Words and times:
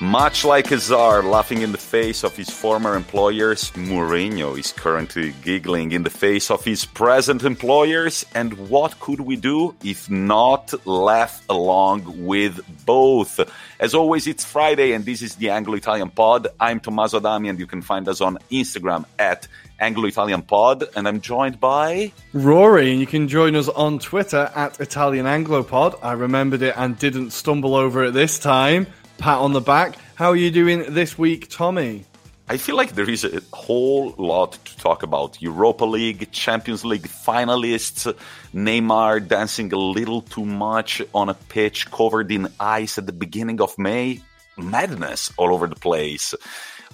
Much 0.00 0.44
like 0.44 0.72
a 0.72 0.78
czar 0.78 1.22
laughing 1.22 1.62
in 1.62 1.70
the 1.70 1.78
face 1.78 2.24
of 2.24 2.36
his 2.36 2.50
former 2.50 2.96
employers, 2.96 3.70
Mourinho 3.76 4.58
is 4.58 4.72
currently 4.72 5.32
giggling 5.44 5.92
in 5.92 6.02
the 6.02 6.10
face 6.10 6.50
of 6.50 6.64
his 6.64 6.84
present 6.84 7.44
employers. 7.44 8.26
And 8.34 8.68
what 8.68 8.98
could 8.98 9.20
we 9.20 9.36
do 9.36 9.72
if 9.84 10.10
not 10.10 10.74
laugh 10.84 11.44
along 11.48 12.26
with 12.26 12.60
both? 12.84 13.38
As 13.78 13.94
always, 13.94 14.26
it's 14.26 14.44
Friday 14.44 14.94
and 14.94 15.04
this 15.04 15.22
is 15.22 15.36
the 15.36 15.50
Anglo 15.50 15.74
Italian 15.76 16.10
Pod. 16.10 16.48
I'm 16.58 16.80
Tommaso 16.80 17.20
Dami 17.20 17.48
and 17.48 17.60
you 17.60 17.68
can 17.68 17.80
find 17.80 18.08
us 18.08 18.20
on 18.20 18.38
Instagram 18.50 19.04
at 19.20 19.46
Anglo 19.78 20.06
Italian 20.06 20.42
Pod. 20.42 20.88
And 20.96 21.06
I'm 21.06 21.20
joined 21.20 21.60
by 21.60 22.10
Ruairi, 22.34 22.90
and 22.90 23.00
you 23.00 23.06
can 23.06 23.28
join 23.28 23.54
us 23.54 23.68
on 23.68 24.00
Twitter 24.00 24.50
at 24.56 24.80
Italian 24.80 25.26
Anglo 25.26 25.62
Pod. 25.62 25.94
I 26.02 26.14
remembered 26.14 26.62
it 26.62 26.74
and 26.76 26.98
didn't 26.98 27.30
stumble 27.30 27.76
over 27.76 28.06
it 28.06 28.10
this 28.10 28.40
time 28.40 28.88
pat 29.18 29.38
on 29.38 29.52
the 29.52 29.60
back. 29.60 29.96
How 30.14 30.30
are 30.30 30.36
you 30.36 30.50
doing 30.50 30.94
this 30.94 31.18
week, 31.18 31.48
Tommi? 31.48 32.04
I 32.46 32.58
feel 32.58 32.76
like 32.76 32.92
there 32.92 33.08
is 33.08 33.24
a 33.24 33.40
whole 33.54 34.14
lot 34.18 34.52
to 34.52 34.76
talk 34.76 35.02
about. 35.02 35.40
Europa 35.40 35.86
League, 35.86 36.30
Champions 36.30 36.84
League 36.84 37.08
finalists, 37.08 38.12
Neymar 38.52 39.26
dancing 39.26 39.72
a 39.72 39.78
little 39.78 40.20
too 40.20 40.44
much 40.44 41.00
on 41.14 41.30
a 41.30 41.34
pitch 41.34 41.90
covered 41.90 42.30
in 42.30 42.48
ice 42.60 42.98
at 42.98 43.06
the 43.06 43.12
beginning 43.12 43.62
of 43.62 43.78
May. 43.78 44.20
Madness 44.58 45.32
all 45.38 45.54
over 45.54 45.66
the 45.66 45.74
place. 45.74 46.34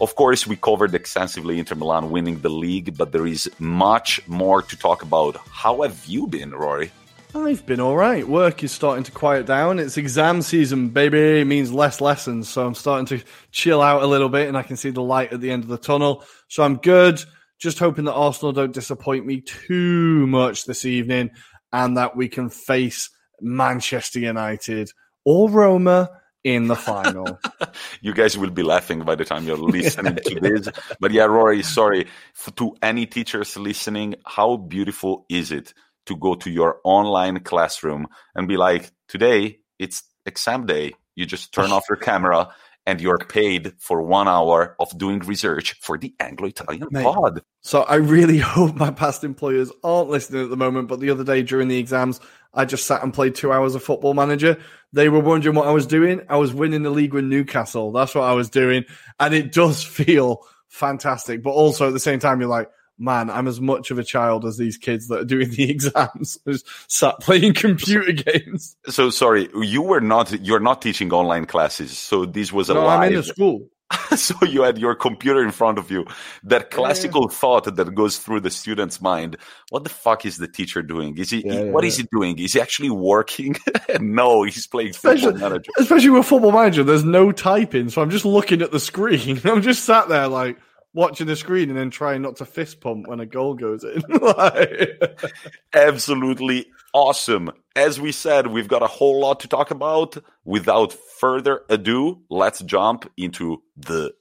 Of 0.01 0.15
course, 0.15 0.47
we 0.47 0.57
covered 0.57 0.95
extensively 0.95 1.59
Inter 1.59 1.75
Milan 1.75 2.11
winning 2.11 2.41
the 2.41 2.49
league, 2.49 2.97
but 2.97 3.13
there 3.13 3.27
is 3.27 3.51
much 3.59 4.27
more 4.29 4.63
to 4.63 4.77
talk 4.77 5.03
about. 5.03 5.37
How 5.51 5.83
have 5.83 6.07
you 6.07 6.27
been, 6.27 6.53
Ruairi? 6.53 6.91
I've 7.35 7.65
been 7.65 7.81
all 7.81 7.97
right. 7.97 8.27
Work 8.27 8.65
is 8.65 8.73
starting 8.73 9.05
to 9.05 9.13
quiet 9.13 9.47
down. 9.47 9.79
It's 9.79 9.97
exam 9.97 10.43
season, 10.43 10.89
baby. 10.89 11.41
It 11.41 11.47
means 11.47 11.73
less 11.73 12.01
lessons. 12.01 12.49
So 12.49 12.67
I'm 12.67 12.75
starting 12.75 13.07
to 13.07 13.25
chill 13.53 13.81
out 13.81 14.03
a 14.03 14.07
little 14.07 14.29
bit 14.29 14.49
and 14.49 14.57
I 14.57 14.63
can 14.63 14.77
see 14.77 14.91
the 14.91 15.03
light 15.03 15.33
at 15.33 15.41
the 15.41 15.51
end 15.51 15.63
of 15.63 15.69
the 15.69 15.79
tunnel. 15.79 16.25
So 16.49 16.65
I'm 16.65 16.77
good. 16.77 17.23
Just 17.59 17.79
hoping 17.79 18.07
that 18.07 18.15
Arsenal 18.15 18.53
don't 18.53 18.73
disappoint 18.73 19.27
me 19.27 19.43
too 19.43 20.27
much 20.27 20.65
this 20.65 20.85
evening 20.85 21.31
and 21.73 21.97
that 21.99 22.17
we 22.17 22.29
can 22.29 22.51
face 22.51 23.11
Manchester 23.41 24.19
United 24.19 24.91
or 25.25 25.49
Roma 25.51 26.11
in 26.43 26.67
the 26.67 26.77
final. 26.77 27.39
you 28.01 28.13
guys 28.13 28.37
will 28.37 28.51
be 28.51 28.63
laughing 28.63 29.01
by 29.01 29.15
the 29.15 29.25
time 29.25 29.47
you're 29.47 29.57
listening 29.57 30.17
to 30.17 30.41
this. 30.41 30.69
But 30.99 31.13
yeah, 31.13 31.27
Ruairi, 31.27 31.65
sorry. 31.65 32.09
To 32.57 32.75
any 32.83 33.07
teachers 33.07 33.57
listening, 33.57 34.17
how 34.27 34.57
beautiful 34.57 35.27
is 35.29 35.53
it? 35.53 35.75
To 36.07 36.17
go 36.17 36.35
to 36.35 36.51
your 36.51 36.81
online 36.85 37.41
classroom 37.41 38.07
and 38.35 38.49
be 38.49 38.57
like, 38.57 38.91
today 39.09 39.61
it's 39.79 40.03
exam 40.27 40.67
day. 40.67 40.93
You 41.15 41.27
just 41.27 41.53
turn 41.53 41.73
off 41.73 41.85
your 41.89 41.97
camera 41.97 42.55
and 42.87 43.01
you're 43.01 43.19
paid 43.19 43.75
for 43.79 44.03
one 44.03 44.27
hour 44.27 44.75
of 44.81 44.97
doing 44.97 45.21
research 45.21 45.75
for 45.81 45.99
the 45.99 46.15
Anglo 46.19 46.49
Italian 46.49 46.89
pod. 46.91 47.43
So 47.61 47.83
I 47.83 47.97
really 47.97 48.39
hope 48.57 48.75
my 48.75 48.91
past 48.91 49.23
employers 49.23 49.71
aren't 49.85 50.11
listening 50.11 50.45
at 50.45 50.51
the 50.51 50.57
moment. 50.57 50.89
But 50.89 51.01
the 51.01 51.11
other 51.11 51.25
day 51.25 51.43
during 51.43 51.69
the 51.69 51.79
exams, 51.79 52.21
I 52.55 52.65
just 52.65 52.87
sat 52.87 53.03
and 53.03 53.15
played 53.15 53.35
two 53.35 53.53
hours 53.53 53.75
of 53.75 53.83
football 53.83 54.15
manager. 54.15 54.59
They 54.93 55.09
were 55.09 55.21
wondering 55.21 55.55
what 55.55 55.69
I 55.69 55.73
was 55.73 55.87
doing. 55.87 56.23
I 56.29 56.37
was 56.37 56.53
winning 56.53 56.83
the 56.83 56.91
league 56.91 57.15
with 57.15 57.25
Newcastle. 57.25 57.93
That's 57.93 58.15
what 58.15 58.25
I 58.25 58.33
was 58.33 58.51
doing. 58.51 58.85
And 59.19 59.35
it 59.35 59.53
does 59.53 59.83
feel 59.85 60.47
fantastic. 60.69 61.43
But 61.43 61.51
also 61.51 61.89
at 61.89 61.93
the 61.93 62.01
same 62.01 62.19
time, 62.19 62.41
you're 62.41 62.49
like, 62.49 62.71
man, 63.01 63.31
I'm 63.31 63.49
as 63.49 63.61
much 63.61 63.91
of 63.91 63.99
a 63.99 64.05
child 64.05 64.45
as 64.45 64.59
these 64.59 64.77
kids 64.77 65.09
that 65.09 65.21
are 65.21 65.25
doing 65.25 65.51
the 65.51 65.71
exams, 65.71 66.39
just 66.47 66.67
sat 66.89 67.19
playing 67.21 67.55
computer 67.55 68.13
games. 68.13 68.77
So 68.87 69.11
sorry, 69.11 69.49
you 69.55 69.83
were 69.83 70.01
not, 70.01 70.31
you're 70.41 70.61
not 70.61 70.83
teaching 70.83 71.13
online 71.13 71.47
classes. 71.47 71.99
So 71.99 72.27
this 72.27 72.53
was 72.53 72.71
a 72.71 72.75
no, 72.75 72.85
live. 72.85 73.01
I'm 73.01 73.13
in 73.13 73.19
a 73.19 73.23
school. 73.23 73.69
so 74.17 74.35
you 74.45 74.63
had 74.63 74.79
your 74.79 74.95
computer 74.95 75.43
in 75.43 75.51
front 75.51 75.79
of 75.79 75.91
you. 75.91 76.07
That 76.45 76.71
classical 76.71 77.27
yeah. 77.29 77.37
thought 77.37 77.77
that 77.77 77.95
goes 77.95 78.19
through 78.19 78.41
the 78.41 78.51
student's 78.51 79.01
mind. 79.01 79.37
What 79.71 79.85
the 79.85 79.91
fuck 79.91 80.25
is 80.25 80.37
the 80.37 80.47
teacher 80.47 80.83
doing? 80.83 81.19
Is 81.19 81.31
he, 81.31 81.45
yeah, 81.45 81.65
what 81.65 81.83
yeah, 81.83 81.89
is 81.89 81.97
he 81.97 82.07
doing? 82.13 82.39
Is 82.39 82.53
he 82.53 82.61
actually 82.61 82.91
working? 82.91 83.57
no, 84.01 84.45
he's 84.45 84.67
playing 84.67 84.91
especially, 84.91 85.33
football 85.33 85.51
manager. 85.51 85.73
Especially 85.79 86.11
with 86.11 86.27
football 86.27 86.53
manager, 86.53 86.85
there's 86.85 87.05
no 87.05 87.33
typing. 87.33 87.89
So 87.89 88.01
I'm 88.01 88.11
just 88.11 88.25
looking 88.25 88.63
at 88.63 88.71
the 88.71 88.81
screen. 88.81 89.41
I'm 89.45 89.63
just 89.63 89.85
sat 89.85 90.09
there 90.09 90.29
like, 90.29 90.59
watching 90.93 91.27
the 91.27 91.37
screen 91.37 91.69
and 91.69 91.79
then 91.79 91.91
trying 91.91 92.23
not 92.23 92.37
to 92.37 92.45
fist 92.45 92.81
pump 92.81 93.07
when 93.07 93.21
a 93.21 93.27
goal 93.27 93.55
goes 93.55 93.85
in. 93.85 94.03
Absolutely 95.73 96.67
awesome. 96.93 97.51
As 97.77 98.01
we 98.01 98.13
said, 98.13 98.49
we've 98.49 98.69
got 98.69 98.83
a 98.83 98.89
whole 98.89 99.21
lot 99.21 99.41
to 99.41 99.49
talk 99.49 99.71
about. 99.71 100.17
Without 100.45 100.93
further 100.93 101.63
ado, 101.69 102.21
let's 102.29 102.61
jump 102.61 103.11
into 103.17 103.63
the 103.77 104.13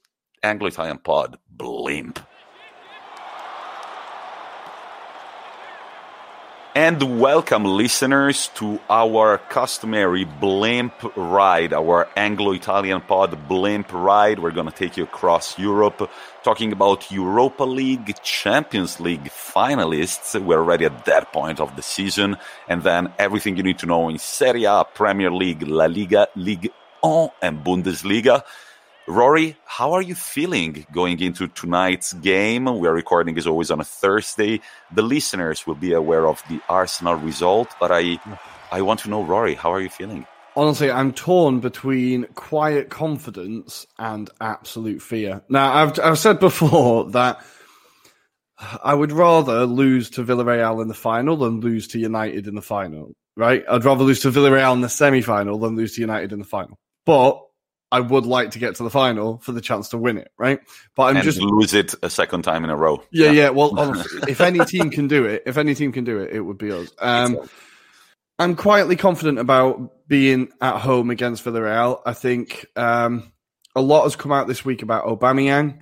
Anglo 0.42 0.68
Italian 0.68 0.98
pod 0.98 1.38
blimp. 1.50 2.20
And 6.74 7.18
welcome, 7.18 7.64
listeners, 7.64 8.48
to 8.54 8.78
our 8.88 9.38
customary 9.38 10.24
blimp 10.24 10.94
ride, 11.16 11.72
our 11.72 12.08
Anglo 12.14 12.52
Italian 12.52 13.00
pod 13.00 13.48
blimp 13.48 13.92
ride. 13.92 14.38
We're 14.38 14.52
going 14.52 14.68
to 14.68 14.72
take 14.72 14.96
you 14.96 15.02
across 15.02 15.58
Europe, 15.58 16.08
talking 16.44 16.70
about 16.70 17.10
Europa 17.10 17.64
League, 17.64 18.14
Champions 18.22 19.00
League 19.00 19.24
finalists. 19.24 20.40
We're 20.40 20.58
already 20.58 20.84
at 20.84 21.06
that 21.06 21.32
point 21.32 21.58
of 21.58 21.74
the 21.74 21.82
season. 21.82 22.36
And 22.68 22.84
then 22.84 23.12
everything 23.18 23.56
you 23.56 23.64
need 23.64 23.80
to 23.80 23.86
know 23.86 24.08
in 24.08 24.18
Serie 24.18 24.62
A, 24.62 24.84
Premier 24.84 25.32
League, 25.32 25.66
La 25.66 25.86
Liga, 25.86 26.28
Ligue 26.36 26.70
1, 27.00 27.30
and 27.42 27.64
Bundesliga. 27.64 28.44
Ruairi, 29.10 29.56
how 29.64 29.92
are 29.92 30.02
you 30.02 30.14
feeling 30.14 30.86
going 30.92 31.18
into 31.20 31.48
tonight's 31.48 32.12
game? 32.12 32.66
We're 32.66 32.94
recording 32.94 33.36
as 33.38 33.46
always 33.46 33.72
on 33.72 33.80
a 33.80 33.84
Thursday. 33.84 34.60
The 34.94 35.02
listeners 35.02 35.66
will 35.66 35.74
be 35.74 35.92
aware 35.92 36.28
of 36.28 36.40
the 36.48 36.60
Arsenal 36.68 37.16
result, 37.16 37.74
but 37.80 37.90
I 37.90 38.20
I 38.70 38.82
want 38.82 39.00
to 39.00 39.10
know, 39.10 39.24
Ruairi, 39.24 39.56
how 39.56 39.72
are 39.72 39.80
you 39.80 39.88
feeling? 39.88 40.26
Honestly, 40.54 40.92
I'm 40.92 41.12
torn 41.12 41.58
between 41.58 42.26
quiet 42.34 42.88
confidence 42.88 43.84
and 43.98 44.30
absolute 44.40 45.02
fear. 45.02 45.42
Now, 45.48 45.74
I've 45.74 45.98
I've 45.98 46.18
said 46.18 46.38
before 46.38 47.10
that 47.10 47.44
I 48.84 48.94
would 48.94 49.10
rather 49.10 49.66
lose 49.66 50.10
to 50.10 50.24
Villarreal 50.24 50.80
in 50.82 50.86
the 50.86 50.94
final 50.94 51.36
than 51.36 51.58
lose 51.58 51.88
to 51.88 51.98
United 51.98 52.46
in 52.46 52.54
the 52.54 52.62
final, 52.62 53.12
right? 53.36 53.64
I'd 53.68 53.84
rather 53.84 54.04
lose 54.04 54.20
to 54.20 54.30
Villarreal 54.30 54.72
in 54.74 54.82
the 54.82 54.88
semi-final 54.88 55.58
than 55.58 55.74
lose 55.74 55.96
to 55.96 56.00
United 56.00 56.32
in 56.32 56.38
the 56.38 56.44
final. 56.44 56.78
But 57.04 57.40
I 57.92 58.00
would 58.00 58.24
like 58.24 58.52
to 58.52 58.58
get 58.58 58.76
to 58.76 58.84
the 58.84 58.90
final 58.90 59.38
for 59.38 59.52
the 59.52 59.60
chance 59.60 59.88
to 59.88 59.98
win 59.98 60.18
it, 60.18 60.30
right? 60.38 60.60
But 60.94 61.04
I'm 61.04 61.16
and 61.16 61.24
just 61.24 61.40
lose 61.40 61.74
it 61.74 61.94
a 62.02 62.10
second 62.10 62.42
time 62.42 62.62
in 62.62 62.70
a 62.70 62.76
row. 62.76 63.02
Yeah, 63.10 63.26
yeah. 63.26 63.32
yeah 63.32 63.48
well, 63.50 63.72
honestly, 63.78 64.30
if 64.30 64.40
any 64.40 64.64
team 64.64 64.90
can 64.90 65.08
do 65.08 65.24
it, 65.24 65.42
if 65.46 65.56
any 65.56 65.74
team 65.74 65.90
can 65.90 66.04
do 66.04 66.18
it, 66.20 66.32
it 66.32 66.40
would 66.40 66.58
be 66.58 66.70
us. 66.70 66.90
Um, 67.00 67.48
I'm 68.38 68.56
quietly 68.56 68.96
confident 68.96 69.38
about 69.38 70.08
being 70.08 70.50
at 70.60 70.78
home 70.78 71.10
against 71.10 71.44
Villarreal. 71.44 72.00
I 72.06 72.14
think 72.14 72.66
um, 72.76 73.32
a 73.74 73.82
lot 73.82 74.04
has 74.04 74.16
come 74.16 74.32
out 74.32 74.46
this 74.46 74.64
week 74.64 74.82
about 74.82 75.06
Aubameyang, 75.06 75.80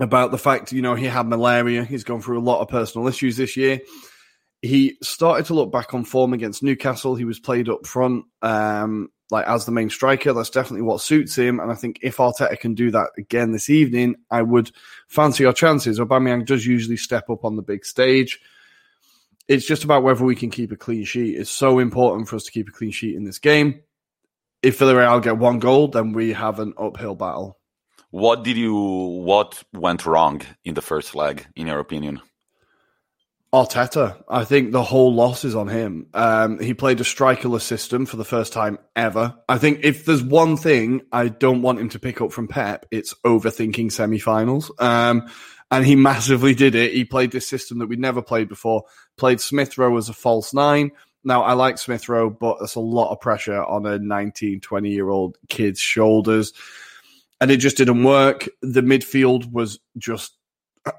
about 0.00 0.30
the 0.30 0.38
fact 0.38 0.72
you 0.72 0.82
know 0.82 0.94
he 0.94 1.06
had 1.06 1.26
malaria. 1.26 1.84
He's 1.84 2.04
gone 2.04 2.22
through 2.22 2.38
a 2.38 2.40
lot 2.40 2.60
of 2.60 2.68
personal 2.68 3.08
issues 3.08 3.36
this 3.36 3.56
year. 3.56 3.80
He 4.62 4.96
started 5.02 5.46
to 5.46 5.54
look 5.54 5.70
back 5.70 5.92
on 5.92 6.04
form 6.04 6.32
against 6.32 6.62
Newcastle. 6.62 7.14
He 7.14 7.26
was 7.26 7.38
played 7.38 7.68
up 7.68 7.86
front. 7.86 8.24
Um, 8.40 9.10
like 9.30 9.46
as 9.46 9.64
the 9.64 9.72
main 9.72 9.90
striker. 9.90 10.32
That's 10.32 10.50
definitely 10.50 10.82
what 10.82 11.00
suits 11.00 11.36
him. 11.36 11.60
And 11.60 11.70
I 11.70 11.74
think 11.74 11.98
if 12.02 12.18
Arteta 12.18 12.58
can 12.58 12.74
do 12.74 12.90
that 12.92 13.10
again 13.18 13.52
this 13.52 13.70
evening, 13.70 14.16
I 14.30 14.42
would 14.42 14.70
fancy 15.08 15.44
our 15.44 15.52
chances. 15.52 15.98
Aubameyang 15.98 16.46
does 16.46 16.66
usually 16.66 16.96
step 16.96 17.28
up 17.30 17.44
on 17.44 17.56
the 17.56 17.62
big 17.62 17.84
stage. 17.84 18.40
It's 19.48 19.66
just 19.66 19.84
about 19.84 20.02
whether 20.02 20.24
we 20.24 20.34
can 20.34 20.50
keep 20.50 20.72
a 20.72 20.76
clean 20.76 21.04
sheet. 21.04 21.36
It's 21.36 21.50
so 21.50 21.78
important 21.78 22.28
for 22.28 22.36
us 22.36 22.44
to 22.44 22.52
keep 22.52 22.68
a 22.68 22.72
clean 22.72 22.90
sheet 22.90 23.14
in 23.14 23.24
this 23.24 23.38
game. 23.38 23.80
If 24.62 24.78
Villarreal 24.78 25.22
get 25.22 25.38
one 25.38 25.60
goal, 25.60 25.88
then 25.88 26.12
we 26.12 26.32
have 26.32 26.58
an 26.58 26.74
uphill 26.76 27.14
battle. 27.14 27.58
What 28.10 28.44
did 28.44 28.56
you? 28.56 28.74
What 28.74 29.62
went 29.72 30.06
wrong 30.06 30.42
in 30.64 30.74
the 30.74 30.82
first 30.82 31.14
leg, 31.14 31.46
in 31.54 31.66
your 31.66 31.78
opinion? 31.78 32.20
Arteta. 33.56 34.22
I 34.28 34.44
think 34.44 34.72
the 34.72 34.82
whole 34.82 35.14
loss 35.14 35.42
is 35.44 35.54
on 35.54 35.68
him. 35.68 36.08
Um, 36.12 36.58
he 36.58 36.74
played 36.74 37.00
a 37.00 37.04
strikerless 37.04 37.62
system 37.62 38.04
for 38.04 38.18
the 38.18 38.24
first 38.24 38.52
time 38.52 38.78
ever. 38.94 39.34
I 39.48 39.56
think 39.56 39.80
if 39.82 40.04
there's 40.04 40.22
one 40.22 40.58
thing 40.58 41.00
I 41.10 41.28
don't 41.28 41.62
want 41.62 41.80
him 41.80 41.88
to 41.90 41.98
pick 41.98 42.20
up 42.20 42.32
from 42.32 42.48
Pep, 42.48 42.84
it's 42.90 43.14
overthinking 43.24 43.92
semi-finals. 43.92 44.70
Um, 44.78 45.30
and 45.70 45.86
he 45.86 45.96
massively 45.96 46.54
did 46.54 46.74
it. 46.74 46.92
He 46.92 47.04
played 47.06 47.32
this 47.32 47.48
system 47.48 47.78
that 47.78 47.86
we'd 47.86 47.98
never 47.98 48.20
played 48.20 48.48
before. 48.50 48.84
Played 49.16 49.40
Smith 49.40 49.78
Rowe 49.78 49.96
as 49.96 50.10
a 50.10 50.12
false 50.12 50.52
nine. 50.52 50.90
Now 51.24 51.42
I 51.42 51.54
like 51.54 51.78
Smith 51.78 52.10
Rowe, 52.10 52.28
but 52.28 52.58
that's 52.60 52.74
a 52.74 52.80
lot 52.80 53.10
of 53.10 53.20
pressure 53.20 53.64
on 53.64 53.86
a 53.86 53.98
19, 53.98 54.60
20 54.60 54.90
year 54.90 55.08
old 55.08 55.38
kid's 55.48 55.80
shoulders. 55.80 56.52
And 57.40 57.50
it 57.50 57.56
just 57.56 57.78
didn't 57.78 58.04
work. 58.04 58.48
The 58.60 58.82
midfield 58.82 59.50
was 59.50 59.78
just 59.96 60.35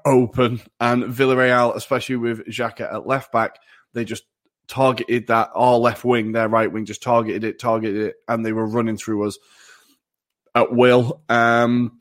open, 0.04 0.60
and 0.80 1.04
Villarreal, 1.04 1.74
especially 1.74 2.16
with 2.16 2.46
Xhaka 2.46 2.92
at 2.92 3.06
left 3.06 3.32
back, 3.32 3.58
they 3.94 4.04
just 4.04 4.24
targeted 4.68 5.28
that 5.28 5.50
our 5.54 5.76
left 5.76 6.04
wing, 6.04 6.32
their 6.32 6.48
right 6.48 6.70
wing, 6.70 6.84
just 6.84 7.02
targeted 7.02 7.42
it, 7.42 7.58
targeted 7.58 8.02
it, 8.02 8.16
and 8.28 8.44
they 8.44 8.52
were 8.52 8.66
running 8.66 8.96
through 8.96 9.26
us. 9.26 9.38
at 10.54 10.72
will. 10.72 11.22
Um, 11.28 11.98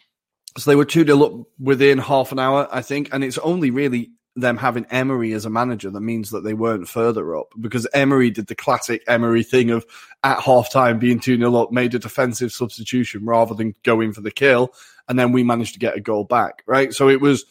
so 0.57 0.69
they 0.69 0.75
were 0.75 0.86
2 0.86 1.06
0 1.06 1.24
up 1.24 1.48
within 1.60 1.98
half 1.98 2.31
an 2.31 2.39
hour, 2.39 2.68
I 2.72 2.81
think. 2.81 3.10
And 3.12 3.24
it's 3.24 3.38
only 3.38 3.72
really 3.72 4.12
them 4.36 4.57
having 4.57 4.86
Emery 4.92 5.33
as 5.33 5.45
a 5.45 5.50
manager 5.50 5.90
that 5.90 6.01
means 6.01 6.30
that 6.30 6.44
they 6.44 6.54
weren't 6.54 6.88
further 6.88 7.36
up 7.36 7.48
because 7.60 7.88
Emery 7.94 8.30
did 8.30 8.48
the 8.48 8.56
classic 8.56 9.04
Emery 9.07 9.44
thing 9.44 9.72
of 9.72 9.86
at 10.24 10.42
half 10.42 10.72
time 10.72 11.00
being 11.00 11.19
2 11.19 11.38
0 11.38 11.56
up, 11.56 11.72
made 11.72 11.95
a 11.95 12.00
defensive 12.00 12.51
substitution 12.51 13.25
rather 13.25 13.56
than 13.56 13.75
going 13.83 14.13
for 14.13 14.22
the 14.22 14.31
kill. 14.31 14.74
And 15.07 15.18
then 15.18 15.31
we 15.31 15.44
managed 15.44 15.74
to 15.74 15.80
get 15.80 15.95
a 15.95 16.01
goal 16.01 16.24
back, 16.25 16.63
right? 16.66 16.94
So 16.94 17.10
it 17.10 17.22
was. 17.22 17.45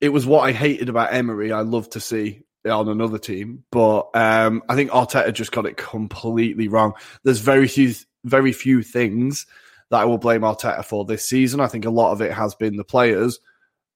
It 0.00 0.10
was 0.10 0.26
what 0.26 0.40
I 0.40 0.52
hated 0.52 0.88
about 0.88 1.12
Emery. 1.12 1.52
I 1.52 1.60
love 1.60 1.90
to 1.90 2.00
see 2.00 2.42
on 2.68 2.88
another 2.88 3.18
team, 3.18 3.64
but 3.70 4.10
um, 4.14 4.62
I 4.68 4.74
think 4.74 4.90
Arteta 4.90 5.32
just 5.32 5.52
got 5.52 5.66
it 5.66 5.76
completely 5.76 6.68
wrong. 6.68 6.94
There's 7.24 7.40
very 7.40 7.68
few, 7.68 7.94
very 8.24 8.52
few 8.52 8.82
things 8.82 9.46
that 9.90 10.00
I 10.00 10.04
will 10.04 10.18
blame 10.18 10.42
Arteta 10.42 10.84
for 10.84 11.04
this 11.04 11.24
season. 11.24 11.60
I 11.60 11.66
think 11.68 11.84
a 11.84 11.90
lot 11.90 12.12
of 12.12 12.20
it 12.20 12.32
has 12.32 12.54
been 12.54 12.76
the 12.76 12.84
players. 12.84 13.40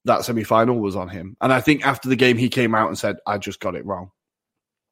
That 0.04 0.25
semi 0.25 0.43
final 0.43 0.81
was 0.81 0.96
on 0.96 1.08
him. 1.08 1.37
And 1.40 1.52
I 1.52 1.60
think 1.60 1.87
after 1.87 2.08
the 2.08 2.16
game, 2.16 2.37
he 2.37 2.48
came 2.48 2.75
out 2.75 2.88
and 2.88 2.98
said, 2.98 3.16
I 3.26 3.38
just 3.38 3.60
got 3.60 3.76
it 3.76 3.87
wrong. 3.87 4.10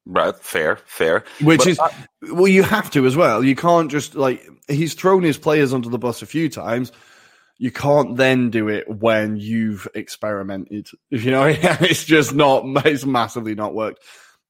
Right, 0.05 0.35
fair, 0.35 0.77
fair. 0.85 1.25
Which 1.41 1.59
but 1.59 1.67
is, 1.67 1.79
I- 1.79 1.93
well, 2.31 2.47
you 2.47 2.63
have 2.63 2.89
to 2.91 3.05
as 3.05 3.15
well. 3.15 3.43
You 3.43 3.55
can't 3.55 3.91
just, 3.91 4.15
like, 4.15 4.47
he's 4.67 4.93
thrown 4.93 5.23
his 5.23 5.37
players 5.37 5.73
under 5.73 5.89
the 5.89 5.99
bus 5.99 6.21
a 6.21 6.25
few 6.25 6.49
times. 6.49 6.91
You 7.61 7.71
can't 7.71 8.17
then 8.17 8.49
do 8.49 8.69
it 8.69 8.89
when 8.89 9.37
you've 9.37 9.87
experimented. 9.93 10.89
You 11.09 11.31
know, 11.31 11.45
it's 11.55 12.05
just 12.05 12.33
not, 12.33 12.63
it's 12.85 13.05
massively 13.05 13.55
not 13.55 13.75
worked 13.75 14.03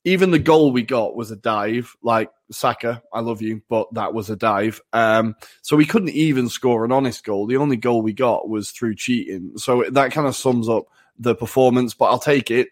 even 0.03 0.31
the 0.31 0.39
goal 0.39 0.71
we 0.71 0.83
got 0.83 1.15
was 1.15 1.31
a 1.31 1.35
dive. 1.35 1.95
Like 2.01 2.31
Saka, 2.51 3.03
I 3.13 3.19
love 3.19 3.41
you, 3.41 3.61
but 3.69 3.93
that 3.93 4.13
was 4.13 4.29
a 4.29 4.35
dive. 4.35 4.81
Um, 4.93 5.35
so 5.61 5.77
we 5.77 5.85
couldn't 5.85 6.09
even 6.09 6.49
score 6.49 6.83
an 6.83 6.91
honest 6.91 7.23
goal. 7.23 7.45
The 7.45 7.57
only 7.57 7.77
goal 7.77 8.01
we 8.01 8.13
got 8.13 8.49
was 8.49 8.71
through 8.71 8.95
cheating. 8.95 9.53
So 9.57 9.85
that 9.91 10.11
kind 10.11 10.27
of 10.27 10.35
sums 10.35 10.67
up 10.67 10.85
the 11.19 11.35
performance. 11.35 11.93
But 11.93 12.05
I'll 12.05 12.19
take 12.19 12.49
it. 12.49 12.69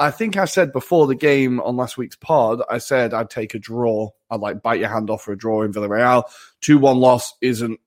I 0.00 0.12
think 0.12 0.36
I 0.36 0.44
said 0.44 0.72
before 0.72 1.08
the 1.08 1.16
game 1.16 1.58
on 1.60 1.76
last 1.76 1.98
week's 1.98 2.14
pod, 2.14 2.62
I 2.70 2.78
said 2.78 3.12
I'd 3.12 3.30
take 3.30 3.54
a 3.54 3.58
draw. 3.58 4.10
I'd 4.30 4.40
like 4.40 4.62
bite 4.62 4.78
your 4.78 4.90
hand 4.90 5.10
off 5.10 5.22
for 5.22 5.32
a 5.32 5.38
draw 5.38 5.62
in 5.62 5.72
Villarreal. 5.72 6.22
Two 6.60 6.78
one 6.78 6.98
loss 6.98 7.34
isn't 7.40 7.80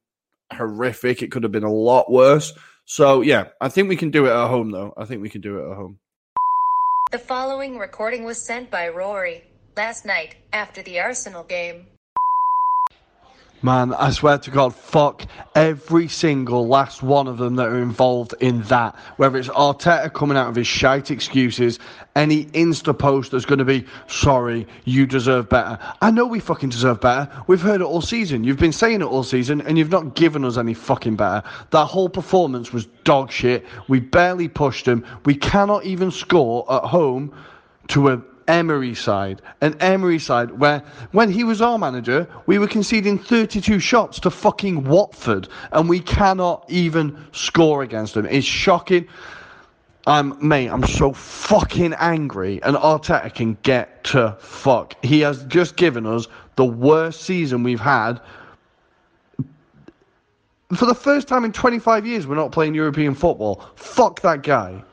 horrific. 0.54 1.22
It 1.22 1.32
could 1.32 1.44
have 1.44 1.52
been 1.52 1.64
a 1.64 1.74
lot 1.74 2.12
worse. 2.12 2.54
So 2.86 3.22
yeah, 3.22 3.50
I 3.60 3.70
think 3.70 3.90
we 3.90 3.96
can 3.96 4.12
do 4.12 4.26
it 4.26 4.32
at 4.32 4.48
home 4.48 4.72
though. 4.72 4.94
I 4.98 5.06
think 5.06 5.22
we 5.22 5.30
can 5.30 5.42
do 5.42 5.60
it 5.60 5.72
at 5.72 5.76
home. 5.76 6.00
The 7.12 7.20
following 7.20 7.78
recording 7.78 8.24
was 8.24 8.42
sent 8.42 8.70
by 8.72 8.88
Ruairi 8.88 9.42
last 9.76 10.06
night 10.06 10.36
after 10.54 10.82
the 10.82 11.00
Arsenal 11.00 11.44
game. 11.44 11.88
Man, 13.64 13.94
I 13.94 14.10
swear 14.10 14.40
to 14.40 14.50
God, 14.50 14.74
fuck 14.74 15.28
every 15.54 16.08
single 16.08 16.68
last 16.68 17.04
one 17.04 17.28
of 17.28 17.38
them 17.38 17.58
that 17.58 17.68
are 17.68 17.80
involved 17.80 18.34
in 18.40 18.64
that. 18.64 18.96
Whether 19.18 19.38
it's 19.38 19.50
Arteta 19.50 20.12
coming 20.12 20.36
out 20.36 20.50
of 20.50 20.56
his 20.56 20.66
shite 20.66 21.12
excuses, 21.12 21.78
any 22.16 22.46
Insta 22.46 22.98
post 22.98 23.30
that's 23.30 23.46
going 23.46 23.60
to 23.60 23.66
be, 23.66 23.86
sorry, 24.08 24.66
you 24.86 25.06
deserve 25.06 25.48
better. 25.48 25.78
I 26.02 26.10
know 26.10 26.26
we 26.26 26.40
fucking 26.40 26.70
deserve 26.70 27.02
better. 27.02 27.30
We've 27.46 27.62
heard 27.62 27.82
it 27.82 27.84
all 27.84 28.02
season. 28.02 28.44
You've 28.44 28.58
been 28.58 28.74
saying 28.74 29.02
it 29.02 29.06
all 29.06 29.24
season, 29.24 29.62
and 29.62 29.78
you've 29.78 29.92
not 29.92 30.16
given 30.16 30.44
us 30.44 30.58
any 30.58 30.74
fucking 30.74 31.16
better. 31.16 31.48
That 31.70 31.86
whole 31.86 32.10
performance 32.10 32.74
was 32.74 32.88
dog 33.04 33.32
shit. 33.32 33.64
We 33.88 34.00
barely 34.00 34.48
pushed 34.48 34.86
them. 34.86 35.06
We 35.26 35.36
cannot 35.36 35.86
even 35.86 36.10
score 36.10 36.66
at 36.74 36.86
home 36.86 37.32
to 37.90 38.10
a 38.10 38.22
Emery 38.52 38.94
side, 38.94 39.42
an 39.62 39.78
Emery 39.80 40.20
side 40.20 40.52
where 40.60 40.84
when 41.14 41.32
he 41.32 41.46
was 41.46 41.62
our 41.62 41.78
manager, 41.80 42.28
we 42.48 42.60
were 42.60 42.68
conceding 42.68 43.18
32 43.18 43.80
shots 43.80 44.20
to 44.20 44.30
fucking 44.30 44.84
Watford 44.84 45.48
and 45.72 45.88
we 45.88 46.02
cannot 46.02 46.66
even 46.68 47.18
score 47.32 47.82
against 47.82 48.14
them. 48.14 48.26
It's 48.26 48.46
shocking. 48.46 49.08
I'm 50.06 50.36
mate, 50.46 50.68
I'm 50.68 50.84
so 50.84 51.14
fucking 51.14 51.94
angry 51.94 52.62
and 52.64 52.76
Arteta 52.76 53.34
can 53.34 53.58
get 53.64 54.04
to 54.06 54.36
fuck. 54.40 55.02
He 55.02 55.22
has 55.22 55.46
just 55.46 55.78
given 55.78 56.06
us 56.06 56.28
the 56.58 56.66
worst 56.66 57.22
season 57.22 57.64
we've 57.64 57.80
had. 57.80 58.20
For 60.76 60.86
the 60.86 60.96
first 60.96 61.30
time 61.30 61.46
in 61.46 61.54
25 61.54 62.06
years, 62.06 62.28
we're 62.28 62.36
not 62.36 62.52
playing 62.52 62.76
European 62.76 63.16
football. 63.16 63.64
Fuck 63.76 64.22
that 64.22 64.44
guy. 64.44 64.84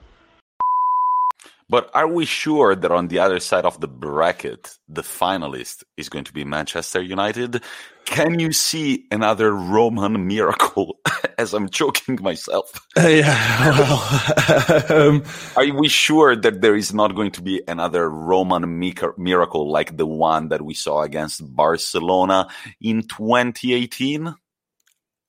But 1.70 1.90
are 1.92 2.08
we 2.08 2.24
sure 2.24 2.74
that 2.74 2.90
on 2.90 3.08
the 3.08 3.18
other 3.18 3.40
side 3.40 3.66
of 3.66 3.78
the 3.78 3.88
bracket, 3.88 4.78
the 4.88 5.02
finalist 5.02 5.84
is 5.98 6.08
going 6.08 6.24
to 6.24 6.32
be 6.32 6.42
Manchester 6.44 7.02
United? 7.02 7.62
Can 8.06 8.38
you 8.38 8.52
see 8.52 9.04
another 9.10 9.52
Roman 9.52 10.26
miracle 10.26 10.98
as 11.38 11.52
I'm 11.52 11.68
choking 11.68 12.18
myself? 12.22 12.72
Uh, 12.96 13.08
yeah, 13.08 13.78
well, 14.88 15.08
um, 15.08 15.24
are 15.56 15.74
we 15.74 15.88
sure 15.88 16.34
that 16.36 16.62
there 16.62 16.74
is 16.74 16.94
not 16.94 17.14
going 17.14 17.32
to 17.32 17.42
be 17.42 17.60
another 17.68 18.08
Roman 18.08 18.78
miracle 19.18 19.70
like 19.70 19.94
the 19.94 20.06
one 20.06 20.48
that 20.48 20.62
we 20.62 20.72
saw 20.72 21.02
against 21.02 21.54
Barcelona 21.54 22.48
in 22.80 23.02
2018? 23.02 24.34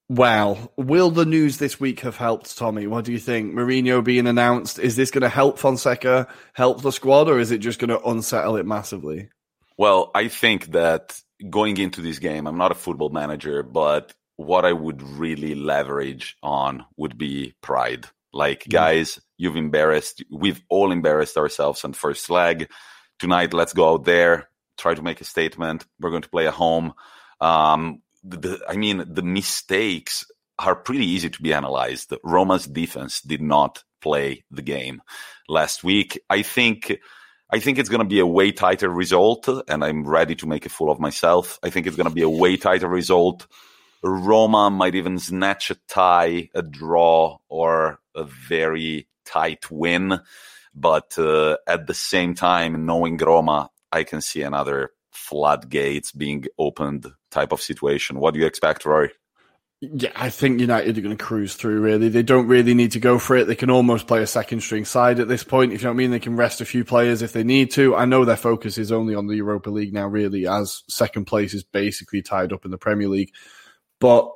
Well, 0.10 0.74
will 0.76 1.12
the 1.12 1.26
news 1.26 1.60
this 1.60 1.80
week 1.80 2.00
have 2.00 2.18
helped 2.18 2.58
Tommi? 2.58 2.88
What 2.88 3.06
do 3.06 3.12
you 3.12 3.20
think? 3.20 3.54
Mourinho 3.54 4.04
being 4.04 4.26
announced, 4.26 4.80
is 4.80 4.96
this 4.96 5.12
going 5.12 5.22
to 5.22 5.30
help 5.30 5.60
Fonseca, 5.60 6.28
help 6.54 6.82
the 6.82 6.92
squad, 6.92 7.30
or 7.30 7.38
is 7.38 7.52
it 7.52 7.60
just 7.60 7.78
going 7.78 7.92
to 7.92 8.02
unsettle 8.04 8.56
it 8.56 8.66
massively? 8.66 9.30
Well, 9.78 10.10
I 10.16 10.28
think 10.28 10.72
that 10.72 11.22
going 11.48 11.78
into 11.78 12.02
this 12.02 12.18
game, 12.18 12.48
I'm 12.48 12.58
not 12.58 12.72
a 12.72 12.76
football 12.76 13.10
manager, 13.10 13.62
but 13.62 14.14
what 14.36 14.66
I 14.66 14.74
would 14.74 15.04
really 15.04 15.54
leverage 15.54 16.38
on 16.42 16.86
would 16.98 17.16
be 17.16 17.54
pride. 17.62 18.08
Like, 18.34 18.64
mm. 18.64 18.72
guys, 18.72 19.20
you've 19.38 19.58
embarrassed, 19.58 20.24
we've 20.32 20.62
all 20.70 20.92
embarrassed 20.92 21.38
ourselves 21.38 21.86
on 21.86 21.94
first 21.94 22.32
leg. 22.32 22.68
Tonight, 23.20 23.54
let's 23.54 23.74
go 23.74 23.94
out 23.94 24.06
there, 24.06 24.50
try 24.76 24.96
to 24.96 25.04
make 25.04 25.22
a 25.22 25.26
statement. 25.26 25.86
We're 26.00 26.10
going 26.10 26.24
to 26.24 26.30
play 26.30 26.48
at 26.48 26.54
home. 26.56 26.94
Um, 27.40 28.02
the, 28.24 28.62
I 28.68 28.76
mean, 28.76 29.04
the 29.08 29.24
mistakes 29.24 30.26
are 30.58 30.76
pretty 30.76 31.06
easy 31.06 31.30
to 31.30 31.42
be 31.42 31.54
analyzed. 31.54 32.14
Roma's 32.24 32.66
defense 32.66 33.22
did 33.22 33.42
not 33.42 33.84
play 34.02 34.44
the 34.52 34.62
game 34.62 35.02
last 35.48 35.84
week. 35.84 36.20
I 36.30 36.42
think. 36.42 37.00
I 37.52 37.58
think 37.58 37.80
it's 37.80 37.90
going 37.90 38.04
to 38.04 38.06
be 38.06 38.20
a 38.20 38.28
way 38.28 38.52
tighter 38.52 38.90
result, 38.90 39.50
and 39.68 39.84
I'm 39.84 40.08
ready 40.08 40.36
to 40.36 40.46
make 40.46 40.68
a 40.68 40.70
fool 40.70 40.92
of 40.92 41.00
myself. 41.00 41.58
I 41.64 41.72
think 41.72 41.88
it's 41.88 41.96
going 41.96 42.08
to 42.08 42.14
be 42.14 42.22
a 42.22 42.30
way 42.30 42.58
tighter 42.58 42.88
result. 42.88 43.48
Roma 44.04 44.70
might 44.70 44.94
even 44.94 45.18
snatch 45.18 45.72
a 45.72 45.76
tie, 45.88 46.50
a 46.54 46.62
draw, 46.62 47.40
or 47.50 48.02
a 48.14 48.24
very 48.24 49.08
tight 49.26 49.72
win. 49.72 50.20
But 50.76 51.18
uh, 51.18 51.58
at 51.66 51.88
the 51.88 51.96
same 51.96 52.36
time, 52.36 52.86
knowing 52.86 53.18
Roma, 53.18 53.72
I 53.92 54.04
can 54.04 54.22
see 54.22 54.44
another 54.44 54.92
floodgates 55.12 56.12
being 56.12 56.46
opened 56.58 57.08
type 57.32 57.52
of 57.52 57.62
situation. 57.62 58.20
What 58.20 58.34
do 58.34 58.40
you 58.40 58.46
expect, 58.46 58.84
Ruairi? 58.84 59.10
Yeah, 59.82 60.12
I 60.14 60.30
think 60.30 60.60
United 60.60 60.98
are 60.98 61.02
going 61.02 61.16
to 61.16 61.24
cruise 61.24 61.56
through, 61.56 61.80
really. 61.80 62.10
They 62.10 62.22
don't 62.22 62.48
really 62.48 62.74
need 62.74 62.92
to 62.92 63.00
go 63.00 63.18
for 63.18 63.38
it. 63.38 63.48
They 63.48 63.56
can 63.56 63.70
almost 63.70 64.08
play 64.08 64.22
a 64.22 64.28
second 64.28 64.60
string 64.60 64.84
side 64.84 65.22
at 65.22 65.30
this 65.30 65.46
point, 65.46 65.72
if 65.72 65.82
you 65.82 65.86
know 65.86 65.92
what 65.92 65.96
I 65.96 65.98
mean. 65.98 66.12
They 66.12 66.20
can 66.20 66.36
rest 66.36 66.60
a 66.60 66.66
few 66.66 66.84
players 66.84 67.22
if 67.22 67.32
they 67.32 67.46
need 67.46 67.72
to. 67.72 67.96
I 67.96 68.04
know 68.04 68.26
their 68.26 68.36
focus 68.36 68.78
is 68.78 68.92
only 68.92 69.16
on 69.16 69.28
the 69.28 69.38
Europa 69.38 69.70
League 69.70 69.94
now, 69.94 70.08
really, 70.08 70.48
as 70.48 70.84
second 70.90 71.26
place 71.26 71.54
is 71.54 71.64
basically 71.64 72.22
tied 72.22 72.52
up 72.52 72.66
in 72.66 72.72
the 72.72 72.78
Premier 72.78 73.08
League. 73.08 73.32
But 74.02 74.30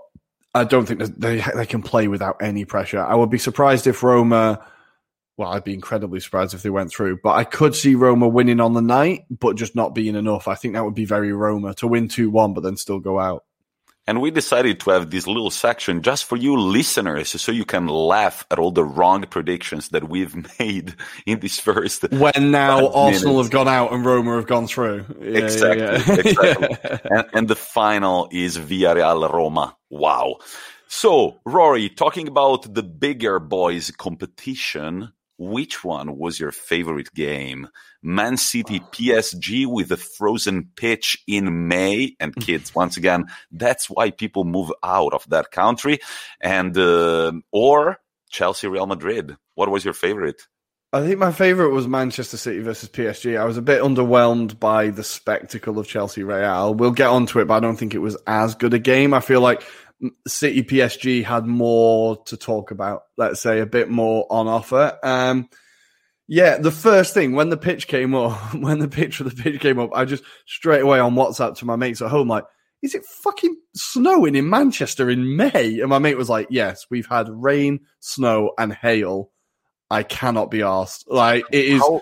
I 0.55 0.63
don't 0.63 0.85
think 0.85 1.01
they, 1.17 1.43
they 1.55 1.65
can 1.65 1.81
play 1.81 2.07
without 2.07 2.37
any 2.41 2.63
pressure. 2.63 3.01
I 3.01 3.15
would 3.15 3.29
be 3.29 3.37
surprised 3.37 3.85
if 3.85 4.01
Roma 4.01 4.65
well, 5.37 5.49
I'd 5.49 5.63
be 5.63 5.73
incredibly 5.73 6.19
surprised 6.19 6.53
if 6.53 6.61
they 6.61 6.69
went 6.69 6.91
through. 6.91 7.19
But 7.23 7.31
I 7.31 7.43
could 7.43 7.75
see 7.75 7.95
Roma 7.95 8.27
winning 8.27 8.59
on 8.59 8.73
the 8.73 8.81
night, 8.81 9.25
but 9.29 9.55
just 9.55 9.75
not 9.75 9.95
being 9.95 10.15
enough. 10.15 10.47
I 10.47 10.55
think 10.55 10.73
that 10.73 10.85
would 10.85 10.95
be 10.95 11.05
very 11.05 11.33
Roma 11.33 11.73
to 11.75 11.87
win 11.87 12.07
2 12.07 12.29
1, 12.29 12.53
but 12.53 12.61
then 12.61 12.77
still 12.77 12.99
go 12.99 13.19
out. 13.19 13.43
And 14.05 14.19
we 14.19 14.31
decided 14.31 14.81
to 14.81 14.89
have 14.91 15.11
this 15.11 15.27
little 15.27 15.49
section 15.49 16.01
just 16.01 16.25
for 16.25 16.35
you 16.35 16.57
listeners 16.57 17.29
so 17.41 17.53
you 17.53 17.63
can 17.63 17.87
laugh 17.87 18.45
at 18.51 18.59
all 18.59 18.71
the 18.71 18.83
wrong 18.83 19.21
predictions 19.21 19.89
that 19.89 20.09
we've 20.09 20.35
made 20.59 20.95
in 21.25 21.39
this 21.39 21.57
first. 21.57 22.03
When 22.11 22.51
now 22.51 22.89
Arsenal 22.89 23.35
minutes. 23.35 23.47
have 23.47 23.51
gone 23.51 23.67
out 23.69 23.93
and 23.93 24.05
Roma 24.05 24.35
have 24.35 24.47
gone 24.47 24.67
through. 24.67 25.05
Yeah, 25.21 25.39
exactly. 25.39 25.83
Yeah, 25.83 26.03
yeah. 26.05 26.15
exactly. 26.31 26.99
and, 27.11 27.25
and 27.33 27.47
the 27.47 27.55
final 27.55 28.27
is 28.31 28.57
Villarreal 28.57 29.31
Roma. 29.31 29.77
Wow. 29.89 30.39
So, 30.87 31.39
Ruairi, 31.47 31.95
talking 31.95 32.27
about 32.27 32.71
the 32.73 32.83
bigger 32.83 33.39
boys 33.39 33.89
competition, 33.89 35.13
which 35.37 35.83
one 35.83 36.17
was 36.17 36.39
your 36.39 36.51
favorite 36.51 37.13
game? 37.13 37.67
Man 38.01 38.37
City 38.37 38.79
PSG 38.79 39.65
with 39.65 39.91
a 39.91 39.97
frozen 39.97 40.69
pitch 40.75 41.23
in 41.27 41.67
May. 41.67 42.15
And 42.19 42.35
kids, 42.39 42.73
once 42.75 42.97
again, 42.97 43.25
that's 43.51 43.89
why 43.89 44.11
people 44.11 44.43
move 44.43 44.71
out 44.83 45.13
of 45.13 45.27
that 45.29 45.51
country. 45.51 45.99
And, 46.41 46.77
uh, 46.77 47.33
or 47.51 47.99
Chelsea 48.29 48.67
Real 48.67 48.87
Madrid. 48.87 49.37
What 49.55 49.69
was 49.69 49.85
your 49.85 49.93
favorite? 49.93 50.41
I 50.93 51.01
think 51.01 51.17
my 51.17 51.31
favorite 51.31 51.71
was 51.71 51.87
Manchester 51.87 52.37
City 52.37 52.59
versus 52.59 52.87
PSG. 52.87 53.39
I 53.39 53.45
was 53.45 53.57
a 53.57 53.63
bit 53.63 53.81
underwhelmed 53.81 54.59
by 54.59 54.91
the 54.91 55.03
spectacle 55.03 55.79
of 55.79 55.87
Chelsea 55.87 56.21
Real. 56.21 56.75
We'll 56.75 56.91
get 56.91 57.07
onto 57.07 57.39
it, 57.39 57.45
but 57.45 57.55
I 57.55 57.59
don't 57.61 57.77
think 57.77 57.95
it 57.95 57.99
was 57.99 58.15
as 58.27 58.53
good 58.53 58.75
a 58.75 58.79
game. 58.79 59.11
I 59.11 59.19
feel 59.19 59.41
like 59.41 59.63
City 60.27 60.63
PSG 60.63 61.23
had 61.23 61.45
more 61.45 62.23
to 62.25 62.37
talk 62.37 62.71
about. 62.71 63.03
Let's 63.17 63.41
say 63.41 63.59
a 63.59 63.65
bit 63.65 63.89
more 63.89 64.25
on 64.29 64.47
offer. 64.47 64.97
Um, 65.03 65.49
yeah, 66.27 66.57
the 66.57 66.71
first 66.71 67.13
thing 67.13 67.33
when 67.33 67.49
the 67.49 67.57
pitch 67.57 67.87
came 67.87 68.15
up, 68.15 68.53
when 68.55 68.79
the 68.79 68.87
picture 68.87 69.23
of 69.23 69.35
the 69.35 69.41
pitch 69.41 69.61
came 69.61 69.79
up, 69.79 69.91
I 69.93 70.05
just 70.05 70.23
straight 70.45 70.81
away 70.81 70.99
on 70.99 71.15
WhatsApp 71.15 71.57
to 71.57 71.65
my 71.65 71.75
mates 71.75 72.01
at 72.01 72.09
home, 72.09 72.27
like, 72.27 72.45
is 72.81 72.95
it 72.95 73.05
fucking 73.05 73.55
snowing 73.75 74.35
in 74.35 74.49
Manchester 74.49 75.09
in 75.09 75.37
May? 75.37 75.79
And 75.79 75.89
my 75.89 75.99
mate 75.99 76.17
was 76.17 76.29
like, 76.29 76.47
yes, 76.49 76.85
we've 76.89 77.07
had 77.07 77.29
rain, 77.29 77.79
snow, 78.01 78.51
and 78.57 78.73
hail. 78.73 79.31
I 79.89 80.03
cannot 80.03 80.51
be 80.51 80.63
asked. 80.63 81.05
Like, 81.07 81.45
it 81.51 81.65
is. 81.65 81.79
How, 81.79 82.01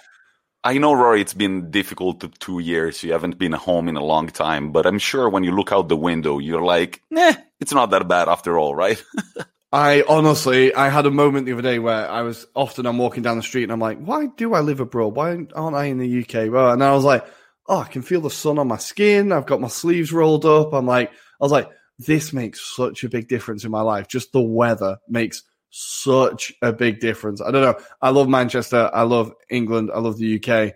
I 0.63 0.77
know, 0.77 0.94
Ruairi, 0.94 1.22
it's 1.22 1.34
been 1.34 1.72
difficult 1.72 2.39
two 2.39 2.60
years. 2.60 3.01
You 3.01 3.13
haven't 3.13 3.39
been 3.39 3.51
home 3.51 3.89
in 3.89 3.96
a 3.96 4.03
long 4.03 4.27
time, 4.27 4.72
but 4.72 4.86
I'm 4.86 5.00
sure 5.00 5.27
when 5.27 5.44
you 5.44 5.51
look 5.51 5.72
out 5.72 5.89
the 5.89 5.98
window, 5.98 6.38
you're 6.38 6.62
like, 6.62 7.01
nah, 7.10 7.34
it's 7.60 7.74
not 7.74 7.89
that 7.91 8.08
bad 8.08 8.30
after 8.30 8.60
all, 8.60 8.75
right? 8.75 9.03
I 9.74 10.03
honestly, 10.08 10.74
I 10.75 10.89
had 10.89 11.06
a 11.06 11.12
moment 11.12 11.46
the 11.46 11.53
other 11.53 11.62
day 11.62 11.80
where 11.80 12.10
I 12.10 12.22
was 12.24 12.46
often 12.56 12.86
I'm 12.86 12.98
walking 12.98 13.24
down 13.24 13.38
the 13.38 13.44
street 13.44 13.63
and 13.63 13.72
I'm 13.72 13.80
like, 13.80 14.00
why 14.00 14.27
do 14.36 14.53
I 14.53 14.60
live 14.60 14.82
abroad? 14.82 15.15
Why 15.15 15.32
aren't 15.56 15.75
I 15.75 15.86
in 15.86 15.98
the 15.98 16.22
UK? 16.22 16.51
Well, 16.51 16.74
and 16.74 16.84
I 16.84 16.91
was 16.94 17.06
like, 17.06 17.25
oh, 17.68 17.80
I 17.80 17.88
can 17.88 18.01
feel 18.01 18.22
the 18.22 18.30
sun 18.30 18.60
on 18.60 18.68
my 18.68 18.77
skin. 18.77 19.32
I've 19.32 19.46
got 19.46 19.62
my 19.62 19.70
sleeves 19.70 20.12
rolled 20.12 20.46
up. 20.46 20.74
I'm 20.74 20.86
like, 20.86 21.10
I 21.10 21.13
was 21.39 21.53
like, 21.53 21.70
this 21.98 22.34
makes 22.34 22.75
such 22.75 23.03
a 23.03 23.10
big 23.10 23.30
difference 23.30 23.63
in 23.63 23.72
my 23.72 23.82
life. 23.82 24.08
Just 24.08 24.34
the 24.34 24.41
weather 24.41 24.98
makes 25.08 25.44
such 25.72 26.54
a 26.62 26.72
big 26.72 27.00
difference. 27.00 27.42
I 27.42 27.50
don't 27.51 27.63
know. 27.63 27.84
I 28.01 28.10
love 28.10 28.30
Manchester. 28.30 28.90
I 28.94 29.04
love 29.04 29.34
England. 29.50 29.90
I 29.94 30.00
love 30.00 30.18
the 30.18 30.36
UK, 30.36 30.74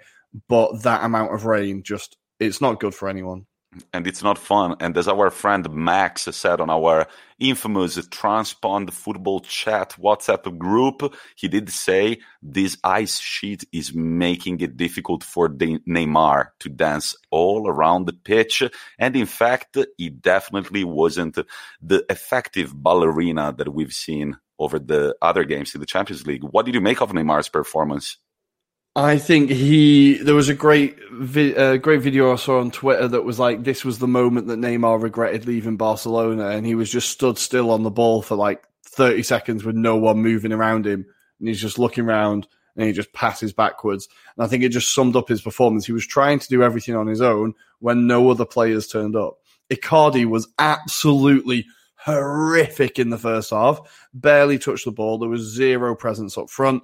but 0.47 0.83
that 0.83 1.03
amount 1.03 1.33
of 1.33 1.45
rain 1.45 1.83
just, 1.83 2.17
it's 2.39 2.61
not 2.61 2.79
good 2.79 2.95
for 2.95 3.07
anyone 3.07 3.45
and 3.93 4.07
it's 4.07 4.23
not 4.23 4.37
fun. 4.37 4.75
And 4.79 4.97
as 4.97 5.07
our 5.07 5.29
friend 5.29 5.69
Max 5.71 6.23
said 6.23 6.61
on 6.61 6.69
our 6.69 7.07
infamous 7.39 7.97
Transpond 8.07 8.91
Football 8.91 9.41
Chat 9.41 9.95
WhatsApp 9.99 10.57
group, 10.57 11.13
he 11.35 11.47
did 11.47 11.69
say 11.69 12.19
this 12.41 12.77
ice 12.83 13.19
sheet 13.19 13.65
is 13.71 13.93
making 13.93 14.61
it 14.61 14.77
difficult 14.77 15.23
for 15.23 15.49
Neymar 15.49 16.49
to 16.59 16.69
dance 16.69 17.15
all 17.31 17.67
around 17.67 18.05
the 18.05 18.13
pitch. 18.13 18.63
And 18.97 19.15
in 19.15 19.25
fact, 19.25 19.77
he 19.97 20.09
definitely 20.09 20.83
wasn't 20.83 21.37
the 21.81 22.05
effective 22.09 22.73
ballerina 22.73 23.53
that 23.57 23.73
we've 23.73 23.93
seen 23.93 24.37
over 24.59 24.79
the 24.79 25.15
other 25.21 25.43
games 25.43 25.73
in 25.73 25.81
the 25.81 25.87
Champions 25.87 26.25
League. 26.25 26.43
What 26.43 26.65
did 26.65 26.75
you 26.75 26.81
make 26.81 27.01
of 27.01 27.11
Neymar's 27.11 27.49
performance? 27.49 28.17
I 28.95 29.17
think 29.17 29.49
he. 29.49 30.15
There 30.19 30.35
was 30.35 30.47
a 30.47 30.53
great, 30.53 30.97
vi- 31.11 31.55
uh, 31.55 31.75
great 31.77 32.01
video 32.01 32.31
I 32.31 32.37
saw 32.37 32.61
on 32.61 32.71
Twitter 32.71 33.09
that 33.09 33.25
was 33.25 33.39
like, 33.39 33.63
"This 33.63 33.83
was 33.83 33.99
the 33.99 34.07
moment 34.07 34.47
that 34.47 34.59
Neymar 34.59 35.01
regretted 35.01 35.45
leaving 35.45 35.75
Barcelona," 35.75 36.47
and 36.47 36.65
he 36.65 36.75
was 36.75 36.89
just 36.89 37.09
stood 37.09 37.37
still 37.37 37.71
on 37.71 37.83
the 37.83 37.91
ball 37.91 38.21
for 38.21 38.35
like 38.35 38.63
thirty 38.85 39.21
seconds 39.21 39.65
with 39.65 39.75
no 39.75 39.97
one 39.97 40.19
moving 40.19 40.53
around 40.53 40.87
him, 40.87 41.05
and 41.39 41.49
he's 41.49 41.59
just 41.59 41.77
looking 41.77 42.05
around 42.05 42.47
and 42.75 42.87
he 42.87 42.93
just 42.93 43.13
passes 43.13 43.53
backwards. 43.53 44.07
And 44.35 44.45
I 44.45 44.47
think 44.47 44.63
it 44.63 44.69
just 44.69 44.93
summed 44.93 45.15
up 45.15 45.29
his 45.29 45.41
performance. 45.41 45.85
He 45.85 45.91
was 45.91 46.05
trying 46.05 46.39
to 46.39 46.47
do 46.47 46.63
everything 46.63 46.95
on 46.95 47.07
his 47.07 47.21
own 47.21 47.53
when 47.79 48.07
no 48.07 48.29
other 48.29 48.45
players 48.45 48.87
turned 48.87 49.15
up. 49.15 49.37
Icardi 49.71 50.25
was 50.25 50.47
absolutely 50.59 51.65
horrific 52.05 52.99
in 52.99 53.09
the 53.09 53.17
first 53.17 53.49
half. 53.49 54.07
Barely 54.13 54.59
touched 54.59 54.85
the 54.85 54.91
ball. 54.91 55.17
There 55.17 55.29
was 55.29 55.41
zero 55.41 55.95
presence 55.95 56.37
up 56.37 56.49
front 56.49 56.83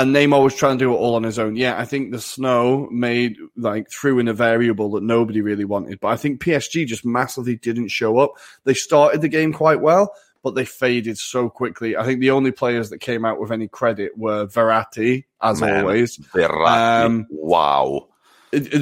and 0.00 0.14
Neymar 0.14 0.42
was 0.42 0.54
trying 0.54 0.78
to 0.78 0.84
do 0.84 0.94
it 0.94 0.96
all 0.96 1.14
on 1.14 1.24
his 1.24 1.38
own. 1.38 1.56
Yeah, 1.56 1.78
I 1.78 1.84
think 1.84 2.10
the 2.10 2.20
snow 2.20 2.88
made 2.90 3.36
like 3.56 3.90
threw 3.90 4.18
in 4.18 4.28
a 4.28 4.32
variable 4.32 4.92
that 4.92 5.02
nobody 5.02 5.42
really 5.42 5.66
wanted. 5.66 6.00
But 6.00 6.08
I 6.08 6.16
think 6.16 6.40
PSG 6.40 6.86
just 6.86 7.04
massively 7.04 7.56
didn't 7.56 7.88
show 7.88 8.18
up. 8.18 8.32
They 8.64 8.74
started 8.74 9.20
the 9.20 9.28
game 9.28 9.52
quite 9.52 9.80
well, 9.80 10.14
but 10.42 10.54
they 10.54 10.64
faded 10.64 11.18
so 11.18 11.50
quickly. 11.50 11.96
I 11.96 12.04
think 12.04 12.20
the 12.20 12.30
only 12.30 12.50
players 12.50 12.88
that 12.90 12.98
came 12.98 13.26
out 13.26 13.40
with 13.40 13.52
any 13.52 13.68
credit 13.68 14.16
were 14.16 14.46
Verratti, 14.46 15.24
as 15.42 15.60
Man, 15.60 15.80
always. 15.80 16.16
Verratti, 16.16 17.04
um, 17.04 17.26
wow. 17.30 18.08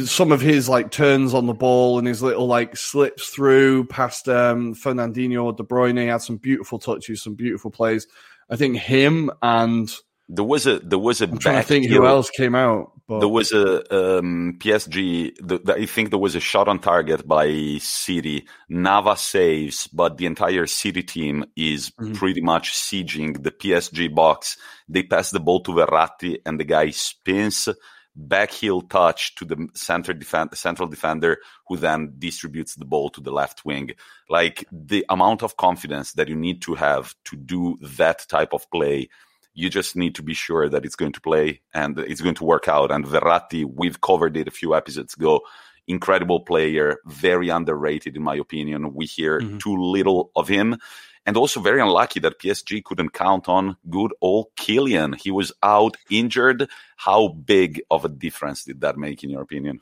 Some 0.04 0.32
of 0.32 0.40
his 0.40 0.68
like 0.68 0.90
turns 0.90 1.34
on 1.34 1.46
the 1.46 1.54
ball 1.54 1.98
and 1.98 2.06
his 2.06 2.22
little 2.22 2.46
like 2.46 2.76
slips 2.76 3.28
through 3.28 3.84
past 3.84 4.28
um, 4.28 4.74
Fernandinho 4.74 5.44
or 5.44 5.52
De 5.52 5.62
Bruyne 5.62 6.08
had 6.08 6.22
some 6.22 6.36
beautiful 6.36 6.78
touches, 6.78 7.22
some 7.22 7.34
beautiful 7.34 7.70
plays. 7.70 8.06
I 8.50 8.56
think 8.56 8.78
him 8.78 9.30
and 9.42 9.94
there 10.28 10.44
was 10.44 10.66
a 10.66 10.78
there 10.80 10.98
was 10.98 11.22
a. 11.22 11.24
I'm 11.24 11.38
trying 11.38 11.62
to 11.62 11.62
think 11.62 11.86
who 11.86 12.06
else 12.06 12.28
came 12.30 12.54
out. 12.54 12.92
But... 13.08 13.20
There 13.20 13.28
was 13.28 13.52
a 13.52 14.18
um, 14.18 14.58
PSG. 14.58 15.34
The, 15.40 15.58
the, 15.58 15.74
I 15.74 15.86
think 15.86 16.10
there 16.10 16.18
was 16.18 16.34
a 16.34 16.40
shot 16.40 16.68
on 16.68 16.80
target 16.80 17.26
by 17.26 17.78
City. 17.80 18.46
Navas 18.68 19.22
saves, 19.22 19.86
but 19.86 20.18
the 20.18 20.26
entire 20.26 20.66
City 20.66 21.02
team 21.02 21.46
is 21.56 21.90
mm-hmm. 21.90 22.12
pretty 22.12 22.42
much 22.42 22.72
sieging 22.74 23.42
the 23.42 23.50
PSG 23.50 24.14
box. 24.14 24.58
They 24.86 25.02
pass 25.02 25.30
the 25.30 25.40
ball 25.40 25.62
to 25.62 25.72
Verratti, 25.72 26.38
and 26.44 26.60
the 26.60 26.64
guy 26.64 26.90
spins 26.90 27.70
back 28.18 28.50
heel 28.50 28.82
touch 28.82 29.36
to 29.36 29.44
the 29.44 29.68
center 29.74 30.12
defend, 30.12 30.56
central 30.58 30.88
defender, 30.88 31.38
who 31.68 31.76
then 31.76 32.14
distributes 32.18 32.74
the 32.74 32.84
ball 32.84 33.08
to 33.10 33.20
the 33.20 33.30
left 33.30 33.64
wing. 33.64 33.92
Like 34.28 34.66
the 34.72 35.06
amount 35.08 35.42
of 35.42 35.56
confidence 35.56 36.12
that 36.12 36.28
you 36.28 36.36
need 36.36 36.60
to 36.62 36.74
have 36.74 37.14
to 37.26 37.36
do 37.36 37.78
that 37.80 38.26
type 38.28 38.52
of 38.52 38.70
play 38.70 39.08
you 39.58 39.68
just 39.68 39.96
need 39.96 40.14
to 40.14 40.22
be 40.22 40.34
sure 40.34 40.68
that 40.68 40.84
it's 40.84 40.94
going 40.94 41.10
to 41.10 41.20
play 41.20 41.60
and 41.74 41.98
it's 41.98 42.20
going 42.20 42.36
to 42.36 42.44
work 42.44 42.68
out. 42.68 42.92
And 42.92 43.04
Verratti, 43.04 43.64
we've 43.64 44.00
covered 44.00 44.36
it 44.36 44.46
a 44.46 44.52
few 44.52 44.72
episodes 44.72 45.14
ago. 45.14 45.40
Incredible 45.88 46.40
player, 46.40 46.98
very 47.06 47.48
underrated 47.48 48.14
in 48.14 48.22
my 48.22 48.36
opinion. 48.36 48.94
We 48.94 49.06
hear 49.06 49.40
mm-hmm. 49.40 49.58
too 49.58 49.76
little 49.76 50.30
of 50.36 50.46
him. 50.46 50.76
And 51.26 51.36
also 51.36 51.60
very 51.60 51.80
unlucky 51.80 52.20
that 52.20 52.38
PSG 52.38 52.82
couldn't 52.84 53.12
count 53.12 53.48
on 53.48 53.76
good 53.90 54.12
old 54.20 54.46
Kylian. 54.56 55.20
He 55.20 55.30
was 55.30 55.52
out 55.62 55.96
injured. 56.10 56.68
How 56.96 57.28
big 57.28 57.82
of 57.90 58.04
a 58.04 58.08
difference 58.08 58.64
did 58.64 58.80
that 58.80 58.96
make 58.96 59.22
in 59.22 59.30
your 59.30 59.42
opinion? 59.42 59.80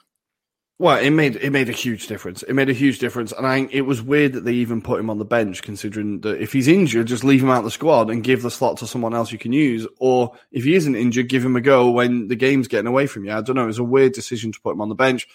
Well, 0.79 0.99
it 0.99 1.09
made 1.09 1.37
it 1.37 1.53
made 1.53 1.71
a 1.71 1.73
huge 1.73 2.07
difference. 2.07 2.43
It 2.43 2.53
made 2.53 2.69
a 2.69 2.75
huge 2.75 2.99
difference, 2.99 3.33
and 3.33 3.47
I 3.47 3.67
it 3.71 3.83
was 3.83 4.03
weird 4.03 4.35
that 4.35 4.45
they 4.45 4.53
even 4.53 4.83
put 4.83 5.01
him 5.01 5.09
on 5.09 5.17
the 5.19 5.25
bench, 5.25 5.63
considering 5.63 6.21
that 6.21 6.43
if 6.43 6.53
he's 6.53 6.69
injured, 6.69 7.07
just 7.07 7.25
leave 7.25 7.43
him 7.43 7.49
out 7.49 7.61
of 7.61 7.65
the 7.65 7.71
squad 7.71 8.11
and 8.11 8.23
give 8.23 8.43
the 8.43 8.51
slot 8.51 8.77
to 8.79 8.87
someone 8.87 9.15
else 9.15 9.33
you 9.33 9.39
can 9.39 9.55
use, 9.55 9.87
or 9.99 10.37
if 10.53 10.65
he 10.65 10.75
isn't 10.75 10.95
injured, 10.95 11.31
give 11.31 11.43
him 11.43 11.57
a 11.57 11.63
go 11.63 11.91
when 11.91 12.29
the 12.29 12.37
game's 12.37 12.69
getting 12.69 12.89
away 12.89 13.07
from 13.07 13.25
you. 13.25 13.33
I 13.33 13.41
don't 13.41 13.57
know. 13.57 13.63
It 13.63 13.69
was 13.69 13.79
a 13.79 13.85
weird 13.85 14.13
decision 14.13 14.53
to 14.53 14.61
put 14.61 14.73
him 14.73 14.83
on 14.83 14.91
the 14.91 14.95
bench. 14.95 15.27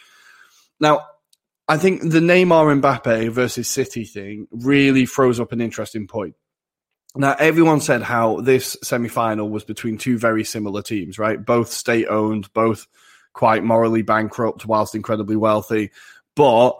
Now, 0.79 1.08
I 1.68 1.77
think 1.77 2.01
the 2.01 2.20
Neymar 2.20 2.82
Mbappe 2.82 3.30
versus 3.30 3.68
City 3.68 4.03
thing 4.06 4.48
really 4.51 5.06
throws 5.06 5.39
up 5.39 5.51
an 5.51 5.62
interesting 5.62 6.08
point. 6.08 6.36
Now, 7.15 7.36
everyone 7.38 7.82
said 7.82 8.01
how 8.01 8.41
this 8.41 8.77
semi 8.84 9.10
final 9.10 9.50
was 9.50 9.63
between 9.63 9.98
two 9.98 10.18
very 10.18 10.44
similar 10.44 10.82
teams, 10.82 11.20
right? 11.20 11.44
Both 11.44 11.72
state 11.72 12.08
owned, 12.08 12.51
both 12.53 12.88
quite 13.34 13.63
morally 13.63 14.01
bankrupt 14.01 14.65
whilst 14.65 14.96
incredibly 14.96 15.36
wealthy. 15.36 15.91
But 16.36 16.74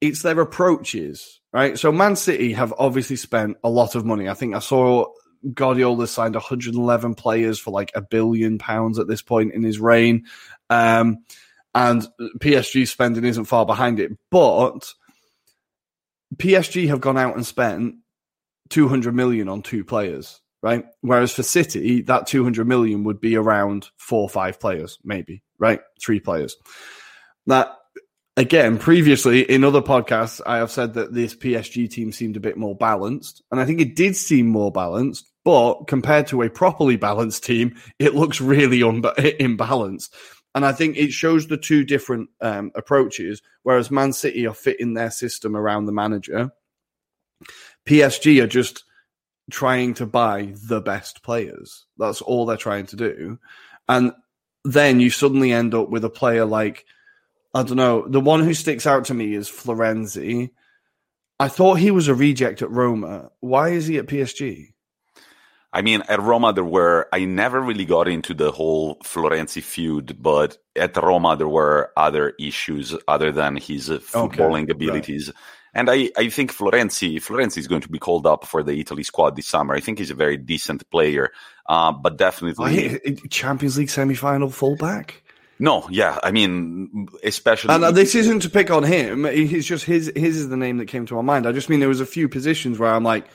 it's 0.00 0.22
their 0.22 0.40
approaches, 0.40 1.40
right? 1.52 1.78
So 1.78 1.92
Man 1.92 2.16
City 2.16 2.52
have 2.54 2.74
obviously 2.78 3.16
spent 3.16 3.56
a 3.62 3.70
lot 3.70 3.94
of 3.94 4.04
money. 4.04 4.28
I 4.28 4.34
think 4.34 4.54
I 4.54 4.58
saw 4.58 5.06
Guardiola 5.54 6.06
signed 6.06 6.34
111 6.34 7.14
players 7.14 7.58
for 7.58 7.70
like 7.70 7.92
a 7.94 8.02
billion 8.02 8.58
pounds 8.58 8.98
at 8.98 9.06
this 9.06 9.22
point 9.22 9.54
in 9.54 9.62
his 9.62 9.78
reign. 9.78 10.26
Um, 10.70 11.24
and 11.76 12.06
PSG 12.40 12.88
spending 12.88 13.24
isn't 13.24 13.44
far 13.44 13.66
behind 13.66 14.00
it. 14.00 14.12
But 14.30 14.92
PSG 16.36 16.88
have 16.88 17.00
gone 17.00 17.18
out 17.18 17.36
and 17.36 17.46
spent 17.46 17.96
200 18.70 19.14
million 19.14 19.48
on 19.48 19.62
two 19.62 19.84
players 19.84 20.40
right? 20.66 20.84
Whereas 21.00 21.32
for 21.32 21.44
City, 21.44 22.02
that 22.02 22.26
200 22.26 22.66
million 22.66 23.04
would 23.04 23.20
be 23.20 23.36
around 23.36 23.88
four 23.98 24.22
or 24.22 24.28
five 24.28 24.58
players, 24.58 24.98
maybe, 25.04 25.42
right? 25.60 25.80
Three 26.02 26.18
players. 26.18 26.56
That, 27.46 27.76
again, 28.36 28.78
previously 28.78 29.42
in 29.42 29.62
other 29.62 29.80
podcasts, 29.80 30.40
I 30.44 30.56
have 30.56 30.72
said 30.72 30.94
that 30.94 31.14
this 31.14 31.36
PSG 31.36 31.88
team 31.88 32.10
seemed 32.10 32.36
a 32.36 32.40
bit 32.40 32.56
more 32.56 32.74
balanced. 32.74 33.44
And 33.52 33.60
I 33.60 33.64
think 33.64 33.80
it 33.80 33.94
did 33.94 34.16
seem 34.16 34.48
more 34.48 34.72
balanced, 34.72 35.30
but 35.44 35.84
compared 35.86 36.26
to 36.28 36.42
a 36.42 36.50
properly 36.50 36.96
balanced 36.96 37.44
team, 37.44 37.76
it 38.00 38.16
looks 38.16 38.40
really 38.40 38.82
un- 38.82 39.02
imbalanced. 39.02 40.08
And 40.56 40.64
I 40.64 40.72
think 40.72 40.96
it 40.96 41.12
shows 41.12 41.46
the 41.46 41.58
two 41.58 41.84
different 41.84 42.30
um, 42.40 42.72
approaches, 42.74 43.42
whereas 43.62 43.90
Man 43.90 44.14
City 44.14 44.46
are 44.46 44.54
fitting 44.54 44.94
their 44.94 45.10
system 45.10 45.54
around 45.54 45.84
the 45.84 45.92
manager. 45.92 46.50
PSG 47.84 48.42
are 48.42 48.46
just 48.46 48.84
trying 49.50 49.92
to 49.94 50.06
buy 50.06 50.54
the 50.66 50.80
best 50.80 51.22
players. 51.22 51.84
That's 51.98 52.22
all 52.22 52.46
they're 52.46 52.56
trying 52.56 52.86
to 52.86 52.96
do. 52.96 53.38
And 53.86 54.12
then 54.64 54.98
you 54.98 55.10
suddenly 55.10 55.52
end 55.52 55.74
up 55.74 55.90
with 55.90 56.06
a 56.06 56.10
player 56.10 56.46
like, 56.46 56.86
I 57.52 57.62
don't 57.62 57.76
know, 57.76 58.08
the 58.08 58.18
one 58.18 58.42
who 58.42 58.54
sticks 58.54 58.86
out 58.86 59.04
to 59.04 59.14
me 59.14 59.34
is 59.34 59.50
Florenzi. 59.50 60.52
I 61.38 61.48
thought 61.48 61.80
he 61.80 61.90
was 61.90 62.08
a 62.08 62.14
reject 62.14 62.62
at 62.62 62.70
Roma. 62.70 63.30
Why 63.40 63.68
is 63.68 63.86
he 63.88 63.98
at 63.98 64.06
PSG? 64.06 64.72
I 65.76 65.82
mean, 65.82 66.02
at 66.08 66.22
Roma, 66.22 66.54
there 66.54 66.64
were, 66.64 67.06
I 67.12 67.26
never 67.26 67.60
really 67.60 67.84
got 67.84 68.08
into 68.08 68.32
the 68.32 68.50
whole 68.50 68.96
Florenzi 69.04 69.62
feud, 69.62 70.16
but 70.18 70.56
at 70.74 70.96
Roma, 70.96 71.36
there 71.36 71.48
were 71.48 71.92
other 71.98 72.32
issues 72.40 72.96
other 73.06 73.30
than 73.30 73.56
his 73.56 73.90
footballing 73.90 74.62
okay, 74.62 74.72
abilities. 74.72 75.28
Right 75.28 75.36
And 75.74 75.90
I, 75.90 76.10
I 76.16 76.30
think 76.30 76.54
Florenzi, 76.54 77.16
Florenzi 77.16 77.58
is 77.58 77.68
going 77.68 77.82
to 77.82 77.90
be 77.90 77.98
called 77.98 78.26
up 78.26 78.46
for 78.46 78.62
the 78.62 78.80
Italy 78.80 79.02
squad 79.02 79.36
this 79.36 79.48
summer. 79.48 79.74
I 79.74 79.80
think 79.80 79.98
he's 79.98 80.10
a 80.10 80.14
very 80.14 80.38
decent 80.38 80.90
player, 80.90 81.30
uh, 81.66 81.92
but 81.92 82.16
definitely 82.16 82.98
Champions 83.28 83.76
League 83.76 83.90
semi-final 83.90 84.48
fullback. 84.48 85.22
No, 85.58 85.86
yeah, 85.90 86.18
I 86.22 86.30
mean, 86.30 87.08
especially. 87.22 87.74
And 87.74 87.84
uh, 87.84 87.90
this 87.90 88.14
isn't 88.14 88.40
to 88.40 88.50
pick 88.50 88.70
on 88.70 88.82
him. 88.82 89.26
It's 89.26 89.66
just 89.66 89.84
his. 89.84 90.10
His 90.16 90.36
is 90.36 90.48
the 90.48 90.56
name 90.56 90.78
that 90.78 90.86
came 90.86 91.04
to 91.06 91.14
my 91.14 91.22
mind. 91.22 91.46
I 91.46 91.52
just 91.52 91.68
mean 91.68 91.80
there 91.80 91.88
was 91.88 92.00
a 92.00 92.06
few 92.06 92.28
positions 92.28 92.78
where 92.78 92.90
I'm 92.90 93.04
like, 93.04 93.26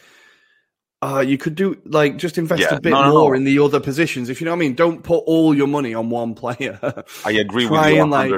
uh, 1.01 1.23
you 1.25 1.37
could 1.37 1.55
do 1.55 1.81
like 1.85 2.17
just 2.17 2.37
invest 2.37 2.61
yeah, 2.61 2.75
a 2.75 2.79
bit 2.79 2.91
no, 2.91 3.11
more 3.11 3.31
no. 3.31 3.37
in 3.37 3.43
the 3.43 3.59
other 3.59 3.79
positions. 3.79 4.29
If 4.29 4.39
you 4.39 4.45
know 4.45 4.51
what 4.51 4.57
I 4.57 4.59
mean, 4.59 4.75
don't 4.75 5.03
put 5.03 5.23
all 5.25 5.55
your 5.55 5.67
money 5.67 5.93
on 5.93 6.09
one 6.09 6.35
player. 6.35 6.79
I 7.25 7.31
agree 7.31 7.65
with 7.65 7.85
you. 7.87 8.05
Like, 8.05 8.33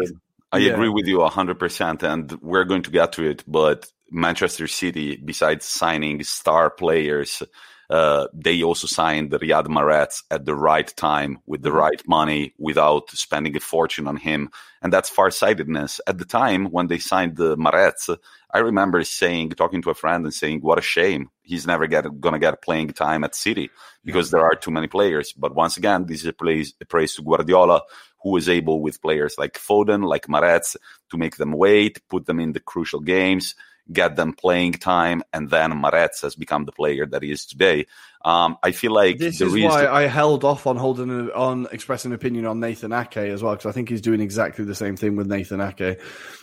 I 0.51 0.58
yeah. 0.58 0.74
agree 0.74 0.89
with 0.89 1.08
you 1.08 1.22
hundred 1.25 1.60
percent, 1.60 2.03
and 2.03 2.32
we're 2.41 2.63
going 2.63 2.84
to 2.84 2.91
get 2.91 3.13
to 3.13 3.29
it. 3.29 3.43
But 3.48 3.91
Manchester 4.12 4.67
City, 4.67 5.17
besides 5.17 5.65
signing 5.65 6.24
star 6.24 6.70
players 6.70 7.43
uh, 7.89 8.27
they 8.34 8.63
also 8.63 8.88
signed 8.88 9.32
Riyad 9.32 9.67
Mahrez 9.67 10.24
at 10.32 10.46
the 10.46 10.55
right 10.55 10.91
time 10.96 11.39
with 11.46 11.62
the 11.62 11.70
mm-hmm. 11.70 11.77
right 11.77 12.01
money 12.08 12.53
without 12.58 13.10
spending 13.12 13.55
a 13.55 13.60
fortune 13.60 14.08
on 14.08 14.17
him. 14.17 14.50
And 14.84 14.92
that's 14.92 15.10
farsightedness. 15.10 16.02
At 16.06 16.18
the 16.18 16.25
time 16.25 16.66
when 16.66 16.88
they 16.88 17.00
signed 17.00 17.38
the 17.38 17.56
Mahrez, 17.56 18.18
I 18.52 18.60
remember 18.60 19.04
saying, 19.06 19.52
talking 19.52 19.82
to 19.84 19.90
a 19.90 19.94
friend 19.94 20.25
and 20.25 20.34
saying, 20.34 20.60
what 20.60 20.78
a 20.78 20.82
shame. 20.82 21.30
He's 21.42 21.66
never 21.66 21.88
get, 21.88 22.20
gonna 22.20 22.38
get 22.38 22.62
playing 22.62 22.90
time 22.90 23.24
at 23.24 23.34
City 23.34 23.70
because 24.04 24.28
yeah. 24.28 24.40
there 24.40 24.46
are 24.46 24.56
too 24.56 24.72
many 24.72 24.88
players. 24.88 25.32
But 25.32 25.56
once 25.56 25.78
again, 25.78 26.06
this 26.06 26.20
is 26.20 26.28
a 26.28 26.34
praise, 26.34 26.74
a 26.82 26.86
praise 26.86 27.16
to 27.16 27.24
Guardiola, 27.24 27.82
who 28.22 28.32
was 28.32 28.50
able 28.50 28.82
with 28.82 29.02
players 29.02 29.36
like 29.38 29.54
Foden, 29.54 30.06
like 30.06 30.28
Mahrez, 30.28 30.75
to 31.12 31.18
make 31.18 31.38
them 31.38 31.54
wait, 31.54 32.02
put 32.10 32.25
them 32.25 32.42
in 32.42 32.52
the 32.52 32.60
crucial 32.60 33.00
games 33.00 33.56
get 33.92 34.16
them 34.16 34.34
playing 34.34 34.74
time, 34.74 35.24
and 35.34 35.50
then 35.50 35.72
Mahrez 35.72 36.22
has 36.22 36.36
become 36.36 36.66
the 36.66 36.72
player 36.72 37.06
that 37.06 37.24
he 37.24 37.32
is 37.32 37.46
today. 37.46 37.86
Um, 38.25 38.58
I 38.63 38.72
feel 38.72 38.94
like 38.94 39.18
this 39.18 39.42
is 39.42 39.52
reason- 39.52 39.70
why 39.70 39.86
I 39.86 40.04
held 40.04 40.46
off 40.46 40.66
on 40.66 40.78
holding 40.78 41.30
on 41.32 41.68
expressing 41.72 42.12
an 42.12 42.16
opinion 42.16 42.46
on 42.46 42.60
Nathan 42.62 42.94
Ake 42.94 43.18
as 43.18 43.44
well 43.44 43.54
because 43.54 43.66
I 43.66 43.74
think 43.74 43.90
he's 43.90 44.00
doing 44.00 44.22
exactly 44.22 44.63
the 44.63 44.75
same 44.75 44.96
thing 44.96 45.18
with 45.18 45.28
Nathan 45.28 45.60
Ake. 45.60 46.00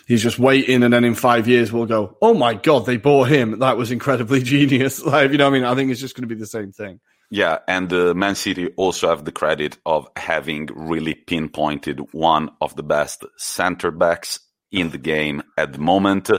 He's 0.07 0.21
just 0.21 0.37
waiting, 0.37 0.83
and 0.83 0.93
then 0.93 1.03
in 1.03 1.15
five 1.15 1.47
years 1.47 1.71
we'll 1.71 1.87
go, 1.87 2.17
"Oh 2.21 2.33
my 2.35 2.53
god, 2.53 2.85
they 2.85 2.97
bought 2.97 3.29
him! 3.29 3.59
That 3.59 3.77
was 3.77 3.91
incredibly 3.91 4.43
genius!" 4.43 5.03
Like 5.11 5.31
you 5.31 5.37
know, 5.37 5.49
what 5.49 5.55
I 5.55 5.59
mean, 5.59 5.67
I 5.67 5.75
think 5.75 5.91
it's 5.91 6.01
just 6.01 6.15
going 6.15 6.27
to 6.27 6.33
be 6.35 6.39
the 6.39 6.45
same 6.45 6.71
thing. 6.71 6.99
Yeah, 7.33 7.59
and 7.67 7.91
uh, 7.93 8.13
Man 8.13 8.35
City 8.35 8.67
also 8.75 9.07
have 9.07 9.23
the 9.23 9.31
credit 9.31 9.77
of 9.85 10.05
having 10.17 10.67
really 10.75 11.13
pinpointed 11.15 12.01
one 12.11 12.51
of 12.59 12.75
the 12.75 12.83
best 12.83 13.23
center 13.37 13.89
backs 13.89 14.39
in 14.71 14.89
the 14.89 14.97
game 14.97 15.41
at 15.57 15.73
the 15.73 15.79
moment. 15.79 16.29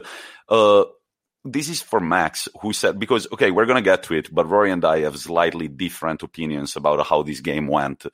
Uh, 0.53 0.85
this 1.47 1.71
is 1.71 1.81
for 1.81 1.99
Max, 1.99 2.47
who 2.61 2.75
said, 2.75 2.99
because, 2.99 3.27
okay, 3.33 3.51
we're 3.51 3.65
going 3.65 3.83
to 3.83 3.91
get 3.91 4.03
to 4.03 4.15
it, 4.15 4.33
but 4.33 4.47
Ruairi 4.47 4.71
and 4.71 4.85
I 4.85 5.01
have 5.01 5.17
slightly 5.17 5.67
different 5.67 6.23
opinions 6.23 6.77
about 6.77 7.07
how 7.07 7.23
this 7.23 7.41
game 7.41 7.69
went. 7.69 8.05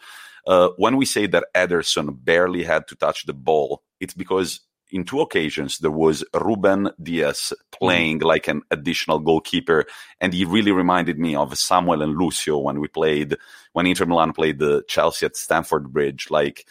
Uh, 0.46 0.68
when 0.76 0.96
we 0.96 1.04
say 1.04 1.26
that 1.26 1.46
Ederson 1.52 2.16
barely 2.24 2.62
had 2.62 2.86
to 2.88 2.94
touch 2.94 3.26
the 3.26 3.34
ball, 3.34 3.82
it's 3.98 4.14
because 4.14 4.60
in 4.92 5.04
two 5.04 5.20
occasions 5.20 5.78
there 5.78 5.90
was 5.90 6.24
Ruben 6.32 6.90
Dias 7.02 7.52
playing 7.72 8.20
like 8.20 8.46
an 8.46 8.62
additional 8.70 9.18
goalkeeper, 9.18 9.84
and 10.20 10.32
he 10.32 10.44
really 10.44 10.72
reminded 10.72 11.18
me 11.18 11.34
of 11.34 11.58
Samuel 11.58 12.02
and 12.02 12.16
Lucio 12.16 12.56
when 12.58 12.78
we 12.78 12.86
played, 12.86 13.36
when 13.72 13.86
Inter 13.86 14.06
Milan 14.06 14.32
played 14.32 14.60
the 14.60 14.84
Chelsea 14.86 15.26
at 15.26 15.36
Stamford 15.36 15.92
Bridge. 15.92 16.28
Like, 16.30 16.68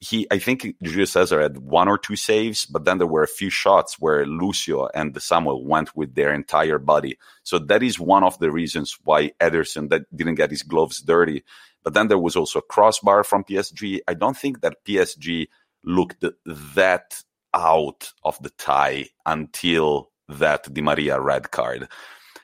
he 0.00 0.26
I 0.30 0.38
think 0.38 0.76
Julio 0.80 1.04
Cesar 1.04 1.40
had 1.40 1.58
one 1.58 1.88
or 1.88 1.98
two 1.98 2.16
saves, 2.16 2.64
but 2.66 2.84
then 2.84 2.98
there 2.98 3.06
were 3.06 3.22
a 3.22 3.28
few 3.28 3.50
shots 3.50 3.96
where 3.98 4.24
Lucio 4.26 4.88
and 4.94 5.20
Samuel 5.20 5.64
went 5.64 5.96
with 5.96 6.14
their 6.14 6.32
entire 6.32 6.78
body. 6.78 7.18
So 7.42 7.58
that 7.58 7.82
is 7.82 7.98
one 7.98 8.22
of 8.22 8.38
the 8.38 8.50
reasons 8.50 8.96
why 9.02 9.32
Ederson 9.40 9.88
that 9.90 10.04
didn't 10.14 10.36
get 10.36 10.50
his 10.50 10.62
gloves 10.62 11.00
dirty. 11.00 11.42
But 11.82 11.94
then 11.94 12.08
there 12.08 12.18
was 12.18 12.36
also 12.36 12.60
a 12.60 12.62
crossbar 12.62 13.24
from 13.24 13.44
PSG. 13.44 14.00
I 14.06 14.14
don't 14.14 14.36
think 14.36 14.60
that 14.60 14.84
PSG 14.84 15.48
looked 15.84 16.24
that 16.46 17.22
out 17.54 18.12
of 18.24 18.40
the 18.42 18.50
tie 18.50 19.06
until 19.26 20.10
that 20.28 20.72
Di 20.72 20.82
Maria 20.82 21.20
red 21.20 21.50
card 21.50 21.88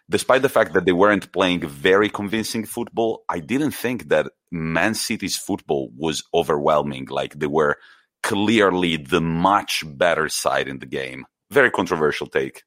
despite 0.09 0.43
the 0.43 0.49
fact 0.49 0.75
that 0.75 0.85
they 0.85 0.93
weren't 0.93 1.33
playing 1.33 1.67
very 1.67 2.09
convincing 2.09 2.65
football, 2.65 3.25
I 3.29 3.41
didn't 3.41 3.73
think 3.73 4.09
that 4.09 4.31
Man 4.51 4.95
City's 4.95 5.37
football 5.37 5.91
was 5.97 6.23
overwhelming. 6.33 7.07
Like 7.07 7.39
they 7.39 7.47
were 7.47 7.77
clearly 8.23 8.97
the 8.97 9.21
much 9.21 9.85
better 9.87 10.29
side 10.29 10.69
in 10.69 10.79
the 10.79 10.87
game. 10.87 11.27
Very 11.51 11.71
controversial 11.71 12.27
take. 12.27 12.63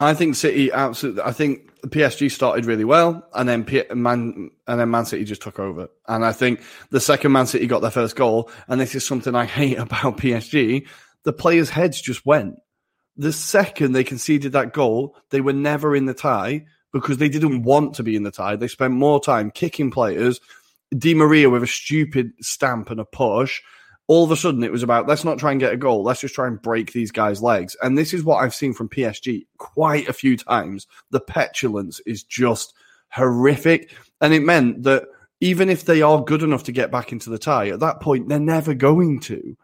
I 0.00 0.14
think 0.14 0.34
City 0.34 0.72
absolutely. 0.72 1.22
I 1.22 1.32
think 1.32 1.70
PSG 1.86 2.30
started 2.30 2.66
really 2.66 2.84
well, 2.84 3.28
and 3.34 3.48
then 3.48 3.64
P- 3.64 3.84
Man 3.94 4.50
and 4.66 4.80
then 4.80 4.90
Man 4.90 5.04
City 5.04 5.24
just 5.24 5.42
took 5.42 5.60
over. 5.60 5.88
And 6.08 6.24
I 6.24 6.32
think 6.32 6.60
the 6.90 7.00
second 7.00 7.32
Man 7.32 7.46
City 7.46 7.66
got 7.66 7.80
their 7.80 7.90
first 7.90 8.16
goal, 8.16 8.50
and 8.66 8.80
this 8.80 8.94
is 8.94 9.06
something 9.06 9.34
I 9.34 9.44
hate 9.44 9.78
about 9.78 10.16
PSG. 10.16 10.88
The 11.24 11.32
players' 11.32 11.70
heads 11.70 12.00
just 12.00 12.26
went 12.26 12.56
the 13.16 13.32
second 13.32 13.92
they 13.92 14.04
conceded 14.04 14.52
that 14.52 14.72
goal, 14.72 15.16
they 15.30 15.40
were 15.40 15.52
never 15.52 15.94
in 15.94 16.06
the 16.06 16.14
tie 16.14 16.64
because 16.92 17.18
they 17.18 17.28
didn't 17.28 17.62
want 17.62 17.94
to 17.94 18.02
be 18.02 18.16
in 18.16 18.22
the 18.22 18.30
tie. 18.30 18.56
They 18.56 18.68
spent 18.68 18.94
more 18.94 19.20
time 19.20 19.50
kicking 19.50 19.90
players. 19.90 20.40
Di 20.96 21.14
Maria 21.14 21.48
with 21.48 21.62
a 21.62 21.66
stupid 21.66 22.32
stamp 22.40 22.90
and 22.90 23.00
a 23.00 23.04
push. 23.04 23.62
All 24.08 24.24
of 24.24 24.30
a 24.30 24.36
sudden, 24.36 24.62
it 24.62 24.72
was 24.72 24.82
about 24.82 25.08
let's 25.08 25.24
not 25.24 25.38
try 25.38 25.52
and 25.52 25.60
get 25.60 25.72
a 25.72 25.76
goal. 25.76 26.02
Let's 26.02 26.20
just 26.20 26.34
try 26.34 26.46
and 26.46 26.60
break 26.60 26.92
these 26.92 27.10
guys' 27.10 27.42
legs. 27.42 27.76
And 27.82 27.96
this 27.96 28.12
is 28.12 28.24
what 28.24 28.38
I've 28.38 28.54
seen 28.54 28.74
from 28.74 28.88
PSG 28.88 29.46
quite 29.58 30.08
a 30.08 30.12
few 30.12 30.36
times. 30.36 30.86
The 31.10 31.20
petulance 31.20 32.00
is 32.04 32.22
just 32.22 32.74
horrific. 33.10 33.94
And 34.20 34.34
it 34.34 34.42
meant 34.42 34.82
that 34.82 35.04
even 35.40 35.70
if 35.70 35.84
they 35.84 36.02
are 36.02 36.22
good 36.22 36.42
enough 36.42 36.64
to 36.64 36.72
get 36.72 36.90
back 36.90 37.12
into 37.12 37.30
the 37.30 37.38
tie, 37.38 37.68
at 37.68 37.80
that 37.80 38.00
point, 38.00 38.28
they're 38.28 38.38
never 38.38 38.74
going 38.74 39.20
to. 39.20 39.56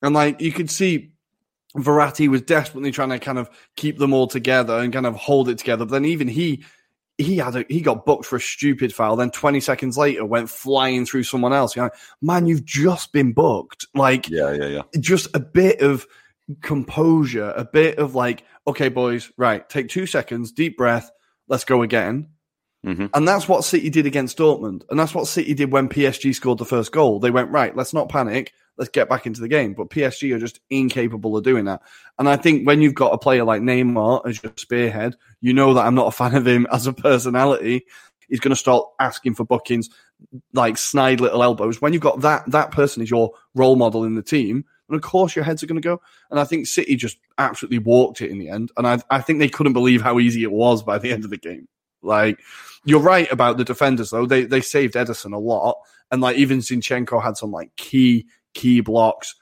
And 0.00 0.14
like 0.14 0.40
you 0.40 0.52
could 0.52 0.70
see 0.70 1.11
Verratti 1.76 2.28
was 2.28 2.42
desperately 2.42 2.90
trying 2.90 3.10
to 3.10 3.18
kind 3.18 3.38
of 3.38 3.48
keep 3.76 3.98
them 3.98 4.12
all 4.12 4.26
together 4.26 4.78
and 4.78 4.92
kind 4.92 5.06
of 5.06 5.14
hold 5.14 5.48
it 5.48 5.58
together. 5.58 5.84
But 5.84 5.92
then 5.92 6.04
even 6.04 6.28
he 6.28 6.64
he 7.18 7.36
had 7.36 7.56
a, 7.56 7.64
he 7.68 7.80
got 7.80 8.04
booked 8.04 8.24
for 8.24 8.36
a 8.36 8.40
stupid 8.40 8.94
foul. 8.94 9.16
Then 9.16 9.30
20 9.30 9.60
seconds 9.60 9.96
later 9.96 10.24
went 10.24 10.50
flying 10.50 11.06
through 11.06 11.24
someone 11.24 11.52
else. 11.52 11.76
You're 11.76 11.86
like, 11.86 11.94
man, 12.20 12.46
you've 12.46 12.64
just 12.64 13.12
been 13.12 13.32
booked. 13.32 13.86
Like, 13.94 14.28
yeah, 14.28 14.52
yeah, 14.52 14.66
yeah. 14.66 14.82
Just 14.98 15.28
a 15.34 15.40
bit 15.40 15.80
of 15.80 16.06
composure, 16.60 17.52
a 17.56 17.64
bit 17.64 17.98
of 17.98 18.14
like, 18.14 18.44
okay, 18.66 18.88
boys, 18.88 19.30
right, 19.36 19.68
take 19.68 19.88
two 19.88 20.06
seconds, 20.06 20.52
deep 20.52 20.76
breath, 20.76 21.10
let's 21.48 21.64
go 21.64 21.82
again. 21.82 22.28
Mm-hmm. 22.84 23.06
And 23.14 23.28
that's 23.28 23.48
what 23.48 23.64
City 23.64 23.90
did 23.90 24.06
against 24.06 24.38
Dortmund. 24.38 24.82
And 24.90 24.98
that's 24.98 25.14
what 25.14 25.28
City 25.28 25.54
did 25.54 25.70
when 25.70 25.88
PSG 25.88 26.34
scored 26.34 26.58
the 26.58 26.64
first 26.64 26.90
goal. 26.90 27.20
They 27.20 27.30
went, 27.30 27.50
right, 27.50 27.76
let's 27.76 27.94
not 27.94 28.08
panic 28.08 28.52
let's 28.76 28.90
get 28.90 29.08
back 29.08 29.26
into 29.26 29.40
the 29.40 29.48
game. 29.48 29.74
But 29.74 29.90
PSG 29.90 30.34
are 30.34 30.38
just 30.38 30.60
incapable 30.70 31.36
of 31.36 31.44
doing 31.44 31.66
that. 31.66 31.82
And 32.18 32.28
I 32.28 32.36
think 32.36 32.66
when 32.66 32.82
you've 32.82 32.94
got 32.94 33.12
a 33.12 33.18
player 33.18 33.44
like 33.44 33.62
Neymar 33.62 34.26
as 34.26 34.42
your 34.42 34.52
spearhead, 34.56 35.16
you 35.40 35.52
know 35.52 35.74
that 35.74 35.86
I'm 35.86 35.94
not 35.94 36.08
a 36.08 36.12
fan 36.12 36.34
of 36.34 36.46
him 36.46 36.66
as 36.72 36.86
a 36.86 36.92
personality. 36.92 37.84
He's 38.28 38.40
going 38.40 38.50
to 38.50 38.56
start 38.56 38.86
asking 38.98 39.34
for 39.34 39.44
bookings, 39.44 39.90
like 40.54 40.78
snide 40.78 41.20
little 41.20 41.42
elbows. 41.42 41.80
When 41.82 41.92
you've 41.92 42.02
got 42.02 42.22
that 42.22 42.50
that 42.50 42.70
person 42.70 43.02
is 43.02 43.10
your 43.10 43.32
role 43.54 43.76
model 43.76 44.04
in 44.04 44.14
the 44.14 44.22
team, 44.22 44.64
and 44.88 44.96
of 44.96 45.02
course 45.02 45.36
your 45.36 45.44
heads 45.44 45.62
are 45.62 45.66
going 45.66 45.80
to 45.80 45.86
go. 45.86 46.00
And 46.30 46.40
I 46.40 46.44
think 46.44 46.66
City 46.66 46.96
just 46.96 47.18
absolutely 47.36 47.78
walked 47.78 48.22
it 48.22 48.30
in 48.30 48.38
the 48.38 48.48
end. 48.48 48.72
And 48.76 48.86
I, 48.86 48.98
I 49.10 49.20
think 49.20 49.38
they 49.38 49.48
couldn't 49.48 49.74
believe 49.74 50.00
how 50.00 50.18
easy 50.18 50.42
it 50.42 50.52
was 50.52 50.82
by 50.82 50.98
the 50.98 51.12
end 51.12 51.24
of 51.24 51.30
the 51.30 51.36
game. 51.36 51.68
Like 52.02 52.40
you're 52.84 53.00
right 53.00 53.30
about 53.30 53.58
the 53.58 53.64
defenders 53.64 54.10
though. 54.10 54.26
They 54.26 54.44
they 54.44 54.60
saved 54.60 54.94
Ederson 54.94 55.34
a 55.34 55.38
lot, 55.38 55.76
and 56.10 56.20
like 56.20 56.36
even 56.36 56.58
Zinchenko 56.58 57.22
had 57.22 57.36
some 57.36 57.52
like 57.52 57.74
key 57.76 58.26
key 58.54 58.80
blocks. 58.80 59.34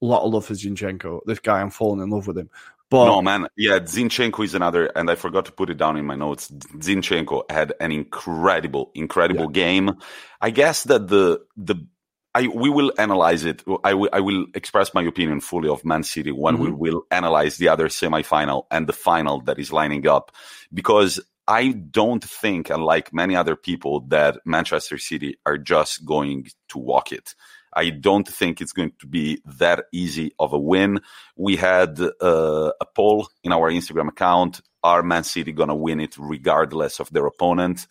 A 0.00 0.06
lot 0.06 0.22
of 0.22 0.32
love 0.32 0.46
for 0.46 0.54
Zinchenko. 0.54 1.20
This 1.26 1.40
guy, 1.40 1.60
I'm 1.60 1.70
falling 1.70 2.00
in 2.00 2.10
love 2.10 2.26
with 2.26 2.38
him. 2.38 2.50
But 2.90 3.04
no, 3.04 3.20
man, 3.20 3.48
yeah, 3.56 3.80
Zinchenko 3.80 4.44
is 4.44 4.54
another, 4.54 4.86
and 4.86 5.10
I 5.10 5.14
forgot 5.14 5.44
to 5.46 5.52
put 5.52 5.68
it 5.68 5.76
down 5.76 5.98
in 5.98 6.06
my 6.06 6.14
notes. 6.14 6.50
Zinchenko 6.50 7.50
had 7.50 7.74
an 7.80 7.92
incredible, 7.92 8.90
incredible 8.94 9.44
yeah. 9.46 9.52
game. 9.52 9.96
I 10.40 10.50
guess 10.50 10.84
that 10.84 11.08
the 11.08 11.40
the 11.56 11.86
I 12.34 12.46
we 12.46 12.70
will 12.70 12.92
analyze 12.96 13.44
it. 13.44 13.62
I 13.84 13.92
will 13.92 14.08
I 14.12 14.20
will 14.20 14.46
express 14.54 14.94
my 14.94 15.02
opinion 15.02 15.40
fully 15.40 15.68
of 15.68 15.84
Man 15.84 16.02
City 16.02 16.32
when 16.32 16.54
mm-hmm. 16.54 16.64
we 16.64 16.70
will 16.70 17.02
analyze 17.10 17.58
the 17.58 17.68
other 17.68 17.88
semifinal 17.88 18.64
and 18.70 18.86
the 18.86 18.94
final 18.94 19.42
that 19.42 19.58
is 19.58 19.70
lining 19.70 20.06
up, 20.06 20.32
because 20.72 21.20
I 21.46 21.72
don't 21.72 22.22
think, 22.22 22.70
unlike 22.70 23.12
many 23.12 23.34
other 23.34 23.56
people, 23.56 24.00
that 24.08 24.38
Manchester 24.46 24.96
City 24.96 25.38
are 25.44 25.58
just 25.58 26.06
going 26.06 26.48
to 26.68 26.78
walk 26.78 27.10
it. 27.12 27.34
I 27.72 27.90
don't 27.90 28.26
think 28.26 28.60
it's 28.60 28.72
going 28.72 28.92
to 29.00 29.06
be 29.06 29.40
that 29.58 29.84
easy 29.92 30.32
of 30.38 30.52
a 30.52 30.58
win. 30.58 31.00
We 31.36 31.56
had 31.56 32.00
uh, 32.00 32.72
a 32.80 32.86
poll 32.94 33.28
in 33.42 33.52
our 33.52 33.70
Instagram 33.70 34.08
account. 34.08 34.60
Are 34.82 35.02
Man 35.02 35.24
City 35.24 35.52
going 35.52 35.68
to 35.68 35.74
win 35.74 36.00
it 36.00 36.16
regardless 36.18 37.00
of 37.00 37.10
their 37.10 37.26
opponent? 37.26 37.86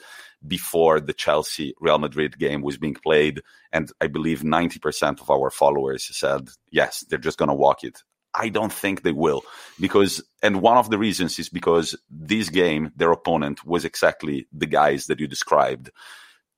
Before 0.48 1.00
the 1.00 1.14
Chelsea 1.14 1.74
Real 1.82 1.98
Madrid 1.98 2.38
game 2.38 2.62
was 2.62 2.78
being 2.78 2.94
played. 2.94 3.42
And 3.74 3.92
I 4.00 4.06
believe 4.06 4.44
90% 4.44 5.20
of 5.20 5.32
our 5.32 5.50
followers 5.50 6.16
said, 6.16 6.50
yes, 6.72 7.04
they're 7.10 7.18
just 7.18 7.40
going 7.40 7.50
to 7.50 7.56
walk 7.56 7.84
it. 7.84 8.04
I 8.38 8.50
don't 8.50 8.72
think 8.72 9.02
they 9.02 9.12
will 9.12 9.44
because, 9.80 10.24
and 10.44 10.62
one 10.62 10.78
of 10.78 10.90
the 10.90 10.98
reasons 11.00 11.40
is 11.40 11.50
because 11.50 11.96
this 12.10 12.50
game, 12.50 12.92
their 12.96 13.12
opponent 13.12 13.66
was 13.66 13.84
exactly 13.84 14.48
the 14.54 14.68
guys 14.68 15.08
that 15.08 15.20
you 15.20 15.28
described. 15.28 15.90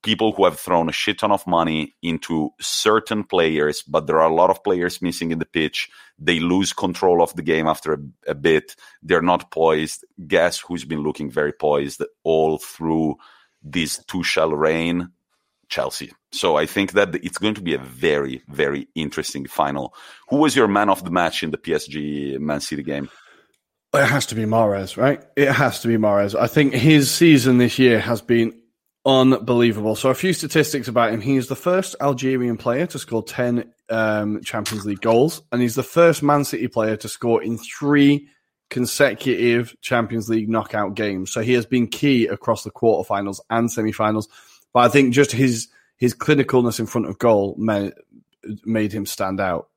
People 0.02 0.32
who 0.32 0.44
have 0.44 0.58
thrown 0.58 0.88
a 0.88 0.92
shit 0.92 1.18
ton 1.18 1.30
of 1.30 1.46
money 1.46 1.94
into 2.02 2.50
certain 2.60 3.24
players, 3.24 3.82
but 3.82 4.06
there 4.06 4.20
are 4.20 4.30
a 4.30 4.34
lot 4.34 4.50
of 4.50 4.64
players 4.64 5.02
missing 5.02 5.30
in 5.30 5.38
the 5.38 5.44
pitch. 5.44 5.90
They 6.18 6.40
lose 6.40 6.72
control 6.72 7.22
of 7.22 7.34
the 7.36 7.42
game 7.42 7.66
after 7.66 7.94
a, 7.94 7.98
a 8.30 8.34
bit. 8.34 8.76
They're 9.02 9.22
not 9.22 9.50
poised. 9.50 10.04
Guess 10.26 10.60
who's 10.60 10.84
been 10.84 11.02
looking 11.02 11.30
very 11.30 11.52
poised 11.52 12.02
all 12.22 12.58
through 12.58 13.16
this 13.62 14.02
two 14.04 14.20
Tuchel 14.20 14.56
reign? 14.56 15.10
Chelsea. 15.70 16.12
So 16.32 16.56
I 16.56 16.66
think 16.66 16.92
that 16.92 17.14
it's 17.14 17.38
going 17.38 17.54
to 17.54 17.62
be 17.62 17.74
a 17.74 17.78
very, 17.78 18.42
very 18.48 18.88
interesting 18.94 19.46
final. 19.46 19.94
Who 20.28 20.36
was 20.36 20.54
your 20.54 20.68
man 20.68 20.90
of 20.90 21.04
the 21.04 21.10
match 21.10 21.42
in 21.42 21.52
the 21.52 21.58
PSG 21.58 22.38
Man 22.38 22.60
City 22.60 22.82
game? 22.82 23.08
It 23.94 24.06
has 24.06 24.26
to 24.26 24.34
be 24.34 24.44
Mahrez, 24.44 24.96
right? 24.96 25.24
It 25.36 25.50
has 25.50 25.80
to 25.80 25.88
be 25.88 25.96
Mahrez. 25.96 26.38
I 26.38 26.46
think 26.46 26.74
his 26.74 27.10
season 27.10 27.58
this 27.58 27.78
year 27.78 27.98
has 27.98 28.20
been 28.20 28.59
unbelievable. 29.04 29.96
So 29.96 30.10
a 30.10 30.14
few 30.14 30.32
statistics 30.32 30.88
about 30.88 31.12
him. 31.12 31.20
He 31.20 31.36
is 31.36 31.48
the 31.48 31.56
first 31.56 31.96
Algerian 32.00 32.56
player 32.56 32.86
to 32.86 32.98
score 32.98 33.22
10 33.22 33.72
um, 33.88 34.42
Champions 34.42 34.84
League 34.84 35.00
goals, 35.00 35.42
and 35.52 35.60
he's 35.60 35.74
the 35.74 35.82
first 35.82 36.22
Man 36.22 36.44
City 36.44 36.68
player 36.68 36.96
to 36.96 37.08
score 37.08 37.42
in 37.42 37.58
three 37.58 38.28
consecutive 38.70 39.74
Champions 39.80 40.28
League 40.28 40.48
knockout 40.48 40.94
games. 40.94 41.32
So 41.32 41.40
he 41.40 41.54
has 41.54 41.66
been 41.66 41.88
key 41.88 42.26
across 42.26 42.64
the 42.64 42.70
quarterfinals 42.70 43.40
and 43.50 43.70
semi-finals. 43.70 44.28
But 44.72 44.80
I 44.80 44.88
think 44.88 45.12
just 45.12 45.32
his 45.32 45.68
his 45.96 46.14
clinicalness 46.14 46.80
in 46.80 46.86
front 46.86 47.08
of 47.08 47.18
goal 47.18 47.54
made, 47.58 47.92
made 48.64 48.92
him 48.92 49.04
stand 49.04 49.38
out. 49.38 49.68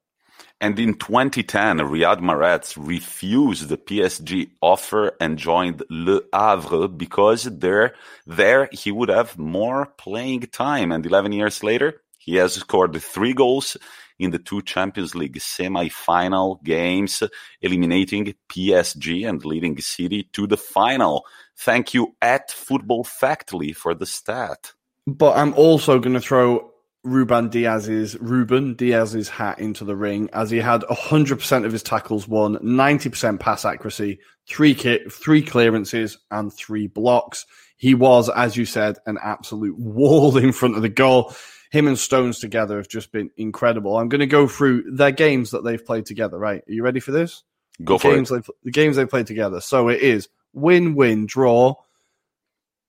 And 0.63 0.80
in 0.80 0.93
2010, 0.93 1.80
Riyad 1.80 2.21
Mahrez 2.21 2.76
refused 2.78 3.67
the 3.67 3.76
PSG 3.76 4.52
offer 4.62 5.12
and 5.19 5.38
joined 5.38 5.84
Le 5.89 6.21
Havre 6.34 6.88
because 6.88 7.43
there, 7.43 7.95
there 8.26 8.69
he 8.71 8.89
would 8.89 9.10
have 9.10 9.38
more 9.38 9.88
playing 9.97 10.43
time. 10.54 10.93
And 10.93 11.06
11 11.06 11.34
years 11.34 11.63
later, 11.63 12.02
he 12.17 12.36
has 12.36 12.54
scored 12.54 12.95
three 13.02 13.34
goals 13.34 13.76
in 14.17 14.32
the 14.32 14.39
two 14.39 14.62
Champions 14.62 15.15
League 15.15 15.41
semi-final 15.41 16.62
games, 16.63 17.21
eliminating 17.62 18.34
PSG 18.47 19.28
and 19.28 19.43
leading 19.43 19.78
City 19.82 20.30
to 20.32 20.47
the 20.47 20.56
final. 20.56 21.26
Thank 21.58 21.93
you 21.93 22.15
at 22.21 22.52
Football 22.52 23.04
Factly 23.04 23.73
for 23.73 23.93
the 23.93 24.06
stat. 24.06 24.71
But 25.06 25.36
I'm 25.36 25.54
also 25.56 25.99
going 25.99 26.13
to 26.13 26.21
throw 26.21 26.73
Ruben 27.04 27.50
Diaz's 27.50 28.18
Ruben 28.20 28.76
Dias's 28.76 29.28
hat 29.28 29.60
into 29.60 29.84
the 29.84 29.96
ring 29.96 30.30
as 30.32 30.50
he 30.50 30.60
had 30.60 30.82
100% 30.82 31.66
of 31.66 31.72
his 31.72 31.84
tackles 31.84 32.28
won, 32.28 32.56
90% 32.58 33.39
pass 33.39 33.66
accuracy, 33.66 34.20
three 34.48 34.74
kick, 34.74 35.12
three 35.12 35.42
clearances 35.42 36.18
and 36.32 36.54
three 36.54 36.88
blocks. 36.88 37.46
He 37.76 37.94
was, 37.94 38.30
as 38.30 38.56
you 38.56 38.66
said, 38.66 38.98
an 39.06 39.18
absolute 39.22 39.78
wall 39.78 40.38
in 40.38 40.54
front 40.54 40.76
of 40.76 40.82
the 40.82 40.89
goal. 40.89 41.34
Him 41.72 41.88
and 41.88 42.00
Stones 42.00 42.39
together 42.39 42.78
have 42.78 42.88
just 42.88 43.12
been 43.12 43.32
incredible. 43.36 43.98
I'm 43.98 44.08
going 44.08 44.20
to 44.20 44.28
go 44.28 44.48
through 44.48 44.92
their 44.92 45.12
games 45.12 45.52
that 45.52 45.63
they've 45.63 45.84
played 45.84 46.06
together. 46.06 46.38
Right? 46.38 46.62
Are 46.68 46.72
you 46.72 46.84
ready 46.84 47.00
for 47.00 47.12
this? 47.12 47.44
Go 47.84 47.96
the 47.96 48.00
for 48.00 48.16
games 48.16 48.32
it. 48.32 48.46
The 48.63 48.72
games 48.72 48.96
they 48.96 49.06
played 49.06 49.28
together. 49.28 49.60
So 49.60 49.89
it 49.89 50.02
is 50.02 50.30
win, 50.54 50.96
win, 50.96 51.26
draw, 51.26 51.76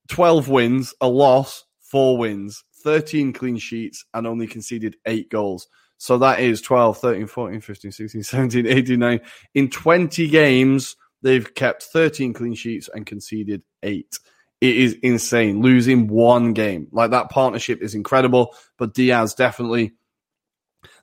12 0.08 0.48
wins, 0.48 0.94
a 1.00 1.08
loss, 1.08 1.64
four 1.80 2.18
wins, 2.18 2.62
13 2.84 3.32
clean 3.32 3.56
sheets, 3.56 4.04
and 4.14 4.26
only 4.26 4.46
conceded 4.46 4.96
eight 5.06 5.30
goals. 5.30 5.66
So 5.98 6.18
that 6.18 6.40
is 6.40 6.60
12, 6.60 6.98
13, 6.98 7.26
14, 7.26 7.60
15, 7.60 7.92
16, 7.92 8.22
17, 8.24 8.66
18, 8.66 8.98
19. 8.98 9.26
In 9.54 9.70
20 9.70 10.28
games, 10.28 10.96
they've 11.22 11.54
kept 11.54 11.82
13 11.84 12.34
clean 12.34 12.54
sheets 12.54 12.88
and 12.92 13.06
conceded 13.06 13.62
eight. 13.82 14.18
It 14.60 14.76
is 14.76 14.96
insane. 15.02 15.62
Losing 15.62 16.06
one 16.06 16.52
game. 16.52 16.88
Like 16.92 17.10
that 17.10 17.30
partnership 17.30 17.82
is 17.82 17.94
incredible, 17.94 18.54
but 18.78 18.94
Dias 18.94 19.34
definitely. 19.34 19.92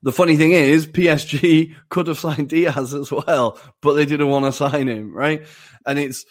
The 0.03 0.11
funny 0.11 0.35
thing 0.35 0.51
is, 0.51 0.87
PSG 0.87 1.75
could 1.89 2.07
have 2.07 2.19
signed 2.19 2.49
Dias 2.49 2.93
as 2.93 3.11
well, 3.11 3.59
but 3.81 3.93
they 3.93 4.05
didn't 4.05 4.29
want 4.29 4.45
to 4.45 4.51
sign 4.51 4.87
him, 4.87 5.13
right? 5.13 5.45
And 5.85 5.99
it's 5.99 6.25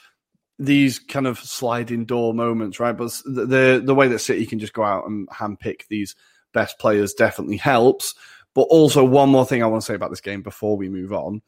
these 0.60 0.98
kind 0.98 1.26
of 1.26 1.38
sliding 1.38 2.04
door 2.04 2.34
moments, 2.34 2.78
right? 2.78 2.96
But 2.96 3.10
the 3.24 3.82
the 3.84 3.94
way 3.94 4.08
that 4.08 4.18
City 4.18 4.44
can 4.44 4.58
just 4.58 4.74
go 4.74 4.84
out 4.84 5.06
and 5.06 5.26
handpick 5.28 5.86
these 5.88 6.14
best 6.52 6.78
players 6.78 7.14
definitely 7.14 7.56
helps. 7.56 8.14
But 8.54 8.62
also 8.62 9.02
one 9.02 9.30
more 9.30 9.46
thing 9.46 9.62
I 9.62 9.66
want 9.66 9.82
to 9.82 9.86
say 9.86 9.94
about 9.94 10.10
this 10.10 10.20
game 10.20 10.42
before 10.42 10.76
we 10.76 10.88
move 10.90 11.12
on. 11.12 11.40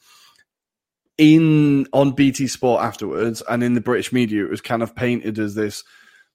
In 1.19 1.87
on 1.93 2.13
BT 2.13 2.47
Sport 2.47 2.83
afterwards 2.83 3.43
and 3.49 3.63
in 3.63 3.75
the 3.75 3.83
British 3.83 4.13
media, 4.13 4.45
it 4.45 4.51
was 4.51 4.63
kind 4.63 4.83
of 4.83 4.97
painted 4.97 5.39
as 5.39 5.55
this 5.55 5.85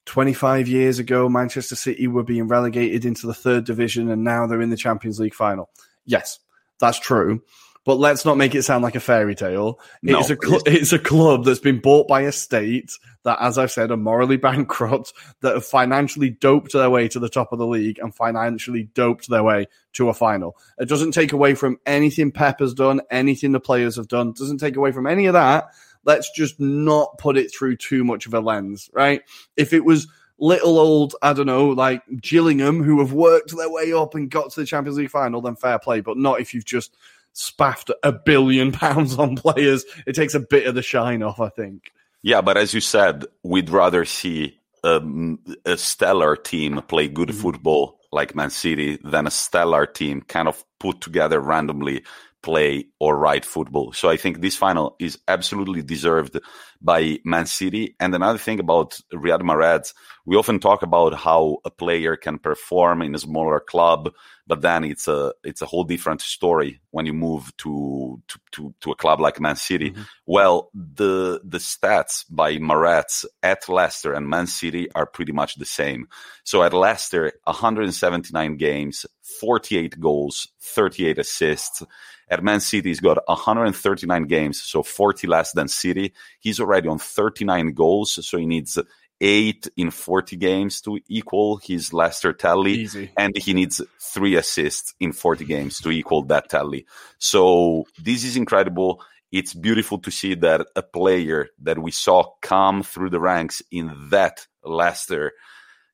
25 0.06 0.68
years 0.68 1.00
ago, 1.00 1.28
Manchester 1.28 1.76
City 1.76 2.08
were 2.08 2.24
being 2.24 2.48
relegated 2.48 3.06
into 3.06 3.28
the 3.28 3.34
third 3.34 3.66
division 3.66 4.10
and 4.10 4.24
now 4.24 4.46
they're 4.46 4.62
in 4.62 4.70
the 4.70 4.78
Champions 4.78 5.20
League 5.20 5.34
final. 5.34 5.70
Yes, 6.06 6.40
that's 6.80 7.00
true 7.00 7.42
but 7.88 8.00
let's 8.00 8.26
not 8.26 8.36
make 8.36 8.54
it 8.54 8.63
sound 8.63 8.84
like 8.84 8.95
a 8.95 9.00
fairy 9.00 9.34
tale. 9.34 9.80
No, 10.02 10.19
it's 10.19 10.30
a 10.30 10.36
cl- 10.36 10.62
it's 10.65 10.91
a 10.91 11.00
club 11.00 11.45
that's 11.45 11.62
been 11.62 11.80
bought 11.80 12.06
by 12.06 12.23
a 12.23 12.34
state 12.34 12.91
that, 13.23 13.38
as 13.39 13.58
I've 13.58 13.71
said, 13.71 13.91
are 13.91 13.97
morally 13.97 14.36
bankrupt, 14.50 15.13
that 15.39 15.54
have 15.54 15.65
financially 15.65 16.30
doped 16.30 16.73
their 16.73 16.89
way 16.89 17.08
to 17.08 17.17
the 17.17 17.30
top 17.30 17.54
of 17.54 17.60
the 17.60 17.65
league 17.65 17.97
and 18.00 18.13
financially 18.13 18.89
doped 18.93 19.30
their 19.30 19.41
way 19.41 19.67
to 19.93 20.10
a 20.10 20.13
final. 20.13 20.58
It 20.78 20.89
doesn't 20.89 21.13
take 21.13 21.32
away 21.32 21.56
from 21.56 21.80
anything 21.86 22.30
Pep 22.30 22.60
has 22.60 22.73
done, 22.73 23.00
anything 23.10 23.54
the 23.54 23.62
players 23.62 23.95
have 23.95 24.10
done. 24.10 24.30
It 24.30 24.36
doesn't 24.36 24.58
take 24.58 24.76
away 24.76 24.91
from 24.91 25.08
any 25.08 25.28
of 25.28 25.34
that. 25.34 25.67
Let's 26.04 26.30
just 26.36 26.60
not 26.60 27.17
put 27.17 27.38
it 27.38 27.56
through 27.56 27.78
too 27.78 28.04
much 28.04 28.26
of 28.26 28.34
a 28.34 28.41
lens, 28.41 28.89
right? 28.91 29.21
If 29.56 29.71
it 29.71 29.86
was 29.86 30.10
little 30.39 30.78
old, 30.78 31.15
I 31.21 31.32
don't 31.32 31.45
know, 31.45 31.69
like 31.69 32.04
Gillingham, 32.21 32.84
who 32.84 33.00
have 33.00 33.13
worked 33.13 33.56
their 33.56 33.71
way 33.71 33.93
up 33.93 34.13
and 34.13 34.30
got 34.30 34.52
to 34.52 34.60
the 34.60 34.65
Champions 34.65 34.97
League 34.97 35.10
final, 35.10 35.41
then 35.41 35.56
fair 35.56 35.80
play. 35.80 36.02
But 36.02 36.17
not 36.17 36.41
if 36.41 36.54
you've 36.54 36.65
just 36.65 36.97
spaffed 37.34 37.92
a 38.04 38.12
billion 38.12 38.72
pounds 38.74 39.18
on 39.18 39.36
players. 39.36 39.86
It 40.06 40.13
takes 40.13 40.36
a 40.36 40.40
bit 40.40 40.68
of 40.68 40.76
the 40.76 40.82
shine 40.82 41.24
off, 41.24 41.40
I 41.40 41.50
think. 41.50 41.92
Yeah, 42.24 42.42
but 42.42 42.58
as 42.58 42.74
you 42.74 42.82
said, 42.82 43.26
we'd 43.44 43.70
rather 43.70 44.04
see 44.04 44.58
um, 44.84 45.40
a 45.66 45.78
stellar 45.78 46.36
team 46.36 46.82
play 46.88 47.08
good 47.08 47.30
mm-hmm. 47.30 47.40
football 47.40 48.00
like 48.12 48.36
Man 48.36 48.50
City 48.50 48.98
than 49.04 49.28
a 49.28 49.32
stellar 49.32 49.86
team 49.86 50.22
kind 50.22 50.48
of 50.48 50.63
put 50.80 51.02
together 51.02 51.40
randomly 51.40 52.04
play 52.48 52.86
or 52.98 53.18
right 53.18 53.44
football. 53.44 53.92
So 53.92 54.08
I 54.10 54.16
think 54.16 54.40
this 54.40 54.56
final 54.56 54.96
is 55.00 55.20
absolutely 55.28 55.82
deserved 55.82 56.40
by 56.82 57.20
Man 57.26 57.46
City. 57.46 57.96
And 58.00 58.16
another 58.16 58.38
thing 58.38 58.62
about 58.62 59.00
Riyad 59.14 59.42
Mahrez, 59.42 59.94
we 60.26 60.38
often 60.38 60.60
talk 60.60 60.82
about 60.82 61.14
how 61.14 61.58
a 61.66 61.70
player 61.70 62.16
can 62.16 62.40
perform 62.40 63.02
in 63.02 63.16
a 63.16 63.20
smaller 63.20 63.60
club, 63.60 64.14
but 64.46 64.62
then 64.62 64.86
it's 64.86 65.10
a 65.10 65.34
it's 65.44 65.62
a 65.62 65.66
whole 65.66 65.84
different 65.84 66.22
story 66.22 66.80
when 66.92 67.06
you 67.06 67.14
move 67.14 67.52
to 67.58 68.22
to 68.30 68.40
to, 68.54 68.74
to 68.80 68.92
a 68.92 68.96
club 68.96 69.20
like 69.20 69.42
Man 69.42 69.58
City. 69.58 69.92
Mm-hmm. 69.92 70.04
Well, 70.26 70.70
the 70.74 71.42
the 71.44 71.58
stats 71.58 72.24
by 72.30 72.58
Mahrez 72.58 73.26
at 73.44 73.68
Leicester 73.68 74.14
and 74.14 74.30
Man 74.30 74.48
City 74.48 74.90
are 74.94 75.06
pretty 75.06 75.34
much 75.34 75.56
the 75.56 75.66
same. 75.66 76.08
So 76.44 76.64
at 76.64 76.74
Leicester, 76.74 77.34
179 77.44 78.56
games, 78.56 79.06
48 79.42 80.00
goals, 80.00 80.48
38 80.62 81.20
assists. 81.20 81.84
At 82.30 82.44
Man 82.44 82.60
City, 82.60 82.90
he's 82.90 83.00
got 83.00 83.20
139 83.26 84.24
games, 84.26 84.62
so 84.62 84.84
40 84.84 85.28
less 85.28 85.54
than 85.54 85.68
City. 85.68 86.13
He's 86.40 86.60
already 86.60 86.90
on 86.90 87.00
39 87.00 87.74
goals, 87.74 88.26
so 88.28 88.38
he 88.38 88.46
needs 88.46 88.78
eight 89.20 89.68
in 89.78 89.92
40 89.92 90.36
games 90.36 90.82
to 90.82 91.00
equal 91.08 91.58
his 91.58 91.94
Leicester 91.94 92.34
tally. 92.34 92.74
Easy. 92.74 93.12
And 93.18 93.36
he 93.36 93.54
needs 93.54 93.82
three 94.00 94.36
assists 94.36 94.94
in 95.00 95.12
40 95.12 95.46
games 95.46 95.80
to 95.82 95.90
equal 95.90 96.24
that 96.24 96.50
tally. 96.50 96.86
So 97.18 97.86
this 98.02 98.24
is 98.24 98.36
incredible. 98.36 99.02
It's 99.32 99.54
beautiful 99.54 99.98
to 100.00 100.12
see 100.12 100.36
that 100.36 100.68
a 100.76 100.82
player 100.82 101.50
that 101.62 101.80
we 101.80 101.92
saw 101.92 102.32
come 102.42 102.84
through 102.84 103.10
the 103.10 103.20
ranks 103.20 103.62
in 103.72 103.92
that 104.10 104.48
Leicester 104.63 105.34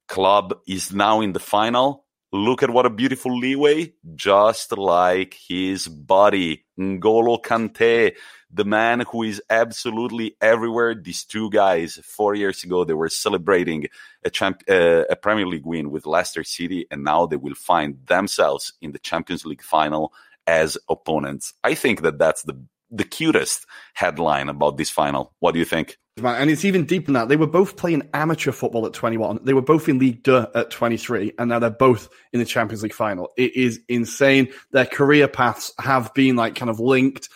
club 0.08 0.56
is 0.67 0.93
now 0.93 1.22
in 1.22 1.34
the 1.34 1.39
final 1.39 2.03
Look 2.36 2.63
at 2.63 2.72
what 2.72 2.88
a 2.88 2.89
beautiful 2.89 3.38
leeway, 3.38 3.93
just 4.15 4.76
like 4.76 5.36
his 5.36 5.88
body, 5.88 6.65
N'Golo 6.80 7.39
Kante, 7.39 8.15
the 8.52 8.65
man 8.65 9.02
who 9.02 9.22
is 9.22 9.39
absolutely 9.52 10.36
everywhere. 10.41 10.96
These 10.96 11.26
two 11.26 11.52
guys, 11.52 12.00
four 12.04 12.34
years 12.34 12.63
ago, 12.63 12.86
they 12.86 12.96
were 12.96 13.10
celebrating 13.10 13.86
a, 14.26 14.32
champ- 14.32 14.63
uh, 14.67 15.04
a 15.12 15.15
Premier 15.15 15.46
League 15.46 15.67
win 15.67 15.91
with 15.91 16.08
Leicester 16.08 16.43
City, 16.43 16.88
and 16.89 17.04
now 17.04 17.28
they 17.28 17.36
will 17.36 17.54
find 17.54 18.00
themselves 18.08 18.74
in 18.82 18.93
the 18.93 19.00
Champions 19.00 19.46
League 19.46 19.62
final 19.62 20.12
as 20.48 20.76
opponents. 20.89 21.54
I 21.63 21.76
think 21.76 22.02
that 22.02 22.17
that's 22.17 22.41
the 22.41 22.60
the 22.93 23.03
cutest 23.03 23.65
headline 23.93 24.49
about 24.49 24.77
this 24.77 24.89
final. 24.89 25.34
What 25.39 25.53
do 25.53 25.60
you 25.60 25.65
think? 25.65 25.97
And 26.23 26.51
it's 26.51 26.63
even 26.63 26.86
deeper 26.86 27.08
than 27.08 27.13
that. 27.15 27.27
They 27.27 27.38
were 27.38 27.47
both 27.47 27.75
playing 27.75 28.08
amateur 28.13 28.51
football 28.51 28.86
at 28.86 28.93
21. 28.93 29.39
They 29.43 29.53
were 29.53 29.63
both 29.63 29.89
in 29.89 29.97
League 29.97 30.21
Deux 30.21 30.45
at 30.53 30.69
23, 30.69 31.34
and 31.39 31.49
now 31.49 31.58
they're 31.58 31.71
both 31.71 32.08
in 32.32 32.39
the 32.39 32.45
Champions 32.45 32.84
League 32.84 32.93
final. 32.93 33.32
It 33.36 33.56
is 33.56 33.79
insane. 33.89 34.53
Their 34.71 34.86
career 34.86 35.27
paths 35.27 35.73
have 35.79 36.13
been 36.13 36.36
like 36.36 36.53
kind 36.53 36.69
of 36.69 36.79
linked. 36.79 37.29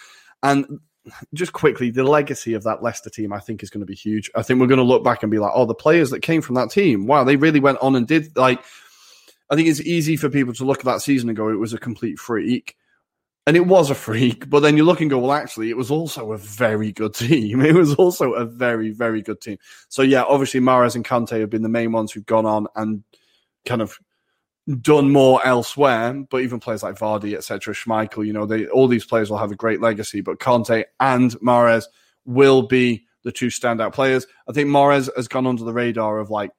And 0.43 0.79
just 1.33 1.53
quickly, 1.53 1.89
the 1.89 2.03
legacy 2.03 2.53
of 2.53 2.63
that 2.63 2.83
Leicester 2.83 3.09
team, 3.09 3.33
I 3.33 3.39
think, 3.39 3.63
is 3.63 3.71
going 3.71 3.81
to 3.81 3.87
be 3.87 3.95
huge. 3.95 4.29
I 4.35 4.43
think 4.43 4.59
we're 4.59 4.67
going 4.67 4.77
to 4.77 4.83
look 4.83 5.03
back 5.03 5.23
and 5.23 5.31
be 5.31 5.39
like, 5.39 5.53
oh, 5.55 5.65
the 5.65 5.73
players 5.73 6.11
that 6.11 6.21
came 6.21 6.43
from 6.43 6.55
that 6.55 6.69
team, 6.69 7.07
wow, 7.07 7.23
they 7.23 7.35
really 7.35 7.59
went 7.59 7.79
on 7.81 7.95
and 7.95 8.07
did 8.07 8.37
like. 8.37 8.63
I 9.49 9.55
think 9.55 9.69
it's 9.69 9.81
easy 9.81 10.17
for 10.17 10.29
people 10.29 10.53
to 10.53 10.65
look 10.65 10.79
at 10.79 10.85
that 10.85 11.01
season 11.01 11.29
and 11.29 11.37
go, 11.37 11.49
it 11.49 11.55
was 11.55 11.73
a 11.73 11.77
complete 11.77 12.19
freak. 12.19 12.75
And 13.47 13.55
it 13.55 13.65
was 13.65 13.89
a 13.89 13.95
freak, 13.95 14.49
but 14.49 14.60
then 14.60 14.75
you 14.75 14.83
look 14.83 14.99
and 14.99 15.10
go, 15.10 15.19
well, 15.19 15.31
actually, 15.31 15.69
it 15.69 15.77
was 15.77 15.89
also 15.89 16.33
a 16.33 16.38
very 16.38 16.91
good 16.91 17.13
team. 17.13 17.62
It 17.65 17.73
was 17.73 17.95
also 17.95 18.33
a 18.33 18.43
very, 18.43 18.91
very 18.91 19.21
good 19.21 19.39
team. 19.39 19.57
So, 19.88 20.01
yeah, 20.01 20.23
obviously, 20.23 20.60
Mahrez 20.60 20.95
and 20.95 21.05
Kante 21.05 21.39
have 21.39 21.49
been 21.49 21.62
the 21.62 21.69
main 21.69 21.93
ones 21.93 22.12
who've 22.12 22.25
gone 22.25 22.45
on 22.45 22.67
and 22.75 23.05
kind 23.65 23.81
of 23.81 23.97
done 24.81 25.12
more 25.12 25.39
elsewhere, 25.45 26.25
but 26.29 26.41
even 26.41 26.60
players 26.60 26.83
like 26.83 26.99
Vardy, 26.99 27.36
etc., 27.36 27.73
Schmeichel, 27.73 28.25
you 28.27 28.33
know, 28.33 28.45
they 28.45 28.67
all 28.67 28.89
these 28.89 29.05
players 29.05 29.29
will 29.29 29.38
have 29.38 29.53
a 29.53 29.55
great 29.55 29.79
legacy. 29.79 30.19
But 30.19 30.39
Kante 30.39 30.83
and 30.99 31.31
Mahrez 31.39 31.86
will 32.25 32.63
be 32.63 33.05
the 33.23 33.31
two 33.31 33.47
standout 33.47 33.93
players. 33.93 34.27
I 34.49 34.51
think 34.51 34.67
Mahrez 34.67 35.10
has 35.15 35.29
gone 35.29 35.47
under 35.47 35.63
the 35.63 35.71
radar 35.71 36.19
of 36.19 36.29
like 36.29 36.51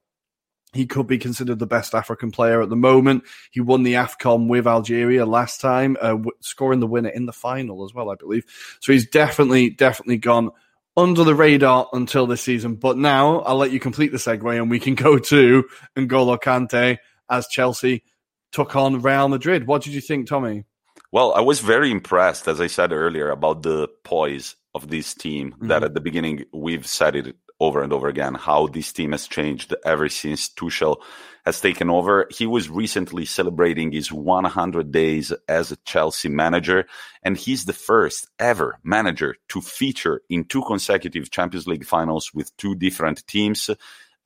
he 0.72 0.86
could 0.86 1.06
be 1.06 1.18
considered 1.18 1.58
the 1.58 1.66
best 1.66 1.94
African 1.94 2.30
player 2.30 2.60
at 2.60 2.68
the 2.68 2.76
moment. 2.76 3.24
He 3.50 3.60
won 3.60 3.82
the 3.82 3.94
AFCON 3.94 4.48
with 4.48 4.66
Algeria 4.66 5.24
last 5.24 5.60
time, 5.60 5.96
uh, 6.00 6.10
w- 6.10 6.30
scoring 6.40 6.80
the 6.80 6.86
winner 6.86 7.08
in 7.08 7.26
the 7.26 7.32
final 7.32 7.84
as 7.84 7.94
well, 7.94 8.10
I 8.10 8.16
believe. 8.16 8.44
So 8.80 8.92
he's 8.92 9.08
definitely, 9.08 9.70
definitely 9.70 10.18
gone 10.18 10.50
under 10.96 11.24
the 11.24 11.34
radar 11.34 11.88
until 11.92 12.26
this 12.26 12.42
season. 12.42 12.74
But 12.74 12.98
now 12.98 13.40
I'll 13.40 13.56
let 13.56 13.70
you 13.70 13.80
complete 13.80 14.12
the 14.12 14.18
segue 14.18 14.56
and 14.56 14.70
we 14.70 14.80
can 14.80 14.94
go 14.94 15.18
to 15.18 15.64
N'Golo 15.96 16.38
Kante 16.38 16.98
as 17.30 17.46
Chelsea 17.46 18.04
took 18.52 18.76
on 18.76 19.00
Real 19.00 19.28
Madrid. 19.28 19.66
What 19.66 19.82
did 19.82 19.94
you 19.94 20.00
think, 20.00 20.28
Tommi? 20.28 20.64
Well, 21.12 21.32
I 21.32 21.40
was 21.40 21.60
very 21.60 21.90
impressed, 21.90 22.48
as 22.48 22.60
I 22.60 22.66
said 22.66 22.92
earlier, 22.92 23.30
about 23.30 23.62
the 23.62 23.88
poise 24.04 24.56
of 24.74 24.88
this 24.88 25.14
team. 25.14 25.52
Mm-hmm. 25.52 25.68
That 25.68 25.84
at 25.84 25.94
the 25.94 26.00
beginning 26.00 26.44
we've 26.52 26.86
said 26.86 27.16
it 27.16 27.36
over 27.60 27.82
and 27.82 27.92
over 27.92 28.08
again 28.08 28.34
how 28.34 28.66
this 28.66 28.92
team 28.92 29.12
has 29.12 29.26
changed 29.26 29.74
ever 29.84 30.08
since 30.08 30.48
Tuchel 30.48 30.98
has 31.44 31.60
taken 31.60 31.90
over. 31.90 32.28
He 32.30 32.46
was 32.46 32.68
recently 32.68 33.24
celebrating 33.24 33.92
his 33.92 34.12
100 34.12 34.92
days 34.92 35.32
as 35.48 35.72
a 35.72 35.76
Chelsea 35.76 36.28
manager, 36.28 36.86
and 37.22 37.36
he's 37.36 37.64
the 37.64 37.72
first 37.72 38.28
ever 38.38 38.78
manager 38.84 39.36
to 39.48 39.60
feature 39.60 40.22
in 40.28 40.44
two 40.44 40.62
consecutive 40.62 41.30
Champions 41.30 41.66
League 41.66 41.86
finals 41.86 42.32
with 42.34 42.56
two 42.56 42.74
different 42.74 43.26
teams 43.26 43.70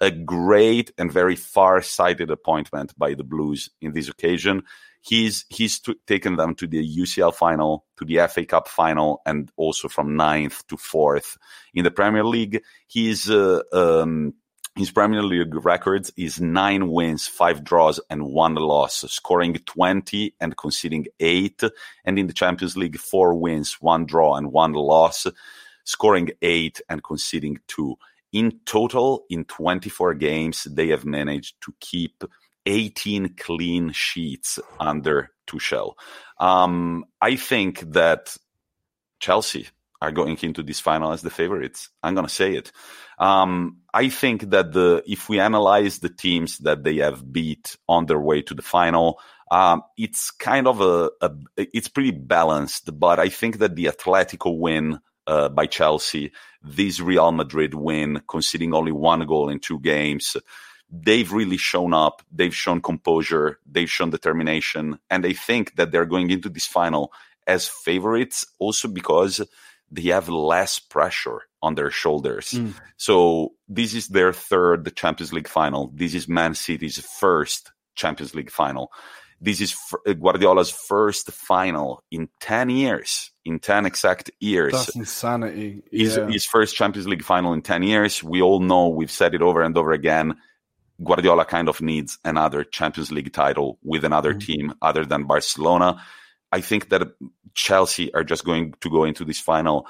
a 0.00 0.10
great 0.10 0.90
and 0.98 1.12
very 1.12 1.36
far-sighted 1.36 2.28
appointment 2.28 2.92
by 2.98 3.14
the 3.14 3.22
Blues 3.22 3.70
in 3.80 3.92
this 3.92 4.08
occasion. 4.08 4.64
He's 5.02 5.44
he's 5.48 5.80
t- 5.80 5.96
taken 6.06 6.36
them 6.36 6.54
to 6.54 6.66
the 6.66 6.78
UCL 6.98 7.34
final, 7.34 7.84
to 7.98 8.04
the 8.04 8.26
FA 8.28 8.46
Cup 8.46 8.68
final, 8.68 9.20
and 9.26 9.50
also 9.56 9.88
from 9.88 10.16
ninth 10.16 10.66
to 10.68 10.76
fourth 10.76 11.36
in 11.74 11.82
the 11.82 11.90
Premier 11.90 12.24
League. 12.24 12.62
He's 12.86 13.28
uh, 13.28 13.62
um, 13.72 14.34
his 14.76 14.90
Premier 14.90 15.22
League 15.22 15.54
records 15.66 16.12
is 16.16 16.40
nine 16.40 16.88
wins, 16.88 17.26
five 17.26 17.62
draws, 17.62 18.00
and 18.08 18.24
one 18.24 18.54
loss, 18.54 19.04
scoring 19.12 19.54
20 19.54 20.34
and 20.40 20.56
conceding 20.56 21.06
eight. 21.20 21.62
And 22.04 22.18
in 22.18 22.26
the 22.26 22.32
Champions 22.32 22.76
League, 22.76 22.96
four 22.96 23.34
wins, 23.34 23.74
one 23.80 24.06
draw, 24.06 24.36
and 24.36 24.50
one 24.50 24.72
loss, 24.72 25.26
scoring 25.84 26.30
eight 26.40 26.80
and 26.88 27.02
conceding 27.02 27.58
two. 27.66 27.96
In 28.32 28.60
total, 28.64 29.26
in 29.28 29.44
24 29.44 30.14
games, 30.14 30.64
they 30.64 30.88
have 30.88 31.04
managed 31.04 31.60
to 31.62 31.74
keep 31.80 32.24
18 32.66 33.34
clean 33.36 33.92
sheets 33.92 34.58
under 34.78 35.30
Tuchel. 35.46 35.94
Um, 36.38 37.04
I 37.20 37.36
think 37.36 37.80
that 37.92 38.36
Chelsea 39.20 39.68
are 40.00 40.10
going 40.10 40.36
into 40.42 40.62
this 40.62 40.80
final 40.80 41.12
as 41.12 41.22
the 41.22 41.30
favorites. 41.30 41.88
I'm 42.02 42.14
going 42.14 42.26
to 42.26 42.32
say 42.32 42.54
it. 42.54 42.72
Um, 43.18 43.78
I 43.94 44.08
think 44.08 44.50
that 44.50 44.72
the 44.72 45.02
if 45.06 45.28
we 45.28 45.38
analyze 45.38 46.00
the 46.00 46.08
teams 46.08 46.58
that 46.58 46.82
they 46.82 46.96
have 46.96 47.32
beat 47.32 47.76
on 47.88 48.06
their 48.06 48.18
way 48.18 48.42
to 48.42 48.54
the 48.54 48.62
final, 48.62 49.20
um, 49.52 49.82
it's 49.96 50.32
kind 50.32 50.66
of 50.66 50.80
a, 50.80 51.10
a, 51.20 51.30
it's 51.56 51.88
pretty 51.88 52.10
balanced. 52.10 52.98
But 52.98 53.20
I 53.20 53.28
think 53.28 53.58
that 53.58 53.76
the 53.76 53.84
Atletico 53.84 54.58
win 54.58 54.98
uh, 55.28 55.50
by 55.50 55.66
Chelsea, 55.66 56.32
this 56.62 56.98
Real 56.98 57.30
Madrid 57.30 57.74
win, 57.74 58.22
conceding 58.26 58.74
only 58.74 58.92
one 58.92 59.24
goal 59.26 59.50
in 59.50 59.60
two 59.60 59.78
games, 59.78 60.36
they've 60.92 61.32
really 61.32 61.56
shown 61.56 61.94
up. 61.94 62.22
They've 62.30 62.54
shown 62.54 62.82
composure. 62.82 63.58
They've 63.66 63.90
shown 63.90 64.10
determination. 64.10 64.98
And 65.10 65.24
they 65.24 65.32
think 65.32 65.74
that 65.76 65.90
they're 65.90 66.04
going 66.04 66.30
into 66.30 66.50
this 66.50 66.66
final 66.66 67.12
as 67.46 67.66
favorites 67.66 68.46
also 68.58 68.86
because 68.86 69.40
they 69.90 70.02
have 70.02 70.28
less 70.28 70.78
pressure 70.78 71.42
on 71.62 71.74
their 71.74 71.90
shoulders. 71.90 72.50
Mm. 72.50 72.74
So 72.96 73.54
this 73.68 73.94
is 73.94 74.08
their 74.08 74.32
third 74.32 74.94
Champions 74.94 75.32
League 75.32 75.48
final. 75.48 75.90
This 75.94 76.14
is 76.14 76.28
Man 76.28 76.54
City's 76.54 76.98
first 76.98 77.72
Champions 77.94 78.34
League 78.34 78.50
final. 78.50 78.92
This 79.40 79.60
is 79.60 79.76
Guardiola's 80.20 80.70
first 80.70 81.32
final 81.32 82.04
in 82.12 82.28
10 82.40 82.70
years 82.70 83.32
in 83.44 83.58
10 83.58 83.86
exact 83.86 84.30
years. 84.38 84.72
That's 84.72 84.94
insanity. 84.94 85.82
His, 85.90 86.14
his 86.14 86.46
first 86.46 86.76
Champions 86.76 87.08
League 87.08 87.24
final 87.24 87.52
in 87.52 87.62
10 87.62 87.82
years. 87.82 88.22
We 88.22 88.40
all 88.40 88.60
know, 88.60 88.88
we've 88.88 89.10
said 89.10 89.34
it 89.34 89.42
over 89.42 89.62
and 89.62 89.76
over 89.76 89.90
again. 89.90 90.36
Guardiola 91.02 91.44
kind 91.44 91.68
of 91.68 91.80
needs 91.80 92.18
another 92.24 92.64
Champions 92.64 93.10
League 93.10 93.32
title 93.32 93.78
with 93.82 94.04
another 94.04 94.30
mm-hmm. 94.30 94.38
team 94.52 94.74
other 94.82 95.04
than 95.04 95.24
Barcelona. 95.24 96.02
I 96.50 96.60
think 96.60 96.90
that 96.90 97.12
Chelsea 97.54 98.12
are 98.14 98.24
just 98.24 98.44
going 98.44 98.74
to 98.80 98.90
go 98.90 99.04
into 99.04 99.24
this 99.24 99.40
final 99.40 99.86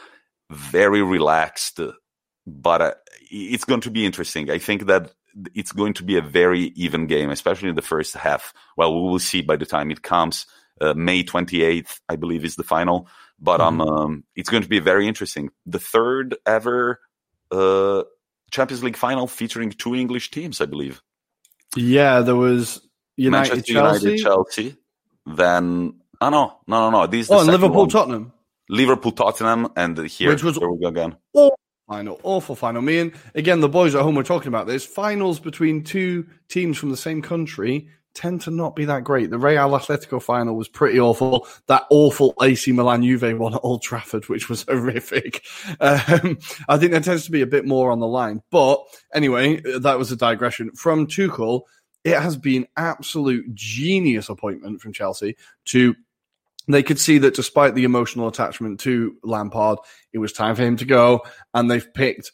very 0.51 1.03
relaxed, 1.03 1.81
but 2.47 2.83
uh, 2.83 2.95
it's 3.31 3.65
going 3.65 3.81
to 3.81 3.91
be 3.91 4.05
interesting. 4.05 4.51
I 4.51 4.59
think 4.59 4.87
that 4.87 5.13
it's 5.55 5.73
going 5.73 5.95
to 5.95 6.05
be 6.05 6.19
a 6.19 6.23
very 6.23 6.73
even 6.77 7.07
game, 7.07 7.31
especially 7.31 7.71
in 7.71 7.75
the 7.75 7.83
first 7.83 8.15
half. 8.15 8.53
Well, 8.77 8.95
we 8.95 9.09
will 9.09 9.19
see 9.19 9.43
by 9.43 9.57
the 9.57 9.67
time 9.67 9.91
it 9.91 10.03
comes. 10.03 10.47
Uh, 10.81 10.95
May 10.95 11.23
28th, 11.23 12.01
I 12.09 12.17
believe, 12.17 12.45
is 12.45 12.57
the 12.57 12.65
final. 12.65 13.09
But 13.39 13.61
um, 13.61 13.79
mm-hmm. 13.79 13.89
um, 13.89 14.25
it's 14.37 14.51
going 14.51 14.63
to 14.63 14.69
be 14.69 14.79
very 14.79 15.09
interesting. 15.09 15.51
The 15.67 15.79
third 15.79 16.37
ever 16.47 17.01
uh, 17.51 18.03
Champions 18.53 18.85
League 18.85 18.97
final 18.97 19.27
featuring 19.27 19.71
two 19.71 19.95
English 19.95 20.31
teams, 20.31 20.61
I 20.61 20.67
believe. 20.67 21.03
Yeah, 21.75 22.21
there 22.21 22.37
was 22.37 22.87
United 23.17 23.49
Manchester 23.51 23.73
Chelsea. 23.73 24.07
United 24.07 24.23
Chelsea. 24.23 24.77
Then 25.27 25.95
oh 26.21 26.31
no, 26.31 26.59
no, 26.69 26.91
no, 26.91 27.01
no. 27.01 27.07
These 27.07 27.31
oh, 27.31 27.41
and 27.41 27.49
Liverpool 27.49 27.81
one. 27.81 27.89
Tottenham. 27.89 28.33
Liverpool 28.69 29.13
Tottenham, 29.13 29.73
and 29.77 29.99
here, 29.99 30.31
which 30.31 30.45
was 30.45 30.57
here 30.57 30.71
we 30.71 30.79
go 30.79 30.89
again. 30.89 31.17
Awful 31.35 31.59
final, 31.89 32.21
awful 32.23 32.55
final. 32.55 32.83
Me 32.83 32.99
and 32.99 33.13
again 33.35 33.61
the 33.61 33.69
boys 33.69 33.95
at 33.95 34.03
home 34.03 34.15
were 34.15 34.23
talking 34.23 34.49
about 34.49 34.67
this. 34.67 34.85
Finals 34.85 35.41
between 35.41 35.83
two 35.83 36.27
teams 36.49 36.79
from 36.79 36.91
the 36.91 36.97
same 36.97 37.23
country 37.23 37.89
tend 38.15 38.43
to 38.43 38.51
not 38.51 38.77
be 38.77 38.85
that 38.87 39.05
great. 39.05 39.31
The 39.31 39.39
Real 39.39 39.71
Atletico 39.71 40.23
final 40.23 40.57
was 40.57 40.69
pretty 40.69 41.01
awful. 41.01 41.47
That 41.67 41.85
awful 41.91 42.35
AC 42.41 42.73
Milan 42.73 43.03
Juve 43.03 43.39
one 43.39 43.55
at 43.55 43.61
Old 43.63 43.83
Trafford, 43.83 44.29
which 44.29 44.49
was 44.49 44.63
horrific. 44.69 45.45
Um, 45.81 46.39
I 46.69 46.79
think 46.79 46.93
there 46.93 47.01
tends 47.01 47.25
to 47.25 47.31
be 47.31 47.43
a 47.43 47.47
bit 47.47 47.67
more 47.67 47.91
on 47.91 48.01
the 48.01 48.07
line. 48.07 48.43
But 48.51 48.83
anyway, 49.15 49.61
that 49.79 49.99
was 49.99 50.13
a 50.13 50.17
digression. 50.17 50.71
From 50.73 51.07
Tuchel, 51.07 51.63
it 52.05 52.19
has 52.19 52.37
been 52.37 52.67
absolute 52.77 53.55
genius 53.55 54.29
appointment 54.29 54.81
from 54.81 54.93
Chelsea 54.93 55.37
to 55.67 55.95
they 56.69 56.83
could 56.83 56.99
see 56.99 57.19
that 57.19 57.35
despite 57.35 57.75
the 57.75 57.85
emotional 57.85 58.29
attachment 58.29 58.79
to 58.81 59.17
Lampard, 59.25 59.79
it 60.13 60.19
was 60.19 60.33
time 60.33 60.55
for 60.55 60.63
him 60.63 60.77
to 60.77 60.85
go, 60.85 61.23
and 61.55 61.69
they've 61.69 61.93
picked 61.93 62.31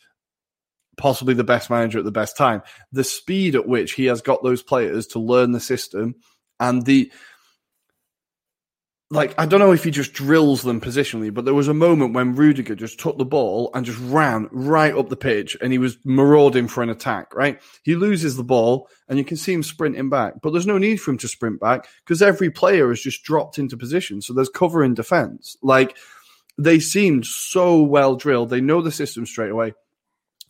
possibly 0.98 1.34
the 1.34 1.44
best 1.44 1.70
manager 1.70 1.98
at 1.98 2.04
the 2.04 2.10
best 2.10 2.36
time. 2.36 2.62
The 2.92 3.04
speed 3.04 3.54
at 3.54 3.66
which 3.66 3.92
he 3.92 4.06
has 4.06 4.20
got 4.20 4.42
those 4.42 4.62
players 4.62 5.06
to 5.08 5.18
learn 5.18 5.52
the 5.52 5.60
system 5.60 6.16
and 6.60 6.84
the 6.84 7.10
like 9.10 9.34
I 9.38 9.46
don't 9.46 9.60
know 9.60 9.72
if 9.72 9.84
he 9.84 9.90
just 9.90 10.12
drills 10.12 10.62
them 10.62 10.82
positionally, 10.82 11.32
but 11.32 11.46
there 11.46 11.54
was 11.54 11.68
a 11.68 11.74
moment 11.74 12.12
when 12.12 12.34
Rudiger 12.34 12.74
just 12.74 13.00
took 13.00 13.16
the 13.16 13.24
ball 13.24 13.70
and 13.72 13.86
just 13.86 13.98
ran 14.00 14.48
right 14.52 14.94
up 14.94 15.08
the 15.08 15.16
pitch 15.16 15.56
and 15.62 15.72
he 15.72 15.78
was 15.78 15.96
marauding 16.04 16.68
for 16.68 16.82
an 16.82 16.90
attack, 16.90 17.34
right? 17.34 17.58
He 17.84 17.96
loses 17.96 18.36
the 18.36 18.44
ball 18.44 18.88
and 19.08 19.18
you 19.18 19.24
can 19.24 19.38
see 19.38 19.54
him 19.54 19.62
sprinting 19.62 20.10
back, 20.10 20.34
but 20.42 20.50
there's 20.50 20.66
no 20.66 20.76
need 20.76 20.96
for 20.96 21.10
him 21.10 21.18
to 21.18 21.28
sprint 21.28 21.58
back 21.58 21.88
because 22.04 22.20
every 22.20 22.50
player 22.50 22.90
has 22.90 23.00
just 23.00 23.24
dropped 23.24 23.58
into 23.58 23.78
position. 23.78 24.20
So 24.20 24.34
there's 24.34 24.50
cover 24.50 24.84
in 24.84 24.92
defense. 24.92 25.56
Like 25.62 25.96
they 26.58 26.78
seemed 26.78 27.24
so 27.24 27.82
well 27.82 28.14
drilled. 28.14 28.50
They 28.50 28.60
know 28.60 28.82
the 28.82 28.92
system 28.92 29.24
straight 29.24 29.50
away 29.50 29.72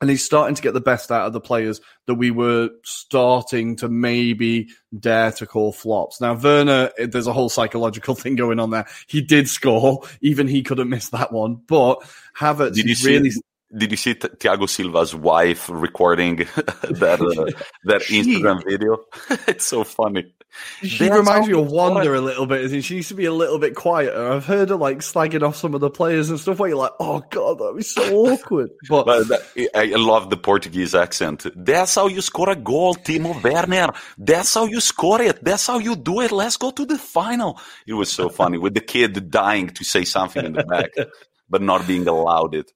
and 0.00 0.10
he's 0.10 0.24
starting 0.24 0.54
to 0.54 0.62
get 0.62 0.74
the 0.74 0.80
best 0.80 1.10
out 1.10 1.26
of 1.26 1.32
the 1.32 1.40
players 1.40 1.80
that 2.06 2.14
we 2.14 2.30
were 2.30 2.70
starting 2.84 3.76
to 3.76 3.88
maybe 3.88 4.68
dare 4.98 5.32
to 5.32 5.46
call 5.46 5.72
flops. 5.72 6.20
Now, 6.20 6.34
Werner, 6.34 6.90
there's 6.98 7.26
a 7.26 7.32
whole 7.32 7.48
psychological 7.48 8.14
thing 8.14 8.36
going 8.36 8.60
on 8.60 8.70
there. 8.70 8.86
He 9.06 9.20
did 9.20 9.48
score, 9.48 10.02
even 10.20 10.48
he 10.48 10.62
couldn't 10.62 10.88
miss 10.88 11.10
that 11.10 11.32
one. 11.32 11.56
But 11.66 12.02
Havertz 12.36 12.74
did 12.74 12.86
you 12.86 12.96
really. 13.06 13.32
Did 13.76 13.90
you 13.90 13.96
see 13.98 14.14
Thiago 14.14 14.68
Silva's 14.68 15.14
wife 15.14 15.68
recording 15.68 16.36
that 16.46 17.20
uh, 17.20 17.60
that 17.84 18.02
Instagram 18.02 18.64
video? 18.64 19.04
it's 19.46 19.66
so 19.66 19.84
funny. 19.84 20.32
She 20.82 21.08
That's 21.08 21.18
reminds 21.18 21.48
me 21.48 21.54
of 21.54 21.70
Wanda 21.70 22.18
a 22.18 22.20
little 22.20 22.46
bit. 22.46 22.70
She? 22.70 22.80
she 22.80 22.94
needs 22.96 23.08
to 23.08 23.14
be 23.14 23.26
a 23.26 23.32
little 23.32 23.58
bit 23.58 23.74
quieter. 23.74 24.32
I've 24.32 24.46
heard 24.46 24.70
her 24.70 24.76
like 24.76 24.98
slagging 24.98 25.46
off 25.46 25.56
some 25.56 25.74
of 25.74 25.80
the 25.80 25.90
players 25.90 26.30
and 26.30 26.40
stuff. 26.40 26.58
Where 26.58 26.70
you're 26.70 26.78
like, 26.78 26.92
oh 26.98 27.22
god, 27.30 27.58
that 27.58 27.74
was 27.74 27.90
so 27.90 28.02
awkward. 28.26 28.70
But, 28.88 29.04
but 29.04 29.28
that, 29.28 29.70
I 29.74 29.84
love 29.96 30.30
the 30.30 30.38
Portuguese 30.38 30.94
accent. 30.94 31.46
That's 31.54 31.94
how 31.94 32.06
you 32.06 32.22
score 32.22 32.48
a 32.48 32.56
goal, 32.56 32.94
Timo 32.94 33.42
Werner. 33.42 33.92
That's 34.16 34.54
how 34.54 34.64
you 34.64 34.80
score 34.80 35.20
it. 35.20 35.44
That's 35.44 35.66
how 35.66 35.78
you 35.78 35.94
do 35.94 36.22
it. 36.22 36.32
Let's 36.32 36.56
go 36.56 36.70
to 36.70 36.86
the 36.86 36.96
final. 36.96 37.60
It 37.86 37.92
was 37.94 38.10
so 38.10 38.30
funny 38.30 38.56
with 38.56 38.72
the 38.72 38.80
kid 38.80 39.30
dying 39.30 39.68
to 39.68 39.84
say 39.84 40.04
something 40.04 40.44
in 40.44 40.54
the 40.54 40.64
back, 40.64 40.92
but 41.50 41.60
not 41.60 41.86
being 41.86 42.08
allowed 42.08 42.54
it. 42.54 42.72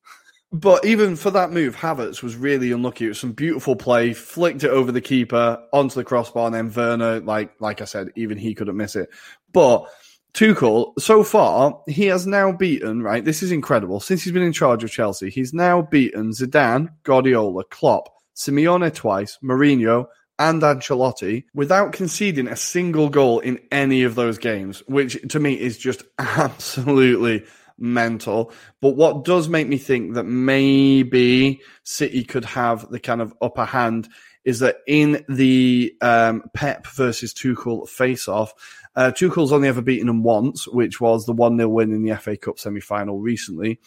But 0.53 0.85
even 0.85 1.17
for 1.17 1.31
that 1.31 1.51
move, 1.51 1.77
Havertz 1.77 2.23
was 2.23 2.37
really 2.37 2.73
unlucky. 2.73 3.07
It 3.07 3.09
was 3.09 3.21
some 3.21 3.33
beautiful 3.33 3.75
play, 3.75 4.12
flicked 4.12 4.65
it 4.65 4.71
over 4.71 4.93
the 4.93 5.01
keeper 5.01 5.59
onto 5.73 5.95
the 5.95 6.05
crossbar, 6.05 6.47
and 6.47 6.55
then 6.55 6.73
Werner, 6.73 7.21
like 7.21 7.53
like 7.59 7.81
I 7.81 7.87
said, 7.87 8.11
even 8.17 8.37
he 8.37 8.55
couldn't 8.55 8.77
miss 8.77 8.95
it. 8.95 9.09
But 9.53 9.87
Tuchel, 10.35 10.93
so 10.99 11.25
far, 11.25 11.81
he 11.87 12.07
has 12.07 12.27
now 12.27 12.53
beaten, 12.53 13.03
right? 13.03 13.25
This 13.25 13.43
is 13.43 13.51
incredible. 13.51 13.99
Since 13.99 14.23
he's 14.23 14.33
been 14.33 14.43
in 14.43 14.53
charge 14.53 14.85
of 14.85 14.91
Chelsea, 14.91 15.31
he's 15.31 15.55
now 15.55 15.83
beaten 15.83 16.33
Zidane, 16.33 16.88
Guardiola, 17.03 17.65
Klopp, 17.65 18.09
Simeone 18.37 18.95
twice, 18.95 19.38
Mourinho, 19.43 20.07
and 20.38 20.61
Ancelotti 20.61 21.45
without 21.55 21.93
conceding 21.93 22.49
a 22.49 22.57
single 22.57 23.09
goal 23.09 23.41
in 23.41 23.59
any 23.71 24.03
of 24.03 24.15
those 24.15 24.38
games, 24.38 24.83
which 24.87 25.19
to 25.31 25.41
me 25.41 25.59
is 25.59 25.79
just 25.79 26.03
absolutely 26.19 27.45
mental. 27.83 28.53
But 28.81 28.97
what 28.97 29.25
does 29.25 29.49
make 29.49 29.68
me 29.68 29.77
think 29.77 30.14
that 30.14 30.25
maybe 30.25 31.61
City 31.83 32.25
could 32.25 32.45
have 32.47 32.88
the 32.90 33.01
kind 33.01 33.21
of 33.21 33.35
upper 33.42 33.64
hand 33.64 34.09
is 34.45 34.61
that 34.61 34.79
in 34.87 35.25
the 35.29 35.95
um, 36.01 36.45
Pep 36.55 36.87
versus 36.87 37.35
Tuchel 37.35 37.88
face 37.88 38.29
off, 38.29 38.55
uh, 38.97 39.12
Tuchel's 39.14 39.53
only 39.53 39.68
ever 39.68 39.83
beaten 39.83 40.07
them 40.07 40.23
once, 40.23 40.66
which 40.66 41.01
was 41.01 41.27
the 41.27 41.33
1 41.33 41.57
0 41.57 41.68
win 41.68 41.92
in 41.92 42.03
the 42.03 42.16
FA 42.16 42.37
Cup 42.37 42.59
semi 42.59 42.81
final 42.81 43.21
recently. 43.21 43.81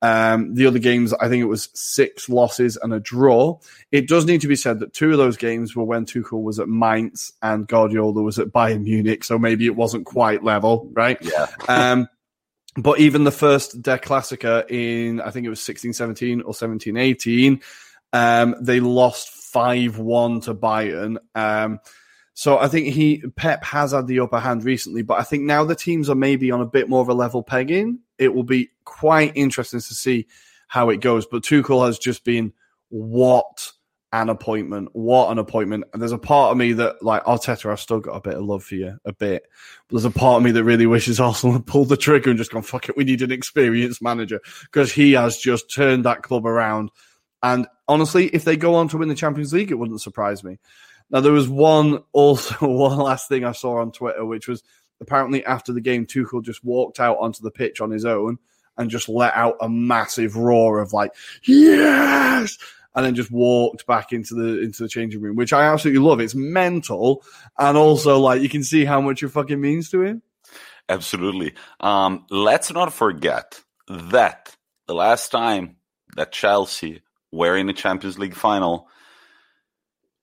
Um, 0.00 0.54
the 0.54 0.66
other 0.66 0.78
games, 0.78 1.12
I 1.12 1.28
think 1.28 1.42
it 1.42 1.46
was 1.48 1.70
six 1.74 2.28
losses 2.28 2.76
and 2.76 2.92
a 2.94 3.00
draw. 3.00 3.58
It 3.90 4.06
does 4.06 4.26
need 4.26 4.42
to 4.42 4.48
be 4.48 4.54
said 4.54 4.78
that 4.78 4.92
two 4.92 5.10
of 5.10 5.18
those 5.18 5.36
games 5.36 5.74
were 5.74 5.84
when 5.84 6.06
Tuchel 6.06 6.42
was 6.42 6.60
at 6.60 6.68
Mainz 6.68 7.32
and 7.42 7.66
Guardiola 7.66 8.22
was 8.22 8.38
at 8.38 8.48
Bayern 8.48 8.84
Munich, 8.84 9.24
so 9.24 9.38
maybe 9.38 9.66
it 9.66 9.74
wasn't 9.74 10.06
quite 10.06 10.44
level, 10.44 10.88
right? 10.92 11.18
Yeah. 11.20 11.46
um, 11.68 12.08
but 12.78 13.00
even 13.00 13.24
the 13.24 13.32
first 13.32 13.82
Der 13.82 13.98
Klassiker 13.98 14.68
in, 14.70 15.20
I 15.20 15.30
think 15.30 15.46
it 15.46 15.50
was 15.50 15.62
16 15.62 15.92
17 15.92 16.42
or 16.42 16.54
17 16.54 16.96
18, 16.96 17.60
um, 18.12 18.54
they 18.60 18.80
lost 18.80 19.30
5 19.30 19.98
1 19.98 20.40
to 20.42 20.54
Bayern. 20.54 21.16
Um, 21.34 21.80
so 22.34 22.58
I 22.58 22.68
think 22.68 22.94
he 22.94 23.24
Pep 23.34 23.64
has 23.64 23.90
had 23.90 24.06
the 24.06 24.20
upper 24.20 24.38
hand 24.38 24.64
recently, 24.64 25.02
but 25.02 25.18
I 25.18 25.24
think 25.24 25.42
now 25.42 25.64
the 25.64 25.74
teams 25.74 26.08
are 26.08 26.14
maybe 26.14 26.52
on 26.52 26.60
a 26.60 26.66
bit 26.66 26.88
more 26.88 27.00
of 27.02 27.08
a 27.08 27.14
level 27.14 27.42
pegging. 27.42 27.98
It 28.16 28.32
will 28.32 28.44
be 28.44 28.70
quite 28.84 29.32
interesting 29.34 29.80
to 29.80 29.94
see 29.94 30.28
how 30.68 30.90
it 30.90 31.00
goes. 31.00 31.26
But 31.26 31.42
Tuchel 31.42 31.84
has 31.84 31.98
just 31.98 32.24
been 32.24 32.52
what 32.90 33.72
an 34.12 34.28
appointment. 34.28 34.88
What 34.92 35.30
an 35.30 35.38
appointment. 35.38 35.84
And 35.92 36.00
there's 36.00 36.12
a 36.12 36.18
part 36.18 36.52
of 36.52 36.56
me 36.56 36.72
that, 36.74 37.02
like 37.02 37.24
Arteta, 37.24 37.70
I've 37.70 37.80
still 37.80 38.00
got 38.00 38.16
a 38.16 38.20
bit 38.20 38.34
of 38.34 38.44
love 38.44 38.64
for 38.64 38.74
you, 38.74 38.98
a 39.04 39.12
bit. 39.12 39.46
But 39.88 39.96
there's 39.96 40.04
a 40.04 40.10
part 40.10 40.38
of 40.38 40.42
me 40.42 40.50
that 40.52 40.64
really 40.64 40.86
wishes 40.86 41.20
Arsenal 41.20 41.54
had 41.54 41.66
pulled 41.66 41.88
the 41.88 41.96
trigger 41.96 42.30
and 42.30 42.38
just 42.38 42.50
gone, 42.50 42.62
fuck 42.62 42.88
it, 42.88 42.96
we 42.96 43.04
need 43.04 43.22
an 43.22 43.32
experienced 43.32 44.02
manager. 44.02 44.40
Because 44.62 44.92
he 44.92 45.12
has 45.12 45.36
just 45.36 45.72
turned 45.72 46.04
that 46.04 46.22
club 46.22 46.46
around. 46.46 46.90
And 47.42 47.66
honestly, 47.86 48.26
if 48.26 48.44
they 48.44 48.56
go 48.56 48.74
on 48.76 48.88
to 48.88 48.98
win 48.98 49.08
the 49.08 49.14
Champions 49.14 49.52
League, 49.52 49.70
it 49.70 49.78
wouldn't 49.78 50.00
surprise 50.00 50.42
me. 50.42 50.58
Now, 51.10 51.20
there 51.20 51.32
was 51.32 51.48
one, 51.48 52.02
also, 52.12 52.54
one 52.66 52.98
last 52.98 53.28
thing 53.28 53.44
I 53.44 53.52
saw 53.52 53.80
on 53.80 53.92
Twitter, 53.92 54.24
which 54.24 54.48
was 54.48 54.62
apparently 55.00 55.44
after 55.44 55.72
the 55.72 55.80
game, 55.80 56.06
Tuchel 56.06 56.42
just 56.42 56.64
walked 56.64 56.98
out 56.98 57.18
onto 57.18 57.42
the 57.42 57.50
pitch 57.50 57.80
on 57.80 57.90
his 57.90 58.04
own 58.04 58.38
and 58.78 58.90
just 58.90 59.08
let 59.08 59.34
out 59.34 59.56
a 59.60 59.68
massive 59.68 60.36
roar 60.36 60.80
of 60.80 60.92
like, 60.92 61.12
yes! 61.42 62.58
And 62.98 63.06
then 63.06 63.14
just 63.14 63.30
walked 63.30 63.86
back 63.86 64.12
into 64.12 64.34
the 64.34 64.60
into 64.60 64.82
the 64.82 64.88
changing 64.88 65.20
room, 65.20 65.36
which 65.36 65.52
I 65.52 65.72
absolutely 65.72 66.02
love. 66.04 66.18
It's 66.18 66.34
mental, 66.34 67.22
and 67.56 67.78
also 67.78 68.18
like 68.18 68.42
you 68.42 68.48
can 68.48 68.64
see 68.64 68.84
how 68.84 69.00
much 69.00 69.22
it 69.22 69.28
fucking 69.28 69.60
means 69.60 69.88
to 69.90 70.02
him. 70.02 70.20
Absolutely. 70.88 71.54
Um, 71.78 72.26
let's 72.28 72.72
not 72.72 72.92
forget 72.92 73.60
that 73.86 74.52
the 74.88 74.94
last 74.94 75.30
time 75.30 75.76
that 76.16 76.32
Chelsea 76.32 77.02
were 77.30 77.56
in 77.56 77.68
the 77.68 77.72
Champions 77.72 78.18
League 78.18 78.34
final, 78.34 78.88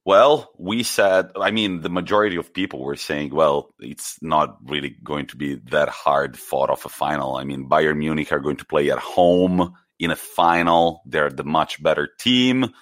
well, 0.03 0.51
we 0.57 0.83
said, 0.83 1.29
I 1.39 1.51
mean, 1.51 1.79
the 1.79 1.89
majority 1.89 2.35
of 2.35 2.53
people 2.53 2.83
were 2.83 2.97
saying, 2.97 3.33
well, 3.33 3.73
it's 3.79 4.21
not 4.21 4.57
really 4.65 4.97
going 5.01 5.27
to 5.27 5.37
be 5.37 5.55
that 5.71 5.87
hard 5.87 6.37
fought 6.37 6.69
off 6.69 6.83
a 6.83 6.89
final. 6.89 7.37
I 7.37 7.45
mean, 7.45 7.69
Bayern 7.69 7.99
Munich 7.99 8.33
are 8.33 8.41
going 8.41 8.57
to 8.57 8.65
play 8.65 8.91
at 8.91 8.99
home 8.99 9.75
in 9.99 10.11
a 10.11 10.15
final. 10.15 11.01
They're 11.05 11.29
the 11.29 11.43
much 11.43 11.81
better 11.81 12.09
team. 12.19 12.73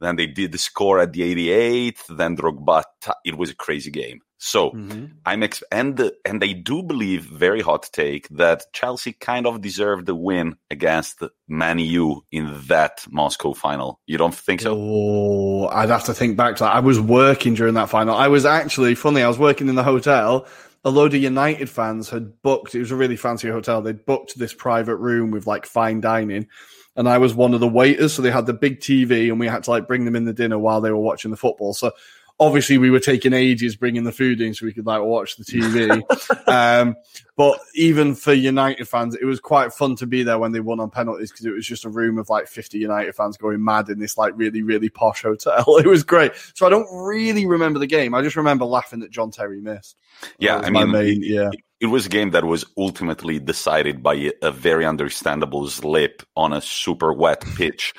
Then 0.00 0.16
they 0.16 0.26
did 0.26 0.52
the 0.52 0.58
score 0.58 1.00
at 1.00 1.12
the 1.12 1.20
88th. 1.20 2.16
Then 2.16 2.36
Drogba. 2.36 2.84
It 3.24 3.36
was 3.36 3.50
a 3.50 3.54
crazy 3.54 3.90
game. 3.90 4.20
So 4.44 4.72
mm-hmm. 4.72 5.06
I'm 5.24 5.42
ex- 5.42 5.62
and 5.72 6.12
and 6.26 6.42
they 6.42 6.52
do 6.52 6.82
believe 6.82 7.24
very 7.24 7.62
hot 7.62 7.88
take 7.94 8.28
that 8.28 8.64
Chelsea 8.74 9.14
kind 9.14 9.46
of 9.46 9.62
deserved 9.62 10.04
the 10.04 10.14
win 10.14 10.56
against 10.70 11.22
Man 11.48 11.78
U 11.78 12.26
in 12.30 12.60
that 12.68 13.06
Moscow 13.08 13.54
final. 13.54 14.00
You 14.06 14.18
don't 14.18 14.34
think 14.34 14.60
so? 14.60 14.76
Oh, 14.76 15.68
I'd 15.68 15.88
have 15.88 16.04
to 16.04 16.14
think 16.14 16.36
back 16.36 16.56
to 16.56 16.64
that. 16.64 16.74
I 16.74 16.80
was 16.80 17.00
working 17.00 17.54
during 17.54 17.72
that 17.74 17.88
final. 17.88 18.14
I 18.14 18.28
was 18.28 18.44
actually 18.44 18.94
funny. 18.96 19.22
I 19.22 19.28
was 19.28 19.38
working 19.38 19.68
in 19.68 19.76
the 19.76 19.82
hotel 19.82 20.46
a 20.84 20.90
load 20.90 21.14
of 21.14 21.22
United 21.22 21.70
fans 21.70 22.10
had 22.10 22.42
booked. 22.42 22.74
It 22.74 22.80
was 22.80 22.90
a 22.90 22.96
really 22.96 23.16
fancy 23.16 23.48
hotel. 23.48 23.80
They'd 23.80 24.04
booked 24.04 24.38
this 24.38 24.52
private 24.52 24.96
room 24.96 25.30
with 25.30 25.46
like 25.46 25.66
fine 25.66 26.00
dining, 26.00 26.48
and 26.94 27.08
I 27.08 27.18
was 27.18 27.34
one 27.34 27.54
of 27.54 27.60
the 27.60 27.68
waiters. 27.68 28.12
So 28.12 28.22
they 28.22 28.30
had 28.30 28.46
the 28.46 28.52
big 28.52 28.80
TV, 28.80 29.30
and 29.30 29.40
we 29.40 29.46
had 29.46 29.64
to 29.64 29.70
like 29.70 29.88
bring 29.88 30.04
them 30.04 30.16
in 30.16 30.24
the 30.24 30.32
dinner 30.32 30.58
while 30.58 30.80
they 30.80 30.90
were 30.90 30.98
watching 30.98 31.30
the 31.30 31.36
football. 31.36 31.72
So 31.72 31.92
obviously 32.40 32.78
we 32.78 32.90
were 32.90 33.00
taking 33.00 33.32
ages 33.32 33.76
bringing 33.76 34.04
the 34.04 34.12
food 34.12 34.40
in 34.40 34.54
so 34.54 34.66
we 34.66 34.72
could 34.72 34.86
like 34.86 35.02
watch 35.02 35.36
the 35.36 35.44
TV. 35.44 36.02
um, 36.48 36.96
but 37.36 37.58
even 37.74 38.14
for 38.14 38.32
United 38.32 38.86
fans, 38.86 39.14
it 39.14 39.24
was 39.24 39.40
quite 39.40 39.72
fun 39.72 39.96
to 39.96 40.06
be 40.06 40.22
there 40.22 40.38
when 40.38 40.52
they 40.52 40.60
won 40.60 40.80
on 40.80 40.90
penalties 40.90 41.30
because 41.30 41.46
it 41.46 41.52
was 41.52 41.66
just 41.66 41.84
a 41.84 41.88
room 41.88 42.18
of 42.18 42.28
like 42.28 42.46
50 42.46 42.78
United 42.78 43.14
fans 43.14 43.36
going 43.36 43.62
mad 43.62 43.88
in 43.88 43.98
this 43.98 44.18
like 44.18 44.34
really, 44.36 44.62
really 44.62 44.88
posh 44.88 45.22
hotel. 45.22 45.64
It 45.84 45.86
was 45.86 46.04
great. 46.04 46.32
So 46.54 46.66
I 46.66 46.70
don't 46.70 46.88
really 46.90 47.46
remember 47.46 47.78
the 47.78 47.86
game. 47.86 48.14
I 48.14 48.22
just 48.22 48.36
remember 48.36 48.64
laughing 48.64 49.00
that 49.00 49.10
John 49.10 49.30
Terry 49.30 49.60
missed. 49.60 49.96
Yeah, 50.38 50.58
I 50.58 50.70
mean, 50.70 50.90
main, 50.90 51.22
yeah. 51.22 51.50
It 51.80 51.86
was 51.86 52.06
a 52.06 52.08
game 52.08 52.30
that 52.30 52.44
was 52.44 52.64
ultimately 52.78 53.38
decided 53.38 54.02
by 54.02 54.30
a 54.40 54.50
very 54.50 54.86
understandable 54.86 55.68
slip 55.68 56.22
on 56.36 56.52
a 56.52 56.60
super 56.60 57.12
wet 57.12 57.44
pitch. 57.56 57.92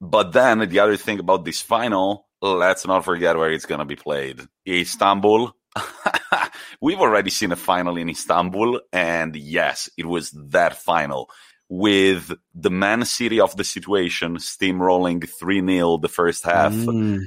But 0.00 0.32
then 0.32 0.60
the 0.68 0.78
other 0.78 0.96
thing 0.96 1.18
about 1.18 1.44
this 1.44 1.60
final 1.60 2.25
let's 2.40 2.86
not 2.86 3.04
forget 3.04 3.36
where 3.36 3.52
it's 3.52 3.66
going 3.66 3.80
to 3.80 3.84
be 3.84 3.96
played. 3.96 4.40
Istanbul. 4.66 5.54
We've 6.80 7.00
already 7.00 7.30
seen 7.30 7.52
a 7.52 7.56
final 7.56 7.96
in 7.96 8.08
Istanbul, 8.08 8.80
and 8.92 9.36
yes, 9.36 9.90
it 9.96 10.06
was 10.06 10.30
that 10.30 10.76
final 10.76 11.30
with 11.68 12.32
the 12.54 12.70
Man 12.70 13.04
City 13.04 13.40
of 13.40 13.56
the 13.56 13.64
situation 13.64 14.36
steamrolling 14.36 15.28
3 15.28 15.66
0 15.66 15.98
the 15.98 16.08
first 16.08 16.44
half. 16.44 16.72
Mm. 16.72 17.26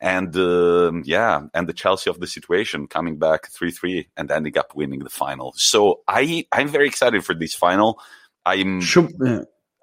And 0.00 0.36
uh, 0.36 0.92
yeah, 1.04 1.42
and 1.54 1.68
the 1.68 1.72
Chelsea 1.72 2.08
of 2.08 2.20
the 2.20 2.26
situation 2.26 2.86
coming 2.86 3.18
back 3.18 3.50
3 3.50 3.70
3 3.70 4.08
and 4.16 4.30
ending 4.30 4.56
up 4.56 4.74
winning 4.74 5.00
the 5.00 5.10
final. 5.10 5.52
So 5.56 6.02
I, 6.06 6.46
I'm 6.52 6.68
very 6.68 6.86
excited 6.86 7.24
for 7.24 7.34
this 7.34 7.54
final. 7.54 8.00
I'm, 8.46 8.80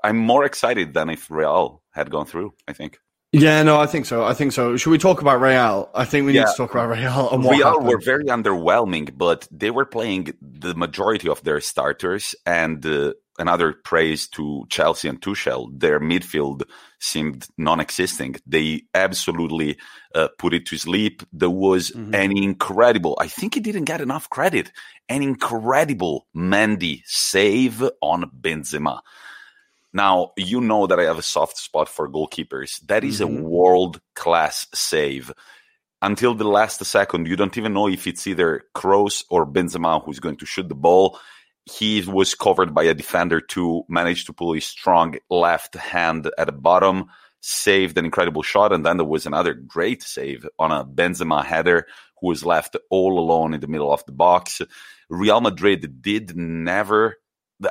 I'm 0.04 0.18
more 0.18 0.46
excited 0.46 0.94
than 0.94 1.10
if 1.10 1.30
Real 1.30 1.82
had 1.92 2.10
gone 2.10 2.26
through, 2.26 2.54
I 2.68 2.74
think. 2.74 3.00
Yeah, 3.40 3.64
no, 3.64 3.80
I 3.80 3.86
think 3.86 4.06
so. 4.06 4.24
I 4.24 4.34
think 4.34 4.54
so. 4.54 4.78
Should 4.78 4.92
we 4.92 4.98
talk 4.98 5.22
about 5.22 5.42
Real? 5.42 5.90
I 5.94 6.06
think 6.06 6.26
we 6.26 6.34
need 6.34 6.46
to 6.46 6.54
talk 6.56 6.72
about 6.72 6.90
Real. 6.90 7.30
And 7.32 7.44
Real 7.44 7.68
happened. 7.68 7.88
were 7.88 8.00
very 8.00 8.26
underwhelming, 8.26 9.12
but 9.18 9.48
they 9.52 9.72
were 9.72 9.86
playing 9.86 10.34
the 10.42 10.74
majority 10.74 11.28
of 11.28 11.44
their 11.44 11.60
starters. 11.60 12.34
And 12.46 12.86
uh, 12.86 13.14
another 13.38 13.74
praise 13.74 14.30
to 14.30 14.66
Chelsea 14.70 15.10
and 15.10 15.22
Tuchel, 15.22 15.70
their 15.78 16.00
midfield 16.00 16.64
seemed 17.00 17.48
non-existing. 17.58 18.38
They 18.48 18.84
absolutely 18.94 19.78
uh, 20.14 20.30
put 20.38 20.54
it 20.54 20.66
to 20.68 20.78
sleep. 20.78 21.22
There 21.34 21.50
was 21.50 21.92
mm-hmm. 21.92 22.16
an 22.16 22.38
incredible, 22.38 23.18
I 23.20 23.28
think 23.28 23.56
he 23.56 23.60
didn't 23.60 23.84
get 23.84 24.00
enough 24.00 24.30
credit, 24.30 24.72
an 25.10 25.22
incredible 25.22 26.26
Mendy 26.34 27.02
save 27.06 27.84
on 28.02 28.32
Benzema. 28.40 29.02
Now, 29.96 30.34
you 30.36 30.60
know 30.60 30.88
that 30.88 31.00
I 31.00 31.04
have 31.04 31.18
a 31.18 31.22
soft 31.22 31.58
spot 31.58 31.88
for 31.88 32.10
goalkeepers. 32.10 32.82
That 32.88 33.06
is 33.06 33.22
mm-hmm. 33.22 33.38
a 33.38 33.42
world 33.48 34.02
class 34.14 34.68
save. 34.74 35.32
Until 36.02 36.36
the 36.36 36.44
last 36.44 36.84
second, 36.84 37.30
you 37.30 37.38
don't 37.38 37.58
even 37.58 37.72
know 37.72 37.88
if 37.88 38.06
it's 38.06 38.28
either 38.28 38.66
Kroos 38.76 39.24
or 39.30 39.48
Benzema 39.48 40.04
who's 40.04 40.20
going 40.20 40.36
to 40.36 40.46
shoot 40.46 40.68
the 40.68 40.76
ball. 40.76 41.18
He 41.64 42.02
was 42.02 42.36
covered 42.36 42.76
by 42.76 42.84
a 42.84 42.94
defender 42.94 43.40
to 43.40 43.86
manage 43.88 44.26
to 44.26 44.34
pull 44.34 44.52
his 44.52 44.66
strong 44.66 45.16
left 45.30 45.76
hand 45.76 46.30
at 46.38 46.48
the 46.48 46.52
bottom, 46.52 47.06
saved 47.40 47.98
an 47.98 48.04
incredible 48.04 48.44
shot, 48.44 48.74
and 48.74 48.86
then 48.86 48.98
there 48.98 49.06
was 49.06 49.26
another 49.26 49.54
great 49.54 50.04
save 50.04 50.46
on 50.60 50.74
a 50.74 50.84
Benzema 50.84 51.42
header 51.46 51.88
who 52.20 52.28
was 52.28 52.46
left 52.46 52.76
all 52.90 53.18
alone 53.18 53.54
in 53.54 53.62
the 53.62 53.68
middle 53.68 53.94
of 53.94 54.04
the 54.06 54.12
box. 54.12 54.62
Real 55.10 55.40
Madrid 55.40 56.02
did 56.02 56.36
never 56.36 57.16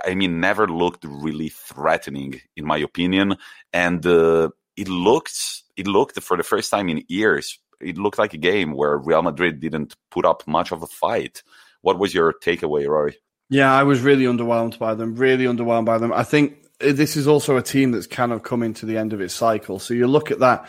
I 0.05 0.15
mean, 0.15 0.41
never 0.41 0.67
looked 0.67 1.05
really 1.05 1.49
threatening, 1.49 2.41
in 2.57 2.65
my 2.65 2.79
opinion. 2.79 3.37
And 3.73 4.05
uh, 4.07 4.51
it 4.77 4.89
looked, 4.89 5.63
it 5.77 5.87
looked 5.87 6.21
for 6.23 6.37
the 6.37 6.43
first 6.43 6.71
time 6.71 6.89
in 6.89 7.05
years, 7.09 7.59
it 7.81 7.99
looked 7.99 8.19
like 8.19 8.35
a 8.35 8.39
game 8.39 8.73
where 8.73 8.97
Real 8.97 9.23
Madrid 9.23 9.61
didn't 9.61 9.95
put 10.11 10.25
up 10.25 10.47
much 10.47 10.73
of 10.73 10.83
a 10.83 10.87
fight. 10.87 11.43
What 11.83 11.99
was 11.99 12.15
your 12.15 12.33
takeaway, 12.33 12.87
Ruairi? 12.87 13.15
Yeah, 13.51 13.73
I 13.73 13.83
was 13.83 14.01
really 14.01 14.25
underwhelmed 14.25 14.79
by 14.79 14.95
them. 14.95 15.17
Really 15.17 15.45
underwhelmed 15.45 15.85
by 15.85 15.99
them. 15.99 16.13
I 16.13 16.25
think 16.25 16.65
this 16.81 17.17
is 17.17 17.27
also 17.29 17.57
a 17.57 17.63
team 17.63 17.93
that's 17.93 18.07
kind 18.07 18.33
of 18.33 18.43
coming 18.43 18.75
to 18.75 18.87
the 18.87 18.97
end 18.97 19.13
of 19.13 19.21
its 19.21 19.35
cycle. 19.35 19.79
So 19.79 19.95
you 19.95 20.07
look 20.07 20.31
at 20.31 20.41
that 20.41 20.69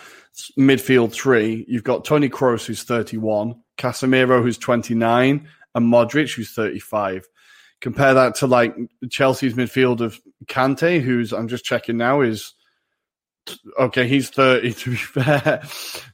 midfield 0.59 1.13
three. 1.13 1.65
You've 1.67 1.83
got 1.83 2.05
Tony 2.05 2.29
Kroos, 2.29 2.65
who's 2.65 2.83
31, 2.83 3.55
Casemiro, 3.77 4.41
who's 4.41 4.57
29, 4.57 5.47
and 5.73 5.93
Modric, 5.93 6.35
who's 6.35 6.51
35. 6.51 7.27
Compare 7.85 8.15
that 8.15 8.33
to 8.37 8.47
like 8.47 8.75
Chelsea's 9.11 9.53
midfield 9.53 10.01
of 10.01 10.19
Kante, 10.47 10.99
who's 10.99 11.31
I'm 11.31 11.47
just 11.47 11.63
checking 11.63 11.97
now 11.97 12.21
is 12.21 12.55
okay. 13.79 14.07
He's 14.07 14.31
30 14.31 14.73
to 14.73 14.89
be 14.89 14.95
fair, 14.95 15.61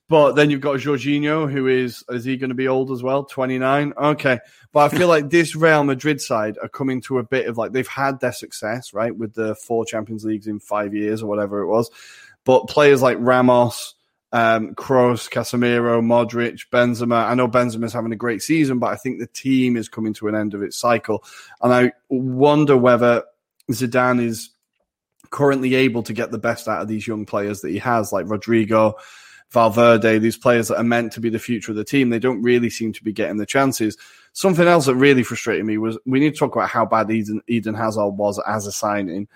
but 0.10 0.34
then 0.34 0.50
you've 0.50 0.60
got 0.60 0.80
Jorginho, 0.82 1.50
who 1.50 1.68
is 1.68 2.04
is 2.10 2.26
he 2.26 2.36
going 2.36 2.50
to 2.50 2.56
be 2.56 2.68
old 2.68 2.92
as 2.92 3.02
well? 3.02 3.24
29. 3.24 3.94
Okay, 3.96 4.40
but 4.74 4.80
I 4.82 4.98
feel 4.98 5.08
like 5.08 5.30
this 5.30 5.56
Real 5.56 5.86
Madrid 5.86 6.20
side 6.20 6.58
are 6.62 6.68
coming 6.68 7.00
to 7.04 7.20
a 7.20 7.24
bit 7.24 7.48
of 7.48 7.58
like 7.58 7.72
they've 7.72 7.88
had 7.88 8.20
their 8.20 8.34
success 8.34 8.94
right 8.94 9.16
with 9.16 9.34
the 9.34 9.56
four 9.56 9.86
Champions 9.86 10.26
Leagues 10.26 10.48
in 10.48 10.60
five 10.60 10.94
years 10.94 11.24
or 11.24 11.28
whatever 11.28 11.62
it 11.62 11.68
was, 11.68 11.90
but 12.44 12.68
players 12.68 13.02
like 13.02 13.16
Ramos 13.18 13.96
um, 14.32 14.76
Kroos, 14.76 15.30
Casemiro, 15.30 16.02
Modric, 16.02 16.66
Benzema. 16.72 17.26
I 17.26 17.34
know 17.34 17.48
Benzema's 17.48 17.94
having 17.94 18.14
a 18.14 18.18
great 18.18 18.42
season, 18.42 18.80
but 18.80 18.88
I 18.88 18.96
think 18.96 19.20
the 19.20 19.28
team 19.28 19.76
is 19.76 19.90
coming 19.90 20.14
to 20.16 20.28
an 20.28 20.36
end 20.36 20.54
of 20.54 20.64
its 20.64 20.78
cycle. 20.78 21.24
And 21.62 21.74
I 21.74 21.92
wonder 22.10 22.78
whether 22.78 23.24
Zidane 23.70 24.24
is 24.24 24.50
currently 25.30 25.76
able 25.76 26.04
to 26.04 26.14
get 26.14 26.32
the 26.32 26.38
best 26.38 26.68
out 26.68 26.82
of 26.82 26.88
these 26.88 27.08
young 27.08 27.26
players 27.26 27.62
that 27.62 27.72
he 27.72 27.80
has, 27.80 28.12
like 28.12 28.26
Rodrygo, 28.26 28.94
Valverde, 29.50 30.20
these 30.20 30.38
players 30.38 30.70
that 30.70 30.78
are 30.78 30.84
meant 30.84 31.12
to 31.14 31.20
be 31.20 31.30
the 31.30 31.40
future 31.40 31.72
of 31.72 31.76
the 31.76 31.84
team. 31.84 32.10
They 32.10 32.20
don't 32.20 32.42
really 32.42 32.70
seem 32.70 32.94
to 32.94 33.04
be 33.04 33.12
getting 33.12 33.38
the 33.38 33.46
chances. 33.46 33.98
Something 34.34 34.68
else 34.68 34.86
that 34.86 34.96
really 34.96 35.24
frustrated 35.24 35.66
me 35.66 35.78
was 35.78 35.98
we 36.06 36.22
need 36.22 36.34
to 36.34 36.40
talk 36.40 36.56
about 36.56 36.70
how 36.70 36.86
bad 36.86 37.12
Eden, 37.12 37.42
Eden 37.48 37.76
Hazard 37.76 38.12
was 38.12 38.40
as 38.48 38.66
a 38.66 38.72
signing 38.72 39.28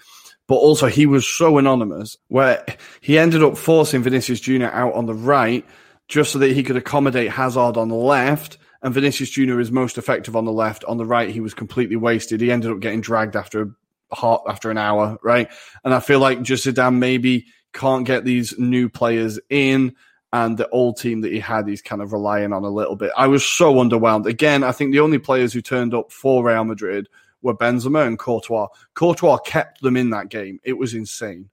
but 0.48 0.56
also 0.56 0.88
he 0.88 1.06
was 1.06 1.28
so 1.28 1.58
anonymous 1.58 2.18
where 2.28 2.64
he 3.02 3.18
ended 3.18 3.44
up 3.44 3.58
forcing 3.58 4.04
Vinicius 4.04 4.40
Jr. 4.40 4.66
out 4.66 4.94
on 4.94 5.06
the 5.06 5.14
right 5.14 5.66
just 6.08 6.32
so 6.32 6.40
that 6.40 6.54
he 6.54 6.64
could 6.64 6.78
accommodate 6.78 7.32
Hazard 7.32 7.78
on 7.78 7.90
the 7.90 7.96
left. 7.96 8.58
And 8.82 8.94
Vinicius 8.94 9.32
Jr. 9.32 9.60
is 9.60 9.72
most 9.72 9.98
effective 9.98 10.36
on 10.36 10.46
the 10.46 10.52
left. 10.52 10.84
On 10.84 10.98
the 10.98 11.06
right, 11.06 11.30
he 11.30 11.40
was 11.40 11.56
completely 11.56 11.96
wasted. 11.96 12.42
He 12.42 12.52
ended 12.52 12.70
up 12.70 12.80
getting 12.80 13.02
dragged 13.02 13.36
after 13.36 13.64
a 13.64 14.16
hot 14.16 14.44
after 14.48 14.70
an 14.70 14.78
hour, 14.78 15.18
right? 15.24 15.50
And 15.84 15.94
I 15.94 16.00
feel 16.00 16.20
like 16.20 16.44
just 16.44 16.68
Zidane 16.68 16.98
maybe 16.98 17.48
can't 17.74 18.06
get 18.06 18.24
these 18.24 18.58
new 18.60 18.88
players 18.88 19.40
in 19.50 19.96
and 20.32 20.58
the 20.58 20.70
old 20.70 20.98
team 20.98 21.22
that 21.22 21.32
he 21.32 21.40
had, 21.40 21.68
he's 21.68 21.82
kind 21.82 22.02
of 22.02 22.12
relying 22.12 22.52
on 22.52 22.64
a 22.64 22.70
little 22.70 22.96
bit. 22.96 23.12
I 23.16 23.28
was 23.28 23.46
so 23.46 23.76
underwhelmed. 23.76 24.26
Again, 24.26 24.64
I 24.64 24.74
think 24.74 24.92
the 24.92 25.00
only 25.00 25.18
players 25.18 25.54
who 25.54 25.62
turned 25.62 25.94
up 25.94 26.12
for 26.12 26.44
Real 26.44 26.66
Madrid 26.66 27.08
were 27.46 27.56
Benzema 27.56 28.06
and 28.06 28.20
Courtois. 28.20 28.68
Courtois 28.96 29.38
kept 29.38 29.82
them 29.82 29.96
in 29.96 30.10
that 30.10 30.28
game. 30.30 30.60
It 30.64 30.78
was 30.78 30.96
insane. 30.96 31.50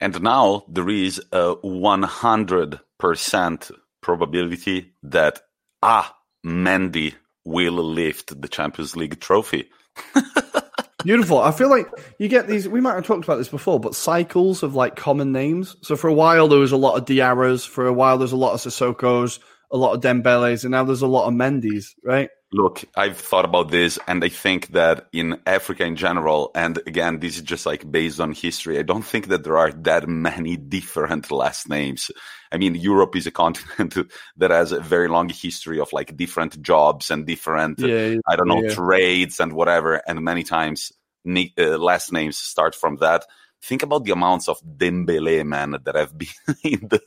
And 0.00 0.20
now 0.20 0.64
there 0.68 0.90
is 0.90 1.22
a 1.30 1.54
100% 1.54 3.72
probability 4.00 4.92
that, 5.04 5.40
ah, 5.82 6.16
Mendy 6.44 7.14
will 7.44 7.84
lift 7.84 8.42
the 8.42 8.48
Champions 8.48 8.96
League 8.96 9.20
trophy. 9.20 9.70
Beautiful. 11.04 11.38
I 11.38 11.52
feel 11.52 11.70
like 11.70 11.86
you 12.18 12.28
get 12.28 12.48
these. 12.48 12.68
We 12.68 12.80
might 12.80 12.94
have 12.94 13.06
talked 13.06 13.24
about 13.24 13.36
this 13.36 13.48
before, 13.48 13.78
but 13.78 13.94
cycles 13.94 14.62
of 14.62 14.74
like 14.74 14.96
common 14.96 15.32
names. 15.32 15.76
So 15.82 15.96
for 15.96 16.08
a 16.08 16.14
while 16.14 16.48
there 16.48 16.58
was 16.58 16.72
a 16.72 16.76
lot 16.76 16.96
of 16.96 17.04
Diarras. 17.04 17.66
For 17.66 17.86
a 17.86 17.92
while 17.92 18.18
there's 18.18 18.32
a 18.32 18.36
lot 18.36 18.54
of 18.54 18.60
Sissokos, 18.60 19.38
a 19.70 19.76
lot 19.76 19.94
of 19.94 20.00
Dembele's, 20.00 20.64
and 20.64 20.72
now 20.72 20.84
there's 20.84 21.02
a 21.02 21.08
lot 21.08 21.26
of 21.26 21.34
Mendy's. 21.34 21.94
Right? 22.04 22.30
Look, 22.54 22.84
I've 22.94 23.16
thought 23.16 23.46
about 23.46 23.70
this, 23.70 23.98
and 24.06 24.22
I 24.22 24.28
think 24.28 24.68
that 24.68 25.08
in 25.10 25.40
Africa 25.46 25.84
in 25.84 25.96
general, 25.96 26.50
and 26.54 26.78
again, 26.86 27.18
this 27.18 27.36
is 27.36 27.42
just 27.42 27.64
like 27.64 27.90
based 27.90 28.20
on 28.20 28.32
history, 28.32 28.78
I 28.78 28.82
don't 28.82 29.04
think 29.04 29.28
that 29.28 29.42
there 29.42 29.56
are 29.56 29.72
that 29.72 30.06
many 30.06 30.58
different 30.58 31.30
last 31.30 31.70
names. 31.70 32.10
I 32.52 32.58
mean, 32.58 32.74
Europe 32.74 33.16
is 33.16 33.26
a 33.26 33.30
continent 33.30 33.96
that 34.36 34.50
has 34.50 34.70
a 34.72 34.80
very 34.80 35.08
long 35.08 35.30
history 35.30 35.80
of 35.80 35.94
like 35.94 36.14
different 36.14 36.60
jobs 36.60 37.10
and 37.10 37.26
different, 37.26 37.78
yeah, 37.78 38.16
I 38.28 38.36
don't 38.36 38.48
know, 38.48 38.62
yeah. 38.62 38.74
trades 38.74 39.40
and 39.40 39.54
whatever. 39.54 40.02
And 40.06 40.20
many 40.20 40.42
times 40.42 40.92
uh, 41.26 41.78
last 41.78 42.12
names 42.12 42.36
start 42.36 42.74
from 42.74 42.96
that. 42.96 43.24
Think 43.62 43.82
about 43.82 44.04
the 44.04 44.10
amounts 44.10 44.48
of 44.48 44.60
Dembele, 44.60 45.46
man, 45.46 45.76
that 45.84 45.94
have 45.94 46.18
been 46.18 46.28
in 46.64 46.88
the. 46.88 47.00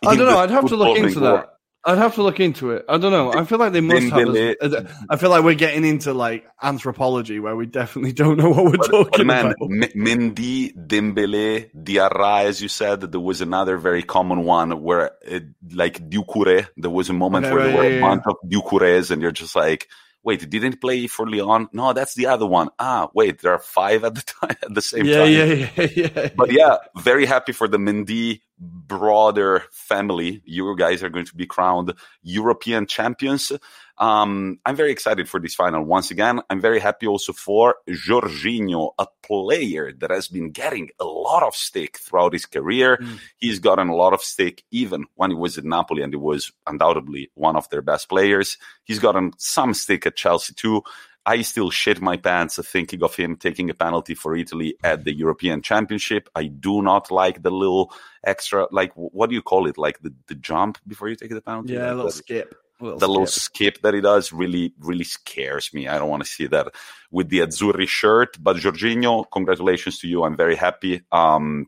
In 0.00 0.08
I 0.08 0.16
don't 0.16 0.28
know. 0.28 0.38
I'd 0.38 0.50
have 0.50 0.68
to 0.68 0.76
look 0.76 0.96
into 0.96 1.20
that. 1.20 1.57
I'd 1.84 1.98
have 1.98 2.16
to 2.16 2.22
look 2.22 2.40
into 2.40 2.72
it. 2.72 2.84
I 2.88 2.98
don't 2.98 3.12
know. 3.12 3.32
I 3.32 3.44
feel 3.44 3.58
like 3.58 3.72
they 3.72 3.80
must 3.80 4.08
have. 4.08 4.28
A, 4.28 4.90
I 5.08 5.16
feel 5.16 5.30
like 5.30 5.44
we're 5.44 5.54
getting 5.54 5.84
into 5.84 6.12
like 6.12 6.44
anthropology 6.60 7.38
where 7.38 7.54
we 7.54 7.66
definitely 7.66 8.12
don't 8.12 8.36
know 8.36 8.50
what 8.50 8.64
we're 8.64 8.76
but, 8.78 8.90
talking 8.90 9.10
but 9.18 9.26
man, 9.26 9.46
about. 9.46 9.70
M- 9.70 9.92
Mendy, 9.94 10.74
Dembele, 10.74 11.70
Diarra, 11.74 12.44
as 12.44 12.60
you 12.60 12.68
said, 12.68 13.00
there 13.00 13.20
was 13.20 13.40
another 13.40 13.78
very 13.78 14.02
common 14.02 14.44
one 14.44 14.82
where, 14.82 15.12
it, 15.22 15.44
like 15.72 16.10
Doucouré, 16.10 16.66
there 16.76 16.90
was 16.90 17.10
a 17.10 17.14
moment 17.14 17.46
okay, 17.46 17.54
where 17.54 17.64
right, 17.64 17.72
there 17.72 17.82
were 17.82 17.90
yeah, 17.90 17.98
a 17.98 18.00
bunch 18.00 18.22
yeah. 18.26 18.32
of 18.32 18.50
Doucourés, 18.50 19.10
and 19.10 19.22
you're 19.22 19.30
just 19.30 19.54
like, 19.54 19.88
wait, 20.24 20.50
didn't 20.50 20.80
play 20.80 21.06
for 21.06 21.26
Lyon? 21.26 21.68
No, 21.72 21.92
that's 21.92 22.14
the 22.14 22.26
other 22.26 22.46
one. 22.46 22.68
Ah, 22.78 23.08
wait, 23.14 23.40
there 23.40 23.52
are 23.52 23.58
five 23.60 24.04
at 24.04 24.14
the 24.14 24.22
time 24.40 24.56
at 24.62 24.74
the 24.74 24.82
same 24.82 25.06
yeah, 25.06 25.18
time. 25.18 25.32
Yeah, 25.32 25.70
yeah, 25.76 26.10
yeah. 26.14 26.28
But 26.36 26.52
yeah, 26.52 26.76
very 26.98 27.24
happy 27.24 27.52
for 27.52 27.68
the 27.68 27.78
Mendy 27.78 28.42
broader 28.60 29.64
family. 29.70 30.42
You 30.44 30.74
guys 30.76 31.02
are 31.02 31.08
going 31.08 31.26
to 31.26 31.34
be 31.34 31.46
crowned 31.46 31.94
European 32.22 32.86
champions. 32.86 33.52
Um, 33.98 34.60
I'm 34.64 34.76
very 34.76 34.92
excited 34.92 35.28
for 35.28 35.40
this 35.40 35.54
final. 35.54 35.84
Once 35.84 36.10
again, 36.10 36.40
I'm 36.48 36.60
very 36.60 36.78
happy 36.78 37.06
also 37.06 37.32
for 37.32 37.76
Jorginho, 37.88 38.92
a 38.98 39.06
player 39.22 39.92
that 39.98 40.10
has 40.10 40.28
been 40.28 40.50
getting 40.50 40.90
a 41.00 41.04
lot 41.04 41.42
of 41.42 41.54
stick 41.54 41.98
throughout 41.98 42.32
his 42.32 42.46
career. 42.46 42.98
Mm. 42.98 43.18
He's 43.38 43.58
gotten 43.58 43.88
a 43.88 43.96
lot 43.96 44.12
of 44.12 44.22
stick 44.22 44.62
even 44.70 45.06
when 45.14 45.30
he 45.30 45.36
was 45.36 45.58
at 45.58 45.64
Napoli, 45.64 46.02
and 46.02 46.12
he 46.12 46.18
was 46.18 46.52
undoubtedly 46.66 47.30
one 47.34 47.56
of 47.56 47.68
their 47.70 47.82
best 47.82 48.08
players. 48.08 48.56
He's 48.84 49.00
gotten 49.00 49.32
some 49.36 49.74
stick 49.74 50.06
at 50.06 50.16
Chelsea 50.16 50.54
too. 50.54 50.82
I 51.28 51.42
still 51.42 51.68
shit 51.68 52.00
my 52.00 52.16
pants 52.16 52.58
thinking 52.72 53.02
of 53.02 53.14
him 53.14 53.36
taking 53.36 53.68
a 53.68 53.74
penalty 53.74 54.14
for 54.14 54.34
Italy 54.34 54.76
at 54.82 55.04
the 55.04 55.14
European 55.14 55.60
Championship. 55.60 56.30
I 56.34 56.44
do 56.46 56.80
not 56.80 57.10
like 57.10 57.42
the 57.42 57.50
little 57.50 57.92
extra, 58.24 58.66
like, 58.70 58.92
what 58.94 59.28
do 59.28 59.34
you 59.34 59.42
call 59.42 59.66
it? 59.66 59.76
Like 59.76 60.00
the, 60.00 60.14
the 60.28 60.34
jump 60.34 60.78
before 60.86 61.10
you 61.10 61.16
take 61.16 61.28
the 61.28 61.42
penalty? 61.42 61.74
Yeah, 61.74 61.82
like 61.82 61.92
a 61.92 61.96
little 61.96 62.10
skip. 62.12 62.54
Little 62.80 62.98
the 62.98 63.04
skip. 63.04 63.10
little 63.10 63.26
skip 63.26 63.82
that 63.82 63.92
he 63.92 64.00
does 64.00 64.32
really, 64.32 64.72
really 64.78 65.04
scares 65.04 65.74
me. 65.74 65.86
I 65.86 65.98
don't 65.98 66.08
want 66.08 66.24
to 66.24 66.30
see 66.30 66.46
that 66.46 66.74
with 67.10 67.28
the 67.28 67.40
Azzurri 67.40 67.86
shirt. 67.86 68.42
But 68.42 68.56
Jorginho, 68.56 69.26
congratulations 69.30 69.98
to 69.98 70.08
you. 70.08 70.24
I'm 70.24 70.36
very 70.36 70.56
happy. 70.56 71.02
Um, 71.12 71.66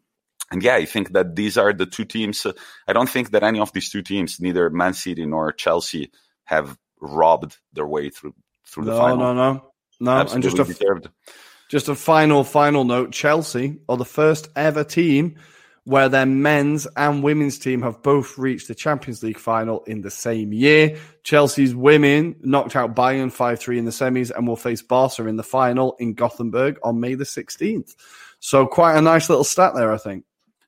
and 0.50 0.62
yeah, 0.62 0.76
I 0.76 0.86
think 0.86 1.12
that 1.12 1.36
these 1.36 1.58
are 1.58 1.74
the 1.74 1.84
two 1.84 2.06
teams. 2.06 2.46
I 2.88 2.94
don't 2.94 3.10
think 3.10 3.32
that 3.32 3.42
any 3.42 3.60
of 3.60 3.74
these 3.74 3.90
two 3.90 4.00
teams, 4.00 4.40
neither 4.40 4.70
Man 4.70 4.94
City 4.94 5.26
nor 5.26 5.52
Chelsea, 5.52 6.10
have 6.44 6.78
robbed 6.98 7.58
their 7.74 7.86
way 7.86 8.08
through 8.08 8.34
through 8.70 8.84
no, 8.84 8.92
the 8.92 8.98
final. 8.98 9.18
No, 9.18 9.34
no, 9.34 9.52
no, 10.00 10.24
no. 10.24 10.32
And 10.32 10.42
just 10.42 10.58
a 10.58 10.64
deserved. 10.64 11.08
just 11.68 11.88
a 11.88 11.94
final, 11.94 12.44
final 12.44 12.84
note: 12.84 13.12
Chelsea 13.12 13.80
are 13.88 13.96
the 13.96 14.04
first 14.04 14.48
ever 14.56 14.84
team 14.84 15.36
where 15.84 16.08
their 16.08 16.26
men's 16.26 16.86
and 16.96 17.22
women's 17.22 17.58
team 17.58 17.82
have 17.82 18.02
both 18.02 18.38
reached 18.38 18.68
the 18.68 18.74
Champions 18.74 19.22
League 19.22 19.38
final 19.38 19.82
in 19.84 20.02
the 20.02 20.10
same 20.10 20.52
year. 20.52 20.96
Chelsea's 21.24 21.74
women 21.74 22.36
knocked 22.42 22.76
out 22.76 22.94
Bayern 22.94 23.34
5-3 23.34 23.78
in 23.78 23.84
the 23.86 23.90
semis 23.90 24.30
and 24.30 24.46
will 24.46 24.56
face 24.56 24.82
Barca 24.82 25.26
in 25.26 25.36
the 25.36 25.42
final 25.42 25.96
in 25.98 26.14
Gothenburg 26.14 26.78
on 26.84 27.00
May 27.00 27.14
the 27.14 27.24
16th. 27.24 27.94
So 28.40 28.66
quite 28.66 28.96
a 28.96 29.00
nice 29.00 29.28
little 29.28 29.44
stat 29.44 29.72
there, 29.74 29.92
I 29.92 29.98
think. 29.98 30.24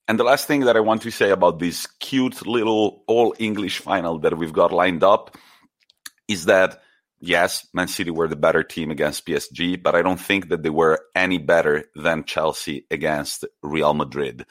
And 0.09 0.19
the 0.19 0.25
last 0.25 0.47
thing 0.47 0.61
that 0.61 0.77
I 0.77 0.81
want 0.81 1.03
to 1.03 1.11
say 1.11 1.31
about 1.31 1.59
this 1.59 1.87
cute 2.01 2.45
little 2.47 3.05
all 3.07 3.35
English 3.39 3.79
final 3.79 4.19
that 4.21 4.37
we've 4.37 4.53
got 4.53 4.73
lined 4.73 5.05
up 5.05 5.37
is 6.27 6.47
that 6.47 6.83
yes, 7.23 7.67
Man 7.73 7.89
City 7.89 8.11
were 8.11 8.29
the 8.29 8.37
better 8.37 8.63
team 8.63 8.91
against 8.91 9.25
PSG, 9.25 9.83
but 9.83 9.95
I 9.95 10.03
don't 10.03 10.21
think 10.21 10.49
that 10.49 10.63
they 10.63 10.71
were 10.71 11.01
any 11.15 11.39
better 11.39 11.85
than 11.95 12.25
Chelsea 12.25 12.85
against 12.91 13.47
Real 13.63 13.95
Madrid. 13.95 14.45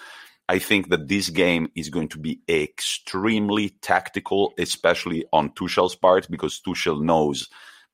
I 0.49 0.57
think 0.57 0.89
that 0.89 1.07
this 1.07 1.29
game 1.29 1.69
is 1.75 1.89
going 1.89 2.09
to 2.09 2.17
be 2.17 2.41
extremely 2.49 3.69
tactical, 3.81 4.53
especially 4.57 5.25
on 5.31 5.51
Tuchel's 5.51 5.95
part, 5.95 6.29
because 6.29 6.59
Tuchel 6.65 7.01
knows 7.01 7.47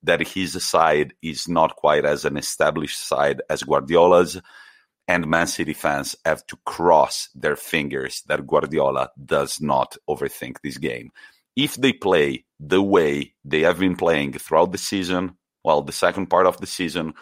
that 0.03 0.28
his 0.28 0.63
side 0.63 1.13
is 1.21 1.47
not 1.47 1.75
quite 1.75 2.05
as 2.05 2.23
an 2.23 2.38
established 2.38 2.99
side 2.99 3.41
as 3.49 3.63
Guardiola's. 3.63 4.39
And 5.07 5.28
Man 5.28 5.47
City 5.47 5.73
fans 5.73 6.15
have 6.25 6.45
to 6.47 6.57
cross 6.65 7.30
their 7.34 7.55
fingers 7.55 8.23
that 8.28 8.45
Guardiola 8.45 9.09
does 9.23 9.61
not 9.61 9.95
overthink 10.09 10.57
this 10.61 10.78
game 10.78 11.11
if 11.58 11.76
they 11.76 11.91
play 11.91 12.45
the 12.60 12.82
way 12.82 13.34
they 13.43 13.62
have 13.62 13.80
been 13.80 13.97
playing 13.97 14.34
throughout 14.34 14.72
the 14.72 14.78
season, 14.78 15.36
well, 15.64 15.82
the 15.82 15.91
second 15.91 16.28
part 16.28 16.45
of 16.45 16.62
the 16.62 16.68
season, 16.68 17.14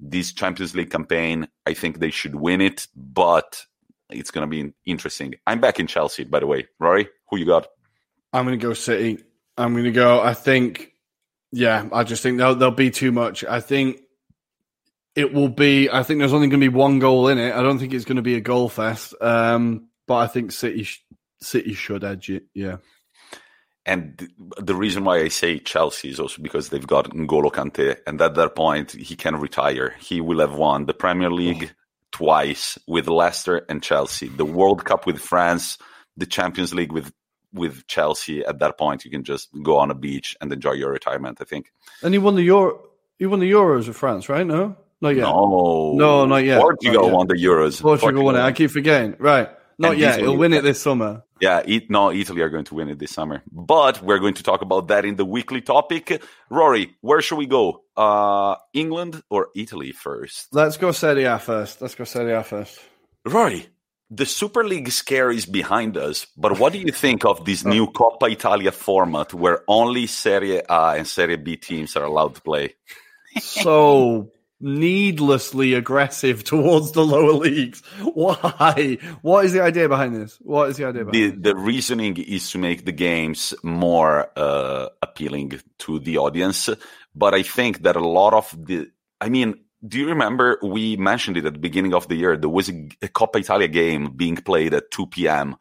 this 0.00 0.32
Champions 0.32 0.74
League 0.74 0.90
campaign, 0.90 1.46
I 1.66 1.74
think 1.74 2.00
they 2.00 2.10
should 2.10 2.34
win 2.34 2.60
it, 2.60 2.88
but 2.96 3.64
it's 4.10 4.30
going 4.30 4.50
to 4.50 4.50
be 4.50 4.72
interesting. 4.86 5.34
I'm 5.46 5.60
back 5.60 5.78
in 5.78 5.86
Chelsea, 5.86 6.24
by 6.24 6.40
the 6.40 6.46
way. 6.46 6.66
Ruairi, 6.80 7.06
who 7.28 7.36
you 7.36 7.44
got? 7.46 7.68
I'm 8.32 8.46
going 8.46 8.58
to 8.58 8.66
go 8.66 8.72
City. 8.72 9.22
I'm 9.58 9.72
going 9.72 9.84
to 9.84 9.92
go. 9.92 10.20
I 10.22 10.32
think, 10.32 10.92
yeah, 11.52 11.86
I 11.92 12.04
just 12.04 12.22
think 12.22 12.38
there'll, 12.38 12.54
there'll 12.54 12.74
be 12.74 12.90
too 12.90 13.12
much. 13.12 13.44
I 13.44 13.60
think 13.60 14.00
it 15.14 15.34
will 15.34 15.50
be. 15.50 15.90
I 15.90 16.02
think 16.02 16.18
there's 16.18 16.32
only 16.32 16.48
going 16.48 16.60
to 16.60 16.70
be 16.70 16.74
one 16.74 16.98
goal 16.98 17.28
in 17.28 17.36
it. 17.36 17.54
I 17.54 17.62
don't 17.62 17.78
think 17.78 17.92
it's 17.92 18.06
going 18.06 18.16
to 18.16 18.22
be 18.22 18.36
a 18.36 18.40
goal 18.40 18.70
fest. 18.70 19.14
Um, 19.20 19.88
but 20.06 20.16
I 20.16 20.26
think 20.28 20.50
City, 20.50 20.88
City 21.42 21.74
should 21.74 22.04
edge 22.04 22.30
it. 22.30 22.44
Yeah. 22.54 22.78
And 23.84 24.28
the 24.58 24.76
reason 24.76 25.04
why 25.04 25.18
I 25.18 25.28
say 25.28 25.58
Chelsea 25.58 26.10
is 26.10 26.20
also 26.20 26.40
because 26.40 26.68
they've 26.68 26.86
got 26.86 27.10
N'Golo 27.10 27.50
Kante, 27.50 27.96
and 28.06 28.20
at 28.20 28.36
that 28.36 28.54
point 28.54 28.92
he 28.92 29.16
can 29.16 29.36
retire. 29.36 29.94
He 29.98 30.20
will 30.20 30.38
have 30.38 30.54
won 30.54 30.86
the 30.86 30.94
Premier 30.94 31.30
League 31.30 31.72
twice 32.12 32.78
with 32.86 33.08
Leicester 33.08 33.64
and 33.68 33.82
Chelsea, 33.82 34.28
the 34.28 34.44
World 34.44 34.84
Cup 34.84 35.04
with 35.04 35.18
France, 35.18 35.78
the 36.16 36.26
Champions 36.26 36.72
League 36.72 36.92
with 36.92 37.12
with 37.52 37.86
Chelsea. 37.86 38.44
At 38.44 38.60
that 38.60 38.78
point, 38.78 39.04
you 39.04 39.10
can 39.10 39.24
just 39.24 39.48
go 39.62 39.78
on 39.78 39.90
a 39.90 39.94
beach 39.94 40.36
and 40.40 40.52
enjoy 40.52 40.72
your 40.72 40.92
retirement. 40.92 41.38
I 41.40 41.44
think. 41.44 41.72
And 42.02 42.14
he 42.14 42.18
won 42.18 42.36
the 42.36 42.42
Euro. 42.42 42.84
He 43.18 43.26
won 43.26 43.40
the 43.40 43.50
Euros 43.50 43.88
with 43.88 43.96
France, 43.96 44.28
right? 44.28 44.46
No, 44.46 44.76
not 45.00 45.16
yet. 45.16 45.22
No, 45.22 45.94
no, 45.96 46.24
not 46.24 46.44
yet. 46.44 46.60
Portugal 46.60 47.02
not 47.02 47.06
yet. 47.06 47.14
won 47.14 47.26
the 47.26 47.34
Euros. 47.34 47.80
Portugal, 47.80 47.98
Portugal 47.98 48.24
won 48.24 48.36
it. 48.36 48.40
I 48.40 48.52
keep 48.52 48.70
forgetting. 48.70 49.16
Right. 49.18 49.48
Not 49.78 49.92
and 49.92 50.00
yet. 50.00 50.20
He'll 50.20 50.36
win 50.36 50.52
it 50.52 50.62
this 50.62 50.80
summer. 50.80 51.24
Yeah, 51.42 51.60
it, 51.66 51.90
no, 51.90 52.12
Italy 52.12 52.40
are 52.40 52.48
going 52.48 52.66
to 52.66 52.74
win 52.76 52.88
it 52.88 53.00
this 53.00 53.10
summer. 53.10 53.42
But 53.50 54.00
we're 54.00 54.20
going 54.20 54.34
to 54.34 54.44
talk 54.44 54.62
about 54.62 54.86
that 54.86 55.04
in 55.04 55.16
the 55.16 55.24
weekly 55.24 55.60
topic. 55.60 56.22
Ruairi, 56.48 56.90
where 57.00 57.20
should 57.20 57.38
we 57.38 57.46
go? 57.46 57.82
Uh, 57.96 58.54
England 58.72 59.20
or 59.28 59.48
Italy 59.56 59.90
first? 59.90 60.46
Let's 60.52 60.76
go 60.76 60.92
Serie 60.92 61.24
A 61.24 61.40
first. 61.40 61.82
Let's 61.82 61.96
go 61.96 62.04
Serie 62.04 62.34
A 62.34 62.44
first. 62.44 62.78
Ruairi, 63.26 63.66
the 64.08 64.24
Super 64.24 64.62
League 64.62 64.92
scare 64.92 65.32
is 65.32 65.44
behind 65.44 65.96
us, 65.96 66.28
but 66.36 66.60
what 66.60 66.72
do 66.72 66.78
you 66.78 66.92
think 66.92 67.24
of 67.24 67.44
this 67.44 67.64
new 67.74 67.88
Coppa 67.88 68.30
Italia 68.30 68.70
format 68.70 69.34
where 69.34 69.64
only 69.66 70.06
Serie 70.06 70.58
A 70.58 70.94
and 70.96 71.08
Serie 71.08 71.38
B 71.38 71.56
teams 71.56 71.96
are 71.96 72.04
allowed 72.04 72.36
to 72.36 72.40
play? 72.40 72.76
so 73.40 74.30
needlessly 74.62 75.74
aggressive 75.74 76.44
towards 76.52 76.92
the 76.92 77.04
lower 77.04 77.32
leagues. 77.32 77.82
Why? 78.00 78.98
What 79.20 79.44
is 79.44 79.52
the 79.52 79.62
idea 79.62 79.88
behind 79.88 80.16
this? 80.16 80.38
What 80.40 80.70
is 80.70 80.76
the 80.76 80.86
idea 80.86 81.04
behind 81.04 81.14
the, 81.14 81.30
this? 81.30 81.52
The 81.52 81.56
reasoning 81.56 82.16
is 82.16 82.50
to 82.52 82.58
make 82.58 82.84
the 82.84 82.92
games 82.92 83.52
more 83.62 84.30
uh, 84.36 84.88
appealing 85.02 85.60
to 85.78 85.98
the 85.98 86.18
audience. 86.18 86.70
But 87.14 87.34
I 87.34 87.42
think 87.42 87.82
that 87.82 87.96
a 87.96 88.06
lot 88.06 88.32
of 88.32 88.56
the, 88.66 88.90
I 89.20 89.28
mean, 89.28 89.56
do 89.86 89.98
you 89.98 90.08
remember 90.08 90.58
we 90.62 90.96
mentioned 90.96 91.36
it 91.36 91.44
at 91.44 91.54
the 91.54 91.58
beginning 91.58 91.92
of 91.92 92.08
the 92.08 92.14
year? 92.14 92.36
There 92.36 92.48
was 92.48 92.68
a, 92.68 92.88
a 93.02 93.08
Coppa 93.08 93.40
Italia 93.40 93.68
game 93.68 94.12
being 94.14 94.36
played 94.36 94.74
at 94.74 94.92
2 94.92 95.08
p.m. 95.08 95.56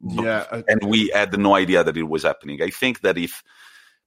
Yeah. 0.00 0.62
And 0.68 0.84
we 0.84 1.10
had 1.12 1.36
no 1.38 1.56
idea 1.56 1.82
that 1.82 1.96
it 1.96 2.04
was 2.04 2.22
happening. 2.22 2.62
I 2.62 2.70
think 2.70 3.00
that 3.00 3.18
if 3.18 3.42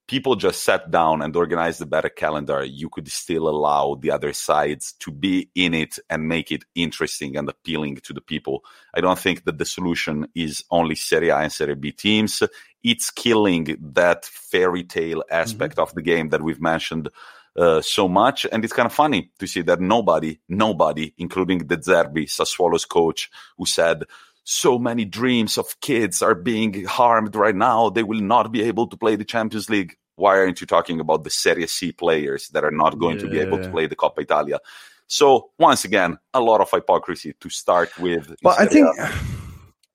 people 0.08 0.34
just 0.34 0.64
sat 0.64 0.90
down 0.90 1.22
and 1.22 1.36
organized 1.36 1.80
a 1.82 1.86
better 1.86 2.08
calendar, 2.08 2.64
you 2.64 2.88
could 2.88 3.06
still 3.08 3.48
allow 3.48 3.94
the 3.94 4.10
other 4.10 4.32
sides 4.32 4.94
to 4.94 5.12
be 5.12 5.50
in 5.54 5.74
it 5.74 5.98
and 6.10 6.26
make 6.26 6.50
it 6.50 6.64
interesting 6.74 7.36
and 7.36 7.48
appealing 7.48 7.96
to 7.96 8.14
the 8.14 8.22
people. 8.22 8.64
I 8.94 9.00
don't 9.00 9.18
think 9.18 9.44
that 9.44 9.58
the 9.58 9.66
solution 9.66 10.26
is 10.34 10.64
only 10.70 10.94
Serie 10.94 11.28
A 11.28 11.36
and 11.36 11.52
Serie 11.52 11.76
B 11.76 11.92
teams. 11.92 12.42
It's 12.82 13.10
killing 13.10 13.76
that 13.92 14.24
fairy 14.24 14.84
tale 14.84 15.22
aspect 15.30 15.74
mm-hmm. 15.74 15.82
of 15.82 15.94
the 15.94 16.02
game 16.02 16.30
that 16.30 16.42
we've 16.42 16.60
mentioned 16.60 17.10
uh, 17.56 17.82
so 17.82 18.08
much. 18.08 18.46
And 18.50 18.64
it's 18.64 18.72
kind 18.72 18.86
of 18.86 18.92
funny 18.92 19.30
to 19.38 19.46
see 19.46 19.62
that 19.62 19.80
nobody, 19.80 20.40
nobody, 20.48 21.12
including 21.18 21.66
De 21.66 21.76
Zerbi, 21.76 22.26
Sassuolo's 22.26 22.84
coach, 22.84 23.30
who 23.58 23.66
said, 23.66 24.04
so 24.50 24.78
many 24.78 25.04
dreams 25.04 25.58
of 25.58 25.78
kids 25.82 26.22
are 26.22 26.34
being 26.34 26.86
harmed 26.86 27.36
right 27.36 27.54
now. 27.54 27.90
They 27.90 28.02
will 28.02 28.22
not 28.22 28.50
be 28.50 28.62
able 28.62 28.86
to 28.86 28.96
play 28.96 29.14
the 29.14 29.24
Champions 29.24 29.68
League. 29.68 29.94
Why 30.16 30.38
aren't 30.38 30.62
you 30.62 30.66
talking 30.66 31.00
about 31.00 31.24
the 31.24 31.28
Serie 31.28 31.66
C 31.66 31.92
players 31.92 32.48
that 32.48 32.64
are 32.64 32.70
not 32.70 32.98
going 32.98 33.16
yeah. 33.16 33.24
to 33.24 33.28
be 33.28 33.38
able 33.40 33.58
to 33.58 33.68
play 33.70 33.86
the 33.86 33.94
Coppa 33.94 34.22
Italia? 34.22 34.58
So 35.06 35.50
once 35.58 35.84
again, 35.84 36.16
a 36.32 36.40
lot 36.40 36.62
of 36.62 36.70
hypocrisy 36.70 37.34
to 37.40 37.50
start 37.50 37.90
with. 37.98 38.34
But 38.42 38.58
I 38.58 38.64
think 38.64 38.88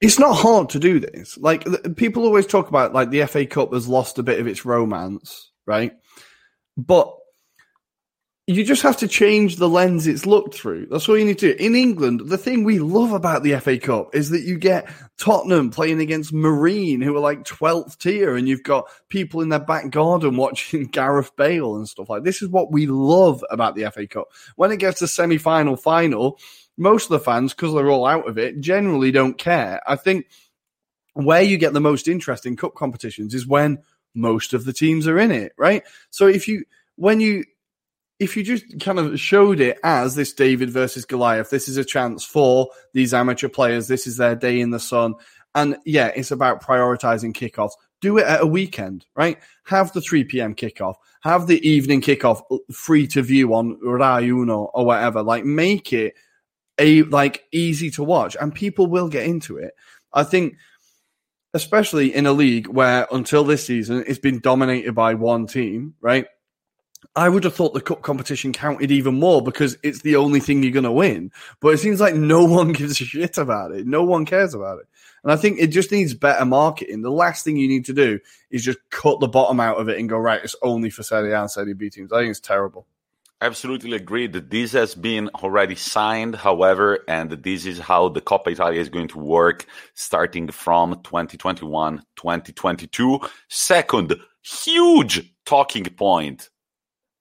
it's 0.01 0.19
not 0.19 0.35
hard 0.35 0.69
to 0.69 0.79
do 0.79 0.99
this. 0.99 1.35
Like 1.39 1.65
people 1.95 2.23
always 2.23 2.45
talk 2.45 2.69
about, 2.69 2.93
like 2.93 3.09
the 3.09 3.25
FA 3.25 3.47
Cup 3.47 3.73
has 3.73 3.87
lost 3.87 4.19
a 4.19 4.23
bit 4.23 4.39
of 4.39 4.45
its 4.45 4.65
romance, 4.65 5.49
right? 5.65 5.93
But 6.77 7.11
you 8.45 8.65
just 8.65 8.81
have 8.81 8.97
to 8.97 9.07
change 9.07 9.55
the 9.55 9.69
lens 9.69 10.05
it's 10.05 10.25
looked 10.25 10.53
through. 10.53 10.87
That's 10.87 11.07
all 11.07 11.17
you 11.17 11.23
need 11.23 11.39
to 11.39 11.53
do. 11.53 11.63
In 11.63 11.75
England, 11.75 12.23
the 12.25 12.37
thing 12.37 12.65
we 12.65 12.79
love 12.79 13.13
about 13.13 13.43
the 13.43 13.57
FA 13.59 13.77
Cup 13.77 14.13
is 14.13 14.31
that 14.31 14.41
you 14.41 14.57
get 14.57 14.89
Tottenham 15.17 15.69
playing 15.69 16.01
against 16.01 16.33
Marine, 16.33 16.99
who 16.99 17.15
are 17.15 17.21
like 17.21 17.45
12th 17.45 17.97
tier, 17.99 18.35
and 18.35 18.47
you've 18.47 18.63
got 18.63 18.89
people 19.07 19.39
in 19.39 19.47
their 19.47 19.59
back 19.59 19.91
garden 19.91 20.35
watching 20.37 20.87
Gareth 20.87 21.33
Bale 21.37 21.77
and 21.77 21.87
stuff 21.87 22.09
like 22.09 22.23
this. 22.23 22.41
is 22.41 22.49
what 22.49 22.69
we 22.69 22.85
love 22.85 23.45
about 23.49 23.75
the 23.75 23.89
FA 23.91 24.07
Cup. 24.07 24.27
When 24.57 24.71
it 24.71 24.79
gets 24.79 24.99
to 24.99 25.07
semi 25.07 25.37
final, 25.37 25.77
final, 25.77 26.37
most 26.77 27.05
of 27.05 27.11
the 27.11 27.19
fans, 27.19 27.53
because 27.53 27.73
they're 27.73 27.89
all 27.89 28.05
out 28.05 28.27
of 28.27 28.37
it, 28.37 28.59
generally 28.59 29.11
don't 29.11 29.37
care. 29.37 29.81
I 29.87 29.95
think 29.95 30.27
where 31.13 31.41
you 31.41 31.57
get 31.57 31.71
the 31.71 31.79
most 31.79 32.09
interest 32.09 32.45
in 32.45 32.57
cup 32.57 32.75
competitions 32.75 33.33
is 33.33 33.47
when 33.47 33.77
most 34.13 34.53
of 34.53 34.65
the 34.65 34.73
teams 34.73 35.07
are 35.07 35.19
in 35.19 35.31
it, 35.31 35.53
right? 35.57 35.83
So 36.09 36.27
if 36.27 36.47
you, 36.47 36.65
when 36.95 37.21
you, 37.21 37.45
if 38.24 38.38
you 38.38 38.43
just 38.43 38.80
kind 38.80 38.99
of 38.99 39.19
showed 39.19 39.59
it 39.59 39.78
as 39.84 40.15
this 40.15 40.32
David 40.32 40.69
versus 40.69 41.03
Goliath, 41.03 41.49
this 41.49 41.67
is 41.67 41.76
a 41.76 41.84
chance 41.84 42.24
for 42.24 42.69
these 42.93 43.13
amateur 43.13 43.49
players. 43.49 43.89
This 43.89 44.07
is 44.07 44.15
their 44.15 44.36
day 44.36 44.61
in 44.61 44.69
the 44.69 44.80
sun. 44.80 45.15
And 45.53 45.78
yeah, 45.86 46.07
it's 46.07 46.32
about 46.32 46.63
prioritizing 46.63 47.34
kickoffs. 47.34 47.74
Do 47.99 48.17
it 48.17 48.26
at 48.26 48.41
a 48.41 48.47
weekend, 48.47 49.05
right? 49.15 49.38
Have 49.65 49.91
the 49.91 49.99
3 49.99 50.24
p.m. 50.24 50.55
kickoff. 50.55 50.95
Have 51.21 51.47
the 51.47 51.67
evening 51.67 52.01
kickoff 52.01 52.41
free 52.71 53.07
to 53.07 53.21
view 53.21 53.53
on 53.53 53.78
Rai 53.82 54.30
Uno 54.30 54.71
or 54.74 54.86
whatever. 54.86 55.21
Like 55.21 55.43
make 55.43 55.91
it 55.91 56.15
a 56.80 57.03
like 57.03 57.43
easy 57.51 57.91
to 57.91 58.03
watch 58.03 58.36
and 58.39 58.55
people 58.55 58.88
will 58.88 59.09
get 59.09 59.26
into 59.26 59.57
it. 59.57 59.74
I 60.13 60.24
think 60.24 60.55
especially 61.53 62.15
in 62.15 62.26
a 62.26 62.34
league 62.34 62.67
where 62.67 63.05
until 63.11 63.43
this 63.43 63.65
season 63.65 64.03
it's 64.07 64.17
been 64.17 64.39
dominated 64.39 64.95
by 64.95 65.13
one 65.13 65.45
team, 65.45 65.93
right? 66.01 66.26
I 67.16 67.30
would 67.30 67.43
have 67.43 67.53
thought 67.53 67.74
the 67.74 67.82
cup 67.82 68.01
competition 68.01 68.53
counted 68.53 68.91
even 68.91 69.20
more 69.20 69.41
because 69.41 69.78
it's 69.84 70.01
the 70.01 70.16
only 70.16 70.39
thing 70.39 70.64
you're 70.64 70.72
going 70.72 70.84
to 70.84 70.91
win. 70.91 71.32
But 71.59 71.70
it 71.70 71.78
seems 71.78 71.99
like 72.01 72.16
no 72.16 72.43
one 72.43 72.72
gives 72.74 72.99
a 72.99 73.05
shit 73.05 73.38
about 73.38 73.72
it. 73.72 73.86
No 73.86 74.03
one 74.03 74.26
cares 74.26 74.53
about 74.53 74.80
it. 74.80 74.88
And 75.24 75.32
I 75.32 75.36
think 75.36 75.59
it 75.59 75.68
just 75.68 75.91
needs 75.91 76.14
better 76.14 76.43
marketing. 76.43 77.01
The 77.01 77.11
last 77.11 77.45
thing 77.45 77.55
you 77.55 77.68
need 77.68 77.86
to 77.86 77.93
do 77.93 78.20
is 78.49 78.64
just 78.64 78.80
cut 78.89 79.20
the 79.20 79.28
bottom 79.28 79.59
out 79.59 79.80
of 79.80 79.89
it 79.89 79.99
and 79.99 80.09
go, 80.09 80.18
right, 80.18 80.43
it's 80.43 80.55
only 80.61 80.89
for 80.89 81.03
Serie 81.03 81.32
A 81.32 81.39
and 81.39 81.51
Serie 81.51 81.74
B 81.74 81.89
teams. 81.89 82.11
I 82.11 82.20
think 82.20 82.32
it's 82.32 82.39
terrible. 82.39 82.88
Absolutely 83.39 83.93
agree 83.93 84.28
that 84.28 84.49
this 84.49 84.72
has 84.72 84.95
been 84.95 85.30
already 85.36 85.76
signed, 85.76 86.36
however, 86.36 86.99
and 87.07 87.32
this 87.32 87.66
is 87.66 87.78
how 87.78 88.07
the 88.09 88.22
Coppa 88.22 88.47
Italia 88.51 88.80
is 88.80 88.89
going 88.89 89.09
to 89.09 89.20
work 89.20 89.66
starting 89.95 90.49
from 90.49 90.93
2021 91.03 91.97
2022. 92.16 93.20
Second, 93.49 94.16
huge 94.41 95.34
talking 95.45 95.84
point 95.84 96.49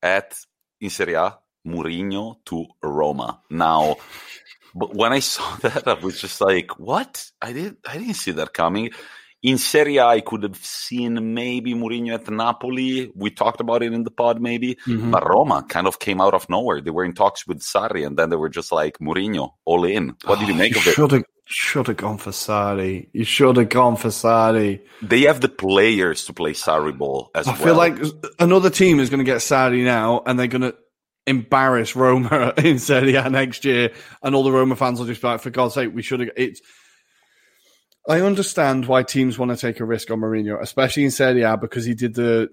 at 0.03 0.37
in 0.81 0.91
Serie 0.91 1.15
A, 1.15 1.39
Mourinho 1.67 2.37
to 2.47 2.67
Roma. 2.83 3.41
Now, 3.51 3.97
but 4.75 4.95
when 4.95 5.13
I 5.13 5.21
saw 5.21 5.57
that, 5.63 5.87
I 5.87 5.95
was 5.95 6.21
just 6.21 6.41
like, 6.41 6.79
"What? 6.79 7.25
I 7.41 7.53
didn't, 7.53 7.79
I 7.89 7.99
didn't 7.99 8.15
see 8.15 8.33
that 8.33 8.53
coming." 8.53 8.91
In 9.43 9.59
Serie 9.59 9.97
A, 9.97 10.07
I 10.07 10.21
could 10.21 10.45
have 10.45 10.57
seen 10.57 11.35
maybe 11.35 11.75
Mourinho 11.75 12.15
at 12.15 12.31
Napoli. 12.31 13.11
We 13.15 13.31
talked 13.31 13.61
about 13.61 13.83
it 13.83 13.93
in 13.93 14.05
the 14.05 14.11
pod, 14.11 14.41
maybe. 14.41 14.77
Mm-hmm. 14.87 15.11
But 15.11 15.29
Roma 15.29 15.65
kind 15.69 15.89
of 15.89 15.99
came 15.99 16.21
out 16.21 16.35
of 16.35 16.49
nowhere. 16.49 16.81
They 16.81 16.91
were 16.91 17.05
in 17.05 17.13
talks 17.13 17.47
with 17.47 17.61
Sarri, 17.61 18.07
and 18.07 18.17
then 18.17 18.31
they 18.31 18.37
were 18.37 18.49
just 18.49 18.71
like, 18.71 18.99
Mourinho, 18.99 19.55
all 19.65 19.85
in. 19.85 20.15
What 20.25 20.39
did 20.39 20.49
you 20.49 20.55
oh, 20.55 20.59
make 20.59 20.75
you 20.75 20.81
of 21.05 21.13
it? 21.13 21.27
Should 21.45 21.89
have 21.89 21.97
gone 21.97 22.19
for 22.19 22.31
Sarri. 22.31 23.09
You 23.13 23.25
should 23.25 23.57
have 23.57 23.69
gone 23.69 23.97
for 23.97 24.09
Sarri. 24.09 24.81
They 25.03 25.23
have 25.23 25.41
the 25.41 25.49
players 25.49 26.25
to 26.27 26.33
play 26.33 26.53
Sarri 26.53 26.97
ball 26.97 27.31
as 27.35 27.49
I 27.49 27.53
well. 27.53 27.61
I 27.61 27.65
feel 27.65 27.75
like 27.75 28.35
another 28.39 28.71
team 28.71 29.01
is 29.01 29.11
going 29.11 29.19
to 29.19 29.25
get 29.25 29.39
Sarri 29.39 29.85
now, 29.85 30.23
and 30.25 30.39
they're 30.39 30.47
going 30.47 30.63
to 30.63 30.77
embarrass 31.27 31.97
Roma 31.97 32.55
in 32.59 32.79
Serie 32.79 33.17
A 33.17 33.29
next 33.29 33.65
year, 33.65 33.93
and 34.23 34.35
all 34.35 34.45
the 34.45 34.53
Roma 34.53 34.77
fans 34.77 34.99
will 34.99 35.07
just 35.07 35.21
be 35.21 35.29
like, 35.29 35.41
"For 35.41 35.51
God's 35.51 35.75
sake, 35.75 35.93
we 35.93 36.03
should 36.03 36.21
have." 36.21 36.31
It's. 36.37 36.61
I 38.09 38.21
understand 38.21 38.87
why 38.87 39.03
teams 39.03 39.39
want 39.39 39.51
to 39.53 39.57
take 39.57 39.81
a 39.81 39.85
risk 39.85 40.11
on 40.11 40.21
Mourinho, 40.21 40.61
especially 40.61 41.05
in 41.05 41.11
Serie 41.11 41.43
A, 41.43 41.57
because 41.57 41.85
he 41.85 41.95
did 41.95 42.15
the 42.15 42.51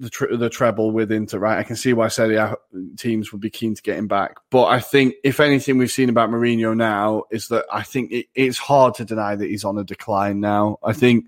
the, 0.00 0.10
tre- 0.10 0.36
the 0.36 0.50
treble 0.50 0.90
with 0.90 1.12
Inter, 1.12 1.38
right? 1.38 1.58
I 1.58 1.62
can 1.62 1.76
see 1.76 1.92
why 1.92 2.08
Serie 2.08 2.36
A 2.36 2.56
teams 2.96 3.30
would 3.32 3.40
be 3.40 3.50
keen 3.50 3.74
to 3.74 3.82
get 3.82 3.96
him 3.96 4.08
back. 4.08 4.38
But 4.50 4.64
I 4.64 4.80
think, 4.80 5.14
if 5.22 5.38
anything, 5.38 5.78
we've 5.78 5.90
seen 5.90 6.08
about 6.08 6.30
Mourinho 6.30 6.76
now 6.76 7.24
is 7.30 7.48
that 7.48 7.66
I 7.72 7.82
think 7.82 8.10
it, 8.12 8.26
it's 8.34 8.58
hard 8.58 8.94
to 8.94 9.04
deny 9.04 9.36
that 9.36 9.48
he's 9.48 9.64
on 9.64 9.78
a 9.78 9.84
decline 9.84 10.40
now. 10.40 10.78
I 10.82 10.94
think 10.94 11.26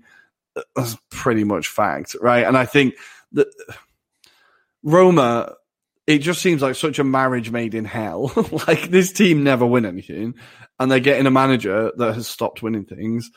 that's 0.75 0.97
pretty 1.09 1.43
much 1.43 1.67
fact, 1.67 2.15
right? 2.19 2.45
And 2.45 2.57
I 2.57 2.65
think 2.65 2.95
that 3.33 3.47
Roma, 4.83 5.55
it 6.07 6.19
just 6.19 6.41
seems 6.41 6.61
like 6.61 6.75
such 6.75 6.99
a 6.99 7.03
marriage 7.03 7.51
made 7.51 7.75
in 7.75 7.83
hell. 7.83 8.31
like 8.67 8.89
this 8.89 9.11
team 9.11 9.43
never 9.43 9.65
win 9.65 9.85
anything, 9.85 10.35
and 10.79 10.89
they're 10.89 11.01
getting 11.01 11.27
a 11.27 11.31
manager 11.31 11.91
that 11.97 12.15
has 12.15 12.27
stopped 12.27 12.63
winning 12.63 12.85
things, 12.85 13.29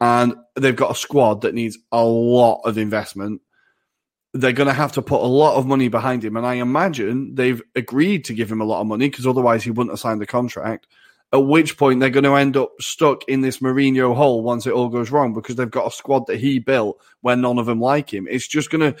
and 0.00 0.34
they've 0.56 0.74
got 0.74 0.92
a 0.92 0.96
squad 0.96 1.42
that 1.42 1.54
needs 1.54 1.78
a 1.92 2.02
lot 2.02 2.62
of 2.64 2.78
investment. 2.78 3.42
They're 4.32 4.52
going 4.52 4.68
to 4.68 4.72
have 4.72 4.92
to 4.92 5.02
put 5.02 5.20
a 5.20 5.26
lot 5.26 5.56
of 5.56 5.66
money 5.66 5.88
behind 5.88 6.24
him, 6.24 6.36
and 6.36 6.46
I 6.46 6.54
imagine 6.54 7.34
they've 7.34 7.62
agreed 7.76 8.24
to 8.24 8.34
give 8.34 8.50
him 8.50 8.62
a 8.62 8.64
lot 8.64 8.80
of 8.80 8.86
money 8.86 9.08
because 9.08 9.26
otherwise 9.26 9.62
he 9.62 9.70
wouldn't 9.70 9.92
have 9.92 10.00
signed 10.00 10.20
the 10.20 10.26
contract. 10.26 10.86
At 11.32 11.46
which 11.46 11.76
point 11.76 11.98
they're 11.98 12.10
going 12.10 12.24
to 12.24 12.36
end 12.36 12.56
up 12.56 12.70
stuck 12.80 13.24
in 13.28 13.40
this 13.40 13.58
Mourinho 13.58 14.14
hole 14.14 14.42
once 14.42 14.66
it 14.66 14.72
all 14.72 14.88
goes 14.88 15.10
wrong 15.10 15.34
because 15.34 15.56
they've 15.56 15.70
got 15.70 15.88
a 15.88 15.90
squad 15.90 16.28
that 16.28 16.38
he 16.38 16.60
built 16.60 17.02
where 17.22 17.34
none 17.34 17.58
of 17.58 17.66
them 17.66 17.80
like 17.80 18.12
him. 18.12 18.28
It's 18.30 18.46
just 18.46 18.70
going 18.70 18.92
to 18.92 19.00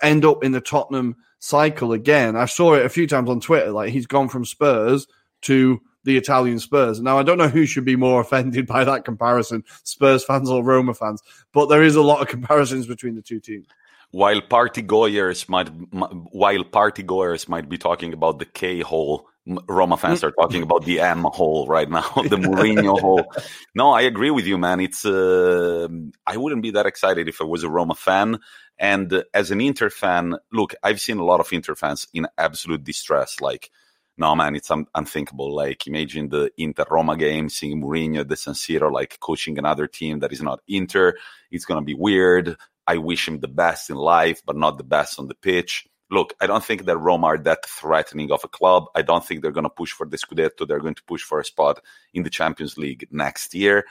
end 0.00 0.24
up 0.24 0.44
in 0.44 0.52
the 0.52 0.60
Tottenham 0.60 1.16
cycle 1.40 1.92
again. 1.92 2.36
I 2.36 2.44
saw 2.44 2.74
it 2.74 2.86
a 2.86 2.90
few 2.90 3.08
times 3.08 3.28
on 3.28 3.40
Twitter. 3.40 3.72
Like 3.72 3.90
he's 3.90 4.06
gone 4.06 4.28
from 4.28 4.44
Spurs 4.44 5.08
to 5.42 5.80
the 6.04 6.16
Italian 6.16 6.60
Spurs. 6.60 7.00
Now 7.00 7.18
I 7.18 7.24
don't 7.24 7.38
know 7.38 7.48
who 7.48 7.66
should 7.66 7.84
be 7.84 7.96
more 7.96 8.20
offended 8.22 8.66
by 8.66 8.84
that 8.84 9.04
comparison, 9.04 9.64
Spurs 9.82 10.24
fans 10.24 10.48
or 10.48 10.62
Roma 10.62 10.94
fans, 10.94 11.22
but 11.52 11.66
there 11.66 11.82
is 11.82 11.96
a 11.96 12.02
lot 12.02 12.22
of 12.22 12.28
comparisons 12.28 12.86
between 12.86 13.16
the 13.16 13.22
two 13.22 13.40
teams. 13.40 13.66
While 14.12 14.40
party 14.40 14.82
goers 14.82 15.48
might, 15.48 15.68
while 15.68 16.64
party 16.64 17.04
goers 17.04 17.48
might 17.48 17.68
be 17.68 17.78
talking 17.78 18.12
about 18.12 18.40
the 18.40 18.44
K 18.44 18.80
hole, 18.80 19.28
Roma 19.46 19.96
fans 19.96 20.24
are 20.24 20.32
talking 20.32 20.62
about 20.62 20.84
the 20.84 21.00
M 21.00 21.24
hole 21.24 21.66
right 21.68 21.88
now, 21.88 22.02
the 22.16 22.36
Mourinho 22.36 22.98
hole. 22.98 23.32
No, 23.74 23.90
I 23.90 24.02
agree 24.02 24.30
with 24.30 24.46
you, 24.46 24.58
man. 24.58 24.80
It's 24.80 25.04
uh, 25.04 25.88
I 26.26 26.36
wouldn't 26.36 26.62
be 26.62 26.72
that 26.72 26.86
excited 26.86 27.28
if 27.28 27.40
I 27.40 27.44
was 27.44 27.62
a 27.62 27.70
Roma 27.70 27.94
fan. 27.94 28.40
And 28.80 29.24
as 29.34 29.50
an 29.50 29.60
Inter 29.60 29.90
fan, 29.90 30.36
look, 30.50 30.74
I've 30.82 31.02
seen 31.02 31.18
a 31.18 31.24
lot 31.24 31.38
of 31.38 31.52
Inter 31.52 31.74
fans 31.74 32.08
in 32.14 32.26
absolute 32.38 32.82
distress. 32.82 33.38
Like, 33.38 33.70
no, 34.16 34.34
man, 34.34 34.56
it's 34.56 34.70
un- 34.70 34.86
unthinkable. 34.94 35.54
Like, 35.54 35.86
imagine 35.86 36.30
the 36.30 36.50
Inter 36.56 36.86
Roma 36.90 37.18
game, 37.18 37.50
seeing 37.50 37.82
Mourinho 37.82 38.20
at 38.20 38.28
the 38.28 38.36
San 38.36 38.54
Siro, 38.54 38.90
like 38.90 39.20
coaching 39.20 39.58
another 39.58 39.86
team 39.86 40.20
that 40.20 40.32
is 40.32 40.40
not 40.40 40.60
Inter. 40.66 41.14
It's 41.50 41.66
to 41.66 41.80
be 41.82 41.94
weird. 41.94 42.56
I 42.86 42.96
wish 42.96 43.28
him 43.28 43.40
the 43.40 43.48
best 43.48 43.90
in 43.90 43.96
life, 43.96 44.40
but 44.46 44.56
not 44.56 44.78
the 44.78 44.84
best 44.84 45.18
on 45.18 45.28
the 45.28 45.34
pitch. 45.34 45.86
Look, 46.10 46.32
I 46.40 46.46
don't 46.46 46.64
think 46.64 46.86
that 46.86 46.98
Roma 46.98 47.26
are 47.28 47.38
that 47.38 47.66
threatening 47.66 48.32
of 48.32 48.42
a 48.44 48.48
club. 48.48 48.86
I 48.96 49.02
don't 49.02 49.24
think 49.24 49.42
they're 49.42 49.52
going 49.52 49.64
to 49.64 49.70
push 49.70 49.92
for 49.92 50.06
the 50.06 50.16
Scudetto. 50.16 50.66
They're 50.66 50.80
going 50.80 50.96
to 50.96 51.04
push 51.04 51.22
for 51.22 51.38
a 51.38 51.44
spot 51.44 51.80
in 52.14 52.22
the 52.22 52.30
Champions 52.30 52.78
League 52.78 53.06
next 53.10 53.54
year 53.54 53.84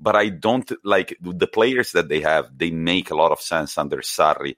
but 0.00 0.16
I 0.16 0.28
don't 0.28 0.70
like 0.84 1.16
the 1.20 1.46
players 1.46 1.92
that 1.92 2.08
they 2.08 2.20
have. 2.20 2.50
They 2.56 2.70
make 2.70 3.10
a 3.10 3.16
lot 3.16 3.32
of 3.32 3.40
sense 3.40 3.78
under 3.78 3.98
Sarri. 3.98 4.56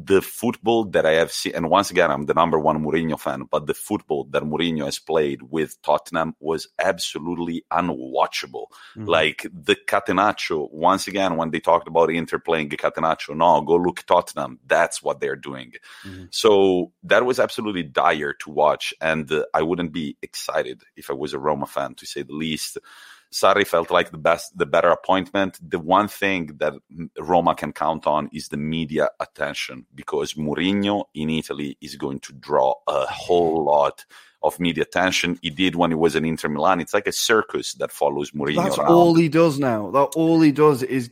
The 0.00 0.22
football 0.22 0.84
that 0.90 1.04
I 1.06 1.12
have 1.12 1.32
seen, 1.32 1.56
and 1.56 1.70
once 1.70 1.90
again, 1.90 2.10
I'm 2.12 2.26
the 2.26 2.34
number 2.34 2.56
one 2.56 2.84
Mourinho 2.84 3.18
fan, 3.18 3.48
but 3.50 3.66
the 3.66 3.74
football 3.74 4.28
that 4.30 4.44
Mourinho 4.44 4.84
has 4.84 5.00
played 5.00 5.42
with 5.42 5.80
Tottenham 5.82 6.36
was 6.38 6.68
absolutely 6.78 7.64
unwatchable. 7.72 8.66
Mm-hmm. 8.94 9.06
Like 9.06 9.46
the 9.52 9.74
Catenaccio, 9.74 10.70
once 10.70 11.08
again, 11.08 11.36
when 11.36 11.50
they 11.50 11.58
talked 11.58 11.88
about 11.88 12.12
Inter 12.12 12.38
playing 12.38 12.68
Catenaccio, 12.68 13.36
no, 13.36 13.60
go 13.62 13.74
look 13.74 14.04
Tottenham. 14.06 14.60
That's 14.64 15.02
what 15.02 15.18
they're 15.18 15.34
doing. 15.34 15.72
Mm-hmm. 16.06 16.26
So 16.30 16.92
that 17.02 17.26
was 17.26 17.40
absolutely 17.40 17.82
dire 17.82 18.34
to 18.34 18.50
watch. 18.50 18.94
And 19.00 19.32
uh, 19.32 19.46
I 19.52 19.62
wouldn't 19.62 19.92
be 19.92 20.16
excited 20.22 20.82
if 20.96 21.10
I 21.10 21.14
was 21.14 21.34
a 21.34 21.40
Roma 21.40 21.66
fan, 21.66 21.96
to 21.96 22.06
say 22.06 22.22
the 22.22 22.34
least. 22.34 22.78
Sarri 23.32 23.66
felt 23.66 23.90
like 23.90 24.10
the 24.10 24.18
best, 24.18 24.56
the 24.56 24.66
better 24.66 24.88
appointment. 24.88 25.58
The 25.66 25.78
one 25.78 26.08
thing 26.08 26.56
that 26.58 26.74
Roma 27.18 27.54
can 27.54 27.72
count 27.72 28.06
on 28.06 28.30
is 28.32 28.48
the 28.48 28.56
media 28.56 29.10
attention 29.20 29.86
because 29.94 30.34
Mourinho 30.34 31.04
in 31.14 31.30
Italy 31.30 31.76
is 31.80 31.96
going 31.96 32.20
to 32.20 32.32
draw 32.32 32.74
a 32.86 33.06
whole 33.06 33.64
lot 33.64 34.04
of 34.42 34.58
media 34.58 34.84
attention. 34.84 35.38
He 35.42 35.50
did 35.50 35.74
when 35.76 35.90
he 35.90 35.94
was 35.96 36.16
in 36.16 36.24
Inter 36.24 36.48
Milan. 36.48 36.80
It's 36.80 36.94
like 36.94 37.06
a 37.06 37.12
circus 37.12 37.74
that 37.74 37.92
follows 37.92 38.30
Mourinho. 38.30 38.64
That's 38.64 38.78
around. 38.78 38.92
all 38.92 39.14
he 39.14 39.28
does 39.28 39.58
now. 39.58 39.90
That 39.90 40.10
all 40.16 40.40
he 40.40 40.52
does 40.52 40.82
is 40.82 41.10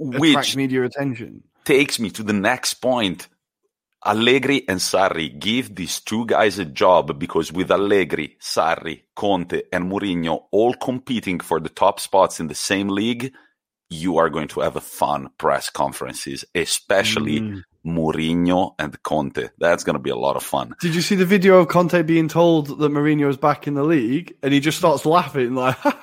attract 0.00 0.56
media 0.56 0.84
attention. 0.84 1.42
Takes 1.64 1.98
me 1.98 2.10
to 2.10 2.22
the 2.22 2.32
next 2.32 2.74
point. 2.74 3.28
Allegri 4.06 4.66
and 4.68 4.78
Sarri 4.78 5.36
give 5.38 5.74
these 5.74 6.00
two 6.00 6.24
guys 6.26 6.58
a 6.58 6.64
job 6.64 7.18
because 7.18 7.52
with 7.52 7.70
Allegri, 7.70 8.36
Sarri, 8.40 9.02
Conte, 9.16 9.62
and 9.72 9.90
Mourinho 9.90 10.44
all 10.52 10.74
competing 10.74 11.40
for 11.40 11.58
the 11.58 11.68
top 11.68 11.98
spots 11.98 12.38
in 12.38 12.46
the 12.46 12.54
same 12.54 12.88
league, 12.88 13.32
you 13.90 14.18
are 14.18 14.30
going 14.30 14.48
to 14.48 14.60
have 14.60 14.76
a 14.76 14.80
fun 14.80 15.30
press 15.38 15.68
conferences, 15.68 16.44
especially 16.54 17.40
mm. 17.40 17.62
Mourinho 17.84 18.74
and 18.78 19.02
Conte. 19.02 19.48
That's 19.58 19.82
going 19.82 19.94
to 19.94 20.02
be 20.02 20.10
a 20.10 20.16
lot 20.16 20.36
of 20.36 20.44
fun. 20.44 20.74
Did 20.80 20.94
you 20.94 21.02
see 21.02 21.16
the 21.16 21.26
video 21.26 21.58
of 21.58 21.68
Conte 21.68 22.00
being 22.02 22.28
told 22.28 22.78
that 22.78 22.92
Mourinho 22.92 23.28
is 23.28 23.36
back 23.36 23.66
in 23.66 23.74
the 23.74 23.84
league, 23.84 24.36
and 24.42 24.52
he 24.52 24.60
just 24.60 24.78
starts 24.78 25.06
laughing 25.06 25.56
like, 25.56 25.82
like 25.84 25.96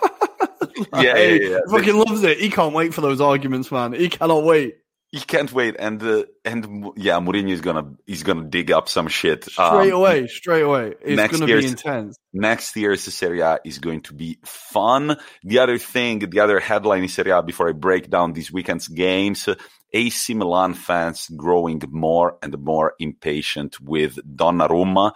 yeah, 0.96 1.18
yeah, 1.18 1.50
yeah, 1.50 1.60
fucking 1.70 1.96
loves 1.96 2.24
it. 2.24 2.40
He 2.40 2.50
can't 2.50 2.74
wait 2.74 2.94
for 2.94 3.02
those 3.02 3.22
arguments, 3.22 3.72
man. 3.72 3.94
He 3.94 4.10
cannot 4.10 4.44
wait 4.44 4.76
he 5.16 5.22
can't 5.22 5.52
wait, 5.54 5.78
and 5.80 6.04
uh, 6.04 6.26
and 6.44 6.92
yeah, 6.98 7.22
Mourinho 7.22 7.52
is 7.52 7.62
gonna 7.62 7.94
he's 8.06 8.24
gonna 8.24 8.44
dig 8.44 8.70
up 8.70 8.90
some 8.90 9.08
shit 9.08 9.46
straight 9.46 9.94
um, 9.94 10.02
away, 10.02 10.28
straight 10.28 10.64
away. 10.64 10.94
It's 11.02 11.32
gonna 11.32 11.46
be 11.46 11.66
intense. 11.66 12.18
Next 12.34 12.76
year's 12.76 13.02
Serie 13.02 13.40
A 13.40 13.60
is 13.64 13.80
going 13.80 14.02
to 14.02 14.14
be 14.14 14.40
fun. 14.44 15.16
The 15.42 15.60
other 15.60 15.78
thing, 15.78 16.20
the 16.20 16.42
other 16.42 16.60
headline 16.60 17.04
in 17.04 17.08
Serie 17.08 17.32
A 17.32 17.42
before 17.42 17.70
I 17.70 17.72
break 17.72 18.10
down 18.10 18.34
this 18.34 18.52
weekend's 18.52 18.90
games. 18.90 19.48
AC 19.94 20.34
Milan 20.34 20.74
fans 20.74 21.30
growing 21.38 21.82
more 21.90 22.38
and 22.44 22.60
more 22.60 22.94
impatient 23.00 23.80
with 23.80 24.16
Donnarumma. 24.28 25.14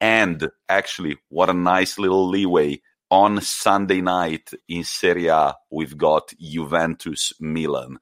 And 0.00 0.48
actually, 0.66 1.18
what 1.28 1.50
a 1.50 1.54
nice 1.54 1.98
little 1.98 2.26
leeway. 2.26 2.80
On 3.10 3.38
Sunday 3.42 4.00
night 4.00 4.50
in 4.66 4.84
Serie 4.84 5.26
A, 5.26 5.54
we've 5.70 5.98
got 5.98 6.32
Juventus 6.40 7.34
Milan. 7.38 7.98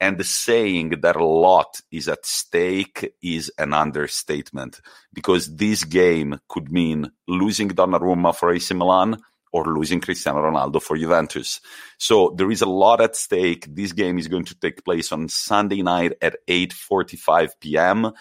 And 0.00 0.16
the 0.16 0.24
saying 0.24 1.00
that 1.02 1.16
a 1.16 1.24
lot 1.24 1.80
is 1.90 2.08
at 2.08 2.24
stake 2.24 3.12
is 3.22 3.52
an 3.58 3.74
understatement 3.74 4.80
because 5.12 5.54
this 5.56 5.84
game 5.84 6.40
could 6.48 6.72
mean 6.72 7.12
losing 7.28 7.68
Donnarumma 7.68 8.34
for 8.34 8.50
AC 8.50 8.72
Milan 8.74 9.20
or 9.52 9.66
losing 9.66 10.00
Cristiano 10.00 10.40
Ronaldo 10.40 10.80
for 10.80 10.96
Juventus. 10.96 11.60
So 11.98 12.32
there 12.36 12.50
is 12.50 12.62
a 12.62 12.66
lot 12.66 13.00
at 13.00 13.16
stake. 13.16 13.66
This 13.68 13.92
game 13.92 14.18
is 14.18 14.28
going 14.28 14.44
to 14.46 14.58
take 14.58 14.84
place 14.84 15.12
on 15.12 15.28
Sunday 15.28 15.82
night 15.82 16.14
at 16.22 16.36
8:45 16.48 17.50
p.m. 17.60 18.12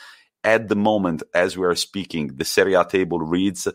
At 0.43 0.67
the 0.67 0.75
moment, 0.75 1.23
as 1.33 1.57
we 1.57 1.65
are 1.65 1.75
speaking, 1.75 2.35
the 2.35 2.45
Serie 2.45 2.73
A 2.73 2.85
table 2.85 3.19
reads 3.19 3.67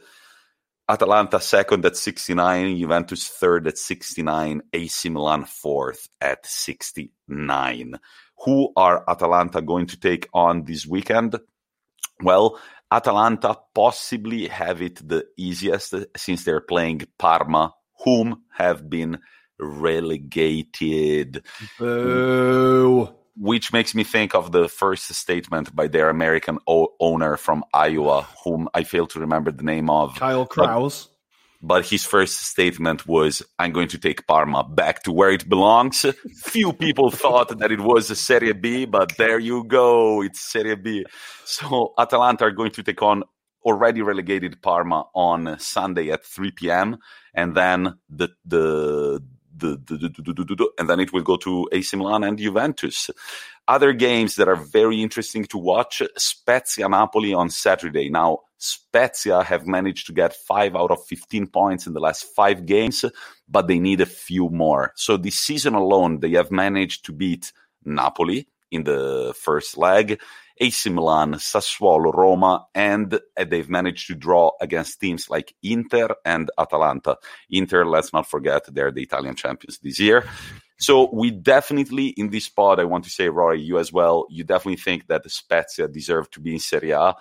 Atalanta 0.87 1.41
second 1.41 1.85
at 1.87 1.97
69, 1.97 2.77
Juventus 2.77 3.27
third 3.29 3.67
at 3.67 3.79
69, 3.79 4.61
AC 4.73 5.09
Milan 5.09 5.45
fourth 5.47 6.09
at 6.21 6.45
69. 6.45 7.99
Who 8.45 8.73
are 8.77 9.03
Atalanta 9.09 9.63
going 9.63 9.87
to 9.87 9.99
take 9.99 10.29
on 10.35 10.65
this 10.65 10.87
weekend? 10.87 11.37
Well, 12.21 12.61
Atalanta 12.93 13.57
possibly 13.75 14.47
have 14.49 14.83
it 14.83 14.97
the 15.09 15.25
easiest 15.39 15.95
since 16.17 16.45
they're 16.45 16.61
playing 16.61 17.03
Parma, 17.19 17.73
whom 18.05 18.43
have 18.53 18.91
been 18.91 19.21
relegated. 19.59 21.45
Boo 21.79 23.24
which 23.37 23.73
makes 23.73 23.95
me 23.95 24.05
think 24.05 24.35
of 24.35 24.53
the 24.53 24.69
first 24.69 25.13
statement 25.15 25.75
by 25.75 25.89
their 25.89 26.09
American 26.09 26.59
o- 26.67 26.95
owner 27.01 27.37
from 27.37 27.65
Iowa, 27.73 28.27
whom 28.45 28.69
I 28.75 28.85
fail 28.85 29.07
to 29.09 29.21
remember 29.21 29.51
the 29.51 29.65
name 29.65 29.91
of. 29.91 30.17
Kyle 30.17 30.47
Krause. 30.47 31.09
But, 31.61 31.77
but 31.83 31.87
his 31.87 32.05
first 32.05 32.37
statement 32.43 33.07
was, 33.07 33.43
I'm 33.59 33.73
going 33.73 33.89
to 33.89 33.99
take 33.99 34.27
Parma 34.27 34.65
back 34.65 35.03
to 35.05 35.13
where 35.13 35.31
it 35.31 35.49
belongs. 35.49 36.05
Few 36.45 36.73
people 36.73 37.11
thought 37.11 37.59
that 37.59 37.73
it 37.73 37.81
was 37.81 38.11
a 38.11 38.17
Serie 38.17 38.53
B, 38.53 38.85
but 38.85 39.17
there 39.17 39.39
you 39.39 39.65
go. 39.65 40.23
It's 40.23 40.41
Serie 40.41 40.77
B. 40.77 41.05
So 41.45 41.95
Atalanta 41.99 42.45
are 42.45 42.51
going 42.51 42.73
to 42.73 42.83
take 42.83 43.03
on 43.03 43.25
already 43.65 44.03
relegated 44.03 44.61
Parma 44.63 45.07
on 45.15 45.59
Sunday 45.59 46.11
at 46.11 46.25
3 46.25 46.51
p.m. 46.53 46.99
And 47.35 47.55
then 47.55 47.95
the, 48.09 48.29
the, 48.45 48.59
the, 48.61 49.21
the, 49.21 49.21
the, 49.21 49.44
and 49.63 50.89
then 50.89 51.01
it 51.01 51.13
will 51.13 51.23
go 51.23 51.37
to 51.37 51.69
AC 51.73 51.97
Milan 51.97 52.25
and 52.25 52.39
Juventus. 52.39 53.11
Other 53.67 53.93
games 53.93 54.37
that 54.37 54.49
are 54.49 54.57
very 54.57 55.03
interesting 55.03 55.45
to 55.47 55.59
watch: 55.59 56.03
Spezia 56.17 56.89
Napoli 56.89 57.33
on 57.33 57.51
Saturday. 57.51 58.11
Now, 58.11 58.41
Spezia 58.59 59.43
have 59.43 59.67
managed 59.67 60.07
to 60.07 60.13
get 60.13 60.35
five 60.35 60.75
out 60.77 60.91
of 60.91 61.05
15 61.07 61.47
points 61.49 61.87
in 61.87 61.93
the 61.93 62.01
last 62.01 62.25
five 62.35 62.67
games, 62.67 63.05
but 63.49 63.69
they 63.69 63.79
need 63.79 64.01
a 64.01 64.07
few 64.07 64.49
more. 64.49 64.93
So 64.97 65.17
this 65.17 65.37
season 65.37 65.75
alone, 65.75 66.21
they 66.21 66.33
have 66.33 66.51
managed 66.51 67.05
to 67.07 67.13
beat 67.13 67.53
Napoli 67.85 68.47
in 68.71 68.85
the 68.85 69.35
first 69.39 69.77
leg 69.77 70.21
AC 70.61 70.91
Milan, 70.91 71.35
Sassuolo, 71.35 72.13
Roma, 72.13 72.67
and 72.75 73.15
uh, 73.15 73.45
they've 73.45 73.69
managed 73.69 74.07
to 74.09 74.15
draw 74.15 74.53
against 74.61 75.01
teams 75.01 75.29
like 75.29 75.55
Inter 75.63 76.09
and 76.25 76.51
Atalanta. 76.59 77.17
Inter, 77.51 77.85
let's 77.85 78.13
not 78.13 78.29
forget, 78.29 78.65
they're 78.73 78.93
the 78.93 79.03
Italian 79.03 79.35
champions 79.35 79.79
this 79.79 79.99
year. 79.99 80.25
So 80.79 81.09
we 81.13 81.31
definitely 81.31 82.09
in 82.09 82.31
this 82.31 82.47
spot, 82.47 82.81
I 82.81 82.85
want 82.85 83.05
to 83.05 83.11
say, 83.11 83.29
Ruairi, 83.29 83.65
you 83.65 83.79
as 83.79 83.93
well. 83.93 84.27
You 84.29 84.45
definitely 84.45 84.77
think 84.77 85.07
that 85.07 85.29
Spezia 85.31 85.89
deserve 85.89 86.31
to 86.33 86.41
be 86.41 86.55
in 86.55 86.59
Serie 86.59 86.91
A, 86.91 87.15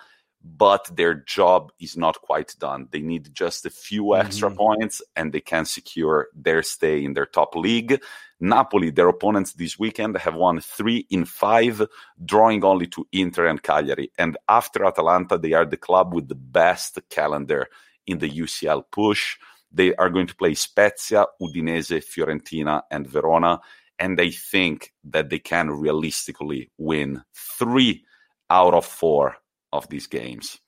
but 0.44 0.90
their 0.94 1.14
job 1.14 1.72
is 1.80 1.96
not 1.96 2.22
quite 2.22 2.54
done. 2.60 2.90
They 2.92 3.00
need 3.00 3.34
just 3.34 3.66
a 3.66 3.70
few 3.70 4.16
extra 4.16 4.50
mm-hmm. 4.50 4.58
points, 4.58 5.02
and 5.16 5.32
they 5.32 5.40
can 5.40 5.66
secure 5.66 6.28
their 6.36 6.62
stay 6.62 7.04
in 7.04 7.14
their 7.14 7.26
top 7.26 7.56
league. 7.56 8.02
Napoli, 8.40 8.90
their 8.90 9.08
opponents 9.08 9.54
this 9.54 9.80
weekend, 9.80 10.18
have 10.18 10.36
won 10.36 10.60
three 10.60 11.08
in 11.10 11.24
five, 11.24 11.82
drawing 12.26 12.64
only 12.66 12.88
to 12.88 13.08
Inter 13.14 13.48
and 13.48 13.64
Cagliari. 13.64 14.12
And 14.18 14.38
after 14.50 14.84
Atalanta, 14.84 15.38
they 15.38 15.54
are 15.54 15.66
the 15.66 15.78
club 15.78 16.14
with 16.14 16.28
the 16.28 16.36
best 16.36 17.00
calendar 17.10 17.68
in 18.06 18.20
the 18.20 18.30
UCL 18.30 18.84
push. 18.92 19.38
They 19.72 19.96
are 19.96 20.10
going 20.10 20.28
to 20.28 20.36
play 20.36 20.56
Spezia, 20.56 21.26
Udinese, 21.42 22.04
Fiorentina, 22.04 22.82
and 22.92 23.08
Verona. 23.08 23.62
And 23.98 24.20
they 24.20 24.32
think 24.32 24.92
that 25.06 25.30
they 25.30 25.40
can 25.40 25.72
realistically 25.72 26.70
win 26.78 27.24
three 27.34 28.04
out 28.50 28.74
of 28.74 28.86
four 28.86 29.38
of 29.74 29.90
these 29.90 30.08
games. 30.08 30.60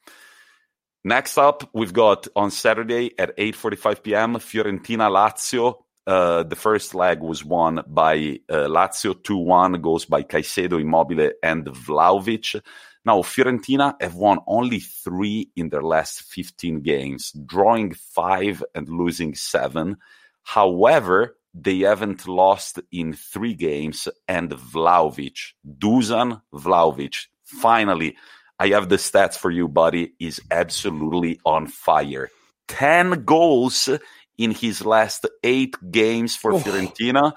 Next 1.04 1.38
up, 1.38 1.70
we've 1.72 1.94
got 1.94 2.28
on 2.36 2.50
Saturday 2.50 3.12
at 3.18 3.38
8:45 3.38 4.04
p.m. 4.04 4.34
Fiorentina 4.36 5.08
Lazio. 5.10 5.84
Uh, 6.08 6.44
the 6.44 6.56
first 6.56 6.94
leg 6.94 7.22
was 7.22 7.46
won 7.46 7.84
by 7.88 8.40
uh, 8.50 8.68
Lazio 8.68 9.14
2-1 9.14 9.82
goals 9.82 10.06
by 10.06 10.22
Caicedo, 10.24 10.80
Immobile, 10.80 11.32
and 11.42 11.66
Vlahovic. 11.66 12.62
Now, 13.06 13.22
Fiorentina 13.22 13.96
have 14.02 14.16
won 14.16 14.40
only 14.48 14.80
three 14.80 15.52
in 15.56 15.70
their 15.70 15.84
last 15.84 16.24
15 16.24 16.82
games, 16.82 17.32
drawing 17.46 17.94
five 17.94 18.64
and 18.74 18.90
losing 18.90 19.36
seven. 19.36 19.98
However, 20.42 21.38
they 21.54 21.80
haven't 21.80 22.28
lost 22.28 22.80
in 22.92 23.14
three 23.14 23.54
games, 23.54 24.08
and 24.28 24.50
Vlahovic, 24.52 25.54
Dusan 25.66 26.42
Vlahovic, 26.54 27.28
finally, 27.44 28.18
I 28.60 28.70
have 28.70 28.90
the 28.90 28.96
stats 28.96 29.38
for 29.38 29.52
you, 29.52 29.68
buddy, 29.68 30.14
is 30.20 30.42
absolutely 30.50 31.40
on 31.46 31.68
fire. 31.68 32.30
10 32.70 33.26
goals 33.26 33.90
in 34.38 34.52
his 34.52 34.86
last 34.86 35.28
eight 35.44 35.76
games 35.92 36.36
for 36.36 36.54
oh. 36.54 36.60
Fiorentina. 36.60 37.34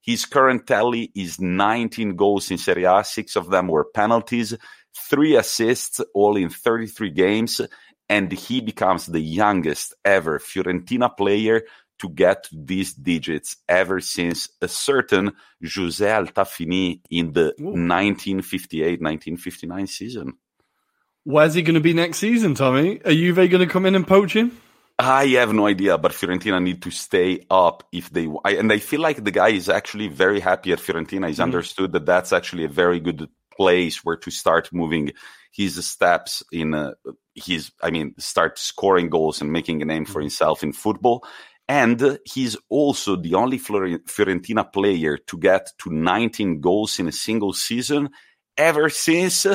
His 0.00 0.24
current 0.24 0.66
tally 0.66 1.10
is 1.14 1.40
19 1.40 2.16
goals 2.16 2.50
in 2.50 2.58
Serie 2.58 2.84
A. 2.84 3.04
Six 3.04 3.36
of 3.36 3.50
them 3.50 3.68
were 3.68 3.84
penalties 3.84 4.56
three 4.96 5.36
assists, 5.36 6.00
all 6.14 6.36
in 6.36 6.50
33 6.50 7.10
games, 7.10 7.60
and 8.08 8.32
he 8.32 8.60
becomes 8.60 9.06
the 9.06 9.20
youngest 9.20 9.94
ever 10.04 10.38
Fiorentina 10.38 11.16
player 11.16 11.62
to 11.98 12.08
get 12.08 12.48
these 12.52 12.94
digits 12.94 13.56
ever 13.68 14.00
since 14.00 14.48
a 14.62 14.68
certain 14.68 15.32
José 15.62 16.26
Altafini 16.26 17.00
in 17.10 17.32
the 17.32 17.54
1958-1959 17.60 19.88
season. 19.88 20.32
Where's 21.24 21.54
he 21.54 21.62
going 21.62 21.74
to 21.74 21.80
be 21.80 21.92
next 21.92 22.18
season, 22.18 22.54
Tommi? 22.54 23.04
Are 23.06 23.12
Juve 23.12 23.36
going 23.36 23.66
to 23.66 23.66
come 23.66 23.86
in 23.86 23.94
and 23.94 24.06
poach 24.06 24.34
him? 24.34 24.58
I 24.98 25.26
have 25.28 25.52
no 25.52 25.66
idea, 25.66 25.96
but 25.96 26.12
Fiorentina 26.12 26.62
need 26.62 26.82
to 26.82 26.90
stay 26.90 27.46
up 27.50 27.84
if 27.90 28.10
they. 28.10 28.28
I, 28.44 28.52
and 28.56 28.70
I 28.70 28.78
feel 28.78 29.00
like 29.00 29.22
the 29.24 29.30
guy 29.30 29.48
is 29.48 29.68
actually 29.68 30.08
very 30.08 30.40
happy 30.40 30.72
at 30.72 30.78
Fiorentina. 30.78 31.28
He's 31.28 31.38
mm. 31.38 31.44
understood 31.44 31.92
that 31.92 32.04
that's 32.04 32.32
actually 32.32 32.64
a 32.64 32.68
very 32.68 33.00
good 33.00 33.28
place 33.56 34.04
where 34.04 34.16
to 34.16 34.30
start 34.30 34.72
moving 34.72 35.12
his 35.52 35.84
steps 35.86 36.42
in 36.52 36.72
uh, 36.74 36.92
his 37.34 37.72
i 37.82 37.90
mean 37.90 38.14
start 38.18 38.58
scoring 38.58 39.10
goals 39.10 39.40
and 39.40 39.52
making 39.52 39.82
a 39.82 39.84
name 39.84 40.04
for 40.04 40.12
mm-hmm. 40.12 40.22
himself 40.22 40.62
in 40.62 40.72
football 40.72 41.24
and 41.68 42.18
he's 42.24 42.56
also 42.68 43.14
the 43.14 43.34
only 43.34 43.56
Fiorentina 43.56 44.72
player 44.72 45.16
to 45.16 45.38
get 45.38 45.70
to 45.78 45.88
19 45.88 46.60
goals 46.60 46.98
in 46.98 47.06
a 47.06 47.12
single 47.12 47.52
season 47.52 48.10
ever 48.56 48.90
since 48.90 49.46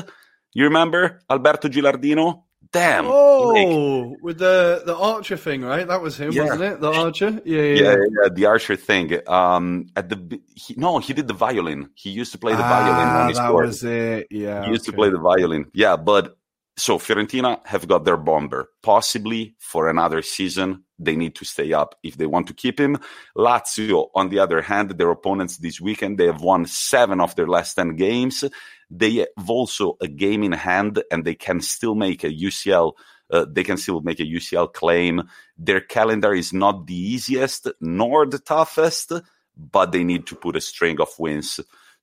you 0.55 0.63
remember 0.63 1.21
Alberto 1.29 1.69
Gilardino 1.69 2.45
damn. 2.75 3.05
Oh, 3.07 4.11
like, 4.11 4.23
with 4.23 4.37
the 4.39 4.83
the 4.85 4.95
Archer 4.95 5.37
thing, 5.37 5.61
right? 5.61 5.87
That 5.87 6.01
was 6.01 6.17
him, 6.17 6.31
yeah. 6.31 6.43
wasn't 6.43 6.63
it? 6.63 6.81
The 6.81 6.91
Archer, 6.91 7.41
yeah, 7.45 7.61
yeah, 7.61 7.81
yeah, 7.83 7.95
yeah 8.17 8.29
the 8.31 8.45
Archer 8.45 8.75
thing. 8.75 9.07
Um, 9.27 9.87
at 9.95 10.09
the 10.09 10.17
he, 10.55 10.75
no, 10.77 10.99
he 10.99 11.13
did 11.13 11.27
the 11.27 11.33
violin. 11.33 11.89
He 11.95 12.09
used 12.09 12.31
to 12.33 12.37
play 12.37 12.53
the 12.53 12.63
ah, 12.63 12.73
violin. 12.75 13.07
When 13.17 13.27
he 13.27 13.33
that 13.33 13.47
scored. 13.47 13.67
was 13.67 13.83
it. 13.83 14.27
Yeah, 14.29 14.65
he 14.65 14.71
used 14.71 14.83
okay. 14.83 14.91
to 14.91 14.97
play 14.97 15.09
the 15.09 15.19
violin. 15.19 15.71
Yeah, 15.73 15.95
but 15.95 16.37
so 16.77 16.99
Fiorentina 16.99 17.65
have 17.65 17.87
got 17.87 18.03
their 18.03 18.17
bomber, 18.17 18.69
possibly 18.83 19.55
for 19.59 19.89
another 19.89 20.21
season. 20.21 20.83
They 20.99 21.15
need 21.15 21.35
to 21.35 21.45
stay 21.45 21.71
up 21.73 21.95
if 22.03 22.17
they 22.17 22.25
want 22.25 22.47
to 22.47 22.53
keep 22.53 22.79
him. 22.79 22.97
Lazio, 23.37 24.09
on 24.13 24.29
the 24.29 24.39
other 24.39 24.61
hand, 24.61 24.91
their 24.91 25.11
opponents 25.11 25.57
this 25.57 25.79
weekend, 25.79 26.17
they 26.17 26.25
have 26.25 26.41
won 26.41 26.65
seven 26.65 27.21
of 27.21 27.35
their 27.35 27.47
last 27.47 27.75
10 27.75 27.95
games. 27.95 28.43
They 28.89 29.15
have 29.15 29.49
also 29.49 29.97
a 30.01 30.07
game 30.07 30.43
in 30.43 30.51
hand 30.51 31.03
and 31.11 31.25
they 31.25 31.36
can 31.36 31.61
still 31.61 31.95
make 31.95 32.23
a 32.23 32.29
UCL 32.29 32.93
uh, 33.31 33.45
they 33.49 33.63
can 33.63 33.77
still 33.77 34.01
make 34.01 34.19
a 34.19 34.23
UCL 34.23 34.73
claim. 34.73 35.23
Their 35.57 35.81
calendar 35.81 36.33
is 36.33 36.53
not 36.53 36.88
the 36.88 36.95
easiest 36.95 37.67
nor 37.81 38.25
the 38.25 38.39
toughest, 38.39 39.11
but 39.57 39.91
they 39.91 40.03
need 40.03 40.27
to 40.27 40.36
put 40.36 40.55
a 40.55 40.61
string 40.61 40.99
of 41.01 41.09
wins 41.17 41.59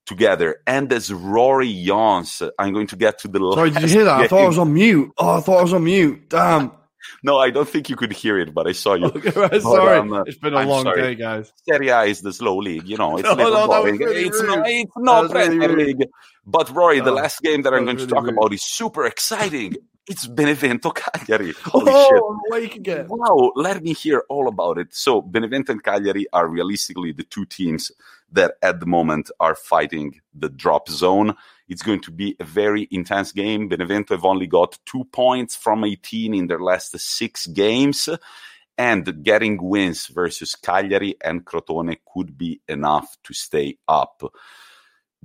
together. 0.06 0.60
And 0.66 0.92
as 0.92 1.10
Ruairi 1.10 1.84
yawns, 1.84 2.42
I'm 2.58 2.72
going 2.72 2.88
to 2.88 2.96
get 2.96 3.18
to 3.20 3.28
the 3.28 3.52
Sorry, 3.54 3.70
did 3.70 3.82
you 3.82 3.88
hear 3.88 4.04
that? 4.04 4.16
Game. 4.16 4.24
I 4.24 4.28
thought 4.28 4.44
I 4.44 4.48
was 4.48 4.58
on 4.58 4.74
mute. 4.74 5.12
Oh, 5.16 5.38
I 5.38 5.40
thought 5.40 5.58
I 5.58 5.62
was 5.62 5.72
on 5.72 5.84
mute. 5.84 6.28
Damn. 6.28 6.72
no, 7.22 7.38
I 7.38 7.50
don't 7.50 7.68
think 7.68 7.88
you 7.88 7.96
could 7.96 8.12
hear 8.12 8.38
it, 8.38 8.54
but 8.54 8.66
I 8.66 8.72
saw 8.72 8.94
you. 8.94 9.06
Okay, 9.06 9.30
right, 9.30 9.62
sorry, 9.62 9.98
um, 9.98 10.12
uh, 10.12 10.22
it's 10.22 10.38
been 10.38 10.54
a 10.54 10.58
I'm 10.58 10.68
long 10.68 10.84
sorry. 10.84 11.02
day, 11.02 11.14
guys. 11.14 11.52
Serie 11.68 11.88
A 11.88 12.02
is 12.02 12.20
the 12.20 12.32
slow 12.32 12.56
league, 12.56 12.88
you 12.88 12.96
know. 12.96 13.18
It's 13.18 13.28
no, 13.28 13.34
no, 13.34 13.66
boring. 13.66 13.98
Really 13.98 14.26
it's, 14.26 14.42
not, 14.42 14.68
it's 14.68 14.92
not 14.96 15.30
Premier 15.30 15.68
really 15.68 15.94
League. 15.94 16.08
But 16.46 16.68
Ruairi, 16.68 17.04
the 17.04 17.12
last 17.12 17.40
game 17.40 17.62
that 17.62 17.72
I'm 17.72 17.84
going 17.84 17.96
really 17.96 18.08
to 18.08 18.14
talk 18.14 18.24
rude. 18.24 18.34
about 18.36 18.52
is 18.52 18.62
super 18.62 19.06
exciting. 19.06 19.76
It's 20.08 20.26
Benevento 20.26 20.90
Cagliari. 20.90 21.52
Holy 21.64 21.86
oh, 21.88 22.40
shit. 22.52 22.76
Again. 22.76 23.06
Wow, 23.08 23.52
let 23.54 23.82
me 23.82 23.92
hear 23.92 24.24
all 24.28 24.48
about 24.48 24.78
it. 24.78 24.92
So, 24.92 25.22
Benevento 25.22 25.72
and 25.72 25.82
Cagliari 25.82 26.26
are 26.32 26.48
realistically 26.48 27.12
the 27.12 27.22
two 27.22 27.44
teams 27.44 27.92
that 28.32 28.54
at 28.62 28.80
the 28.80 28.86
moment 28.86 29.30
are 29.38 29.54
fighting 29.54 30.20
the 30.34 30.48
drop 30.48 30.88
zone. 30.88 31.36
It's 31.68 31.82
going 31.82 32.00
to 32.02 32.10
be 32.10 32.36
a 32.38 32.44
very 32.44 32.88
intense 32.90 33.32
game. 33.32 33.68
Benevento 33.68 34.14
have 34.14 34.24
only 34.24 34.46
got 34.46 34.78
two 34.84 35.04
points 35.04 35.56
from 35.56 35.84
18 35.84 36.34
in 36.34 36.46
their 36.46 36.60
last 36.60 36.98
six 36.98 37.46
games. 37.46 38.08
And 38.78 39.22
getting 39.22 39.62
wins 39.62 40.06
versus 40.06 40.54
Cagliari 40.54 41.16
and 41.22 41.44
Crotone 41.44 41.96
could 42.12 42.36
be 42.36 42.60
enough 42.68 43.16
to 43.24 43.34
stay 43.34 43.76
up. 43.86 44.22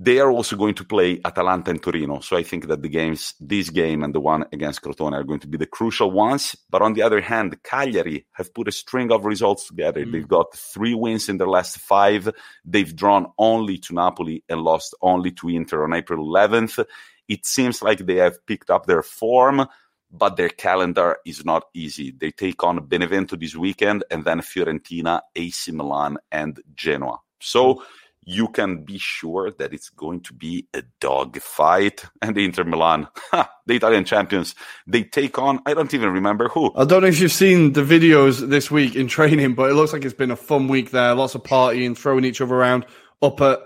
They 0.00 0.20
are 0.20 0.30
also 0.30 0.54
going 0.54 0.74
to 0.74 0.84
play 0.84 1.20
Atalanta 1.24 1.72
and 1.72 1.82
Torino. 1.82 2.20
So 2.20 2.36
I 2.36 2.44
think 2.44 2.68
that 2.68 2.82
the 2.82 2.88
games, 2.88 3.34
this 3.40 3.68
game 3.68 4.04
and 4.04 4.14
the 4.14 4.20
one 4.20 4.44
against 4.52 4.80
Crotone 4.80 5.12
are 5.12 5.24
going 5.24 5.40
to 5.40 5.48
be 5.48 5.58
the 5.58 5.66
crucial 5.66 6.12
ones. 6.12 6.54
But 6.70 6.82
on 6.82 6.92
the 6.92 7.02
other 7.02 7.20
hand, 7.20 7.60
Cagliari 7.64 8.24
have 8.32 8.54
put 8.54 8.68
a 8.68 8.72
string 8.72 9.10
of 9.10 9.24
results 9.24 9.66
together. 9.66 10.06
Mm. 10.06 10.12
They've 10.12 10.28
got 10.28 10.54
three 10.54 10.94
wins 10.94 11.28
in 11.28 11.38
their 11.38 11.48
last 11.48 11.78
five. 11.78 12.30
They've 12.64 12.94
drawn 12.94 13.32
only 13.38 13.78
to 13.78 13.94
Napoli 13.94 14.44
and 14.48 14.60
lost 14.62 14.94
only 15.02 15.32
to 15.32 15.48
Inter 15.48 15.82
on 15.82 15.92
April 15.92 16.24
11th. 16.24 16.84
It 17.26 17.44
seems 17.44 17.82
like 17.82 17.98
they 17.98 18.16
have 18.16 18.46
picked 18.46 18.70
up 18.70 18.86
their 18.86 19.02
form, 19.02 19.66
but 20.12 20.36
their 20.36 20.48
calendar 20.48 21.16
is 21.26 21.44
not 21.44 21.64
easy. 21.74 22.12
They 22.16 22.30
take 22.30 22.62
on 22.62 22.86
Benevento 22.86 23.34
this 23.34 23.56
weekend 23.56 24.04
and 24.12 24.24
then 24.24 24.42
Fiorentina, 24.42 25.22
AC 25.34 25.72
Milan, 25.72 26.18
and 26.30 26.60
Genoa. 26.76 27.18
So, 27.40 27.74
mm 27.74 27.82
you 28.24 28.48
can 28.48 28.84
be 28.84 28.98
sure 28.98 29.50
that 29.52 29.72
it's 29.72 29.88
going 29.90 30.20
to 30.20 30.34
be 30.34 30.66
a 30.74 30.82
dog 31.00 31.40
fight. 31.40 32.04
And 32.22 32.36
the 32.36 32.44
Inter 32.44 32.64
Milan, 32.64 33.08
the 33.32 33.76
Italian 33.76 34.04
champions, 34.04 34.54
they 34.86 35.04
take 35.04 35.38
on, 35.38 35.60
I 35.64 35.74
don't 35.74 35.92
even 35.94 36.10
remember 36.10 36.48
who. 36.48 36.72
I 36.76 36.84
don't 36.84 37.02
know 37.02 37.08
if 37.08 37.20
you've 37.20 37.32
seen 37.32 37.72
the 37.72 37.82
videos 37.82 38.46
this 38.48 38.70
week 38.70 38.96
in 38.96 39.08
training, 39.08 39.54
but 39.54 39.70
it 39.70 39.74
looks 39.74 39.92
like 39.92 40.04
it's 40.04 40.14
been 40.14 40.30
a 40.30 40.36
fun 40.36 40.68
week 40.68 40.90
there. 40.90 41.14
Lots 41.14 41.34
of 41.34 41.42
partying, 41.42 41.96
throwing 41.96 42.24
each 42.24 42.40
other 42.40 42.54
around 42.54 42.86
up 43.22 43.40
at 43.40 43.60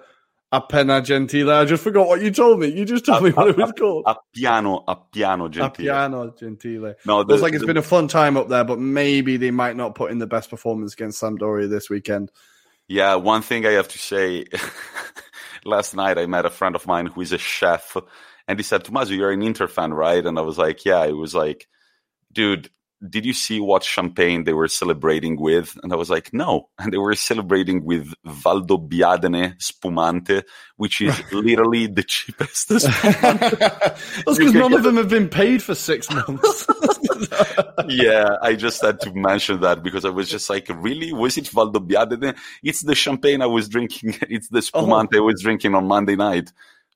Appiano 0.53 1.03
Gentile. 1.03 1.51
I 1.51 1.65
just 1.65 1.83
forgot 1.83 2.07
what 2.07 2.21
you 2.21 2.31
told 2.31 2.61
me. 2.61 2.69
You 2.69 2.85
just 2.85 3.07
told 3.07 3.23
a, 3.23 3.25
me 3.25 3.31
what 3.31 3.47
a, 3.47 3.51
it 3.51 3.57
was 3.57 3.73
called. 3.73 4.05
A 4.07 4.17
piano, 4.35 4.85
a 4.87 4.97
piano 4.97 5.49
gentile. 5.49 5.69
A 5.69 5.71
piano 5.71 6.35
gentile. 6.39 6.95
No, 7.07 7.23
the, 7.23 7.31
looks 7.31 7.43
like 7.43 7.55
it's 7.55 7.63
the, 7.63 7.67
been 7.67 7.79
a 7.79 7.83
fun 7.83 8.07
time 8.07 8.37
up 8.37 8.49
there, 8.49 8.65
but 8.65 8.79
maybe 8.79 9.39
they 9.39 9.51
might 9.51 9.77
not 9.77 9.95
put 9.95 10.11
in 10.11 10.19
the 10.19 10.27
best 10.27 10.51
performance 10.51 10.93
against 10.93 11.23
Sampdoria 11.23 11.71
this 11.71 11.89
weekend. 11.89 12.31
Yeah, 12.93 13.15
one 13.15 13.41
thing 13.41 13.65
I 13.65 13.71
have 13.71 13.89
to 13.89 13.99
say. 13.99 14.45
last 15.65 15.95
night 15.95 16.19
I 16.19 16.27
met 16.27 16.45
a 16.45 16.51
friend 16.51 16.75
of 16.77 16.87
mine 16.87 17.07
who 17.07 17.23
is 17.23 17.33
a 17.33 17.39
chef, 17.39 17.97
and 18.47 18.59
he 18.59 18.63
said, 18.63 18.85
"Tommaso, 18.85 19.15
you're 19.15 19.33
an 19.33 19.41
Inter 19.43 19.67
fan, 19.67 19.95
right?" 19.95 20.25
And 20.27 20.39
I 20.39 20.43
was 20.43 20.59
like, 20.59 20.85
"Yeah." 20.85 21.03
It 21.07 21.17
was 21.17 21.35
like, 21.35 21.69
"Dude, 22.31 22.69
did 23.09 23.25
you 23.25 23.33
see 23.33 23.61
what 23.61 23.83
champagne 23.83 24.45
they 24.45 24.53
were 24.53 24.69
celebrating 24.69 25.41
with? 25.41 25.77
And 25.83 25.93
I 25.93 25.97
was 25.97 26.11
like, 26.11 26.33
no. 26.33 26.69
And 26.79 26.93
they 26.93 26.99
were 26.99 27.15
celebrating 27.15 27.85
with 27.85 28.13
Valdobbiadene 28.27 29.61
Spumante, 29.61 30.43
which 30.77 31.01
is 31.01 31.21
literally 31.33 31.87
the 31.87 32.03
cheapest. 32.03 32.69
That's 32.69 32.83
because 34.25 34.55
none 34.55 34.73
of 34.73 34.83
them 34.83 34.97
have 34.97 35.09
been 35.09 35.29
paid 35.29 35.63
for 35.63 35.75
six 35.75 36.11
months. 36.11 36.67
yeah, 37.89 38.37
I 38.43 38.55
just 38.55 38.83
had 38.83 39.01
to 39.01 39.13
mention 39.13 39.61
that 39.61 39.83
because 39.83 40.05
I 40.05 40.11
was 40.11 40.29
just 40.29 40.51
like, 40.51 40.69
really? 40.69 41.13
Was 41.13 41.39
it 41.39 41.45
Valdobbiadene? 41.45 42.37
It's 42.63 42.83
the 42.83 42.95
champagne 42.95 43.43
I 43.43 43.47
was 43.47 43.69
drinking. 43.69 44.17
It's 44.23 44.49
the 44.49 44.59
oh. 44.59 44.61
Spumante 44.61 45.19
oh. 45.19 45.23
I 45.23 45.27
was 45.27 45.43
drinking 45.43 45.75
on 45.75 45.87
Monday 45.87 46.17
night. 46.17 46.53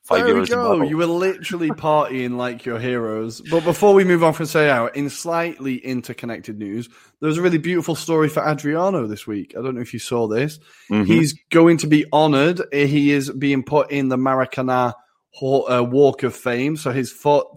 Five 0.06 0.24
there 0.24 0.36
we 0.36 0.46
go. 0.46 0.82
You 0.82 0.98
were 0.98 1.06
literally 1.06 1.70
partying 1.70 2.36
like 2.36 2.64
your 2.64 2.78
heroes. 2.78 3.40
But 3.40 3.64
before 3.64 3.92
we 3.92 4.04
move 4.04 4.22
on 4.22 4.34
from 4.34 4.46
Say 4.46 4.70
Out, 4.70 4.94
in 4.94 5.10
slightly 5.10 5.78
interconnected 5.78 6.58
news, 6.58 6.88
there 7.20 7.26
was 7.26 7.38
a 7.38 7.42
really 7.42 7.58
beautiful 7.58 7.96
story 7.96 8.28
for 8.28 8.46
Adriano 8.46 9.08
this 9.08 9.26
week. 9.26 9.54
I 9.58 9.62
don't 9.62 9.74
know 9.74 9.80
if 9.80 9.92
you 9.92 9.98
saw 9.98 10.28
this. 10.28 10.60
Mm-hmm. 10.92 11.06
He's 11.06 11.34
going 11.50 11.78
to 11.78 11.88
be 11.88 12.06
honored. 12.12 12.62
He 12.72 13.10
is 13.10 13.32
being 13.32 13.64
put 13.64 13.90
in 13.90 14.08
the 14.08 14.16
Maracana 14.16 14.94
uh, 15.42 15.82
Walk 15.82 16.22
of 16.22 16.36
Fame. 16.36 16.76
So 16.76 16.92
his 16.92 17.10
foot 17.10 17.48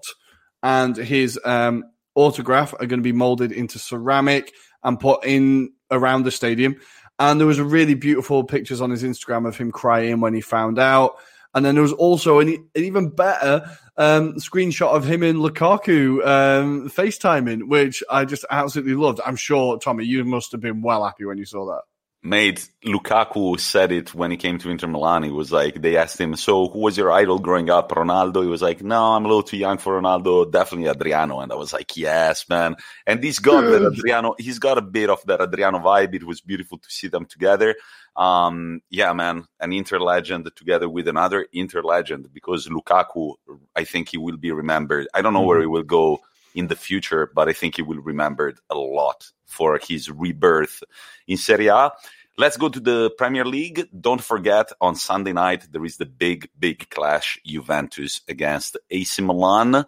and 0.63 0.97
his 0.97 1.39
um, 1.45 1.83
autograph 2.15 2.73
are 2.73 2.87
going 2.87 2.99
to 2.99 3.03
be 3.03 3.11
molded 3.11 3.51
into 3.51 3.77
ceramic 3.77 4.53
and 4.83 4.99
put 4.99 5.23
in 5.23 5.73
around 5.91 6.23
the 6.23 6.31
stadium. 6.31 6.77
And 7.19 7.39
there 7.39 7.45
was 7.45 7.59
a 7.59 7.63
really 7.63 7.93
beautiful 7.93 8.43
pictures 8.43 8.81
on 8.81 8.89
his 8.89 9.03
Instagram 9.03 9.47
of 9.47 9.55
him 9.55 9.71
crying 9.71 10.19
when 10.19 10.33
he 10.33 10.41
found 10.41 10.79
out. 10.79 11.17
And 11.53 11.65
then 11.65 11.75
there 11.75 11.81
was 11.81 11.93
also 11.93 12.39
an, 12.39 12.49
an 12.49 12.83
even 12.83 13.09
better 13.09 13.69
um, 13.97 14.35
screenshot 14.35 14.95
of 14.95 15.05
him 15.05 15.23
and 15.23 15.39
Lukaku 15.39 16.25
um, 16.25 16.89
FaceTiming, 16.89 17.67
which 17.67 18.03
I 18.09 18.25
just 18.25 18.45
absolutely 18.49 18.95
loved. 18.95 19.19
I'm 19.25 19.35
sure, 19.35 19.77
Tommi, 19.79 20.05
you 20.05 20.23
must 20.25 20.51
have 20.51 20.61
been 20.61 20.81
well 20.81 21.03
happy 21.03 21.25
when 21.25 21.37
you 21.37 21.45
saw 21.45 21.65
that 21.67 21.81
made 22.21 22.61
Lukaku 22.85 23.59
said 23.59 23.91
it 23.91 24.13
when 24.13 24.31
he 24.31 24.37
came 24.37 24.57
to 24.59 24.69
Inter 24.69 24.87
Milan. 24.87 25.23
He 25.23 25.31
was 25.31 25.51
like, 25.51 25.81
they 25.81 25.95
asked 25.95 26.19
him, 26.19 26.35
so 26.35 26.67
who 26.67 26.79
was 26.79 26.97
your 26.97 27.11
idol 27.11 27.39
growing 27.39 27.69
up? 27.69 27.91
Ronaldo. 27.91 28.43
He 28.43 28.49
was 28.49 28.61
like, 28.61 28.81
no, 28.81 29.13
I'm 29.13 29.25
a 29.25 29.27
little 29.27 29.43
too 29.43 29.57
young 29.57 29.77
for 29.77 29.99
Ronaldo. 29.99 30.51
Definitely 30.51 30.89
Adriano. 30.89 31.39
And 31.39 31.51
I 31.51 31.55
was 31.55 31.71
like, 31.71 31.95
yes, 31.95 32.47
man. 32.49 32.75
And 33.05 33.23
he's 33.23 33.39
got 33.39 33.61
that 33.61 33.85
Adriano, 33.85 34.35
he's 34.37 34.59
got 34.59 34.77
a 34.77 34.81
bit 34.81 35.09
of 35.09 35.23
that 35.25 35.41
Adriano 35.41 35.79
vibe. 35.79 36.13
It 36.13 36.25
was 36.25 36.41
beautiful 36.41 36.77
to 36.77 36.89
see 36.89 37.07
them 37.07 37.25
together. 37.25 37.75
Um, 38.15 38.81
yeah, 38.89 39.13
man, 39.13 39.45
an 39.59 39.71
Inter 39.71 39.99
legend 39.99 40.49
together 40.55 40.89
with 40.89 41.07
another 41.07 41.47
Inter 41.53 41.81
legend 41.81 42.33
because 42.33 42.67
Lukaku, 42.67 43.35
I 43.75 43.83
think 43.83 44.09
he 44.09 44.17
will 44.17 44.37
be 44.37 44.51
remembered. 44.51 45.07
I 45.13 45.21
don't 45.21 45.33
know 45.33 45.39
mm-hmm. 45.39 45.47
where 45.47 45.59
he 45.61 45.67
will 45.67 45.83
go 45.83 46.19
in 46.55 46.67
the 46.67 46.75
future, 46.75 47.31
but 47.33 47.47
I 47.47 47.53
think 47.53 47.75
he 47.75 47.81
will 47.81 47.97
be 47.97 48.01
remembered 48.01 48.59
a 48.69 48.75
lot 48.75 49.31
for 49.45 49.79
his 49.81 50.09
rebirth 50.09 50.83
in 51.27 51.37
Serie 51.37 51.67
A. 51.67 51.91
Let's 52.37 52.57
go 52.57 52.69
to 52.69 52.79
the 52.79 53.11
Premier 53.17 53.45
League. 53.45 53.89
Don't 53.99 54.23
forget, 54.23 54.71
on 54.79 54.95
Sunday 54.95 55.33
night, 55.33 55.67
there 55.71 55.83
is 55.83 55.97
the 55.97 56.05
big, 56.05 56.49
big 56.57 56.89
clash 56.89 57.37
Juventus 57.45 58.21
against 58.29 58.77
AC 58.89 59.21
Milan. 59.21 59.85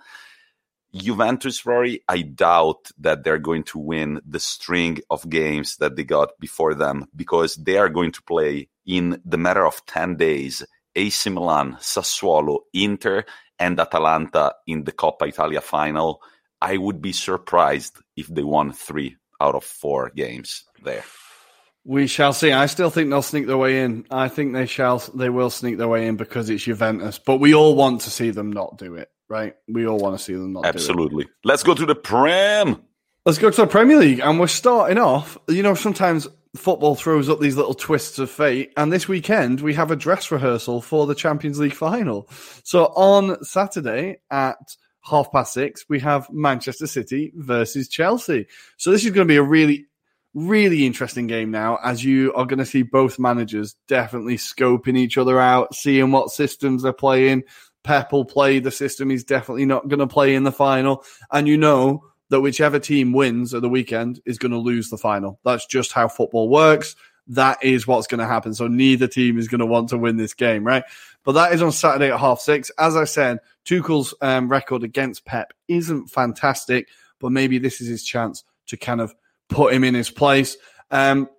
Juventus, 0.94 1.62
Ruairi, 1.62 2.02
I 2.08 2.22
doubt 2.22 2.92
that 3.00 3.24
they're 3.24 3.40
going 3.40 3.64
to 3.66 3.80
win 3.80 4.22
the 4.26 4.40
string 4.40 5.00
of 5.10 5.30
games 5.30 5.78
that 5.78 5.96
they 5.96 6.04
got 6.04 6.38
before 6.40 6.74
them 6.74 7.08
because 7.16 7.56
they 7.56 7.78
are 7.78 7.90
going 7.90 8.12
to 8.12 8.22
play 8.24 8.68
in 8.86 9.22
the 9.24 9.38
matter 9.38 9.66
of 9.66 9.86
10 9.86 10.18
days 10.18 10.64
AC 10.96 11.30
Milan, 11.30 11.78
Sassuolo, 11.80 12.60
Inter, 12.74 13.24
and 13.58 13.80
Atalanta 13.80 14.56
in 14.68 14.84
the 14.84 14.92
Coppa 14.92 15.28
Italia 15.28 15.62
final. 15.62 16.22
I 16.62 16.78
would 16.78 17.02
be 17.02 17.14
surprised 17.14 17.98
if 18.16 18.28
they 18.28 18.44
won 18.44 18.74
three 18.74 19.16
out 19.40 19.56
of 19.56 19.64
four 19.64 20.12
games 20.16 20.66
there. 20.84 21.04
We 21.84 22.06
shall 22.06 22.34
see. 22.34 22.52
I 22.52 22.68
still 22.68 22.92
think 22.92 23.10
they'll 23.10 23.24
sneak 23.24 23.48
their 23.48 23.58
way 23.58 23.82
in. 23.82 24.06
I 24.12 24.28
think 24.28 24.54
they 24.54 24.68
shall. 24.68 25.00
They 25.00 25.30
will 25.30 25.50
sneak 25.50 25.78
their 25.78 25.88
way 25.88 26.06
in 26.06 26.16
because 26.16 26.50
it's 26.50 26.64
Juventus. 26.64 27.18
But 27.18 27.38
we 27.38 27.56
all 27.56 27.76
want 27.76 28.02
to 28.02 28.12
see 28.12 28.30
them 28.30 28.52
not 28.52 28.78
do 28.78 28.96
it, 28.96 29.10
right? 29.32 29.56
We 29.68 29.88
all 29.88 29.98
want 29.98 30.18
to 30.18 30.24
see 30.24 30.34
them 30.34 30.54
not. 30.54 30.66
Absolutely. 30.66 31.28
Let's 31.44 31.64
go 31.64 31.74
to 31.74 31.86
the 31.86 31.96
Prem. 31.96 32.84
Let's 33.26 33.38
go 33.40 33.50
to 33.50 33.62
the 33.62 33.68
Premier 33.68 33.98
League, 33.98 34.20
and 34.20 34.40
we're 34.40 34.48
starting 34.48 34.98
off. 34.98 35.38
You 35.48 35.64
know, 35.64 35.74
sometimes 35.74 36.28
football 36.56 36.96
throws 36.96 37.30
up 37.30 37.40
these 37.40 37.56
little 37.56 37.74
twists 37.74 38.20
of 38.20 38.30
fate, 38.30 38.74
and 38.76 38.92
this 38.92 39.08
weekend 39.08 39.62
we 39.62 39.74
have 39.76 39.90
a 39.90 39.96
dress 39.96 40.32
rehearsal 40.32 40.82
for 40.82 41.08
the 41.08 41.16
Champions 41.16 41.60
League 41.60 41.74
final. 41.74 42.28
So 42.64 42.86
on 42.88 43.44
Saturday 43.44 44.18
at 44.30 44.76
half 45.04 45.32
past 45.32 45.54
six, 45.54 45.86
we 45.88 46.00
have 46.00 46.30
Manchester 46.30 46.88
City 46.88 47.32
versus 47.36 47.88
Chelsea. 47.88 48.48
So 48.78 48.92
this 48.92 49.06
is 49.06 49.12
going 49.12 49.28
to 49.28 49.32
be 49.32 49.38
a 49.38 49.44
really, 49.44 49.86
really 50.34 50.86
interesting 50.86 51.28
game 51.28 51.52
now, 51.52 51.78
as 51.84 52.04
you 52.04 52.34
are 52.34 52.46
going 52.46 52.60
to 52.60 52.66
see 52.66 52.82
both 52.82 53.20
managers 53.20 53.76
definitely 53.88 54.38
scoping 54.38 54.98
each 54.98 55.18
other 55.18 55.40
out, 55.40 55.76
seeing 55.76 56.12
what 56.12 56.32
systems 56.32 56.84
they're 56.84 56.92
playing. 56.92 57.44
Pep 57.84 58.12
will 58.12 58.26
play 58.26 58.60
the 58.60 58.72
system 58.72 59.10
he's 59.10 59.24
definitely 59.24 59.66
not 59.66 59.88
going 59.88 60.00
to 60.00 60.08
play 60.08 60.36
in 60.36 60.44
the 60.44 60.52
final. 60.52 61.04
And 61.32 61.48
you 61.48 61.58
know 61.58 62.04
that 62.30 62.42
whichever 62.42 62.80
team 62.80 63.12
wins 63.12 63.54
at 63.54 63.62
the 63.62 63.70
weekend 63.70 64.22
is 64.26 64.38
going 64.38 64.52
to 64.52 64.58
lose 64.58 64.90
the 64.90 64.98
final. 64.98 65.40
That's 65.44 65.66
just 65.66 65.92
how 65.92 66.08
football 66.08 66.50
works. 66.50 66.96
That 67.28 67.64
is 67.64 67.86
what's 67.86 68.08
going 68.08 68.20
to 68.20 68.26
happen. 68.26 68.54
So 68.54 68.68
neither 68.68 69.08
team 69.08 69.38
is 69.38 69.48
going 69.48 69.60
to 69.60 69.66
want 69.66 69.90
to 69.90 69.98
win 69.98 70.18
this 70.18 70.34
game, 70.34 70.64
right? 70.64 70.84
But 71.24 71.34
that 71.34 71.54
is 71.54 71.62
on 71.62 71.72
Saturday 71.72 72.12
at 72.12 72.20
half 72.20 72.40
six. 72.40 72.72
As 72.78 72.96
I 72.96 73.04
said, 73.04 73.40
Tuchel's 73.66 74.14
um, 74.22 74.50
record 74.50 74.84
against 74.84 75.26
Pep 75.26 75.54
isn't 75.68 76.08
fantastic, 76.08 76.88
but 77.20 77.32
maybe 77.32 77.60
this 77.60 77.82
is 77.82 77.88
his 77.88 78.04
chance 78.04 78.44
to 78.68 78.78
kind 78.78 79.02
of 79.02 79.14
put 79.50 79.74
him 79.74 79.84
in 79.84 79.94
his 79.94 80.10
place. 80.10 80.58
Um, 80.90 81.30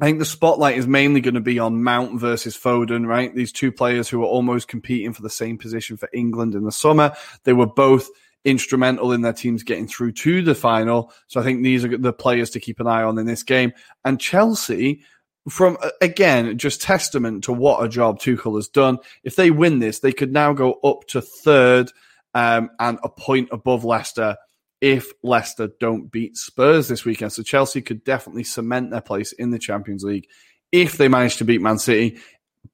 I 0.00 0.04
think 0.04 0.20
the 0.20 0.24
spotlight 0.24 0.78
is 0.78 0.86
mainly 0.86 1.20
going 1.20 1.34
to 1.34 1.40
be 1.40 1.58
on 1.58 1.82
Mount 1.82 2.20
versus 2.20 2.56
Foden, 2.56 3.06
right? 3.06 3.34
These 3.34 3.50
two 3.50 3.72
players 3.72 4.08
who 4.08 4.22
are 4.22 4.26
almost 4.26 4.68
competing 4.68 5.12
for 5.12 5.22
the 5.22 5.30
same 5.30 5.58
position 5.58 5.96
for 5.96 6.08
England 6.12 6.54
in 6.54 6.64
the 6.64 6.72
summer. 6.72 7.14
They 7.42 7.52
were 7.52 7.66
both 7.66 8.08
instrumental 8.44 9.12
in 9.12 9.22
their 9.22 9.32
teams 9.32 9.64
getting 9.64 9.88
through 9.88 10.12
to 10.12 10.42
the 10.42 10.54
final. 10.54 11.12
So 11.26 11.40
I 11.40 11.44
think 11.44 11.62
these 11.62 11.84
are 11.84 11.98
the 11.98 12.12
players 12.12 12.50
to 12.50 12.60
keep 12.60 12.78
an 12.78 12.86
eye 12.86 13.02
on 13.02 13.18
in 13.18 13.26
this 13.26 13.42
game. 13.42 13.72
And 14.04 14.20
Chelsea, 14.20 15.02
from 15.48 15.76
again, 16.00 16.56
just 16.58 16.80
testament 16.80 17.44
to 17.44 17.52
what 17.52 17.84
a 17.84 17.88
job 17.88 18.20
Tuchel 18.20 18.56
has 18.56 18.68
done. 18.68 18.98
If 19.24 19.34
they 19.34 19.50
win 19.50 19.80
this, 19.80 19.98
they 19.98 20.12
could 20.12 20.32
now 20.32 20.52
go 20.52 20.74
up 20.84 21.08
to 21.08 21.20
third 21.20 21.90
um, 22.34 22.70
and 22.78 22.98
a 23.02 23.08
point 23.08 23.48
above 23.50 23.84
Leicester 23.84 24.36
if 24.80 25.12
Leicester 25.22 25.70
don't 25.80 26.10
beat 26.10 26.36
Spurs 26.36 26.88
this 26.88 27.04
weekend. 27.04 27.32
So 27.32 27.42
Chelsea 27.42 27.82
could 27.82 28.04
definitely 28.04 28.44
cement 28.44 28.90
their 28.90 29.00
place 29.00 29.32
in 29.32 29.50
the 29.50 29.58
Champions 29.58 30.04
League 30.04 30.28
if 30.70 30.96
they 30.98 31.08
manage 31.08 31.38
to 31.38 31.44
beat 31.44 31.60
Man 31.60 31.78
City. 31.78 32.18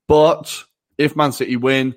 But 0.07 0.65
if 0.99 1.17
Man 1.17 1.33
City 1.33 1.57
win, 1.57 1.95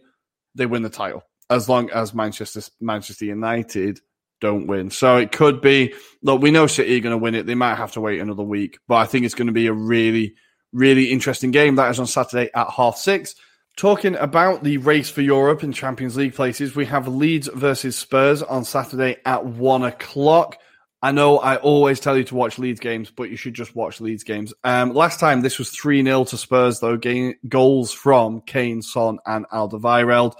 they 0.55 0.65
win 0.65 0.83
the 0.83 0.89
title. 0.89 1.23
As 1.49 1.69
long 1.69 1.89
as 1.91 2.13
Manchester 2.13 2.61
Manchester 2.81 3.25
United 3.25 3.99
don't 4.39 4.67
win. 4.67 4.89
So 4.89 5.17
it 5.17 5.31
could 5.31 5.61
be 5.61 5.93
look, 6.21 6.41
we 6.41 6.51
know 6.51 6.67
City 6.67 6.97
are 6.97 7.01
going 7.01 7.11
to 7.11 7.17
win 7.17 7.35
it. 7.35 7.45
They 7.45 7.55
might 7.55 7.75
have 7.75 7.93
to 7.93 8.01
wait 8.01 8.19
another 8.19 8.43
week, 8.43 8.79
but 8.87 8.95
I 8.95 9.05
think 9.05 9.25
it's 9.25 9.35
going 9.35 9.47
to 9.47 9.53
be 9.53 9.67
a 9.67 9.73
really 9.73 10.35
really 10.73 11.11
interesting 11.11 11.51
game. 11.51 11.75
That 11.75 11.89
is 11.89 11.99
on 11.99 12.07
Saturday 12.07 12.49
at 12.53 12.69
half 12.69 12.97
six. 12.97 13.35
Talking 13.77 14.15
about 14.15 14.63
the 14.63 14.77
race 14.77 15.11
for 15.11 15.21
Europe 15.21 15.61
and 15.61 15.71
Champions 15.71 16.17
League 16.17 16.33
places, 16.33 16.75
we 16.75 16.87
have 16.87 17.07
Leeds 17.07 17.47
versus 17.53 17.95
Spurs 17.95 18.41
on 18.41 18.65
Saturday 18.65 19.17
at 19.23 19.45
one 19.45 19.83
o'clock. 19.83 20.57
I 21.03 21.11
know 21.11 21.37
I 21.37 21.57
always 21.57 21.99
tell 21.99 22.17
you 22.17 22.23
to 22.23 22.33
watch 22.33 22.57
Leeds 22.57 22.79
games, 22.79 23.11
but 23.11 23.29
you 23.29 23.37
should 23.37 23.53
just 23.53 23.75
watch 23.75 24.01
Leeds 24.01 24.23
games. 24.23 24.51
Um, 24.63 24.95
last 24.95 25.19
time 25.19 25.41
this 25.41 25.59
was 25.59 25.69
3 25.69 26.03
0 26.03 26.23
to 26.23 26.37
Spurs, 26.37 26.79
though, 26.79 26.99
goals 27.47 27.93
from 27.93 28.41
Kane, 28.41 28.81
Son, 28.81 29.19
and 29.27 29.45
Alderweireld. 29.49 30.33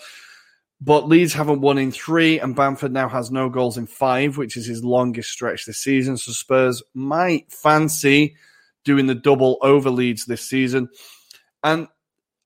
But 0.82 1.08
Leeds 1.08 1.34
haven't 1.34 1.62
won 1.62 1.78
in 1.78 1.92
three, 1.92 2.40
and 2.40 2.56
Bamford 2.56 2.92
now 2.92 3.08
has 3.08 3.30
no 3.30 3.50
goals 3.50 3.78
in 3.78 3.86
five, 3.86 4.38
which 4.38 4.58
is 4.58 4.66
his 4.66 4.84
longest 4.84 5.30
stretch 5.30 5.68
this 5.68 5.78
season. 5.78 6.18
So 6.18 6.32
Spurs 6.32 6.82
might 6.96 7.52
fancy 7.52 8.36
doing 8.84 9.06
the 9.06 9.14
double 9.14 9.60
over 9.62 9.92
Leeds 9.92 10.26
this 10.26 10.42
season. 10.42 10.90
And 11.64 11.88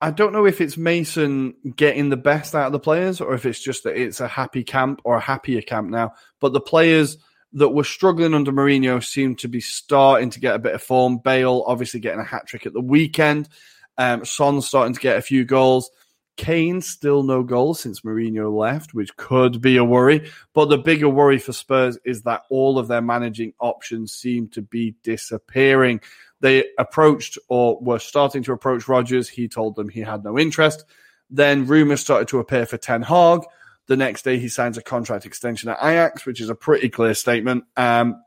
I 0.02 0.10
don't 0.10 0.32
know 0.32 0.46
if 0.46 0.60
it's 0.60 0.76
Mason 0.76 1.54
getting 1.76 2.08
the 2.08 2.16
best 2.16 2.56
out 2.56 2.66
of 2.66 2.72
the 2.72 2.80
players 2.80 3.20
or 3.20 3.34
if 3.34 3.46
it's 3.46 3.62
just 3.62 3.84
that 3.84 3.96
it's 3.96 4.18
a 4.18 4.26
happy 4.26 4.64
camp 4.64 5.00
or 5.04 5.14
a 5.14 5.20
happier 5.20 5.62
camp 5.62 5.90
now. 5.90 6.14
But 6.40 6.52
the 6.52 6.60
players 6.60 7.18
that 7.52 7.68
were 7.68 7.84
struggling 7.84 8.34
under 8.34 8.50
Mourinho 8.50 9.04
seem 9.04 9.36
to 9.36 9.48
be 9.48 9.60
starting 9.60 10.30
to 10.30 10.40
get 10.40 10.56
a 10.56 10.58
bit 10.58 10.74
of 10.74 10.82
form. 10.82 11.18
Bale 11.18 11.62
obviously 11.68 12.00
getting 12.00 12.18
a 12.18 12.24
hat 12.24 12.48
trick 12.48 12.66
at 12.66 12.72
the 12.72 12.80
weekend. 12.80 13.48
Um, 13.96 14.24
Son 14.24 14.60
starting 14.60 14.94
to 14.94 15.00
get 15.00 15.18
a 15.18 15.22
few 15.22 15.44
goals. 15.44 15.88
Kane 16.36 16.80
still 16.80 17.22
no 17.22 17.44
goals 17.44 17.78
since 17.78 18.00
Mourinho 18.00 18.52
left, 18.52 18.94
which 18.94 19.16
could 19.16 19.60
be 19.60 19.76
a 19.76 19.84
worry. 19.84 20.32
But 20.52 20.64
the 20.64 20.78
bigger 20.78 21.08
worry 21.08 21.38
for 21.38 21.52
Spurs 21.52 21.96
is 22.04 22.22
that 22.22 22.42
all 22.50 22.78
of 22.78 22.88
their 22.88 23.02
managing 23.02 23.52
options 23.60 24.14
seem 24.14 24.48
to 24.48 24.62
be 24.62 24.96
disappearing. 25.04 26.00
They 26.42 26.66
approached 26.76 27.38
or 27.48 27.80
were 27.80 27.98
starting 27.98 28.42
to 28.42 28.52
approach 28.52 28.88
Rodgers. 28.88 29.30
He 29.30 29.48
told 29.48 29.74
them 29.74 29.88
he 29.88 30.00
had 30.00 30.22
no 30.22 30.38
interest. 30.38 30.84
Then 31.30 31.66
rumors 31.66 32.02
started 32.02 32.28
to 32.28 32.40
appear 32.40 32.66
for 32.66 32.76
Ten 32.76 33.00
Hag. 33.00 33.40
The 33.86 33.96
next 33.96 34.22
day, 34.22 34.38
he 34.38 34.48
signs 34.48 34.76
a 34.76 34.82
contract 34.82 35.24
extension 35.24 35.70
at 35.70 35.78
Ajax, 35.82 36.26
which 36.26 36.42
is 36.42 36.50
a 36.50 36.54
pretty 36.54 36.90
clear 36.90 37.14
statement. 37.14 37.64
Um, 37.76 38.22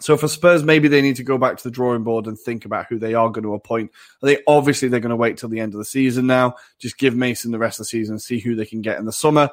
So 0.00 0.16
for 0.16 0.26
Spurs, 0.26 0.64
maybe 0.64 0.88
they 0.88 1.00
need 1.00 1.16
to 1.16 1.22
go 1.22 1.38
back 1.38 1.56
to 1.56 1.62
the 1.62 1.70
drawing 1.70 2.02
board 2.02 2.26
and 2.26 2.36
think 2.36 2.64
about 2.64 2.86
who 2.86 2.98
they 2.98 3.14
are 3.14 3.30
going 3.30 3.44
to 3.44 3.54
appoint. 3.54 3.92
They 4.20 4.38
obviously 4.48 4.88
they're 4.88 4.98
going 4.98 5.10
to 5.10 5.16
wait 5.16 5.36
till 5.36 5.48
the 5.48 5.60
end 5.60 5.74
of 5.74 5.78
the 5.78 5.84
season 5.84 6.26
now. 6.26 6.56
Just 6.78 6.98
give 6.98 7.14
Mason 7.14 7.52
the 7.52 7.58
rest 7.58 7.78
of 7.78 7.84
the 7.84 7.90
season, 7.90 8.18
see 8.18 8.40
who 8.40 8.56
they 8.56 8.66
can 8.66 8.82
get 8.82 8.98
in 8.98 9.04
the 9.04 9.12
summer. 9.12 9.50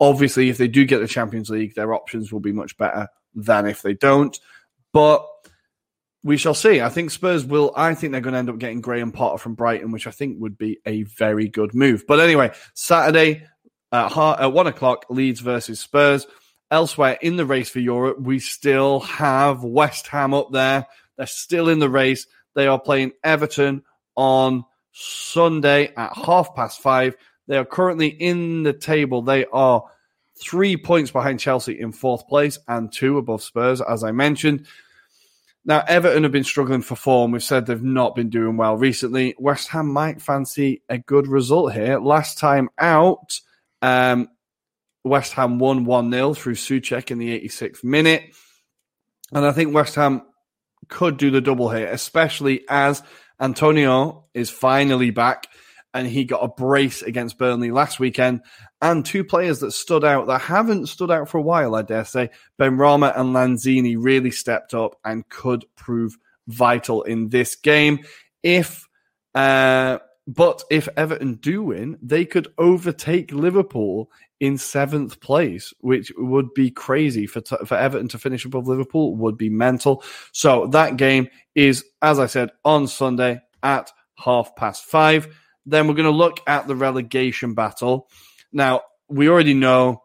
Obviously, 0.00 0.48
if 0.48 0.58
they 0.58 0.66
do 0.66 0.84
get 0.84 0.98
the 0.98 1.06
Champions 1.06 1.48
League, 1.48 1.74
their 1.76 1.94
options 1.94 2.32
will 2.32 2.40
be 2.40 2.52
much 2.52 2.76
better 2.76 3.06
than 3.36 3.66
if 3.66 3.82
they 3.82 3.94
don't. 3.94 4.36
But 4.92 5.24
we 6.24 6.38
shall 6.38 6.54
see. 6.54 6.80
I 6.80 6.88
think 6.88 7.10
Spurs 7.10 7.44
will. 7.44 7.70
I 7.76 7.94
think 7.94 8.12
they're 8.12 8.22
going 8.22 8.32
to 8.32 8.38
end 8.38 8.48
up 8.48 8.58
getting 8.58 8.80
Graham 8.80 9.12
Potter 9.12 9.38
from 9.38 9.54
Brighton, 9.54 9.92
which 9.92 10.06
I 10.06 10.10
think 10.10 10.40
would 10.40 10.56
be 10.56 10.80
a 10.86 11.02
very 11.02 11.48
good 11.48 11.74
move. 11.74 12.06
But 12.08 12.18
anyway, 12.18 12.50
Saturday 12.72 13.46
at, 13.92 14.16
at 14.16 14.52
one 14.52 14.66
o'clock, 14.66 15.06
Leeds 15.10 15.40
versus 15.40 15.78
Spurs. 15.78 16.26
Elsewhere 16.70 17.18
in 17.20 17.36
the 17.36 17.44
race 17.44 17.68
for 17.68 17.78
Europe, 17.78 18.18
we 18.18 18.40
still 18.40 19.00
have 19.00 19.62
West 19.62 20.08
Ham 20.08 20.32
up 20.32 20.50
there. 20.50 20.86
They're 21.16 21.26
still 21.26 21.68
in 21.68 21.78
the 21.78 21.90
race. 21.90 22.26
They 22.54 22.66
are 22.66 22.80
playing 22.80 23.12
Everton 23.22 23.82
on 24.16 24.64
Sunday 24.92 25.92
at 25.94 26.16
half 26.16 26.56
past 26.56 26.80
five. 26.80 27.16
They 27.46 27.58
are 27.58 27.66
currently 27.66 28.08
in 28.08 28.62
the 28.62 28.72
table. 28.72 29.20
They 29.20 29.44
are 29.44 29.84
three 30.40 30.78
points 30.78 31.10
behind 31.10 31.38
Chelsea 31.38 31.78
in 31.78 31.92
fourth 31.92 32.26
place 32.26 32.58
and 32.66 32.90
two 32.90 33.18
above 33.18 33.42
Spurs, 33.42 33.82
as 33.82 34.02
I 34.02 34.12
mentioned. 34.12 34.66
Now, 35.66 35.82
Everton 35.86 36.24
have 36.24 36.32
been 36.32 36.44
struggling 36.44 36.82
for 36.82 36.94
form. 36.94 37.30
We've 37.30 37.42
said 37.42 37.66
they've 37.66 37.82
not 37.82 38.14
been 38.14 38.28
doing 38.28 38.58
well 38.58 38.76
recently. 38.76 39.34
West 39.38 39.68
Ham 39.68 39.90
might 39.90 40.20
fancy 40.20 40.82
a 40.90 40.98
good 40.98 41.26
result 41.26 41.72
here. 41.72 41.98
Last 41.98 42.38
time 42.38 42.68
out, 42.78 43.40
um, 43.80 44.28
West 45.04 45.32
Ham 45.32 45.58
won 45.58 45.86
1 45.86 46.10
0 46.10 46.34
through 46.34 46.54
Soucek 46.54 47.10
in 47.10 47.18
the 47.18 47.40
86th 47.40 47.82
minute. 47.82 48.24
And 49.32 49.46
I 49.46 49.52
think 49.52 49.74
West 49.74 49.94
Ham 49.94 50.22
could 50.88 51.16
do 51.16 51.30
the 51.30 51.40
double 51.40 51.70
here, 51.70 51.88
especially 51.88 52.64
as 52.68 53.02
Antonio 53.40 54.26
is 54.34 54.50
finally 54.50 55.10
back 55.10 55.46
and 55.94 56.08
he 56.08 56.24
got 56.24 56.44
a 56.44 56.48
brace 56.48 57.02
against 57.02 57.38
Burnley 57.38 57.70
last 57.70 58.00
weekend. 58.00 58.42
And 58.82 59.06
two 59.06 59.24
players 59.24 59.60
that 59.60 59.70
stood 59.70 60.04
out 60.04 60.26
that 60.26 60.40
haven't 60.40 60.88
stood 60.88 61.10
out 61.10 61.28
for 61.28 61.38
a 61.38 61.42
while, 61.42 61.76
I 61.76 61.82
dare 61.82 62.04
say, 62.04 62.30
Benrahma 62.60 63.18
and 63.18 63.34
Lanzini 63.34 63.96
really 63.96 64.32
stepped 64.32 64.74
up 64.74 64.96
and 65.04 65.26
could 65.28 65.64
prove 65.76 66.18
vital 66.48 67.02
in 67.04 67.28
this 67.28 67.54
game. 67.54 68.00
If 68.42 68.86
uh, 69.34 69.98
but 70.26 70.64
if 70.70 70.88
Everton 70.96 71.34
do 71.36 71.62
win, 71.62 71.98
they 72.02 72.24
could 72.24 72.48
overtake 72.58 73.32
Liverpool 73.32 74.10
in 74.40 74.58
seventh 74.58 75.20
place, 75.20 75.72
which 75.78 76.12
would 76.16 76.52
be 76.54 76.70
crazy 76.70 77.26
for 77.26 77.40
for 77.64 77.76
Everton 77.76 78.08
to 78.08 78.18
finish 78.18 78.44
above 78.44 78.66
Liverpool. 78.66 79.14
Would 79.16 79.38
be 79.38 79.48
mental. 79.48 80.02
So 80.32 80.66
that 80.68 80.96
game 80.96 81.28
is, 81.54 81.84
as 82.02 82.18
I 82.18 82.26
said, 82.26 82.50
on 82.64 82.88
Sunday 82.88 83.40
at 83.62 83.90
half 84.16 84.56
past 84.56 84.84
five. 84.84 85.28
Then 85.66 85.88
we're 85.88 85.94
going 85.94 86.04
to 86.04 86.16
look 86.16 86.40
at 86.46 86.66
the 86.66 86.76
relegation 86.76 87.54
battle. 87.54 88.08
Now, 88.52 88.82
we 89.08 89.28
already 89.28 89.54
know, 89.54 90.02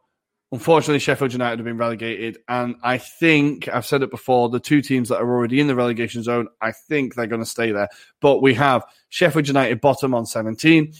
unfortunately, 0.51 0.99
Sheffield 0.99 1.33
United 1.33 1.59
have 1.59 1.65
been 1.65 1.77
relegated. 1.77 2.37
And 2.47 2.75
I 2.81 2.97
think, 2.97 3.67
I've 3.67 3.85
said 3.85 4.01
it 4.01 4.11
before, 4.11 4.49
the 4.49 4.59
two 4.59 4.81
teams 4.81 5.09
that 5.09 5.17
are 5.17 5.29
already 5.29 5.59
in 5.59 5.67
the 5.67 5.75
relegation 5.75 6.23
zone, 6.23 6.47
I 6.61 6.71
think 6.71 7.15
they're 7.15 7.27
going 7.27 7.43
to 7.43 7.49
stay 7.49 7.71
there. 7.71 7.89
But 8.21 8.41
we 8.41 8.53
have 8.55 8.83
Sheffield 9.09 9.47
United 9.47 9.81
bottom 9.81 10.13
on 10.13 10.25
17. 10.25 10.93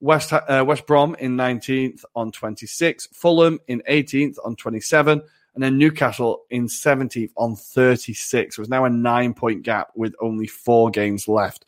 West 0.00 0.32
uh, 0.32 0.64
West 0.66 0.86
Brom 0.86 1.16
in 1.18 1.36
19th 1.36 2.04
on 2.14 2.30
26, 2.30 3.08
Fulham 3.12 3.58
in 3.66 3.82
18th 3.88 4.36
on 4.44 4.54
27, 4.56 5.22
and 5.54 5.62
then 5.62 5.78
Newcastle 5.78 6.44
in 6.50 6.66
17th 6.66 7.30
on 7.36 7.56
36. 7.56 8.56
So 8.56 8.62
it's 8.62 8.70
now 8.70 8.84
a 8.84 8.90
nine 8.90 9.32
point 9.32 9.62
gap 9.62 9.92
with 9.94 10.14
only 10.20 10.46
four 10.46 10.90
games 10.90 11.28
left. 11.28 11.64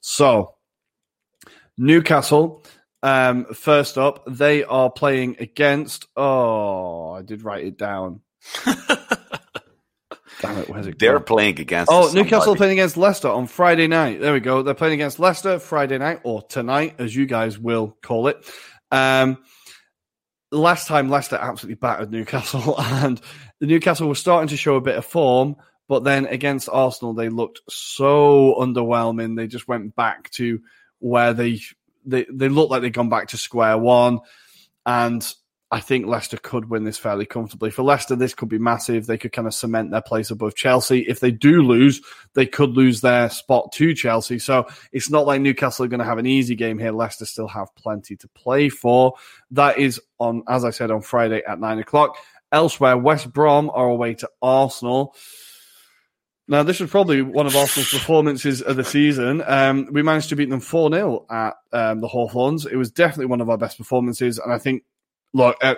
So 0.00 0.54
Newcastle, 1.78 2.64
um, 3.02 3.46
first 3.46 3.98
up, 3.98 4.24
they 4.26 4.64
are 4.64 4.90
playing 4.90 5.36
against. 5.38 6.06
Oh, 6.16 7.12
I 7.12 7.22
did 7.22 7.42
write 7.42 7.64
it 7.64 7.78
down. 7.78 8.20
Damn 10.40 10.56
it, 10.58 10.68
where's 10.70 10.86
it? 10.86 10.98
They're 10.98 11.18
gone? 11.18 11.24
playing 11.24 11.60
against. 11.60 11.90
Oh, 11.92 12.10
Newcastle 12.12 12.56
playing 12.56 12.72
against 12.72 12.96
Leicester 12.96 13.28
on 13.28 13.46
Friday 13.46 13.86
night. 13.86 14.20
There 14.20 14.32
we 14.32 14.40
go. 14.40 14.62
They're 14.62 14.74
playing 14.74 14.94
against 14.94 15.18
Leicester 15.18 15.58
Friday 15.58 15.98
night 15.98 16.20
or 16.24 16.42
tonight, 16.42 16.94
as 16.98 17.14
you 17.14 17.26
guys 17.26 17.58
will 17.58 17.96
call 18.02 18.28
it. 18.28 18.44
Um, 18.90 19.38
last 20.50 20.88
time 20.88 21.10
Leicester 21.10 21.36
absolutely 21.36 21.76
battered 21.76 22.10
Newcastle, 22.10 22.78
and 22.80 23.20
the 23.60 23.66
Newcastle 23.66 24.08
was 24.08 24.18
starting 24.18 24.48
to 24.48 24.56
show 24.56 24.76
a 24.76 24.80
bit 24.80 24.96
of 24.96 25.04
form, 25.04 25.56
but 25.88 26.04
then 26.04 26.26
against 26.26 26.68
Arsenal 26.70 27.14
they 27.14 27.28
looked 27.28 27.60
so 27.68 28.56
underwhelming. 28.58 29.36
They 29.36 29.46
just 29.46 29.68
went 29.68 29.94
back 29.94 30.30
to 30.32 30.60
where 31.00 31.34
they 31.34 31.60
they 32.04 32.26
they 32.32 32.48
look 32.48 32.70
like 32.70 32.82
they've 32.82 32.92
gone 32.92 33.08
back 33.08 33.28
to 33.28 33.36
square 33.36 33.76
one, 33.76 34.20
and 34.86 35.34
I 35.72 35.78
think 35.78 36.06
Leicester 36.06 36.36
could 36.36 36.68
win 36.68 36.82
this 36.82 36.98
fairly 36.98 37.26
comfortably. 37.26 37.70
For 37.70 37.84
Leicester, 37.84 38.16
this 38.16 38.34
could 38.34 38.48
be 38.48 38.58
massive. 38.58 39.06
They 39.06 39.18
could 39.18 39.32
kind 39.32 39.46
of 39.46 39.54
cement 39.54 39.92
their 39.92 40.02
place 40.02 40.30
above 40.30 40.56
Chelsea. 40.56 41.06
If 41.06 41.20
they 41.20 41.30
do 41.30 41.62
lose, 41.62 42.00
they 42.34 42.46
could 42.46 42.70
lose 42.70 43.00
their 43.00 43.30
spot 43.30 43.70
to 43.72 43.94
Chelsea. 43.94 44.40
So 44.40 44.66
it's 44.90 45.10
not 45.10 45.26
like 45.26 45.40
Newcastle 45.40 45.84
are 45.84 45.88
going 45.88 46.00
to 46.00 46.04
have 46.04 46.18
an 46.18 46.26
easy 46.26 46.56
game 46.56 46.76
here. 46.76 46.90
Leicester 46.90 47.24
still 47.24 47.46
have 47.46 47.72
plenty 47.76 48.16
to 48.16 48.28
play 48.28 48.68
for. 48.68 49.14
That 49.52 49.78
is 49.78 50.00
on, 50.18 50.42
as 50.48 50.64
I 50.64 50.70
said, 50.70 50.90
on 50.90 51.02
Friday 51.02 51.40
at 51.46 51.60
nine 51.60 51.78
o'clock. 51.78 52.16
Elsewhere, 52.50 52.96
West 52.96 53.32
Brom 53.32 53.70
are 53.72 53.88
away 53.88 54.14
to 54.14 54.30
Arsenal. 54.42 55.14
Now, 56.50 56.64
this 56.64 56.80
was 56.80 56.90
probably 56.90 57.22
one 57.22 57.46
of 57.46 57.54
Arsenal's 57.54 57.92
performances 57.92 58.60
of 58.60 58.74
the 58.74 58.82
season. 58.82 59.40
Um, 59.46 59.88
we 59.92 60.02
managed 60.02 60.30
to 60.30 60.36
beat 60.36 60.50
them 60.50 60.58
4 60.58 60.90
0 60.90 61.24
at 61.30 61.54
um, 61.72 62.00
the 62.00 62.08
Hawthorns. 62.08 62.66
It 62.66 62.74
was 62.74 62.90
definitely 62.90 63.26
one 63.26 63.40
of 63.40 63.48
our 63.48 63.56
best 63.56 63.78
performances. 63.78 64.40
And 64.40 64.52
I 64.52 64.58
think, 64.58 64.82
look, 65.32 65.56
uh, 65.62 65.76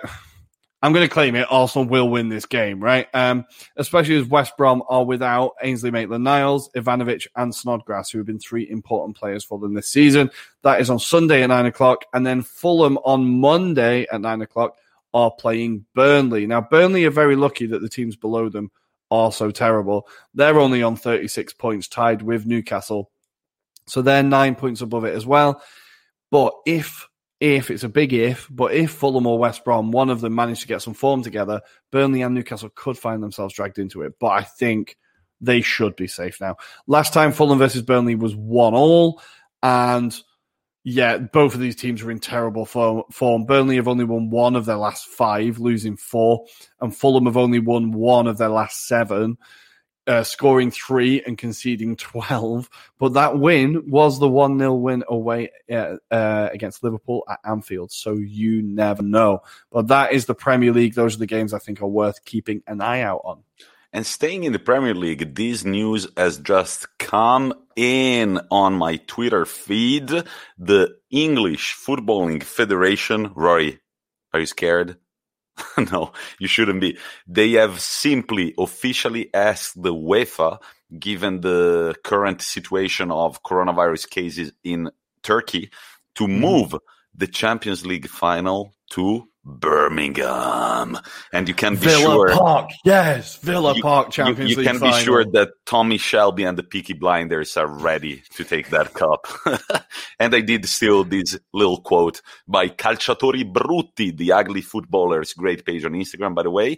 I'm 0.81 0.91
going 0.91 1.07
to 1.07 1.13
claim 1.13 1.35
it. 1.35 1.45
Arsenal 1.47 1.87
will 1.87 2.09
win 2.09 2.29
this 2.29 2.47
game, 2.47 2.83
right? 2.83 3.07
Um, 3.13 3.45
especially 3.77 4.15
as 4.15 4.25
West 4.25 4.57
Brom 4.57 4.81
are 4.89 5.05
without 5.05 5.51
Ainsley 5.61 5.91
Maitland 5.91 6.23
Niles, 6.23 6.71
Ivanovic, 6.75 7.27
and 7.35 7.53
Snodgrass, 7.53 8.09
who 8.09 8.17
have 8.17 8.25
been 8.25 8.39
three 8.39 8.67
important 8.67 9.15
players 9.15 9.43
for 9.43 9.59
them 9.59 9.75
this 9.75 9.89
season. 9.89 10.31
That 10.63 10.81
is 10.81 10.89
on 10.89 10.97
Sunday 10.97 11.43
at 11.43 11.47
nine 11.49 11.67
o'clock. 11.67 12.05
And 12.15 12.25
then 12.25 12.41
Fulham 12.41 12.97
on 13.05 13.23
Monday 13.25 14.07
at 14.11 14.21
nine 14.21 14.41
o'clock 14.41 14.75
are 15.13 15.29
playing 15.29 15.85
Burnley. 15.93 16.47
Now, 16.47 16.61
Burnley 16.61 17.05
are 17.05 17.11
very 17.11 17.35
lucky 17.35 17.67
that 17.67 17.83
the 17.83 17.89
teams 17.89 18.15
below 18.15 18.49
them 18.49 18.71
also 19.13 19.51
terrible. 19.51 20.07
They're 20.33 20.59
only 20.59 20.83
on 20.83 20.95
36 20.95 21.53
points, 21.53 21.87
tied 21.87 22.21
with 22.21 22.45
Newcastle. 22.45 23.11
So 23.87 24.01
they're 24.01 24.23
nine 24.23 24.55
points 24.55 24.81
above 24.81 25.05
it 25.05 25.15
as 25.15 25.25
well. 25.25 25.61
But 26.31 26.53
if, 26.65 27.07
if 27.39 27.69
it's 27.69 27.83
a 27.83 27.89
big 27.89 28.13
if, 28.13 28.47
but 28.49 28.73
if 28.73 28.91
Fulham 28.91 29.27
or 29.27 29.37
West 29.37 29.63
Brom, 29.63 29.91
one 29.91 30.09
of 30.09 30.21
them 30.21 30.33
managed 30.33 30.61
to 30.61 30.67
get 30.67 30.81
some 30.81 30.93
form 30.93 31.21
together, 31.21 31.61
Burnley 31.91 32.21
and 32.21 32.33
Newcastle 32.33 32.71
could 32.73 32.97
find 32.97 33.21
themselves 33.21 33.53
dragged 33.53 33.77
into 33.77 34.01
it. 34.01 34.13
But 34.19 34.31
I 34.31 34.41
think 34.41 34.97
they 35.39 35.61
should 35.61 35.95
be 35.95 36.07
safe 36.07 36.39
now. 36.41 36.55
Last 36.87 37.13
time 37.13 37.33
Fulham 37.33 37.59
versus 37.59 37.81
Burnley 37.81 38.15
was 38.15 38.35
one 38.35 38.73
all, 38.73 39.21
and 39.61 40.15
yeah, 40.83 41.17
both 41.17 41.53
of 41.53 41.61
these 41.61 41.77
teams 41.77 42.01
are 42.01 42.11
in 42.11 42.19
terrible 42.19 42.65
form. 42.65 43.45
Burnley 43.45 43.77
have 43.77 43.87
only 43.87 44.03
won 44.03 44.29
one 44.29 44.55
of 44.55 44.65
their 44.65 44.75
last 44.75 45.07
five, 45.07 45.59
losing 45.59 45.95
four, 45.95 46.45
and 46.81 46.95
Fulham 46.95 47.25
have 47.25 47.37
only 47.37 47.59
won 47.59 47.91
one 47.91 48.27
of 48.27 48.37
their 48.37 48.49
last 48.49 48.85
seven, 48.85 49.37
uh, 50.07 50.23
scoring 50.23 50.71
three 50.71 51.23
and 51.23 51.37
conceding 51.37 51.95
12. 51.97 52.69
But 52.99 53.13
that 53.13 53.39
win 53.39 53.89
was 53.89 54.19
the 54.19 54.27
1 54.27 54.59
0 54.59 54.73
win 54.73 55.05
away 55.07 55.51
uh, 55.71 55.95
uh, 56.11 56.49
against 56.51 56.83
Liverpool 56.83 57.23
at 57.29 57.39
Anfield. 57.45 57.93
So 57.93 58.15
you 58.15 58.61
never 58.61 59.03
know. 59.03 59.39
But 59.71 59.87
that 59.87 60.11
is 60.11 60.25
the 60.25 60.35
Premier 60.35 60.73
League. 60.73 60.95
Those 60.95 61.15
are 61.15 61.19
the 61.19 61.25
games 61.27 61.53
I 61.53 61.59
think 61.59 61.81
are 61.81 61.87
worth 61.87 62.25
keeping 62.25 62.61
an 62.67 62.81
eye 62.81 63.01
out 63.01 63.21
on. 63.23 63.43
And 63.95 64.07
staying 64.07 64.43
in 64.43 64.53
the 64.53 64.59
Premier 64.59 64.95
League, 64.95 65.35
this 65.35 65.63
news 65.63 66.07
has 66.17 66.39
just 66.39 66.87
come 66.97 67.53
in 67.75 68.39
on 68.49 68.73
my 68.73 68.95
Twitter 68.95 69.45
feed. 69.45 70.09
The 70.57 70.95
English 71.11 71.75
Footballing 71.75 72.41
Federation, 72.41 73.29
Ruairi, 73.29 73.77
are 74.33 74.39
you 74.39 74.47
scared? 74.47 74.97
no, 75.91 76.11
you 76.39 76.47
shouldn't 76.47 76.81
be. 76.81 76.97
They 77.27 77.51
have 77.51 77.79
simply 77.79 78.55
officially 78.57 79.29
asked 79.31 79.79
the 79.79 79.93
UEFA, 79.93 80.59
given 80.97 81.41
the 81.41 81.93
current 82.03 82.41
situation 82.41 83.11
of 83.11 83.43
coronavirus 83.43 84.09
cases 84.09 84.53
in 84.63 84.89
Turkey, 85.21 85.69
to 86.15 86.23
mm-hmm. 86.23 86.41
move 86.41 86.75
the 87.13 87.27
Champions 87.27 87.85
League 87.85 88.07
final 88.07 88.73
to 88.89 89.27
Birmingham, 89.45 90.97
and 91.33 91.47
you 91.47 91.53
can 91.53 91.75
be 91.75 91.87
Villa 91.87 92.01
sure 92.01 92.29
Park, 92.31 92.69
yes, 92.85 93.37
Villa 93.37 93.75
you, 93.75 93.81
Park 93.81 94.11
Champions 94.11 94.39
you, 94.39 94.47
you 94.47 94.55
League. 94.57 94.67
can 94.67 94.79
final. 94.79 94.97
be 94.97 95.03
sure 95.03 95.25
that 95.25 95.49
Tommy 95.65 95.97
Shelby 95.97 96.43
and 96.45 96.57
the 96.57 96.63
Peaky 96.63 96.93
Blinders 96.93 97.57
are 97.57 97.67
ready 97.67 98.23
to 98.35 98.43
take 98.43 98.69
that 98.69 98.93
cup. 98.93 99.27
and 100.19 100.33
I 100.33 100.41
did 100.41 100.65
steal 100.67 101.03
this 101.03 101.37
little 101.53 101.81
quote 101.81 102.21
by 102.47 102.69
Calciatori 102.69 103.51
Brutti, 103.51 104.11
the 104.11 104.31
ugly 104.31 104.61
footballers, 104.61 105.33
great 105.33 105.65
page 105.65 105.83
on 105.83 105.91
Instagram, 105.91 106.35
by 106.35 106.43
the 106.43 106.51
way. 106.51 106.77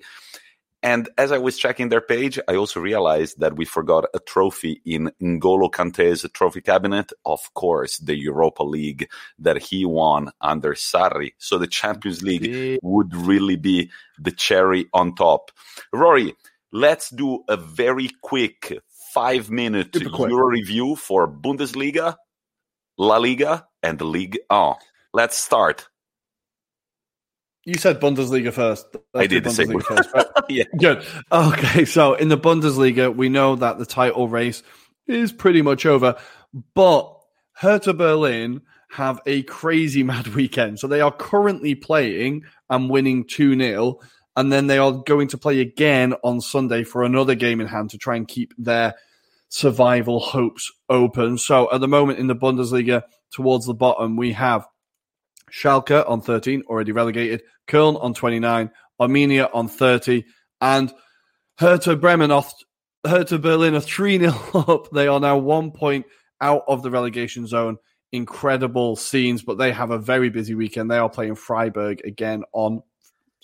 And 0.86 1.10
as 1.18 1.32
I 1.32 1.40
was 1.40 1.58
checking 1.58 1.90
their 1.90 2.00
page, 2.00 2.38
I 2.48 2.58
also 2.58 2.80
realized 2.80 3.40
that 3.40 3.56
we 3.56 3.66
forgot 3.66 4.06
a 4.14 4.20
trophy 4.20 4.84
in 4.86 5.12
N'Golo 5.20 5.72
Kante's 5.72 6.28
trophy 6.32 6.62
cabinet. 6.62 7.12
Of 7.26 7.52
course, 7.56 7.98
the 7.98 8.16
Europa 8.16 8.62
League 8.62 9.10
that 9.40 9.58
he 9.58 9.84
won 9.84 10.30
under 10.40 10.76
Sarri. 10.76 11.32
So 11.40 11.58
the 11.58 11.66
Champions 11.66 12.22
League 12.22 12.78
would 12.84 13.16
really 13.16 13.56
be 13.56 13.90
the 14.20 14.30
cherry 14.30 14.86
on 14.94 15.16
top. 15.16 15.50
Ruairi, 15.92 16.36
let's 16.72 17.10
do 17.10 17.44
a 17.50 17.58
very 17.58 18.12
quick 18.22 18.80
five 19.12 19.50
minute 19.50 19.96
Euro 19.96 20.50
review 20.50 20.96
for 20.96 21.28
Bundesliga, 21.28 22.16
La 23.00 23.18
Liga, 23.18 23.66
and 23.82 23.98
the 23.98 24.06
Ligue 24.06 24.38
1. 24.50 24.76
Let's 25.16 25.36
start. 25.36 25.88
You 27.66 27.76
said 27.76 28.00
Bundesliga 28.00 28.54
first. 28.54 28.86
Let's 29.14 29.24
I 29.24 29.28
did 29.28 29.52
say 29.52 29.66
first. 29.66 30.10
Right? 30.14 30.26
yeah. 30.50 30.66
Good. 30.78 31.04
Okay, 31.32 31.86
so 31.86 32.14
in 32.14 32.30
the 32.30 32.38
Bundesliga, 32.38 33.14
we 33.14 33.28
know 33.28 33.56
that 33.56 33.80
the 33.80 33.88
title 33.88 34.28
race 34.28 34.62
is 35.08 35.32
pretty 35.32 35.64
much 35.64 35.86
over, 35.86 36.16
but 36.76 37.12
Hertha 37.54 37.94
Berlin 37.94 38.62
have 38.92 39.20
a 39.26 39.42
crazy 39.44 40.04
mad 40.12 40.28
weekend. 40.28 40.80
So 40.80 40.88
they 40.88 41.02
are 41.02 41.12
currently 41.12 41.74
playing 41.74 42.44
and 42.70 42.90
winning 42.90 43.26
2 43.26 43.58
0. 43.58 44.00
And 44.38 44.52
then 44.52 44.68
they 44.68 44.78
are 44.78 44.92
going 44.92 45.30
to 45.30 45.38
play 45.38 45.62
again 45.62 46.14
on 46.24 46.42
Sunday 46.42 46.84
for 46.84 47.04
another 47.04 47.36
game 47.36 47.62
in 47.62 47.68
hand 47.68 47.92
to 47.92 47.98
try 47.98 48.18
and 48.18 48.28
keep 48.28 48.54
their 48.58 48.96
survival 49.48 50.20
hopes 50.20 50.72
open. 50.90 51.38
So 51.38 51.72
at 51.72 51.80
the 51.80 51.88
moment 51.88 52.20
in 52.20 52.28
the 52.28 52.36
Bundesliga, 52.36 53.04
towards 53.32 53.66
the 53.66 53.74
bottom, 53.74 54.18
we 54.18 54.34
have 54.34 54.68
Schalke 55.52 56.08
on 56.10 56.22
13, 56.22 56.64
already 56.68 56.92
relegated, 56.92 57.44
Köln 57.68 58.02
on 58.02 58.14
29, 58.14 58.72
Arminia 59.00 59.50
on 59.54 59.68
30, 59.68 60.24
and 60.62 60.94
Hertha 61.58 61.96
Bremen 61.96 62.32
off, 62.32 62.54
Hertha 63.06 63.40
Berlin 63.40 63.76
are 63.76 63.82
3 63.82 64.20
0 64.20 64.34
up. 64.54 64.90
They 64.92 65.08
are 65.08 65.20
now 65.20 65.38
one 65.38 65.72
point 65.72 66.06
out 66.42 66.64
of 66.68 66.84
the 66.84 66.92
relegation 66.92 67.48
zone. 67.48 67.78
Incredible 68.12 68.96
scenes, 68.96 69.42
but 69.42 69.58
they 69.58 69.72
have 69.72 69.92
a 69.92 69.98
very 69.98 70.30
busy 70.30 70.56
weekend. 70.56 70.90
They 70.90 70.98
are 70.98 71.10
playing 71.10 71.36
Freiburg 71.36 72.02
again 72.06 72.44
on 72.54 72.82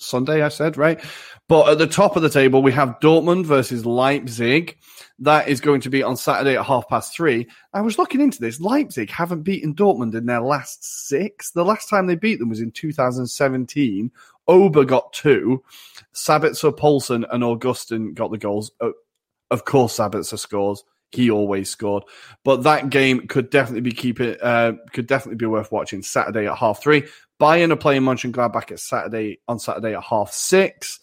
Sunday, 0.01 0.41
I 0.41 0.49
said, 0.49 0.77
right? 0.77 1.03
But 1.47 1.69
at 1.69 1.77
the 1.77 1.87
top 1.87 2.15
of 2.15 2.21
the 2.21 2.29
table, 2.29 2.61
we 2.61 2.71
have 2.71 2.99
Dortmund 3.01 3.45
versus 3.45 3.85
Leipzig. 3.85 4.77
That 5.19 5.47
is 5.47 5.61
going 5.61 5.81
to 5.81 5.89
be 5.89 6.01
on 6.01 6.17
Saturday 6.17 6.57
at 6.57 6.65
half 6.65 6.87
past 6.87 7.13
three. 7.13 7.47
I 7.73 7.81
was 7.81 7.97
looking 7.97 8.21
into 8.21 8.39
this. 8.39 8.59
Leipzig 8.59 9.09
haven't 9.09 9.43
beaten 9.43 9.75
Dortmund 9.75 10.15
in 10.15 10.25
their 10.25 10.41
last 10.41 10.83
six. 11.07 11.51
The 11.51 11.65
last 11.65 11.89
time 11.89 12.07
they 12.07 12.15
beat 12.15 12.39
them 12.39 12.49
was 12.49 12.61
in 12.61 12.71
2017. 12.71 14.11
Auba 14.49 14.87
got 14.87 15.13
two. 15.13 15.63
Sabitzer, 16.13 16.75
Poulsen, 16.75 17.25
and 17.31 17.43
Augustin 17.43 18.13
got 18.13 18.31
the 18.31 18.37
goals. 18.37 18.71
Of 19.51 19.65
course, 19.65 19.97
Sabitzer 19.97 20.39
scores. 20.39 20.83
He 21.11 21.29
always 21.29 21.69
scored. 21.69 22.03
But 22.43 22.63
that 22.63 22.89
game 22.89 23.27
could 23.27 23.49
definitely 23.49 23.81
be 23.81 23.91
keep 23.91 24.19
it, 24.19 24.41
uh, 24.41 24.73
could 24.93 25.07
definitely 25.07 25.37
be 25.37 25.45
worth 25.45 25.71
watching 25.71 26.01
Saturday 26.01 26.47
at 26.47 26.57
half 26.57 26.81
three. 26.81 27.03
Bayern 27.39 27.71
are 27.71 27.77
playing 27.77 28.03
Mönchengladbach 28.03 28.71
at 28.71 28.79
Saturday 28.79 29.39
on 29.47 29.59
Saturday 29.59 29.95
at 29.95 30.03
half 30.03 30.31
six. 30.31 30.99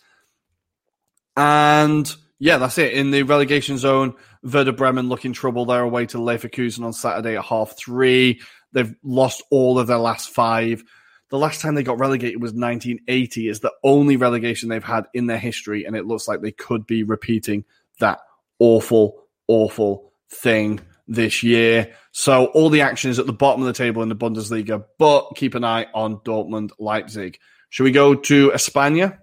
And 1.37 2.13
yeah, 2.39 2.59
that's 2.59 2.79
it. 2.79 2.93
In 2.93 3.11
the 3.11 3.25
relegation 3.25 3.79
zone, 3.79 4.15
Werder 4.43 4.73
Bremen 4.73 5.09
looking 5.09 5.33
trouble. 5.33 5.65
They're 5.65 5.83
away 5.83 6.07
to 6.07 6.19
Leverkusen 6.19 6.85
on 6.85 6.93
Saturday 6.93 7.37
at 7.37 7.45
half 7.45 7.77
three. 7.77 8.41
They've 8.73 8.95
lost 9.03 9.43
all 9.51 9.79
of 9.79 9.87
their 9.87 9.99
last 9.99 10.31
five. 10.31 10.85
The 11.31 11.39
last 11.39 11.61
time 11.61 11.75
they 11.75 11.83
got 11.83 11.99
relegated 11.99 12.41
was 12.41 12.53
1980. 12.53 13.49
It's 13.49 13.59
the 13.59 13.73
only 13.85 14.17
relegation 14.17 14.69
they've 14.69 14.83
had 14.83 15.07
in 15.13 15.27
their 15.27 15.39
history, 15.39 15.85
and 15.85 15.95
it 15.95 16.07
looks 16.07 16.27
like 16.27 16.41
they 16.41 16.53
could 16.53 16.87
be 16.87 17.03
repeating 17.03 17.65
that 18.01 18.21
awful, 18.59 19.25
awful 19.49 20.13
thing 20.31 20.81
this 21.09 21.43
year. 21.43 21.95
So 22.13 22.47
all 22.47 22.71
the 22.71 22.83
action 22.83 23.11
is 23.11 23.19
at 23.19 23.27
the 23.27 23.33
bottom 23.33 23.63
of 23.63 23.67
the 23.67 23.73
table 23.73 24.03
in 24.03 24.09
the 24.09 24.17
Bundesliga, 24.17 24.85
but 24.99 25.31
keep 25.35 25.55
an 25.55 25.65
eye 25.65 25.87
on 25.95 26.19
Dortmund, 26.19 26.71
Leipzig. 26.79 27.39
Should 27.71 27.85
we 27.85 27.91
go 27.91 28.15
to 28.15 28.51
España? 28.51 29.19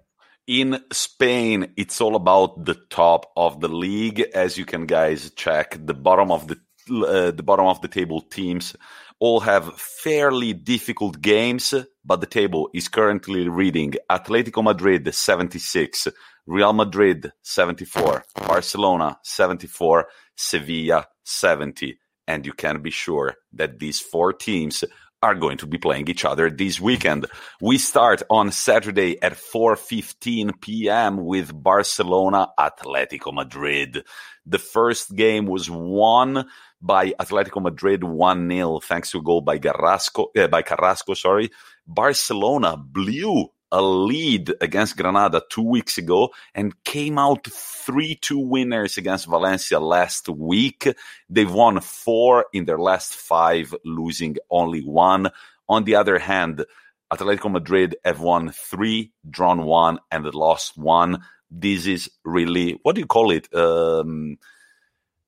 In 0.48 0.80
Spain, 0.92 1.74
it's 1.76 2.02
all 2.02 2.16
about 2.16 2.66
the 2.66 2.76
top 2.76 3.32
of 3.36 3.62
the 3.62 3.68
league. 3.68 4.20
As 4.34 4.58
you 4.58 4.66
can 4.66 4.86
guys 4.86 5.32
check, 5.32 5.78
the 5.84 5.96
bottom 5.96 6.32
of 6.32 6.48
the 6.48 6.58
uh, 6.88 7.32
the 7.32 7.42
bottom 7.42 7.66
of 7.66 7.82
the 7.82 7.88
table 7.88 8.22
teams 8.22 8.76
all 9.20 9.40
have 9.40 9.74
fairly 9.80 10.54
difficult 10.54 11.22
games, 11.22 11.74
but 12.04 12.22
the 12.22 12.28
table 12.28 12.70
is 12.74 12.88
currently 12.88 13.48
reading 13.48 13.94
Atletico 14.12 14.64
Madrid 14.64 15.14
76, 15.14 16.08
Real 16.48 16.74
Madrid 16.74 17.32
74, 17.42 18.26
Barcelona 18.48 19.18
74, 19.24 20.08
Sevilla 20.36 21.08
70. 21.24 21.98
And 22.28 22.46
you 22.46 22.54
can 22.54 22.82
be 22.82 22.92
sure 22.92 23.36
that 23.54 23.80
these 23.80 24.00
four 24.00 24.34
teams 24.34 24.84
are 25.26 25.34
going 25.34 25.58
to 25.58 25.66
be 25.66 25.80
playing 25.80 26.08
each 26.08 26.24
other 26.24 26.52
this 26.52 26.80
weekend. 26.80 27.26
We 27.60 27.80
start 27.80 28.22
on 28.30 28.52
Saturday 28.52 29.22
at 29.24 29.34
4:15 29.34 30.62
p.m. 30.62 31.26
with 31.26 31.52
Barcelona 31.52 32.50
Atletico 32.60 33.34
Madrid. 33.34 34.04
The 34.46 34.60
first 34.60 35.16
game 35.16 35.48
was 35.48 35.70
won 35.70 36.48
by 36.80 37.14
Atletico 37.20 37.60
Madrid 37.62 38.02
1-0 38.02 38.84
thanks 38.84 39.10
to 39.12 39.18
a 39.18 39.24
goal 39.24 39.42
by 39.42 39.58
Carrasco, 39.58 40.28
uh, 40.38 40.48
by 40.48 40.62
Carrasco, 40.62 41.16
sorry. 41.16 41.50
Barcelona 41.88 42.78
blew 42.78 43.50
a 43.72 43.82
lead 43.82 44.54
against 44.62 44.98
Granada 44.98 45.42
two 45.50 45.64
weeks 45.64 45.98
ago 45.98 46.30
and 46.54 46.82
came 46.84 47.18
out 47.18 47.48
3 47.48 48.16
2 48.16 48.40
winners 48.40 48.98
against 48.98 49.28
Valencia 49.28 49.80
last 49.80 50.30
week. 50.30 50.88
They've 51.30 51.52
won 51.52 51.82
four 51.82 52.46
in 52.54 52.66
their 52.66 52.80
last 52.80 53.16
five, 53.16 53.74
losing 53.84 54.38
only 54.50 54.82
one. 54.82 55.30
On 55.68 55.84
the 55.84 55.96
other 55.96 56.20
hand, 56.20 56.66
Atletico 57.12 57.52
Madrid 57.52 57.96
have 58.04 58.20
won 58.20 58.52
three, 58.52 59.12
drawn 59.30 59.64
one, 59.64 60.00
and 60.12 60.26
lost 60.34 60.78
one. 60.78 61.24
This 61.52 61.86
is 61.86 62.10
really, 62.24 62.80
what 62.84 62.96
do 62.96 63.02
you 63.02 63.08
call 63.08 63.32
it? 63.32 63.54
Um, 63.54 64.38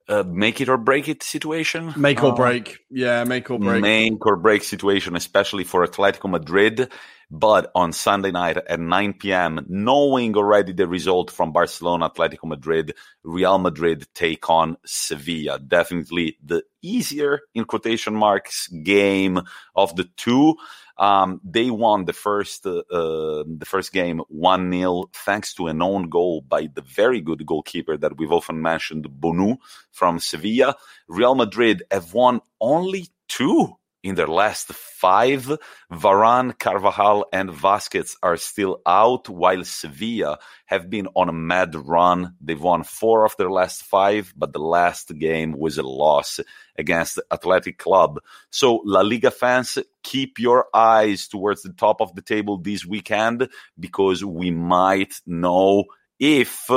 uh, 0.09 0.23
make 0.25 0.61
it 0.61 0.69
or 0.69 0.77
break 0.77 1.07
it 1.07 1.23
situation. 1.23 1.93
Make 1.97 2.23
or 2.23 2.31
uh, 2.31 2.35
break. 2.35 2.79
Yeah, 2.89 3.23
make 3.23 3.49
or 3.51 3.59
break. 3.59 3.81
Make 3.81 4.25
or 4.25 4.37
break 4.37 4.63
situation, 4.63 5.15
especially 5.15 5.63
for 5.63 5.85
Atletico 5.85 6.29
Madrid. 6.29 6.91
But 7.29 7.71
on 7.75 7.91
Sunday 7.91 8.31
night 8.31 8.55
at 8.55 8.79
9 8.79 9.13
p.m., 9.15 9.65
knowing 9.67 10.37
already 10.37 10.71
the 10.71 10.87
result 10.87 11.29
from 11.29 11.51
Barcelona, 11.51 12.09
Atletico 12.09 12.45
Madrid, 12.45 12.93
Real 13.23 13.57
Madrid 13.57 14.07
take 14.15 14.49
on 14.49 14.77
Sevilla. 14.85 15.59
Definitely 15.59 16.37
the 16.41 16.63
easier, 16.81 17.41
in 17.53 17.65
quotation 17.65 18.15
marks, 18.15 18.67
game 18.69 19.41
of 19.75 19.93
the 19.97 20.05
two. 20.15 20.55
Um, 20.99 21.39
they 21.43 21.69
won 21.69 22.05
the 22.05 22.13
first 22.13 22.65
uh, 22.65 22.79
uh, 22.91 23.43
the 23.45 23.65
first 23.65 23.93
game 23.93 24.21
one 24.29 24.71
0 24.71 25.09
thanks 25.13 25.53
to 25.55 25.67
an 25.67 25.81
own 25.81 26.09
goal 26.09 26.41
by 26.41 26.69
the 26.73 26.81
very 26.81 27.21
good 27.21 27.45
goalkeeper 27.45 27.97
that 27.97 28.17
we've 28.17 28.31
often 28.31 28.61
mentioned, 28.61 29.07
Bono 29.09 29.57
from 29.91 30.19
Sevilla. 30.19 30.75
Real 31.07 31.35
Madrid 31.35 31.83
have 31.91 32.13
won 32.13 32.41
only 32.59 33.07
two 33.27 33.77
in 34.07 34.15
their 34.15 34.27
last 34.27 34.67
five. 34.73 35.51
Varane, 35.91 36.57
Carvajal, 36.57 37.25
and 37.33 37.49
Vázquez 37.49 38.15
are 38.23 38.37
still 38.37 38.81
out, 38.85 39.27
while 39.27 39.63
Sevilla 39.65 40.39
have 40.65 40.89
been 40.89 41.07
on 41.15 41.27
a 41.29 41.33
mad 41.33 41.75
run. 41.75 42.35
They've 42.39 42.61
won 42.61 42.83
four 42.83 43.25
of 43.25 43.35
their 43.37 43.51
last 43.51 43.83
five, 43.83 44.33
but 44.35 44.53
the 44.53 44.59
last 44.59 45.17
game 45.17 45.51
was 45.51 45.77
a 45.77 45.83
loss 45.83 46.39
against 46.77 47.19
Athletic 47.31 47.77
Club. 47.77 48.19
So, 48.49 48.81
La 48.85 49.01
Liga 49.01 49.31
fans, 49.31 49.77
keep 50.03 50.39
your 50.39 50.67
eyes 50.73 51.27
towards 51.27 51.63
the 51.63 51.73
top 51.73 52.01
of 52.01 52.15
the 52.15 52.21
table 52.21 52.57
this 52.57 52.85
weekend 52.85 53.49
because 53.77 54.23
we 54.23 54.51
might 54.51 55.15
know 55.25 55.83
if 56.17 56.69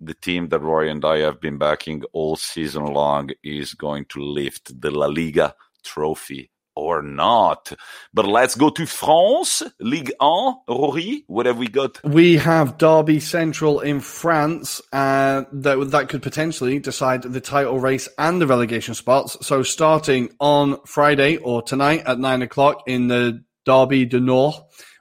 the 0.00 0.14
team 0.14 0.48
that 0.48 0.58
Roy 0.60 0.90
and 0.90 1.04
I 1.04 1.18
have 1.18 1.40
been 1.40 1.58
backing 1.58 2.02
all 2.12 2.34
season 2.34 2.86
long 2.86 3.30
is 3.44 3.74
going 3.74 4.06
to 4.06 4.20
lift 4.20 4.80
the 4.80 4.90
La 4.90 5.06
Liga 5.06 5.54
trophy 5.84 6.51
or 6.74 7.02
not. 7.02 7.72
But 8.14 8.26
let's 8.26 8.54
go 8.54 8.70
to 8.70 8.86
France, 8.86 9.62
Ligue 9.80 10.12
1. 10.18 10.54
Ruairi, 10.68 11.24
what 11.26 11.46
have 11.46 11.58
we 11.58 11.68
got? 11.68 12.02
We 12.04 12.36
have 12.36 12.78
Derby 12.78 13.20
Central 13.20 13.80
in 13.80 14.00
France 14.00 14.80
uh, 14.92 15.44
that, 15.52 15.90
that 15.90 16.08
could 16.08 16.22
potentially 16.22 16.78
decide 16.78 17.22
the 17.22 17.40
title 17.40 17.78
race 17.78 18.08
and 18.18 18.40
the 18.40 18.46
relegation 18.46 18.94
spots. 18.94 19.36
So 19.46 19.62
starting 19.62 20.30
on 20.40 20.78
Friday 20.86 21.36
or 21.36 21.62
tonight 21.62 22.02
at 22.06 22.18
9 22.18 22.42
o'clock 22.42 22.82
in 22.86 23.08
the 23.08 23.44
Derby 23.64 24.04
du 24.04 24.20
Nord, 24.20 24.54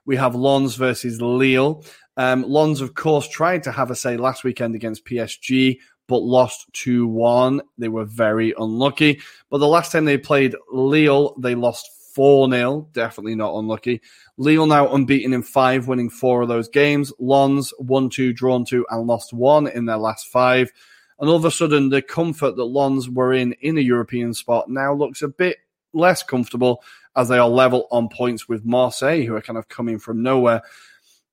we 0.06 0.16
have 0.18 0.36
Lens 0.36 0.76
versus 0.76 1.22
Lille. 1.22 1.84
Um, 2.18 2.44
Lens, 2.44 2.82
of 2.82 2.94
course, 2.94 3.28
tried 3.28 3.64
to 3.64 3.72
have 3.72 3.90
a 3.90 3.96
say 3.96 4.18
last 4.18 4.44
weekend 4.44 4.76
against 4.76 5.06
PSG, 5.06 5.78
but 6.12 6.24
lost 6.24 6.68
2 6.74 7.08
1. 7.08 7.62
They 7.78 7.88
were 7.88 8.04
very 8.04 8.54
unlucky. 8.58 9.22
But 9.50 9.60
the 9.60 9.68
last 9.68 9.94
time 9.94 10.04
they 10.04 10.18
played 10.18 10.58
Lille, 10.70 11.34
they 11.40 11.56
lost 11.56 11.90
4 12.14 12.52
0. 12.52 12.90
Definitely 12.92 13.36
not 13.36 13.56
unlucky. 13.56 14.02
Lille 14.36 14.68
now 14.68 14.94
unbeaten 14.94 15.32
in 15.32 15.42
five, 15.42 15.88
winning 15.88 16.10
four 16.10 16.42
of 16.42 16.50
those 16.50 16.68
games. 16.68 17.14
Lens 17.18 17.74
1 17.78 18.10
2, 18.10 18.34
drawn 18.34 18.66
two, 18.66 18.86
and 18.90 19.08
lost 19.08 19.32
one 19.32 19.68
in 19.68 19.86
their 19.86 19.96
last 19.96 20.28
five. 20.28 20.70
And 21.18 21.30
all 21.30 21.38
of 21.38 21.46
a 21.46 21.52
sudden, 21.52 21.88
the 21.88 22.02
comfort 22.02 22.58
that 22.58 22.66
Lens 22.66 23.10
were 23.10 23.32
in 23.32 23.54
in 23.62 23.78
a 23.78 23.82
European 23.82 24.34
spot 24.34 24.70
now 24.70 24.94
looks 24.94 25.22
a 25.22 25.30
bit 25.30 25.60
less 25.94 26.24
comfortable 26.24 26.84
as 27.16 27.30
they 27.30 27.38
are 27.38 27.48
level 27.48 27.88
on 27.90 28.10
points 28.10 28.50
with 28.50 28.66
Marseille, 28.66 29.24
who 29.24 29.36
are 29.36 29.42
kind 29.42 29.58
of 29.58 29.70
coming 29.70 29.98
from 29.98 30.22
nowhere. 30.22 30.62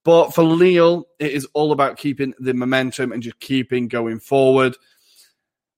But 0.09 0.35
for 0.35 0.43
Lille, 0.43 1.07
it 1.19 1.33
is 1.33 1.47
all 1.53 1.71
about 1.71 1.99
keeping 1.99 2.33
the 2.39 2.55
momentum 2.55 3.13
and 3.13 3.23
just 3.23 3.39
keeping 3.41 3.89
going 3.89 4.21
forward. 4.21 4.75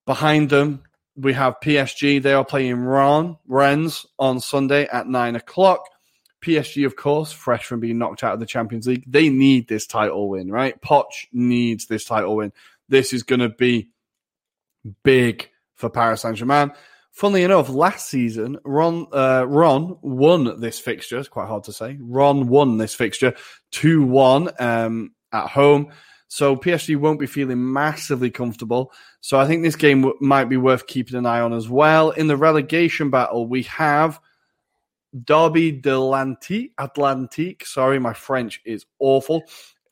Behind 0.06 0.48
them, 0.48 0.84
we 1.16 1.32
have 1.32 1.58
PSG. 1.58 2.22
They 2.22 2.32
are 2.32 2.44
playing 2.44 2.76
Ron 2.76 3.38
Rennes 3.48 4.06
on 4.20 4.38
Sunday 4.38 4.86
at 4.86 5.08
nine 5.08 5.34
o'clock. 5.34 5.80
PSG, 6.42 6.86
of 6.86 6.94
course, 6.94 7.32
fresh 7.32 7.64
from 7.64 7.80
being 7.80 7.98
knocked 7.98 8.22
out 8.22 8.34
of 8.34 8.38
the 8.38 8.46
Champions 8.46 8.86
League, 8.86 9.02
they 9.04 9.30
need 9.30 9.66
this 9.66 9.88
title 9.88 10.28
win, 10.28 10.48
right? 10.48 10.80
Poch 10.80 11.26
needs 11.32 11.86
this 11.86 12.04
title 12.04 12.36
win. 12.36 12.52
This 12.88 13.12
is 13.12 13.24
going 13.24 13.40
to 13.40 13.48
be 13.48 13.90
big 15.02 15.50
for 15.74 15.90
Paris 15.90 16.20
Saint 16.20 16.36
Germain. 16.36 16.70
Funnily 17.12 17.42
enough, 17.42 17.68
last 17.68 18.08
season, 18.08 18.58
Ron 18.64 19.06
uh, 19.12 19.44
Ron 19.46 19.98
won 20.00 20.60
this 20.60 20.78
fixture. 20.78 21.18
It's 21.18 21.28
quite 21.28 21.48
hard 21.48 21.64
to 21.64 21.72
say. 21.72 21.98
Ron 22.00 22.48
won 22.48 22.78
this 22.78 22.94
fixture 22.94 23.34
2 23.72 24.02
1 24.04 24.50
um, 24.60 25.12
at 25.32 25.48
home. 25.48 25.92
So 26.28 26.54
PSG 26.54 26.96
won't 26.96 27.18
be 27.18 27.26
feeling 27.26 27.72
massively 27.72 28.30
comfortable. 28.30 28.92
So 29.20 29.38
I 29.38 29.48
think 29.48 29.64
this 29.64 29.74
game 29.74 30.02
w- 30.02 30.16
might 30.20 30.44
be 30.44 30.56
worth 30.56 30.86
keeping 30.86 31.16
an 31.16 31.26
eye 31.26 31.40
on 31.40 31.52
as 31.52 31.68
well. 31.68 32.10
In 32.10 32.28
the 32.28 32.36
relegation 32.36 33.10
battle, 33.10 33.48
we 33.48 33.64
have 33.64 34.20
Derby 35.24 35.72
de 35.72 35.98
l'Antique. 35.98 36.72
Atlantique. 36.78 37.66
Sorry, 37.66 37.98
my 37.98 38.12
French 38.12 38.60
is 38.64 38.86
awful. 39.00 39.42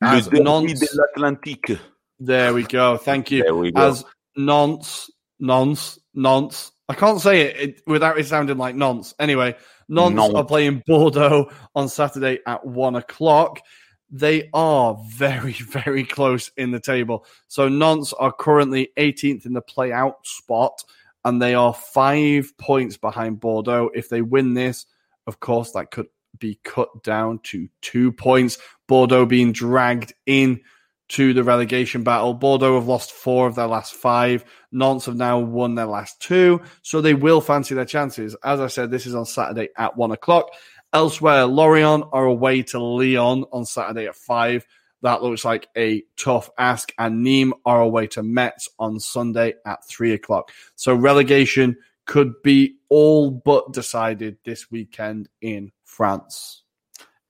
As 0.01 0.31
Nantes, 0.31 0.79
de 0.79 0.87
l'Atlantique. 0.93 1.77
There 2.19 2.53
we 2.53 2.63
go. 2.63 2.95
Thank 2.95 3.31
you. 3.31 3.43
There 3.43 3.55
we 3.55 3.71
go. 3.71 3.81
As 3.81 4.05
Nantes, 4.37 5.11
Nantes, 5.41 5.99
Nantes. 6.13 6.71
I 6.89 6.95
can't 6.95 7.21
say 7.21 7.41
it, 7.41 7.57
it 7.57 7.81
without 7.85 8.17
it 8.17 8.25
sounding 8.25 8.57
like 8.57 8.75
nonce. 8.75 9.13
Anyway, 9.19 9.55
Nantes 9.87 10.15
Nantes. 10.17 10.35
are 10.35 10.43
playing 10.45 10.83
Bordeaux 10.87 11.51
on 11.75 11.87
Saturday 11.87 12.39
at 12.47 12.65
one 12.65 12.95
o'clock. 12.95 13.61
They 14.09 14.49
are 14.55 14.97
very, 15.07 15.53
very 15.53 16.03
close 16.03 16.51
in 16.57 16.71
the 16.71 16.79
table. 16.79 17.25
So 17.47 17.69
Nantes 17.69 18.11
are 18.13 18.33
currently 18.33 18.89
18th 18.97 19.45
in 19.45 19.53
the 19.53 19.61
play 19.61 19.91
out 19.91 20.25
spot, 20.25 20.83
and 21.23 21.39
they 21.39 21.53
are 21.53 21.75
five 21.75 22.57
points 22.57 22.97
behind 22.97 23.39
Bordeaux. 23.39 23.91
If 23.93 24.09
they 24.09 24.23
win 24.23 24.55
this, 24.55 24.87
of 25.27 25.39
course, 25.39 25.71
that 25.73 25.91
could 25.91 26.07
be 26.39 26.59
cut 26.63 27.03
down 27.03 27.39
to 27.43 27.69
two 27.81 28.11
points. 28.11 28.57
Bordeaux 28.87 29.27
being 29.27 29.51
dragged 29.51 30.13
in 30.25 30.61
to 31.09 31.33
the 31.33 31.43
relegation 31.43 32.03
battle. 32.03 32.33
Bordeaux 32.33 32.75
have 32.75 32.87
lost 32.87 33.11
four 33.11 33.47
of 33.47 33.55
their 33.55 33.67
last 33.67 33.93
five. 33.93 34.45
Nantes 34.71 35.05
have 35.07 35.15
now 35.15 35.39
won 35.39 35.75
their 35.75 35.85
last 35.85 36.21
two, 36.21 36.61
so 36.81 37.01
they 37.01 37.13
will 37.13 37.41
fancy 37.41 37.75
their 37.75 37.85
chances. 37.85 38.35
As 38.43 38.59
I 38.59 38.67
said, 38.67 38.91
this 38.91 39.05
is 39.05 39.15
on 39.15 39.25
Saturday 39.25 39.69
at 39.75 39.97
one 39.97 40.11
o'clock. 40.11 40.51
Elsewhere, 40.93 41.45
Lorient 41.45 42.05
are 42.13 42.25
away 42.25 42.63
to 42.63 42.79
Lyon 42.79 43.45
on 43.51 43.65
Saturday 43.65 44.07
at 44.07 44.15
five. 44.15 44.65
That 45.01 45.23
looks 45.23 45.45
like 45.45 45.67
a 45.77 46.03
tough 46.17 46.49
ask. 46.57 46.91
And 46.97 47.25
Nîmes 47.25 47.53
are 47.65 47.81
away 47.81 48.07
to 48.07 48.23
Metz 48.23 48.69
on 48.79 48.99
Sunday 48.99 49.53
at 49.65 49.87
three 49.87 50.13
o'clock. 50.13 50.51
So 50.75 50.93
relegation 50.93 51.77
could 52.05 52.41
be 52.43 52.75
all 52.89 53.29
but 53.29 53.71
decided 53.71 54.37
this 54.43 54.71
weekend 54.71 55.29
in 55.41 55.71
France. 55.85 56.63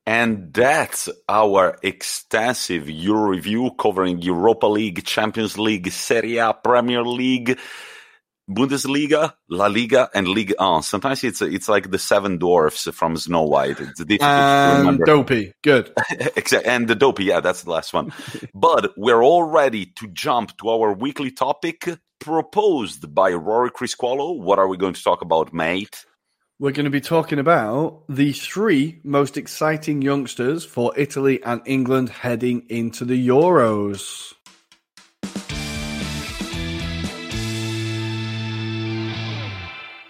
And 0.05 0.53
that's 0.53 1.09
our 1.27 1.77
extensive 1.83 2.89
Euro 2.89 3.29
review 3.29 3.71
covering 3.77 4.21
Europa 4.21 4.65
League, 4.65 5.03
Champions 5.05 5.57
League, 5.57 5.91
Serie 5.91 6.37
A, 6.37 6.53
Premier 6.53 7.03
League, 7.03 7.59
Bundesliga, 8.49 9.33
La 9.49 9.67
Liga, 9.67 10.09
and 10.13 10.27
Ligue 10.27 10.55
1. 10.57 10.81
Sometimes 10.81 11.23
it's 11.23 11.41
it's 11.41 11.69
like 11.69 11.91
the 11.91 11.99
seven 11.99 12.39
dwarfs 12.39 12.87
from 12.91 13.15
Snow 13.17 13.43
White. 13.43 13.79
It's 13.79 13.99
difficult 13.99 14.19
to 14.19 14.25
And 14.25 14.79
remember. 14.79 15.05
Dopey, 15.05 15.53
good. 15.61 15.91
And 16.65 16.87
the 16.87 16.95
dopey, 16.95 17.25
yeah, 17.25 17.41
that's 17.41 17.63
the 17.63 17.69
last 17.69 17.93
one. 17.93 18.11
but 18.55 18.93
we're 18.97 19.21
all 19.21 19.43
ready 19.43 19.85
to 19.97 20.07
jump 20.07 20.57
to 20.57 20.69
our 20.69 20.91
weekly 20.93 21.29
topic 21.29 21.87
proposed 22.19 23.13
by 23.13 23.31
Ruairi 23.31 23.69
Crisqualo. 23.69 24.39
What 24.39 24.57
are 24.57 24.67
we 24.67 24.77
going 24.77 24.93
to 24.93 25.03
talk 25.03 25.21
about, 25.21 25.53
mate? 25.53 26.05
We're 26.61 26.73
going 26.73 26.83
to 26.83 26.89
be 26.89 26.99
talking 26.99 27.39
about 27.39 28.03
the 28.09 28.33
three 28.33 28.99
most 29.05 29.37
exciting 29.37 30.01
youngsters 30.01 30.65
for 30.65 30.91
Italy 30.97 31.41
and 31.41 31.61
England 31.65 32.09
heading 32.09 32.65
into 32.67 33.05
the 33.05 33.29
Euros. 33.29 34.33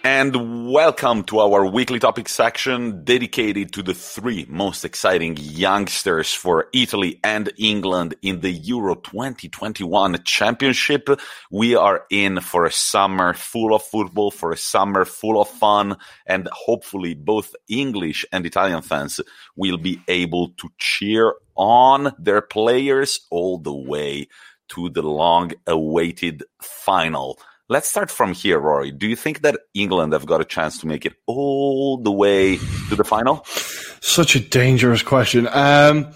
And 0.02 0.72
welcome 0.72 1.24
to 1.24 1.40
our 1.40 1.66
weekly 1.66 1.98
topic 1.98 2.30
section 2.30 3.04
dedicated 3.04 3.74
to 3.74 3.82
the 3.82 3.92
three 3.92 4.46
most 4.48 4.82
exciting 4.82 5.36
youngsters 5.36 6.32
for 6.32 6.68
Italy 6.72 7.20
and 7.22 7.52
England 7.58 8.14
in 8.22 8.40
the 8.40 8.50
Euro 8.50 8.94
2021 8.94 10.22
championship. 10.24 11.10
We 11.50 11.74
are 11.74 12.06
in 12.08 12.40
for 12.40 12.64
a 12.64 12.72
summer 12.72 13.34
full 13.34 13.74
of 13.74 13.82
football, 13.82 14.30
for 14.30 14.52
a 14.52 14.56
summer 14.56 15.04
full 15.04 15.38
of 15.38 15.48
fun, 15.48 15.98
and 16.24 16.48
hopefully 16.50 17.12
both 17.12 17.54
English 17.68 18.24
and 18.32 18.46
Italian 18.46 18.80
fans 18.80 19.20
will 19.54 19.76
be 19.76 20.00
able 20.08 20.48
to 20.60 20.70
cheer 20.78 21.34
on 21.56 22.14
their 22.18 22.40
players 22.40 23.20
all 23.30 23.58
the 23.58 23.74
way 23.74 24.28
to 24.70 24.88
the 24.88 25.02
long 25.02 25.52
awaited 25.66 26.42
final. 26.62 27.38
Let's 27.70 27.88
start 27.88 28.10
from 28.10 28.32
here, 28.32 28.60
Ruairi. 28.60 28.98
Do 28.98 29.06
you 29.06 29.14
think 29.14 29.42
that 29.42 29.56
England 29.74 30.12
have 30.12 30.26
got 30.26 30.40
a 30.40 30.44
chance 30.44 30.78
to 30.78 30.88
make 30.88 31.06
it 31.06 31.12
all 31.28 31.98
the 31.98 32.10
way 32.10 32.56
to 32.56 32.96
the 32.96 33.04
final? 33.04 33.44
Such 33.44 34.34
a 34.34 34.40
dangerous 34.40 35.04
question. 35.04 35.46
Um, 35.46 36.10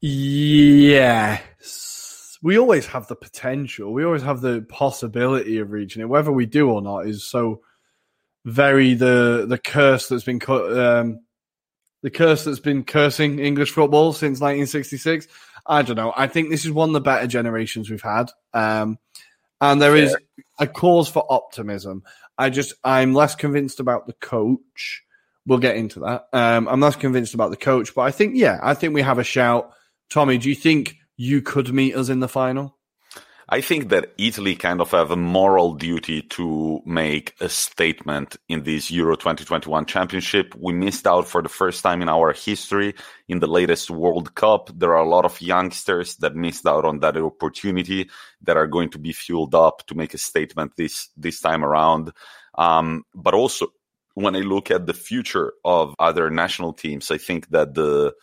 yes. 0.00 1.42
We 2.42 2.58
always 2.58 2.86
have 2.86 3.06
the 3.06 3.16
potential. 3.16 3.92
We 3.92 4.02
always 4.02 4.22
have 4.22 4.40
the 4.40 4.62
possibility 4.66 5.58
of 5.58 5.72
reaching 5.72 6.00
it. 6.00 6.08
Whether 6.08 6.32
we 6.32 6.46
do 6.46 6.70
or 6.70 6.80
not 6.80 7.06
is 7.06 7.22
so 7.22 7.60
very 8.46 8.94
the 8.94 9.44
the 9.46 9.58
curse 9.58 10.08
that's 10.08 10.24
been 10.24 10.40
cut. 10.40 10.72
Um, 10.72 11.20
the 12.02 12.10
curse 12.10 12.44
that's 12.44 12.60
been 12.60 12.84
cursing 12.84 13.40
English 13.40 13.72
football 13.72 14.14
since 14.14 14.40
1966. 14.40 15.28
I 15.66 15.82
don't 15.82 15.96
know. 15.96 16.14
I 16.16 16.28
think 16.28 16.48
this 16.48 16.64
is 16.64 16.72
one 16.72 16.88
of 16.88 16.94
the 16.94 17.02
better 17.02 17.26
generations 17.26 17.90
we've 17.90 18.00
had. 18.00 18.30
Um, 18.54 18.98
and 19.62 19.80
there 19.80 19.96
is 19.96 20.14
a 20.58 20.66
cause 20.66 21.08
for 21.08 21.24
optimism. 21.30 22.02
I 22.36 22.50
just, 22.50 22.74
I'm 22.82 23.14
less 23.14 23.34
convinced 23.36 23.78
about 23.80 24.06
the 24.06 24.12
coach. 24.14 25.02
We'll 25.46 25.58
get 25.58 25.76
into 25.76 26.00
that. 26.00 26.26
Um, 26.32 26.68
I'm 26.68 26.80
less 26.80 26.96
convinced 26.96 27.32
about 27.32 27.50
the 27.50 27.56
coach, 27.56 27.94
but 27.94 28.02
I 28.02 28.10
think, 28.10 28.36
yeah, 28.36 28.58
I 28.62 28.74
think 28.74 28.92
we 28.92 29.02
have 29.02 29.18
a 29.18 29.24
shout. 29.24 29.72
Tommi, 30.10 30.40
do 30.40 30.48
you 30.48 30.54
think 30.56 30.96
you 31.16 31.42
could 31.42 31.72
meet 31.72 31.94
us 31.94 32.08
in 32.08 32.20
the 32.20 32.28
final? 32.28 32.76
I 33.48 33.60
think 33.60 33.88
that 33.88 34.12
Italy 34.18 34.54
kind 34.54 34.80
of 34.80 34.90
have 34.92 35.10
a 35.10 35.16
moral 35.16 35.74
duty 35.74 36.22
to 36.22 36.80
make 36.86 37.34
a 37.40 37.48
statement 37.48 38.36
in 38.48 38.62
this 38.62 38.90
Euro 38.90 39.16
2021 39.16 39.86
championship. 39.86 40.54
We 40.56 40.72
missed 40.72 41.06
out 41.06 41.26
for 41.26 41.42
the 41.42 41.48
first 41.48 41.82
time 41.82 42.02
in 42.02 42.08
our 42.08 42.32
history 42.32 42.94
in 43.28 43.40
the 43.40 43.48
latest 43.48 43.90
World 43.90 44.34
Cup. 44.34 44.70
There 44.74 44.92
are 44.92 45.04
a 45.04 45.08
lot 45.08 45.24
of 45.24 45.40
youngsters 45.40 46.16
that 46.16 46.36
missed 46.36 46.66
out 46.66 46.84
on 46.84 47.00
that 47.00 47.16
opportunity 47.16 48.08
that 48.42 48.56
are 48.56 48.68
going 48.68 48.90
to 48.90 48.98
be 48.98 49.12
fueled 49.12 49.54
up 49.54 49.86
to 49.88 49.94
make 49.94 50.14
a 50.14 50.18
statement 50.18 50.72
this 50.76 51.08
this 51.16 51.40
time 51.40 51.64
around. 51.64 52.12
Um, 52.54 53.04
but 53.14 53.34
also, 53.34 53.68
when 54.14 54.36
I 54.36 54.40
look 54.40 54.70
at 54.70 54.86
the 54.86 54.94
future 54.94 55.54
of 55.64 55.94
other 55.98 56.30
national 56.30 56.74
teams, 56.74 57.10
I 57.10 57.18
think 57.18 57.48
that 57.50 57.74
the 57.74 58.14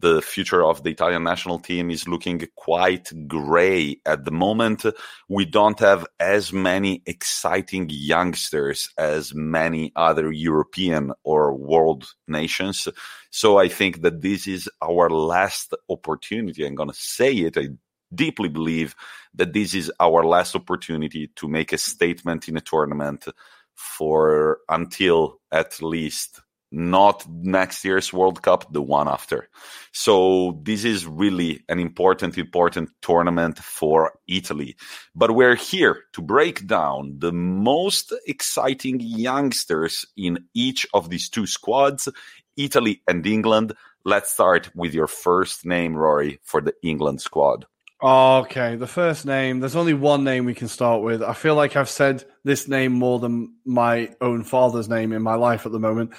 the 0.00 0.20
future 0.20 0.64
of 0.64 0.82
the 0.82 0.90
Italian 0.90 1.22
national 1.22 1.58
team 1.58 1.90
is 1.90 2.08
looking 2.08 2.46
quite 2.56 3.10
gray 3.26 4.00
at 4.04 4.24
the 4.24 4.30
moment. 4.30 4.84
We 5.28 5.44
don't 5.44 5.78
have 5.80 6.06
as 6.20 6.52
many 6.52 7.02
exciting 7.06 7.88
youngsters 7.90 8.90
as 8.98 9.34
many 9.34 9.92
other 9.96 10.30
European 10.32 11.12
or 11.24 11.54
world 11.54 12.06
nations. 12.28 12.88
So 13.30 13.58
I 13.58 13.68
think 13.68 14.02
that 14.02 14.22
this 14.22 14.46
is 14.46 14.68
our 14.82 15.08
last 15.10 15.74
opportunity. 15.88 16.66
I'm 16.66 16.74
going 16.74 16.90
to 16.90 16.96
say 16.96 17.32
it. 17.32 17.56
I 17.56 17.68
deeply 18.14 18.48
believe 18.48 18.94
that 19.34 19.52
this 19.52 19.74
is 19.74 19.92
our 20.00 20.24
last 20.24 20.54
opportunity 20.54 21.30
to 21.36 21.48
make 21.48 21.72
a 21.72 21.78
statement 21.78 22.48
in 22.48 22.56
a 22.56 22.60
tournament 22.60 23.26
for 23.74 24.58
until 24.68 25.40
at 25.52 25.82
least 25.82 26.40
not 26.70 27.26
next 27.28 27.84
year's 27.84 28.12
World 28.12 28.42
Cup, 28.42 28.72
the 28.72 28.82
one 28.82 29.08
after. 29.08 29.48
So 29.92 30.60
this 30.62 30.84
is 30.84 31.06
really 31.06 31.64
an 31.68 31.78
important, 31.78 32.36
important 32.38 32.90
tournament 33.02 33.58
for 33.58 34.12
Italy. 34.28 34.76
But 35.14 35.34
we're 35.34 35.54
here 35.54 36.04
to 36.14 36.22
break 36.22 36.66
down 36.66 37.16
the 37.18 37.32
most 37.32 38.12
exciting 38.26 39.00
youngsters 39.00 40.04
in 40.16 40.44
each 40.54 40.86
of 40.92 41.10
these 41.10 41.28
two 41.28 41.46
squads, 41.46 42.08
Italy 42.56 43.02
and 43.08 43.26
England. 43.26 43.74
Let's 44.04 44.32
start 44.32 44.70
with 44.74 44.94
your 44.94 45.08
first 45.08 45.66
name, 45.66 45.94
Ruairi, 45.94 46.38
for 46.42 46.60
the 46.60 46.74
England 46.82 47.20
squad. 47.20 47.66
Okay, 48.02 48.76
the 48.76 48.86
first 48.86 49.24
name. 49.24 49.60
There's 49.60 49.74
only 49.74 49.94
one 49.94 50.22
name 50.22 50.44
we 50.44 50.54
can 50.54 50.68
start 50.68 51.02
with. 51.02 51.22
I 51.22 51.32
feel 51.32 51.54
like 51.54 51.76
I've 51.76 51.88
said 51.88 52.24
this 52.44 52.68
name 52.68 52.92
more 52.92 53.18
than 53.18 53.54
my 53.64 54.14
own 54.20 54.44
father's 54.44 54.88
name 54.88 55.12
in 55.12 55.22
my 55.22 55.34
life 55.34 55.64
at 55.64 55.72
the 55.72 55.80
moment. 55.80 56.12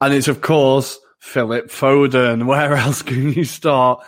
And 0.00 0.12
it's, 0.12 0.28
of 0.28 0.40
course, 0.40 0.98
Philip 1.18 1.68
Foden. 1.68 2.46
Where 2.46 2.74
else 2.74 3.02
can 3.02 3.32
you 3.32 3.44
start 3.44 4.04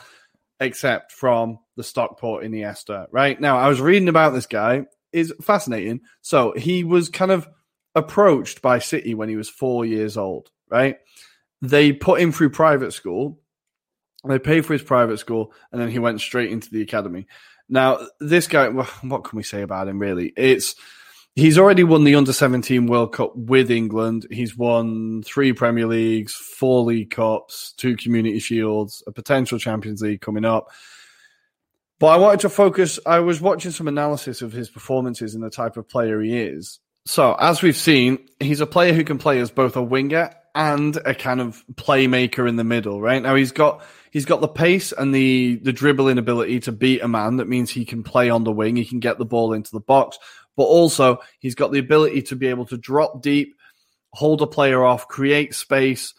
except 0.61 1.13
from 1.13 1.59
the 1.77 1.85
Stockport 1.85 2.45
Iniesta, 2.45 3.07
right? 3.11 3.41
Now, 3.41 3.59
I 3.59 3.69
was 3.69 3.81
reading 3.81 4.09
about 4.09 4.35
this 4.35 4.47
guy. 4.47 4.87
is 5.13 5.33
fascinating. 5.41 6.01
So 6.21 6.53
he 6.53 6.85
was 6.85 7.09
kind 7.09 7.31
of 7.31 7.49
approached 7.95 8.63
by 8.63 8.79
City 8.79 9.15
when 9.15 9.29
he 9.29 9.37
was 9.37 9.49
four 9.49 9.85
years 9.85 10.17
old, 10.17 10.51
right? 10.69 10.97
They 11.63 11.93
put 11.93 12.21
him 12.21 12.33
through 12.33 12.51
private 12.51 12.93
school. 12.93 13.41
They 14.27 14.39
paid 14.39 14.67
for 14.67 14.73
his 14.73 14.83
private 14.83 15.19
school, 15.19 15.53
and 15.71 15.81
then 15.81 15.91
he 15.91 16.01
went 16.01 16.21
straight 16.21 16.51
into 16.51 16.71
the 16.71 16.83
academy. 16.83 17.27
Now, 17.69 18.01
this 18.21 18.49
guy, 18.49 18.69
what 18.69 19.25
can 19.25 19.37
we 19.37 19.43
say 19.43 19.63
about 19.63 19.89
him, 19.89 19.99
really? 19.99 20.33
It's 20.37 20.75
He's 21.39 21.57
already 21.57 21.85
won 21.85 22.03
the 22.03 22.17
under 22.17 22.33
17 22.33 22.89
World 22.89 23.13
Cup 23.13 23.37
with 23.37 23.71
England. 23.71 24.27
He's 24.29 24.57
won 24.57 25.23
three 25.23 25.53
Premier 25.53 25.87
Leagues, 25.87 26.35
four 26.35 26.83
League 26.83 27.13
Cups, 27.13 27.75
two 27.77 27.97
Community 27.97 28.41
Shields, 28.41 29.05
a 29.07 29.13
potential 29.13 29.57
Champions 29.57 30.03
League 30.03 30.21
coming 30.21 30.45
up. 30.45 30.67
But 32.01 32.09
I 32.09 32.17
wanted 32.17 32.41
to 32.41 32.49
focus, 32.49 32.99
I 33.07 33.21
was 33.21 33.41
watching 33.41 33.71
some 33.71 33.87
analysis 33.87 34.43
of 34.43 34.51
his 34.51 34.69
performances 34.69 35.37
and 35.37 35.45
the 35.45 35.49
type 35.49 35.77
of 35.77 35.89
player 35.89 36.21
he 36.21 36.37
is. 36.37 36.81
So, 37.07 37.37
as 37.39 37.63
we've 37.63 37.77
seen, 37.77 38.19
he's 38.41 38.61
a 38.61 38.67
player 38.67 38.93
who 38.93 39.05
can 39.05 39.19
play 39.19 39.39
as 39.39 39.53
both 39.53 39.77
a 39.77 39.83
winger 39.83 40.35
and 40.57 40.97
a 41.07 41.15
kind 41.15 41.41
of 41.41 41.65
playmaker 41.75 42.49
in 42.49 42.57
the 42.57 42.65
middle, 42.65 43.01
right? 43.01 43.23
Now 43.23 43.37
he's 43.37 43.53
got 43.53 43.85
he's 44.11 44.25
got 44.25 44.41
the 44.41 44.49
pace 44.49 44.91
and 44.91 45.15
the 45.15 45.61
the 45.63 45.73
dribbling 45.73 46.19
ability 46.19 46.59
to 46.61 46.73
beat 46.73 47.01
a 47.01 47.07
man. 47.07 47.37
That 47.37 47.49
means 47.49 47.71
he 47.71 47.85
can 47.85 48.03
play 48.03 48.29
on 48.29 48.43
the 48.43 48.51
wing, 48.51 48.75
he 48.75 48.85
can 48.85 48.99
get 48.99 49.19
the 49.19 49.25
ball 49.25 49.53
into 49.53 49.71
the 49.71 49.81
box, 49.81 50.19
but 50.59 50.65
also 50.65 51.21
he's 51.39 51.55
got 51.55 51.71
the 51.71 51.79
ability 51.79 52.21
to 52.21 52.37
be 52.37 52.49
able 52.49 52.67
to 52.67 52.77
drop 52.77 53.23
deep, 53.23 53.55
hold 54.13 54.43
a 54.43 54.47
player 54.47 54.85
off, 54.85 55.07
create 55.07 55.55
space, 55.55 56.15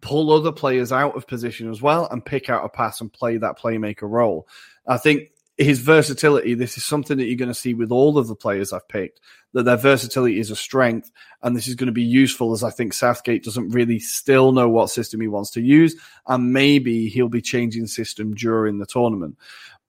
pull 0.00 0.32
other 0.32 0.50
players 0.50 0.90
out 0.92 1.14
of 1.14 1.26
position 1.26 1.70
as 1.70 1.82
well, 1.82 2.08
and 2.10 2.24
pick 2.24 2.48
out 2.48 2.64
a 2.64 2.70
pass 2.70 3.02
and 3.02 3.12
play 3.12 3.36
that 3.36 3.58
playmaker 3.58 4.08
role. 4.10 4.48
I 4.88 4.96
think 4.96 5.28
his 5.58 5.80
versatility, 5.80 6.54
this 6.54 6.78
is 6.78 6.86
something 6.86 7.18
that 7.18 7.26
you're 7.26 7.36
going 7.36 7.50
to 7.50 7.54
see 7.54 7.74
with 7.74 7.92
all 7.92 8.16
of 8.16 8.28
the 8.28 8.34
players 8.34 8.72
I've 8.72 8.88
picked, 8.88 9.20
that 9.52 9.64
their 9.64 9.76
versatility 9.76 10.40
is 10.40 10.50
a 10.50 10.56
strength. 10.56 11.10
And 11.42 11.54
this 11.54 11.68
is 11.68 11.74
going 11.74 11.88
to 11.88 11.92
be 11.92 12.02
useful 12.02 12.54
as 12.54 12.64
I 12.64 12.70
think 12.70 12.94
Southgate 12.94 13.44
doesn't 13.44 13.72
really 13.72 13.98
still 13.98 14.52
know 14.52 14.70
what 14.70 14.88
system 14.88 15.20
he 15.20 15.28
wants 15.28 15.50
to 15.50 15.60
use. 15.60 15.94
And 16.26 16.54
maybe 16.54 17.08
he'll 17.08 17.28
be 17.28 17.42
changing 17.42 17.88
system 17.88 18.32
during 18.32 18.78
the 18.78 18.86
tournament. 18.86 19.36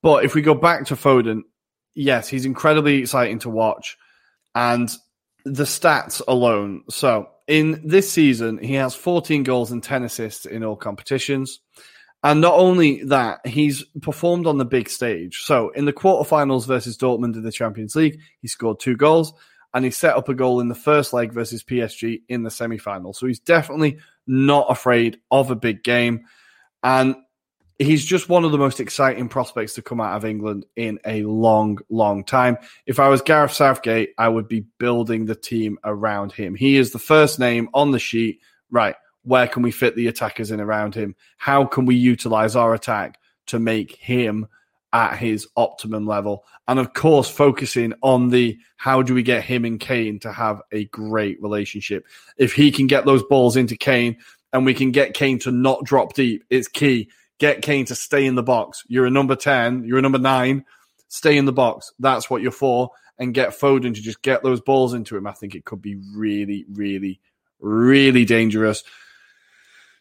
But 0.01 0.25
if 0.25 0.35
we 0.35 0.41
go 0.41 0.53
back 0.53 0.87
to 0.87 0.95
Foden, 0.95 1.43
yes, 1.95 2.27
he's 2.27 2.45
incredibly 2.45 2.97
exciting 2.99 3.39
to 3.39 3.49
watch. 3.49 3.97
And 4.55 4.89
the 5.45 5.63
stats 5.63 6.21
alone. 6.27 6.83
So 6.89 7.29
in 7.47 7.81
this 7.85 8.11
season, 8.11 8.57
he 8.57 8.75
has 8.75 8.95
14 8.95 9.43
goals 9.43 9.71
and 9.71 9.83
10 9.83 10.03
assists 10.03 10.45
in 10.45 10.63
all 10.63 10.75
competitions. 10.75 11.59
And 12.23 12.39
not 12.39 12.53
only 12.53 13.03
that, 13.05 13.45
he's 13.45 13.83
performed 14.01 14.47
on 14.47 14.57
the 14.57 14.65
big 14.65 14.89
stage. 14.89 15.41
So 15.43 15.69
in 15.69 15.83
the 15.85 15.91
quarterfinals 15.91 16.65
versus 16.65 16.97
Dortmund 16.97 17.35
in 17.35 17.43
the 17.43 17.51
Champions 17.51 17.95
League, 17.95 18.19
he 18.39 18.47
scored 18.47 18.79
two 18.79 18.95
goals 18.95 19.33
and 19.73 19.83
he 19.83 19.91
set 19.91 20.15
up 20.15 20.29
a 20.29 20.33
goal 20.33 20.61
in 20.61 20.69
the 20.69 20.75
first 20.75 21.11
leg 21.11 21.33
versus 21.33 21.63
PSG 21.63 22.21
in 22.29 22.43
the 22.43 22.51
semi 22.51 22.77
final. 22.77 23.11
So 23.11 23.27
he's 23.27 23.39
definitely 23.39 23.97
not 24.25 24.67
afraid 24.69 25.19
of 25.31 25.51
a 25.51 25.55
big 25.55 25.83
game. 25.83 26.25
And 26.81 27.15
he's 27.79 28.05
just 28.05 28.29
one 28.29 28.45
of 28.45 28.51
the 28.51 28.57
most 28.57 28.79
exciting 28.79 29.29
prospects 29.29 29.73
to 29.75 29.81
come 29.81 29.99
out 29.99 30.15
of 30.15 30.25
England 30.25 30.65
in 30.75 30.99
a 31.05 31.23
long, 31.23 31.79
long 31.89 32.23
time. 32.23 32.57
If 32.85 32.99
I 32.99 33.09
was 33.09 33.21
Gareth 33.21 33.53
Southgate, 33.53 34.13
I 34.17 34.29
would 34.29 34.47
be 34.47 34.65
building 34.79 35.25
the 35.25 35.35
team 35.35 35.77
around 35.83 36.31
him. 36.31 36.55
He 36.55 36.77
is 36.77 36.91
the 36.91 36.99
first 36.99 37.39
name 37.39 37.69
on 37.73 37.91
the 37.91 37.99
sheet. 37.99 38.39
Right. 38.69 38.95
Where 39.23 39.47
can 39.47 39.63
we 39.63 39.71
fit 39.71 39.95
the 39.95 40.07
attackers 40.07 40.51
in 40.51 40.59
around 40.59 40.95
him? 40.95 41.15
How 41.37 41.65
can 41.65 41.85
we 41.85 41.95
utilize 41.95 42.55
our 42.55 42.73
attack 42.73 43.19
to 43.47 43.59
make 43.59 43.95
him 43.95 44.47
at 44.91 45.17
his 45.17 45.47
optimum 45.55 46.05
level? 46.05 46.45
And 46.67 46.79
of 46.79 46.93
course, 46.93 47.29
focusing 47.29 47.93
on 48.01 48.29
the 48.29 48.57
how 48.77 49.01
do 49.01 49.13
we 49.13 49.23
get 49.23 49.43
him 49.43 49.65
and 49.65 49.79
Kane 49.79 50.19
to 50.19 50.31
have 50.31 50.61
a 50.71 50.85
great 50.85 51.41
relationship? 51.41 52.05
If 52.37 52.53
he 52.53 52.71
can 52.71 52.87
get 52.87 53.05
those 53.05 53.23
balls 53.23 53.55
into 53.55 53.77
Kane 53.77 54.17
and 54.51 54.65
we 54.65 54.73
can 54.73 54.91
get 54.91 55.13
Kane 55.13 55.39
to 55.39 55.51
not 55.51 55.83
drop 55.85 56.13
deep, 56.13 56.43
it's 56.49 56.67
key 56.67 57.09
get 57.39 57.61
Kane 57.61 57.85
to 57.85 57.95
stay 57.95 58.25
in 58.25 58.35
the 58.35 58.43
box. 58.43 58.83
You're 58.87 59.05
a 59.05 59.11
number 59.11 59.35
10, 59.35 59.83
you're 59.85 59.99
a 59.99 60.01
number 60.01 60.19
nine, 60.19 60.65
stay 61.07 61.37
in 61.37 61.45
the 61.45 61.53
box. 61.53 61.91
That's 61.99 62.29
what 62.29 62.41
you're 62.41 62.51
for. 62.51 62.89
And 63.19 63.33
get 63.33 63.51
Foden 63.51 63.93
to 63.93 64.01
just 64.01 64.23
get 64.23 64.41
those 64.41 64.59
balls 64.59 64.93
into 64.93 65.15
him. 65.15 65.27
I 65.27 65.33
think 65.33 65.53
it 65.53 65.65
could 65.65 65.81
be 65.81 65.97
really, 66.15 66.65
really, 66.73 67.19
really 67.59 68.25
dangerous. 68.25 68.83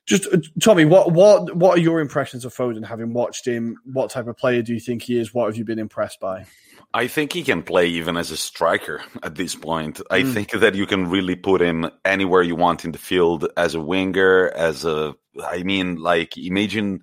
Just 0.07 0.27
uh, 0.27 0.39
Tommi, 0.59 0.89
what 0.89 1.13
what 1.13 1.55
what 1.55 1.79
are 1.79 1.81
your 1.81 2.01
impressions 2.01 2.45
of 2.45 2.55
Foden? 2.55 2.85
Having 2.85 3.13
watched 3.13 3.47
him, 3.47 3.77
what 3.85 4.11
type 4.11 4.27
of 4.27 4.37
player 4.37 4.63
do 4.63 4.73
you 4.75 4.81
think 4.81 5.03
he 5.03 5.19
is? 5.19 5.33
What 5.33 5.47
have 5.47 5.57
you 5.57 5.65
been 5.65 5.79
impressed 5.79 6.19
by? 6.21 6.47
I 6.95 7.07
think 7.07 7.33
he 7.33 7.43
can 7.43 7.63
play 7.63 7.87
even 7.87 8.17
as 8.17 8.31
a 8.31 8.37
striker 8.37 9.03
at 9.23 9.37
this 9.37 9.55
point. 9.55 9.99
Mm. 9.99 10.05
I 10.11 10.25
think 10.25 10.51
that 10.51 10.75
you 10.75 10.87
can 10.87 11.09
really 11.09 11.37
put 11.37 11.63
him 11.63 11.89
anywhere 12.05 12.43
you 12.43 12.57
want 12.57 12.85
in 12.85 12.93
the 12.93 12.99
field 12.99 13.47
as 13.57 13.75
a 13.75 13.81
winger, 13.81 14.49
as 14.49 14.85
a 14.85 15.15
I 15.45 15.63
mean, 15.63 15.97
like 15.97 16.37
imagine 16.37 17.01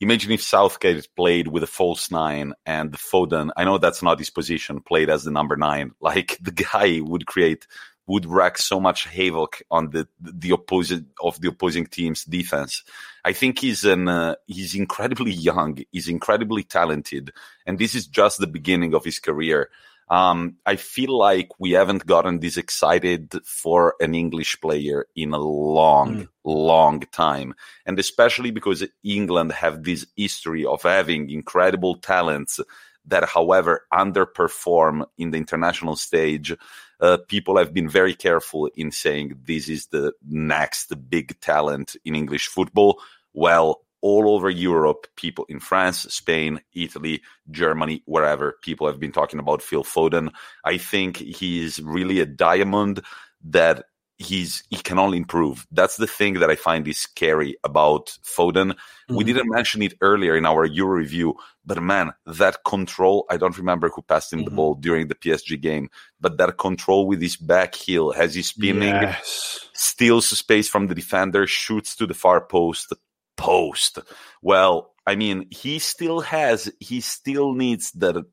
imagine 0.00 0.32
if 0.32 0.42
Southgate 0.42 1.08
played 1.16 1.48
with 1.48 1.62
a 1.62 1.68
false 1.68 2.10
nine 2.10 2.54
and 2.66 2.92
Foden, 2.92 3.50
I 3.56 3.64
know 3.64 3.78
that's 3.78 4.02
not 4.02 4.18
his 4.18 4.30
position, 4.30 4.80
played 4.80 5.10
as 5.10 5.24
the 5.24 5.30
number 5.30 5.56
nine. 5.56 5.92
Like 6.00 6.38
the 6.40 6.52
guy 6.52 7.00
would 7.00 7.26
create, 7.26 7.66
would 8.06 8.26
wreak 8.26 8.58
so 8.58 8.80
much 8.80 9.06
havoc 9.06 9.62
on 9.70 9.90
the 9.90 10.06
the 10.20 10.52
opposite 10.52 11.04
of 11.22 11.40
the 11.40 11.48
opposing 11.48 11.86
team's 11.86 12.24
defense. 12.24 12.82
I 13.24 13.32
think 13.32 13.58
he's 13.58 13.84
an 13.84 14.08
uh, 14.08 14.34
he's 14.46 14.74
incredibly 14.74 15.32
young, 15.32 15.78
he's 15.92 16.08
incredibly 16.08 16.64
talented, 16.64 17.32
and 17.66 17.78
this 17.78 17.94
is 17.94 18.06
just 18.06 18.38
the 18.38 18.46
beginning 18.46 18.94
of 18.94 19.04
his 19.04 19.18
career. 19.18 19.70
Um, 20.08 20.56
I 20.66 20.76
feel 20.76 21.16
like 21.16 21.48
we 21.58 21.72
haven't 21.72 22.06
gotten 22.06 22.40
this 22.40 22.56
excited 22.56 23.34
for 23.44 23.94
an 24.00 24.14
English 24.14 24.60
player 24.60 25.06
in 25.16 25.32
a 25.32 25.38
long, 25.38 26.14
mm. 26.14 26.28
long 26.44 27.00
time. 27.12 27.54
And 27.86 27.98
especially 27.98 28.50
because 28.50 28.84
England 29.02 29.52
have 29.52 29.82
this 29.82 30.06
history 30.16 30.64
of 30.66 30.82
having 30.82 31.30
incredible 31.30 31.96
talents 31.96 32.60
that, 33.06 33.24
however, 33.24 33.86
underperform 33.92 35.04
in 35.18 35.30
the 35.30 35.38
international 35.38 35.96
stage. 35.96 36.54
Uh, 37.00 37.18
people 37.28 37.58
have 37.58 37.74
been 37.74 37.88
very 37.88 38.14
careful 38.14 38.70
in 38.76 38.90
saying 38.90 39.38
this 39.44 39.68
is 39.68 39.88
the 39.88 40.12
next 40.26 40.92
big 41.10 41.38
talent 41.40 41.96
in 42.04 42.14
English 42.14 42.46
football. 42.46 43.00
Well, 43.34 43.83
all 44.04 44.28
over 44.28 44.50
Europe, 44.50 45.06
people 45.16 45.46
in 45.48 45.58
France, 45.58 46.00
Spain, 46.10 46.60
Italy, 46.74 47.22
Germany, 47.50 48.02
wherever 48.04 48.58
people 48.60 48.86
have 48.86 49.00
been 49.00 49.12
talking 49.12 49.40
about 49.40 49.62
Phil 49.62 49.82
Foden. 49.82 50.30
I 50.62 50.76
think 50.76 51.16
he's 51.16 51.80
really 51.80 52.20
a 52.20 52.26
diamond 52.26 53.00
that 53.44 53.84
he's 54.18 54.62
he 54.68 54.76
can 54.76 54.98
only 54.98 55.16
improve. 55.16 55.66
That's 55.72 55.96
the 55.96 56.06
thing 56.06 56.34
that 56.34 56.50
I 56.50 56.54
find 56.54 56.86
is 56.86 56.98
scary 56.98 57.56
about 57.64 58.18
Foden. 58.22 58.72
Mm-hmm. 58.72 59.16
We 59.16 59.24
didn't 59.24 59.48
mention 59.48 59.80
it 59.80 59.94
earlier 60.02 60.36
in 60.36 60.44
our 60.44 60.66
Euro 60.66 60.98
review, 60.98 61.36
but 61.64 61.82
man, 61.82 62.12
that 62.26 62.58
control, 62.66 63.24
I 63.30 63.38
don't 63.38 63.56
remember 63.56 63.88
who 63.88 64.02
passed 64.02 64.34
him 64.34 64.40
mm-hmm. 64.40 64.50
the 64.50 64.56
ball 64.56 64.74
during 64.74 65.08
the 65.08 65.14
PSG 65.14 65.58
game, 65.58 65.88
but 66.20 66.36
that 66.36 66.58
control 66.58 67.06
with 67.06 67.22
his 67.22 67.38
back 67.38 67.74
heel 67.74 68.12
has 68.12 68.34
he 68.34 68.42
spinning, 68.42 69.00
yes. 69.00 69.66
steals 69.72 70.26
space 70.28 70.68
from 70.68 70.88
the 70.88 70.94
defender, 70.94 71.46
shoots 71.46 71.96
to 71.96 72.06
the 72.06 72.12
far 72.12 72.42
post, 72.42 72.92
post. 73.36 73.98
Well, 74.42 74.92
I 75.06 75.16
mean, 75.16 75.46
he 75.50 75.78
still 75.78 76.20
has, 76.20 76.72
he 76.80 77.00
still 77.00 77.52
needs 77.52 77.92
that 77.92 78.24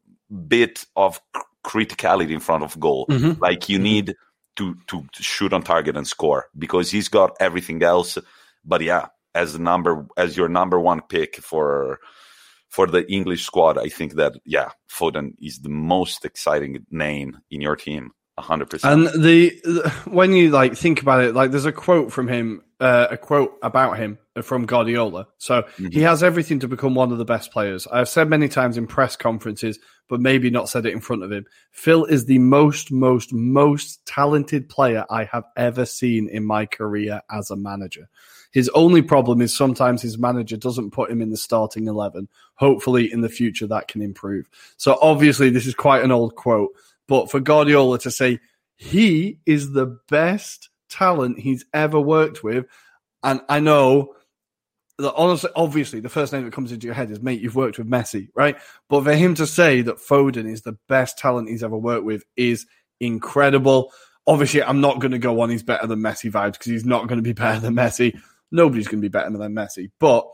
bit 0.48 0.86
of 0.96 1.20
criticality 1.66 2.32
in 2.32 2.40
front 2.40 2.64
of 2.64 2.80
goal. 2.80 3.06
Mm-hmm. 3.08 3.42
Like 3.42 3.70
you 3.70 3.78
mm-hmm. 3.78 3.84
need 3.84 4.16
to, 4.56 4.76
to 4.88 5.06
shoot 5.14 5.54
on 5.54 5.64
target 5.64 5.98
and 5.98 6.08
score 6.08 6.48
because 6.58 6.92
he's 6.92 7.10
got 7.10 7.36
everything 7.40 7.84
else. 7.84 8.18
But 8.64 8.82
yeah, 8.82 9.08
as 9.34 9.54
the 9.54 9.60
number, 9.60 10.08
as 10.18 10.38
your 10.38 10.50
number 10.50 10.80
one 10.80 11.02
pick 11.02 11.38
for, 11.38 12.00
for 12.70 12.88
the 12.88 13.10
English 13.12 13.44
squad, 13.46 13.78
I 13.78 13.90
think 13.90 14.16
that, 14.16 14.34
yeah, 14.46 14.72
Foden 14.90 15.34
is 15.42 15.60
the 15.60 15.70
most 15.70 16.24
exciting 16.26 16.86
name 16.90 17.40
in 17.50 17.62
your 17.62 17.76
team. 17.76 18.12
Hundred 18.38 18.70
percent. 18.70 19.08
And 19.08 19.24
the, 19.24 19.60
the 19.64 19.90
when 20.06 20.34
you 20.34 20.50
like 20.50 20.76
think 20.76 21.02
about 21.02 21.24
it, 21.24 21.36
like 21.36 21.52
there's 21.52 21.66
a 21.66 21.72
quote 21.72 22.12
from 22.12 22.28
him, 22.28 22.64
uh, 22.80 23.08
a 23.12 23.18
quote 23.18 23.58
about 23.62 23.98
him 23.98 24.18
from 24.42 24.66
Guardiola. 24.66 25.28
So 25.38 25.64
mm-hmm. 25.64 25.88
he 25.88 26.02
has 26.02 26.24
everything 26.24 26.60
to 26.60 26.68
become 26.68 26.96
one 26.96 27.12
of 27.12 27.18
the 27.18 27.26
best 27.26 27.52
players. 27.52 27.88
I've 27.88 28.10
said 28.10 28.30
many 28.30 28.48
times 28.48 28.78
in 28.78 28.88
press 28.88 29.16
conferences, 29.16 29.78
but 30.08 30.22
maybe 30.22 30.50
not 30.50 30.70
said 30.70 30.86
it 30.86 30.94
in 30.94 31.02
front 31.02 31.24
of 31.24 31.32
him. 31.32 31.46
Phil 31.72 32.06
is 32.06 32.26
the 32.26 32.40
most, 32.40 32.92
most, 32.92 33.34
most 33.34 34.06
talented 34.06 34.70
player 34.70 35.06
I 35.10 35.26
have 35.26 35.44
ever 35.58 35.86
seen 35.86 36.30
in 36.30 36.46
my 36.46 36.66
career 36.66 37.22
as 37.30 37.52
a 37.52 37.58
manager. 37.58 38.10
His 38.52 38.70
only 38.70 39.02
problem 39.02 39.42
is 39.42 39.56
sometimes 39.56 40.02
his 40.02 40.18
manager 40.18 40.58
doesn't 40.58 40.92
put 40.92 41.10
him 41.10 41.22
in 41.22 41.30
the 41.30 41.38
starting 41.38 41.88
11. 41.88 42.28
Hopefully, 42.56 43.12
in 43.12 43.22
the 43.22 43.30
future, 43.30 43.68
that 43.68 43.88
can 43.88 44.02
improve. 44.02 44.50
So, 44.76 44.98
obviously, 45.02 45.50
this 45.50 45.66
is 45.66 45.74
quite 45.74 46.04
an 46.04 46.12
old 46.12 46.36
quote, 46.36 46.72
but 47.08 47.30
for 47.30 47.40
Guardiola 47.40 48.00
to 48.00 48.12
say 48.12 48.40
he 48.76 49.40
is 49.46 49.72
the 49.72 50.00
best 50.10 50.70
talent 50.90 51.40
he's 51.40 51.66
ever 51.74 52.00
worked 52.00 52.44
with, 52.44 52.66
and 53.24 53.42
I 53.50 53.60
know 53.60 54.16
that 54.98 55.14
honestly, 55.16 55.50
obviously, 55.56 56.00
the 56.00 56.10
first 56.10 56.34
name 56.34 56.46
that 56.46 56.54
comes 56.54 56.72
into 56.72 56.86
your 56.86 56.94
head 56.94 57.12
is, 57.12 57.22
mate, 57.22 57.42
you've 57.42 57.56
worked 57.56 57.78
with 57.78 57.90
Messi, 57.90 58.30
right? 58.36 58.58
But 58.90 59.04
for 59.04 59.14
him 59.14 59.36
to 59.36 59.48
say 59.48 59.82
that 59.82 59.98
Foden 59.98 60.52
is 60.52 60.62
the 60.62 60.78
best 60.88 61.18
talent 61.18 61.50
he's 61.50 61.64
ever 61.64 61.78
worked 61.78 62.06
with 62.06 62.24
is 62.36 62.66
incredible. 63.00 63.92
Obviously, 64.28 64.62
I'm 64.62 64.82
not 64.82 65.00
going 65.00 65.12
to 65.12 65.18
go 65.18 65.42
on 65.42 65.50
he's 65.50 65.64
better 65.64 65.88
than 65.88 66.00
Messi 66.00 66.32
vibes 66.32 66.54
because 66.54 66.72
he's 66.72 66.86
not 66.86 67.08
going 67.08 67.18
to 67.18 67.24
be 67.24 67.34
better 67.34 67.60
than 67.60 67.76
Messi 67.76 68.20
nobody's 68.52 68.88
going 68.88 69.02
to 69.02 69.10
be 69.10 69.12
better 69.12 69.30
than 69.30 69.54
Messi. 69.54 69.92
But 70.00 70.28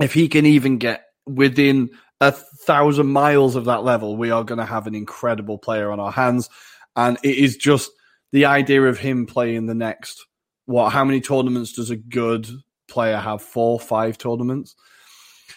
if 0.00 0.12
he 0.12 0.28
can 0.28 0.46
even 0.46 0.78
get 0.78 1.04
within 1.26 1.90
a 2.20 2.32
thousand 2.32 3.08
miles 3.08 3.56
of 3.56 3.66
that 3.66 3.84
level, 3.84 4.16
we 4.16 4.30
are 4.30 4.44
going 4.44 4.58
to 4.58 4.64
have 4.64 4.86
an 4.86 4.94
incredible 4.94 5.58
player 5.58 5.90
on 5.90 6.00
our 6.00 6.12
hands. 6.12 6.48
And 6.94 7.18
it 7.22 7.36
is 7.36 7.56
just 7.56 7.90
the 8.32 8.46
idea 8.46 8.82
of 8.82 8.98
him 8.98 9.26
playing 9.26 9.66
the 9.66 9.74
next, 9.74 10.24
what, 10.64 10.90
how 10.90 11.04
many 11.04 11.20
tournaments 11.20 11.72
does 11.72 11.90
a 11.90 11.96
good 11.96 12.48
player 12.88 13.18
have? 13.18 13.42
Four, 13.42 13.78
five 13.78 14.18
tournaments? 14.18 14.74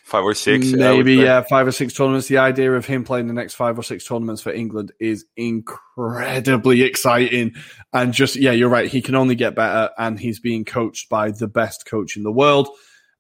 Five 0.04 0.24
or 0.24 0.34
six, 0.34 0.72
maybe 0.72 1.16
yeah, 1.16 1.42
five 1.42 1.68
or 1.68 1.72
six 1.72 1.94
tournaments. 1.94 2.28
The 2.28 2.40
idea 2.40 2.74
of 2.74 2.84
him 2.86 3.04
playing 3.04 3.28
the 3.28 3.34
next 3.34 3.54
five 3.54 3.78
or 3.78 3.84
six 3.84 4.08
tournaments 4.08 4.42
for 4.42 4.52
England 4.52 4.92
is 5.00 5.26
incredibly 5.38 6.82
exciting, 6.82 7.54
and 7.94 8.12
just 8.12 8.36
yeah, 8.36 8.52
you're 8.52 8.70
right. 8.70 8.90
He 8.90 9.04
can 9.04 9.14
only 9.14 9.36
get 9.36 9.54
better, 9.54 9.92
and 10.00 10.20
he's 10.20 10.40
being 10.40 10.66
coached 10.66 11.10
by 11.10 11.30
the 11.30 11.48
best 11.48 11.86
coach 11.86 12.18
in 12.18 12.24
the 12.24 12.32
world. 12.32 12.70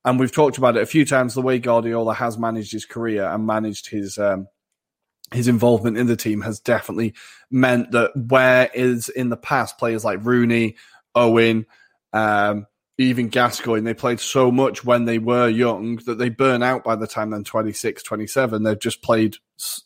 And 0.05 0.19
we've 0.19 0.31
talked 0.31 0.57
about 0.57 0.77
it 0.77 0.83
a 0.83 0.87
few 0.87 1.05
times. 1.05 1.33
The 1.33 1.41
way 1.41 1.59
Guardiola 1.59 2.13
has 2.13 2.37
managed 2.37 2.71
his 2.71 2.85
career 2.85 3.25
and 3.25 3.45
managed 3.45 3.89
his 3.89 4.17
um, 4.17 4.47
his 5.33 5.47
involvement 5.47 5.97
in 5.97 6.07
the 6.07 6.15
team 6.15 6.41
has 6.41 6.59
definitely 6.59 7.13
meant 7.51 7.91
that 7.91 8.11
where 8.15 8.69
is 8.73 9.09
in 9.09 9.29
the 9.29 9.37
past 9.37 9.77
players 9.77 10.03
like 10.03 10.25
Rooney, 10.25 10.75
Owen, 11.13 11.65
um, 12.13 12.65
even 12.99 13.29
Gascoigne, 13.29 13.85
they 13.85 13.93
played 13.93 14.19
so 14.19 14.51
much 14.51 14.83
when 14.83 15.05
they 15.05 15.19
were 15.19 15.47
young 15.47 15.97
that 16.05 16.17
they 16.17 16.27
burn 16.27 16.61
out 16.61 16.83
by 16.83 16.97
the 16.97 17.07
time 17.07 17.29
they're 17.29 17.41
26, 17.41 18.03
27. 18.03 18.63
They've 18.63 18.77
just 18.77 19.01
played 19.01 19.37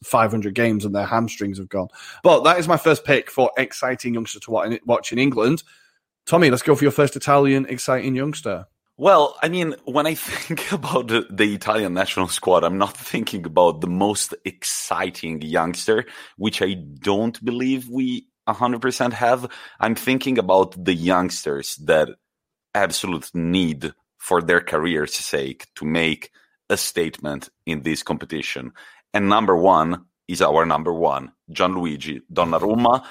500 0.04 0.56
games 0.56 0.84
and 0.84 0.96
their 0.96 1.06
hamstrings 1.06 1.60
have 1.60 1.70
gone. 1.70 1.90
But 2.24 2.44
that 2.44 2.58
is 2.58 2.68
my 2.68 2.78
first 2.78 3.06
pick 3.06 3.30
for 3.30 3.52
exciting 3.56 4.16
youngster 4.16 4.40
to 4.40 4.80
watch 4.86 5.12
in 5.12 5.20
England. 5.20 5.64
Tommi, 6.26 6.50
let's 6.50 6.64
go 6.64 6.76
for 6.76 6.84
your 6.84 6.92
first 6.92 7.16
Italian 7.16 7.68
exciting 7.68 8.16
youngster. 8.16 8.66
Well, 8.96 9.36
I 9.42 9.50
mean, 9.50 9.76
when 9.86 10.06
I 10.06 10.14
think 10.16 10.72
about 10.72 11.08
the, 11.08 11.54
Italian 11.54 11.94
national 11.94 12.28
squad, 12.28 12.64
I'm 12.64 12.78
not 12.78 12.96
thinking 12.96 13.46
about 13.46 13.82
the 13.82 13.88
most 13.88 14.36
exciting 14.46 15.42
youngster, 15.42 16.06
which 16.38 16.62
I 16.62 16.74
don't 16.74 17.44
believe 17.44 17.90
we 17.90 18.28
100% 18.48 19.14
have. 19.14 19.50
I'm 19.80 19.96
thinking 19.96 20.38
about 20.38 20.84
the 20.84 20.94
youngsters 20.94 21.76
that 21.86 22.10
absolute 22.76 23.30
need 23.34 23.94
for 24.18 24.42
their 24.42 24.62
career's 24.62 25.16
sake 25.16 25.68
to 25.76 25.86
make 25.86 26.30
a 26.70 26.78
statement 26.78 27.50
in 27.66 27.82
this 27.82 28.04
competition. 28.04 28.74
And 29.14 29.28
number 29.28 29.56
one 29.56 30.06
is 30.28 30.42
our 30.42 30.66
number 30.66 30.94
one, 30.94 31.32
Gianluigi 31.52 32.22
Donnarumma, 32.32 33.06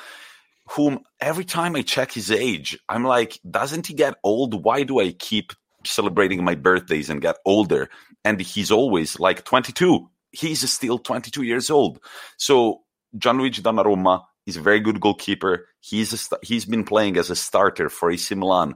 whom 0.71 1.01
every 1.21 1.45
time 1.45 1.77
I 1.77 1.83
check 1.83 2.13
his 2.13 2.31
age, 2.31 2.79
I'm 2.89 3.05
like, 3.05 3.39
doesn't 3.49 3.89
he 3.89 3.95
get 3.95 4.15
old? 4.23 4.65
Why 4.65 4.85
do 4.85 5.01
I 5.01 5.13
keep 5.13 5.53
celebrating 5.87 6.45
my 6.45 6.55
birthdays 6.55 7.11
and 7.11 7.21
get 7.21 7.37
older? 7.45 7.91
And 8.25 8.41
he's 8.41 8.71
always 8.71 9.19
like 9.19 9.45
22. 9.45 10.09
He's 10.31 10.71
still 10.71 10.99
22 10.99 11.43
years 11.43 11.71
old. 11.71 12.01
So 12.37 12.83
Gianluigi 13.17 13.61
Donnarumma 13.61 14.23
is 14.47 14.57
a 14.57 14.61
very 14.63 14.81
good 14.81 15.01
goalkeeper. 15.01 15.69
He's 15.81 16.13
a, 16.13 16.37
he's 16.43 16.65
been 16.65 16.85
playing 16.85 17.17
as 17.17 17.31
a 17.31 17.37
starter 17.37 17.89
for 17.89 18.11
AC 18.11 18.35
Milan 18.35 18.75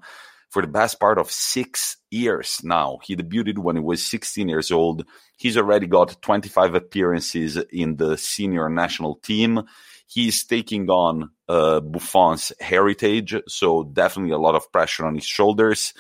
for 0.51 0.63
the 0.63 0.69
best 0.69 1.01
part 1.01 1.19
of 1.19 1.31
six 1.31 1.97
years 2.11 2.61
now. 2.63 2.99
He 3.03 3.17
debuted 3.17 3.59
when 3.59 3.77
he 3.77 3.83
was 3.83 4.07
16 4.07 4.49
years 4.49 4.71
old. 4.71 5.05
He's 5.37 5.57
already 5.57 5.87
got 5.87 6.21
25 6.23 6.75
appearances 6.75 7.57
in 7.57 7.97
the 7.97 8.17
senior 8.17 8.69
national 8.69 9.17
team. 9.17 9.63
He's 10.07 10.45
taking 10.45 10.89
on 10.89 11.31
uh, 11.49 11.81
Buffon's 11.81 12.53
heritage, 12.61 13.35
so 13.49 13.85
definitely 13.85 14.33
a 14.33 14.39
lot 14.39 14.55
of 14.55 14.71
pressure 14.71 15.05
on 15.05 15.17
his 15.17 15.27
shoulders. 15.27 15.93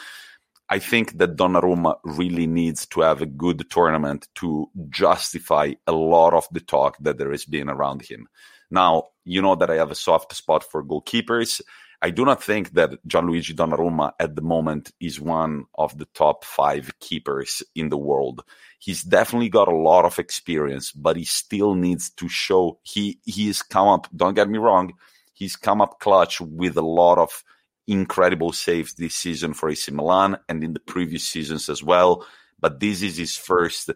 I 0.68 0.80
think 0.80 1.18
that 1.18 1.36
Donnarumma 1.36 1.97
really 2.05 2.47
needs 2.47 2.86
to 2.86 3.02
have 3.02 3.22
a 3.22 3.26
good 3.26 3.70
tournament 3.70 4.28
to 4.36 4.68
justify 4.88 5.74
a 5.86 5.93
lot 5.93 6.34
of 6.34 6.48
the 6.51 6.60
talk 6.60 6.97
that 7.01 7.18
there 7.18 7.30
has 7.30 7.44
been 7.44 7.68
around 7.68 8.02
him. 8.02 8.26
Now, 8.70 9.05
you 9.24 9.43
know 9.43 9.55
that 9.55 9.70
I 9.70 9.76
have 9.76 9.93
a 9.93 9.94
soft 9.94 10.34
spot 10.34 10.64
for 10.64 10.84
goalkeepers. 10.84 11.60
I 12.02 12.10
do 12.10 12.24
not 12.24 12.43
think 12.43 12.72
that 12.74 13.02
Gianluigi 13.06 13.55
Donnarumma 13.55 14.12
at 14.18 14.34
the 14.34 14.43
moment 14.43 14.93
is 15.01 15.20
one 15.20 15.64
of 15.76 15.97
the 15.97 16.05
top 16.06 16.44
five 16.44 16.90
keepers 17.01 17.62
in 17.74 17.88
the 17.88 17.97
world. 17.97 18.43
He's 18.78 19.02
definitely 19.02 19.48
got 19.48 19.68
a 19.68 19.76
lot 19.76 20.05
of 20.05 20.18
experience, 20.18 20.93
but 20.93 21.16
he 21.16 21.24
still 21.24 21.74
needs 21.74 22.10
to 22.10 22.28
show 22.28 22.78
he 22.82 23.18
he's 23.24 23.62
come 23.62 23.88
up. 23.88 24.09
Don't 24.14 24.34
get 24.34 24.48
me 24.48 24.59
wrong, 24.59 24.93
he's 25.32 25.56
come 25.56 25.80
up 25.80 26.01
clutch 26.01 26.40
with 26.40 26.76
a 26.76 26.82
lot 26.82 27.18
of 27.18 27.43
incredible 27.86 28.52
saves 28.52 28.94
this 28.94 29.14
season 29.14 29.54
for 29.54 29.68
AC 29.68 29.92
Milan 29.92 30.38
and 30.48 30.62
in 30.64 30.72
the 30.72 30.80
previous 30.80 31.28
seasons 31.28 31.68
as 31.68 31.82
well. 31.82 32.26
But 32.58 32.80
this 32.80 33.02
is 33.02 33.16
his 33.16 33.36
first 33.36 33.90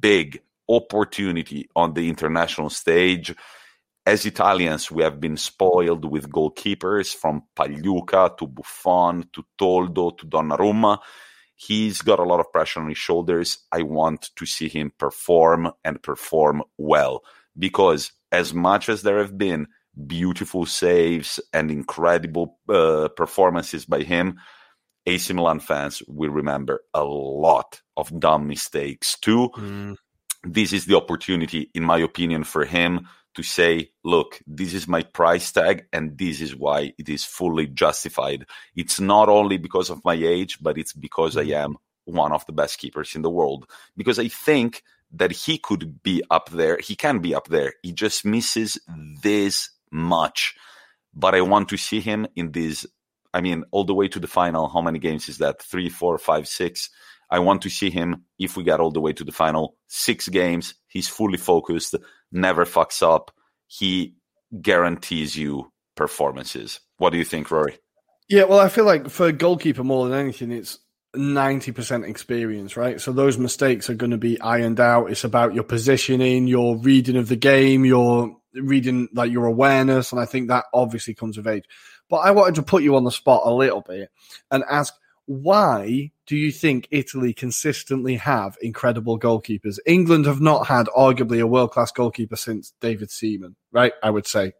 big 0.00 0.40
opportunity 0.68 1.68
on 1.76 1.94
the 1.94 2.08
international 2.08 2.70
stage 2.70 3.34
as 4.06 4.26
Italians, 4.26 4.90
we 4.90 5.02
have 5.02 5.18
been 5.18 5.38
spoiled 5.38 6.04
with 6.04 6.30
goalkeepers 6.30 7.14
from 7.14 7.44
Pagliuca 7.56 8.36
to 8.36 8.46
Buffon 8.46 9.28
to 9.32 9.44
Toldo 9.58 10.10
to 10.18 10.26
Donnarumma. 10.26 10.98
He's 11.56 12.02
got 12.02 12.18
a 12.18 12.24
lot 12.24 12.40
of 12.40 12.52
pressure 12.52 12.80
on 12.80 12.88
his 12.88 12.98
shoulders. 12.98 13.58
I 13.72 13.82
want 13.82 14.30
to 14.36 14.44
see 14.44 14.68
him 14.68 14.92
perform 14.98 15.72
and 15.84 16.02
perform 16.02 16.64
well 16.76 17.22
because, 17.58 18.12
as 18.30 18.52
much 18.52 18.90
as 18.90 19.02
there 19.02 19.18
have 19.18 19.38
been 19.38 19.68
beautiful 20.06 20.66
saves 20.66 21.40
and 21.52 21.70
incredible 21.70 22.58
uh, 22.68 23.08
performances 23.16 23.84
by 23.84 24.02
him, 24.02 24.40
AC 25.06 25.32
Milan 25.32 25.60
fans 25.60 26.02
will 26.08 26.30
remember 26.30 26.82
a 26.94 27.04
lot 27.04 27.80
of 27.96 28.18
dumb 28.18 28.48
mistakes 28.48 29.18
too. 29.20 29.50
Mm. 29.56 29.96
This 30.42 30.72
is 30.72 30.86
the 30.86 30.96
opportunity, 30.96 31.70
in 31.74 31.84
my 31.84 31.98
opinion, 31.98 32.44
for 32.44 32.64
him 32.64 33.08
to 33.34 33.42
say, 33.42 33.90
look, 34.04 34.40
this 34.46 34.74
is 34.74 34.86
my 34.86 35.02
price 35.02 35.50
tag 35.52 35.86
and 35.92 36.16
this 36.16 36.40
is 36.40 36.54
why 36.54 36.92
it 36.98 37.08
is 37.08 37.24
fully 37.24 37.66
justified. 37.66 38.46
It's 38.76 39.00
not 39.00 39.28
only 39.28 39.58
because 39.58 39.90
of 39.90 40.04
my 40.04 40.14
age, 40.14 40.58
but 40.60 40.78
it's 40.78 40.92
because 40.92 41.36
I 41.36 41.44
mm-hmm. 41.44 41.64
am 41.72 41.76
one 42.04 42.32
of 42.32 42.46
the 42.46 42.52
best 42.52 42.78
keepers 42.78 43.14
in 43.14 43.22
the 43.22 43.30
world. 43.30 43.68
Because 43.96 44.18
I 44.18 44.28
think 44.28 44.82
that 45.12 45.32
he 45.32 45.58
could 45.58 46.02
be 46.02 46.22
up 46.30 46.50
there. 46.50 46.78
He 46.78 46.96
can 46.96 47.18
be 47.18 47.34
up 47.34 47.48
there. 47.48 47.74
He 47.82 47.92
just 47.92 48.24
misses 48.24 48.78
this 49.22 49.70
much. 49.94 50.54
But 51.14 51.34
I 51.34 51.40
want 51.40 51.70
to 51.70 51.78
see 51.78 52.00
him 52.00 52.26
in 52.36 52.52
this. 52.52 52.86
I 53.32 53.40
mean, 53.40 53.64
all 53.70 53.84
the 53.84 53.94
way 53.94 54.08
to 54.08 54.20
the 54.20 54.26
final. 54.26 54.68
How 54.68 54.82
many 54.82 54.98
games 54.98 55.28
is 55.28 55.38
that? 55.38 55.62
Three, 55.62 55.88
four, 55.88 56.18
five, 56.18 56.46
six. 56.46 56.90
I 57.30 57.38
want 57.38 57.62
to 57.62 57.70
see 57.70 57.88
him 57.90 58.24
if 58.38 58.56
we 58.56 58.64
get 58.64 58.80
all 58.80 58.90
the 58.90 59.00
way 59.00 59.12
to 59.14 59.24
the 59.24 59.32
final. 59.32 59.76
Six 59.86 60.28
games. 60.28 60.74
He's 60.88 61.08
fully 61.08 61.38
focused 61.38 61.94
never 62.34 62.66
fucks 62.66 63.02
up. 63.02 63.30
He 63.66 64.16
guarantees 64.60 65.36
you 65.36 65.72
performances. 65.94 66.80
What 66.98 67.10
do 67.10 67.18
you 67.18 67.24
think, 67.24 67.48
Ruairi? 67.48 67.78
Yeah, 68.28 68.44
well, 68.44 68.58
I 68.58 68.68
feel 68.68 68.84
like 68.84 69.08
for 69.08 69.28
a 69.28 69.32
goalkeeper 69.32 69.84
more 69.84 70.08
than 70.08 70.18
anything, 70.18 70.50
it's 70.50 70.78
90% 71.16 72.08
experience, 72.08 72.76
right? 72.76 73.00
So 73.00 73.12
those 73.12 73.38
mistakes 73.38 73.88
are 73.88 73.94
going 73.94 74.10
to 74.10 74.18
be 74.18 74.40
ironed 74.40 74.80
out. 74.80 75.10
It's 75.10 75.24
about 75.24 75.54
your 75.54 75.64
positioning, 75.64 76.48
your 76.48 76.76
reading 76.76 77.16
of 77.16 77.28
the 77.28 77.36
game, 77.36 77.84
your 77.84 78.36
reading, 78.54 79.08
like 79.12 79.30
your 79.30 79.46
awareness. 79.46 80.12
And 80.12 80.20
I 80.20 80.24
think 80.24 80.48
that 80.48 80.64
obviously 80.72 81.14
comes 81.14 81.36
with 81.36 81.46
age. 81.46 81.64
But 82.08 82.18
I 82.18 82.30
wanted 82.30 82.56
to 82.56 82.62
put 82.62 82.82
you 82.82 82.96
on 82.96 83.04
the 83.04 83.10
spot 83.10 83.42
a 83.44 83.52
little 83.52 83.80
bit 83.80 84.10
and 84.50 84.64
ask 84.70 84.94
why 85.26 86.10
do 86.26 86.36
you 86.36 86.52
think 86.52 86.88
Italy 86.90 87.32
consistently 87.32 88.16
have 88.16 88.56
incredible 88.60 89.18
goalkeepers? 89.18 89.78
England 89.86 90.26
have 90.26 90.40
not 90.40 90.66
had 90.66 90.86
arguably 90.88 91.40
a 91.40 91.46
world 91.46 91.70
class 91.70 91.90
goalkeeper 91.90 92.36
since 92.36 92.74
David 92.80 93.10
Seaman, 93.10 93.56
right? 93.72 93.92
I 94.02 94.10
would 94.10 94.26
say. 94.26 94.52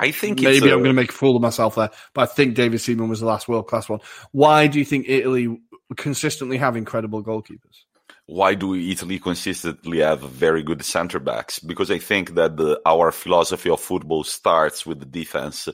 I 0.00 0.12
think 0.12 0.40
maybe 0.40 0.70
i 0.70 0.74
I'm 0.74 0.78
going 0.78 0.84
to 0.84 0.92
make 0.92 1.10
a 1.10 1.14
fool 1.14 1.34
of 1.34 1.42
myself 1.42 1.74
there, 1.74 1.90
but 2.14 2.22
I 2.22 2.26
think 2.32 2.54
David 2.54 2.80
Seaman 2.80 3.08
was 3.08 3.18
the 3.18 3.26
last 3.26 3.48
world 3.48 3.66
class 3.66 3.88
one. 3.88 3.98
Why 4.30 4.68
do 4.68 4.78
you 4.78 4.84
think 4.84 5.06
Italy 5.08 5.60
consistently 5.96 6.56
have 6.58 6.76
incredible 6.76 7.24
goalkeepers? 7.24 7.82
Why 8.28 8.54
do 8.54 8.74
Italy 8.74 9.18
consistently 9.18 10.00
have 10.00 10.20
very 10.20 10.62
good 10.62 10.84
center 10.84 11.18
backs? 11.18 11.58
Because 11.60 11.90
I 11.90 11.98
think 11.98 12.34
that 12.34 12.58
the, 12.58 12.78
our 12.84 13.10
philosophy 13.10 13.70
of 13.70 13.80
football 13.80 14.22
starts 14.22 14.84
with 14.84 15.00
the 15.00 15.06
defense, 15.06 15.66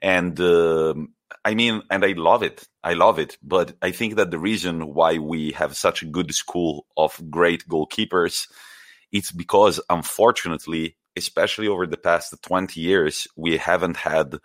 and 0.00 0.38
um, 0.40 1.08
I 1.44 1.54
mean, 1.54 1.82
and 1.90 2.04
I 2.04 2.12
love 2.12 2.44
it. 2.44 2.62
I 2.84 2.94
love 2.94 3.18
it. 3.18 3.36
But 3.42 3.74
I 3.82 3.90
think 3.90 4.14
that 4.14 4.30
the 4.30 4.38
reason 4.38 4.94
why 4.94 5.18
we 5.18 5.50
have 5.52 5.76
such 5.76 6.02
a 6.02 6.06
good 6.06 6.32
school 6.32 6.86
of 6.96 7.20
great 7.28 7.66
goalkeepers, 7.68 8.46
it's 9.10 9.32
because 9.32 9.80
unfortunately, 9.90 10.96
especially 11.16 11.66
over 11.66 11.88
the 11.88 11.96
past 11.96 12.40
20 12.40 12.80
years, 12.80 13.26
we 13.34 13.56
haven't 13.56 13.96
had 13.96 14.36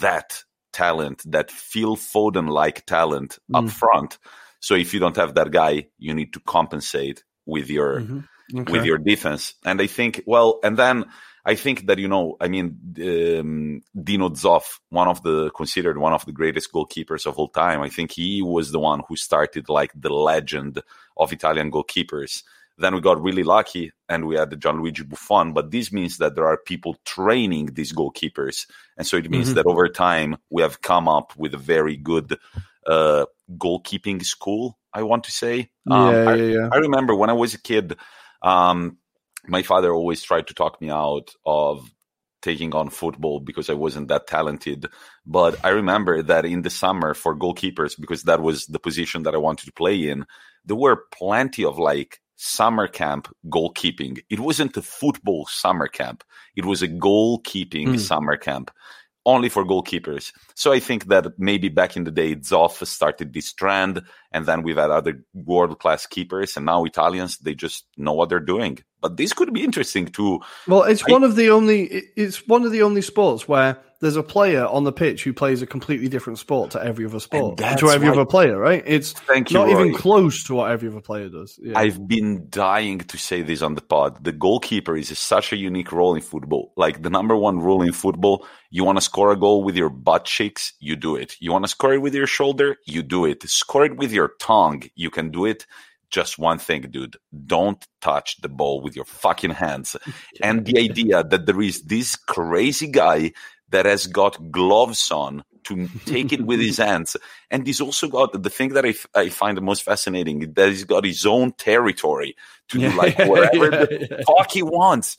that 0.00 0.42
talent, 0.72 1.22
that 1.26 1.52
Phil 1.52 1.96
Foden 1.96 2.48
like 2.48 2.84
talent 2.86 3.38
mm. 3.48 3.58
up 3.58 3.70
front. 3.70 4.18
So 4.60 4.74
if 4.74 4.92
you 4.92 5.00
don't 5.00 5.16
have 5.16 5.34
that 5.34 5.50
guy, 5.50 5.88
you 5.98 6.14
need 6.14 6.32
to 6.32 6.40
compensate 6.40 7.24
with 7.46 7.70
your 7.70 8.00
mm-hmm. 8.00 8.60
okay. 8.60 8.72
with 8.72 8.84
your 8.84 8.98
defense. 8.98 9.54
And 9.64 9.80
I 9.80 9.86
think, 9.86 10.22
well, 10.26 10.58
and 10.62 10.76
then 10.76 11.06
I 11.44 11.54
think 11.54 11.86
that 11.86 11.98
you 11.98 12.08
know, 12.08 12.36
I 12.40 12.48
mean, 12.48 12.76
um, 12.98 13.80
Dino 14.04 14.28
Zoff, 14.30 14.80
one 14.90 15.08
of 15.08 15.22
the 15.22 15.50
considered 15.50 15.96
one 15.96 16.12
of 16.12 16.26
the 16.26 16.32
greatest 16.32 16.72
goalkeepers 16.72 17.26
of 17.26 17.38
all 17.38 17.48
time. 17.48 17.80
I 17.80 17.88
think 17.88 18.12
he 18.12 18.42
was 18.42 18.70
the 18.70 18.78
one 18.78 19.02
who 19.08 19.16
started 19.16 19.68
like 19.68 19.92
the 19.94 20.10
legend 20.10 20.82
of 21.16 21.32
Italian 21.32 21.70
goalkeepers. 21.70 22.42
Then 22.76 22.94
we 22.94 23.00
got 23.00 23.20
really 23.20 23.42
lucky 23.42 23.92
and 24.08 24.26
we 24.26 24.36
had 24.36 24.50
the 24.50 24.56
Gianluigi 24.56 25.08
Buffon. 25.08 25.52
But 25.52 25.70
this 25.70 25.90
means 25.90 26.18
that 26.18 26.34
there 26.34 26.46
are 26.46 26.58
people 26.58 26.96
training 27.04 27.70
these 27.72 27.92
goalkeepers. 27.92 28.66
And 28.96 29.06
so 29.06 29.16
it 29.16 29.30
means 29.30 29.46
mm-hmm. 29.46 29.56
that 29.56 29.66
over 29.66 29.88
time 29.88 30.36
we 30.50 30.62
have 30.62 30.80
come 30.82 31.08
up 31.08 31.34
with 31.36 31.54
a 31.54 31.58
very 31.58 31.96
good 31.96 32.38
uh, 32.86 33.24
goalkeeping 33.56 34.24
school, 34.24 34.78
I 34.92 35.02
want 35.02 35.24
to 35.24 35.32
say. 35.32 35.70
Um, 35.90 36.12
yeah, 36.12 36.34
yeah, 36.34 36.44
yeah. 36.44 36.68
I, 36.72 36.76
I, 36.76 36.78
remember 36.78 37.14
when 37.14 37.30
I 37.30 37.34
was 37.34 37.54
a 37.54 37.60
kid, 37.60 37.96
um, 38.42 38.98
my 39.46 39.62
father 39.62 39.92
always 39.92 40.22
tried 40.22 40.48
to 40.48 40.54
talk 40.54 40.80
me 40.80 40.90
out 40.90 41.34
of 41.46 41.90
taking 42.42 42.74
on 42.74 42.88
football 42.90 43.40
because 43.40 43.68
I 43.68 43.74
wasn't 43.74 44.08
that 44.08 44.26
talented. 44.26 44.86
But 45.26 45.64
I 45.64 45.70
remember 45.70 46.22
that 46.22 46.44
in 46.44 46.62
the 46.62 46.70
summer 46.70 47.14
for 47.14 47.36
goalkeepers, 47.36 47.98
because 47.98 48.24
that 48.24 48.40
was 48.40 48.66
the 48.66 48.78
position 48.78 49.24
that 49.24 49.34
I 49.34 49.38
wanted 49.38 49.66
to 49.66 49.72
play 49.72 50.08
in, 50.08 50.26
there 50.64 50.76
were 50.76 51.04
plenty 51.12 51.64
of 51.64 51.78
like 51.78 52.20
summer 52.36 52.86
camp 52.86 53.28
goalkeeping. 53.46 54.20
It 54.30 54.40
wasn't 54.40 54.76
a 54.76 54.82
football 54.82 55.46
summer 55.46 55.88
camp, 55.88 56.22
it 56.54 56.64
was 56.64 56.82
a 56.82 56.88
goalkeeping 56.88 57.88
mm. 57.88 58.00
summer 58.00 58.36
camp 58.36 58.70
only 59.28 59.50
for 59.50 59.62
goalkeepers. 59.62 60.32
So 60.54 60.72
I 60.72 60.80
think 60.80 61.04
that 61.08 61.38
maybe 61.38 61.68
back 61.68 61.96
in 61.96 62.04
the 62.04 62.10
day, 62.10 62.34
Zoff 62.36 62.84
started 62.86 63.32
this 63.32 63.52
trend, 63.52 64.02
and 64.32 64.46
then 64.46 64.62
we've 64.62 64.78
had 64.78 64.90
other 64.90 65.22
world 65.34 65.78
class 65.78 66.06
keepers, 66.06 66.56
and 66.56 66.64
now 66.64 66.84
Italians 66.84 67.36
they 67.38 67.54
just 67.54 67.84
know 67.98 68.14
what 68.14 68.30
they're 68.30 68.40
doing. 68.40 68.78
But 69.02 69.18
this 69.18 69.34
could 69.34 69.52
be 69.52 69.64
interesting 69.64 70.06
too. 70.06 70.40
Well, 70.66 70.84
it's 70.84 71.04
I, 71.06 71.12
one 71.12 71.24
of 71.24 71.36
the 71.36 71.50
only 71.50 71.84
it's 72.16 72.48
one 72.48 72.64
of 72.64 72.72
the 72.72 72.82
only 72.82 73.02
sports 73.02 73.46
where 73.46 73.78
there's 74.00 74.16
a 74.16 74.22
player 74.22 74.64
on 74.64 74.84
the 74.84 74.92
pitch 74.92 75.24
who 75.24 75.32
plays 75.32 75.60
a 75.60 75.66
completely 75.66 76.08
different 76.08 76.38
sport 76.38 76.70
to 76.70 76.82
every 76.82 77.04
other 77.04 77.18
sport, 77.18 77.58
to 77.58 77.86
every 77.88 78.08
other 78.08 78.24
player, 78.24 78.56
right? 78.56 78.82
It's 78.86 79.12
Thank 79.12 79.50
not 79.50 79.68
you, 79.68 79.78
even 79.78 79.94
close 79.94 80.44
to 80.44 80.54
what 80.54 80.70
every 80.70 80.88
other 80.88 81.00
player 81.00 81.28
does. 81.28 81.58
Yeah. 81.60 81.76
I've 81.76 82.06
been 82.06 82.46
dying 82.48 83.00
to 83.00 83.18
say 83.18 83.42
this 83.42 83.60
on 83.60 83.74
the 83.74 83.80
pod. 83.80 84.22
The 84.22 84.32
goalkeeper 84.32 84.96
is 84.96 85.16
such 85.18 85.52
a 85.52 85.56
unique 85.56 85.90
role 85.90 86.14
in 86.14 86.22
football. 86.22 86.72
Like 86.76 87.02
the 87.02 87.10
number 87.10 87.36
one 87.36 87.58
rule 87.58 87.82
in 87.82 87.92
football, 87.92 88.46
you 88.70 88.84
want 88.84 88.98
to 88.98 89.02
score 89.02 89.32
a 89.32 89.36
goal 89.36 89.64
with 89.64 89.76
your 89.76 89.90
butt 89.90 90.24
cheeks, 90.24 90.74
you 90.78 90.94
do 90.94 91.16
it. 91.16 91.36
You 91.40 91.50
want 91.50 91.64
to 91.64 91.68
score 91.68 91.94
it 91.94 92.02
with 92.02 92.14
your 92.14 92.28
shoulder, 92.28 92.76
you 92.86 93.02
do 93.02 93.24
it. 93.24 93.42
Score 93.48 93.84
it 93.84 93.96
with 93.96 94.12
your 94.12 94.32
tongue, 94.38 94.84
you 94.94 95.10
can 95.10 95.30
do 95.30 95.44
it 95.44 95.66
just 96.10 96.38
one 96.38 96.58
thing, 96.58 96.82
dude. 96.90 97.16
Don't 97.46 97.86
touch 98.00 98.40
the 98.40 98.48
ball 98.48 98.80
with 98.80 98.96
your 98.96 99.04
fucking 99.04 99.50
hands. 99.50 99.96
and 100.42 100.64
the 100.64 100.78
idea 100.78 101.22
that 101.22 101.46
there 101.46 101.60
is 101.60 101.82
this 101.82 102.16
crazy 102.16 102.90
guy 102.90 103.32
that 103.70 103.86
has 103.86 104.06
got 104.06 104.50
gloves 104.50 105.10
on 105.10 105.44
to 105.64 105.88
take 106.06 106.32
it 106.32 106.42
with 106.42 106.60
his 106.68 106.78
hands. 106.78 107.16
And 107.50 107.66
he's 107.66 107.80
also 107.80 108.08
got 108.08 108.42
the 108.42 108.50
thing 108.50 108.74
that 108.74 108.84
I, 108.84 108.90
f- 108.90 109.06
I 109.14 109.28
find 109.28 109.56
the 109.56 109.62
most 109.62 109.82
fascinating 109.82 110.52
that 110.54 110.68
he's 110.68 110.84
got 110.84 111.04
his 111.04 111.26
own 111.26 111.52
territory 111.52 112.36
to 112.68 112.78
do 112.78 112.90
like 112.90 113.18
whatever 113.18 113.64
yeah, 113.64 113.84
the 113.84 114.08
yeah. 114.10 114.16
fuck 114.26 114.50
he 114.50 114.62
wants. 114.62 115.18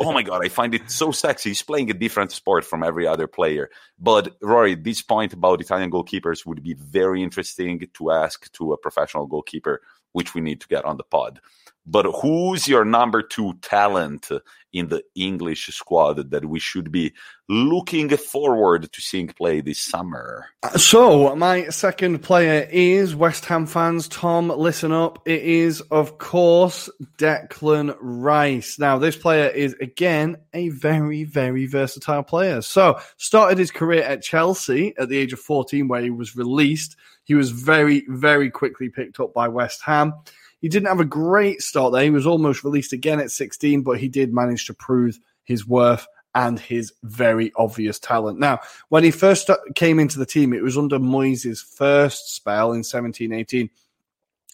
Oh 0.00 0.12
my 0.12 0.22
god, 0.22 0.44
I 0.44 0.48
find 0.48 0.74
it 0.74 0.90
so 0.90 1.12
sexy. 1.12 1.50
He's 1.50 1.62
playing 1.62 1.90
a 1.90 1.94
different 1.94 2.32
sport 2.32 2.64
from 2.64 2.82
every 2.82 3.06
other 3.06 3.26
player. 3.26 3.70
But 3.98 4.38
Ruairi, 4.40 4.82
this 4.82 5.02
point 5.02 5.32
about 5.32 5.60
Italian 5.60 5.90
goalkeepers 5.90 6.46
would 6.46 6.62
be 6.62 6.74
very 6.74 7.22
interesting 7.22 7.86
to 7.94 8.10
ask 8.10 8.50
to 8.52 8.72
a 8.72 8.78
professional 8.78 9.26
goalkeeper, 9.26 9.82
which 10.16 10.32
we 10.32 10.40
need 10.40 10.62
to 10.62 10.68
get 10.68 10.86
on 10.86 10.96
the 10.96 11.04
pod. 11.04 11.40
But 11.84 12.06
who's 12.06 12.66
your 12.66 12.86
number 12.86 13.20
two 13.20 13.52
talent 13.60 14.30
in 14.72 14.88
the 14.88 15.04
English 15.14 15.66
squad 15.68 16.30
that 16.30 16.46
we 16.46 16.58
should 16.58 16.90
be 16.90 17.12
looking 17.50 18.08
forward 18.16 18.90
to 18.90 19.00
seeing 19.02 19.28
play 19.28 19.60
this 19.60 19.78
summer? 19.78 20.46
Uh, 20.62 20.78
so, 20.78 21.36
my 21.36 21.68
second 21.68 22.20
player 22.22 22.66
is 22.72 23.14
West 23.14 23.44
Ham 23.44 23.66
fans. 23.66 24.08
Tom, 24.08 24.48
listen 24.48 24.90
up. 24.90 25.20
It 25.26 25.42
is, 25.42 25.82
of 25.82 26.16
course, 26.16 26.88
Declan 27.18 27.94
Rice. 28.00 28.78
Now, 28.78 28.98
this 28.98 29.16
player 29.16 29.48
is, 29.48 29.74
again, 29.74 30.38
a 30.54 30.70
very, 30.70 31.24
very 31.24 31.66
versatile 31.66 32.22
player. 32.22 32.62
So, 32.62 32.98
started 33.18 33.58
his 33.58 33.70
career 33.70 34.02
at 34.02 34.22
Chelsea 34.22 34.94
at 34.98 35.10
the 35.10 35.18
age 35.18 35.34
of 35.34 35.40
14, 35.40 35.88
where 35.88 36.00
he 36.00 36.10
was 36.10 36.34
released. 36.34 36.96
He 37.26 37.34
was 37.34 37.50
very, 37.50 38.06
very 38.08 38.50
quickly 38.50 38.88
picked 38.88 39.20
up 39.20 39.34
by 39.34 39.48
West 39.48 39.82
Ham. 39.82 40.14
He 40.60 40.68
didn't 40.68 40.88
have 40.88 41.00
a 41.00 41.04
great 41.04 41.60
start 41.60 41.92
there. 41.92 42.04
He 42.04 42.10
was 42.10 42.26
almost 42.26 42.64
released 42.64 42.92
again 42.92 43.20
at 43.20 43.32
16, 43.32 43.82
but 43.82 43.98
he 43.98 44.08
did 44.08 44.32
manage 44.32 44.66
to 44.66 44.74
prove 44.74 45.18
his 45.44 45.66
worth 45.66 46.06
and 46.36 46.60
his 46.60 46.92
very 47.02 47.50
obvious 47.56 47.98
talent. 47.98 48.38
Now, 48.38 48.60
when 48.90 49.02
he 49.02 49.10
first 49.10 49.50
came 49.74 49.98
into 49.98 50.18
the 50.18 50.26
team, 50.26 50.52
it 50.52 50.62
was 50.62 50.78
under 50.78 50.98
Moyes' 50.98 51.64
first 51.64 52.34
spell 52.34 52.72
in 52.72 52.84
17 52.84 53.32
18. 53.32 53.70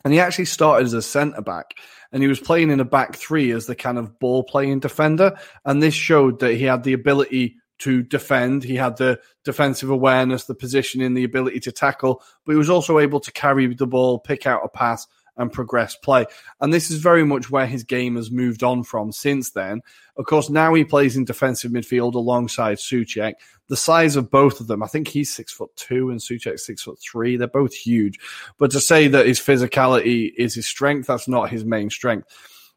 And 0.05 0.13
he 0.13 0.19
actually 0.19 0.47
started 0.47 0.87
as 0.87 0.95
a 0.95 1.03
centre 1.03 1.43
back 1.43 1.75
and 2.11 2.23
he 2.23 2.29
was 2.29 2.41
playing 2.41 2.71
in 2.71 2.81
a 2.81 2.85
back 2.85 3.17
three 3.17 3.53
as 3.53 3.67
the 3.67 3.75
kind 3.75 3.99
of 3.99 4.19
ball 4.19 4.43
playing 4.43 4.81
defender. 4.81 5.39
And 5.65 5.83
this 5.83 5.95
showed 5.95 6.41
that 6.41 6.55
he 6.55 6.65
had 6.65 6.83
the 6.83 6.93
ability 6.93 7.57
to 7.81 8.03
defend. 8.03 8.65
He 8.65 8.77
had 8.77 8.97
the 8.97 9.21
defensive 9.45 9.91
awareness, 9.91 10.45
the 10.45 10.55
positioning, 10.55 11.15
the 11.15 11.25
ability 11.25 11.61
to 11.61 11.73
tackle, 11.73 12.23
but 12.45 12.53
he 12.53 12.59
was 12.59 12.71
also 12.71 12.99
able 12.99 13.21
to 13.21 13.33
carry 13.33 13.73
the 13.75 13.87
ball, 13.87 14.19
pick 14.19 14.47
out 14.47 14.63
a 14.65 14.69
pass, 14.69 15.07
and 15.37 15.53
progress 15.53 15.97
play. 15.97 16.27
And 16.61 16.73
this 16.73 16.91
is 16.91 16.99
very 16.99 17.25
much 17.25 17.51
where 17.51 17.67
his 17.67 17.85
game 17.85 18.17
has 18.17 18.31
moved 18.31 18.63
on 18.63 18.85
from 18.85 19.13
since 19.13 19.51
then. 19.51 19.81
Of 20.17 20.27
course, 20.27 20.51
now 20.51 20.75
he 20.75 20.85
plays 20.85 21.17
in 21.17 21.25
defensive 21.25 21.73
midfield 21.73 22.15
alongside 22.15 22.77
Soucek. 22.77 23.35
The 23.69 23.77
size 23.77 24.17
of 24.17 24.31
both 24.31 24.61
of 24.61 24.67
them, 24.67 24.83
I 24.83 24.87
think 24.89 25.09
he's 25.09 25.35
six 25.35 25.53
foot 25.53 25.75
two 25.75 26.11
and 26.11 26.21
Soucek 26.21 26.61
six 26.61 26.83
foot 26.83 26.99
three. 27.01 27.37
They're 27.37 27.49
both 27.49 27.75
huge. 27.75 28.19
But 28.59 28.71
to 28.73 28.81
say 28.81 29.09
that 29.09 29.27
his 29.27 29.41
physicality 29.41 30.33
is 30.37 30.55
his 30.55 30.69
strength, 30.69 31.07
that's 31.07 31.29
not 31.29 31.51
his 31.51 31.65
main 31.65 31.89
strength. 31.89 32.29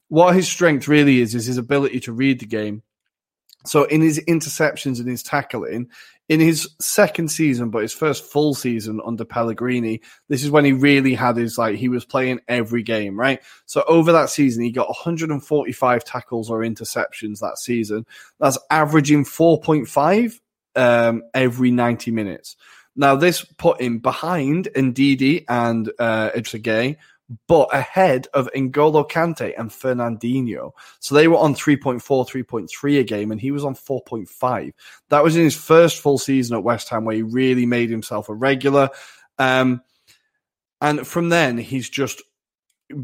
What 0.07 0.35
his 0.35 0.47
strength 0.47 0.88
really 0.88 1.19
is, 1.19 1.35
is 1.35 1.47
his 1.47 1.57
ability 1.57 1.99
to 2.01 2.13
read 2.13 2.39
the 2.39 2.45
game. 2.45 2.84
So 3.67 3.83
in 3.85 4.01
his 4.01 4.19
interceptions 4.27 4.99
and 4.99 5.09
his 5.09 5.23
tackling, 5.23 5.89
in 6.27 6.39
his 6.39 6.67
second 6.79 7.29
season, 7.29 7.69
but 7.69 7.83
his 7.83 7.93
first 7.93 8.25
full 8.25 8.55
season 8.55 8.99
under 9.05 9.25
Pellegrini, 9.25 10.01
this 10.27 10.43
is 10.43 10.49
when 10.49 10.65
he 10.65 10.71
really 10.71 11.13
had 11.13 11.37
his 11.37 11.57
like 11.57 11.75
he 11.75 11.89
was 11.89 12.05
playing 12.05 12.39
every 12.47 12.81
game, 12.81 13.19
right? 13.19 13.41
So 13.65 13.83
over 13.87 14.11
that 14.11 14.29
season, 14.29 14.63
he 14.63 14.71
got 14.71 14.87
145 14.87 16.03
tackles 16.03 16.49
or 16.49 16.59
interceptions 16.59 17.39
that 17.39 17.57
season. 17.57 18.05
That's 18.39 18.57
averaging 18.71 19.25
4.5 19.25 20.39
um, 20.75 21.23
every 21.33 21.71
90 21.71 22.11
minutes. 22.11 22.55
Now 22.95 23.15
this 23.15 23.43
put 23.43 23.81
him 23.81 23.99
behind 23.99 24.69
Ndidi 24.75 25.45
and 25.47 25.91
uh, 25.99 26.31
Gueye 26.31 26.97
but 27.47 27.73
ahead 27.73 28.27
of 28.34 28.49
N'Golo 28.56 29.10
Kante 29.10 29.57
and 29.57 29.69
Fernandinho. 29.69 30.72
So 30.99 31.15
they 31.15 31.27
were 31.27 31.38
on 31.38 31.56
3.4, 31.56 32.02
3.3 32.02 32.99
a 32.99 33.03
game, 33.03 33.31
and 33.31 33.41
he 33.41 33.52
was 33.52 33.65
on 33.65 33.76
4.5. 33.76 34.73
That 35.10 35.23
was 35.23 35.35
in 35.35 35.43
his 35.43 35.56
first 35.56 36.02
full 36.02 36.18
season 36.18 36.56
at 36.56 36.64
West 36.64 36.89
Ham, 36.89 37.06
where 37.06 37.15
he 37.15 37.23
really 37.23 37.65
made 37.65 37.89
himself 37.89 38.30
a 38.30 38.34
regular. 38.34 38.89
Um, 39.39 39.81
and 40.81 41.06
from 41.06 41.30
then, 41.30 41.57
he's 41.57 41.89
just 41.89 42.22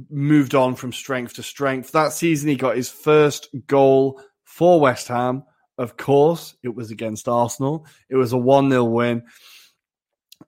moved 0.10 0.54
on 0.54 0.76
from 0.76 0.94
strength 0.94 1.36
to 1.36 1.44
strength. 1.44 1.92
That 1.92 2.14
season, 2.14 2.50
he 2.50 2.56
got 2.56 2.76
his 2.76 2.90
first 2.90 3.50
goal 3.68 4.22
for 4.44 4.80
West 4.80 5.08
Ham. 5.08 5.44
Of 5.78 5.98
course, 5.98 6.56
it 6.62 6.76
was 6.76 6.92
against 6.92 7.28
Arsenal. 7.28 7.88
It 8.10 8.16
was 8.16 8.34
a 8.34 8.38
1 8.38 8.70
0 8.70 8.84
win. 8.84 9.24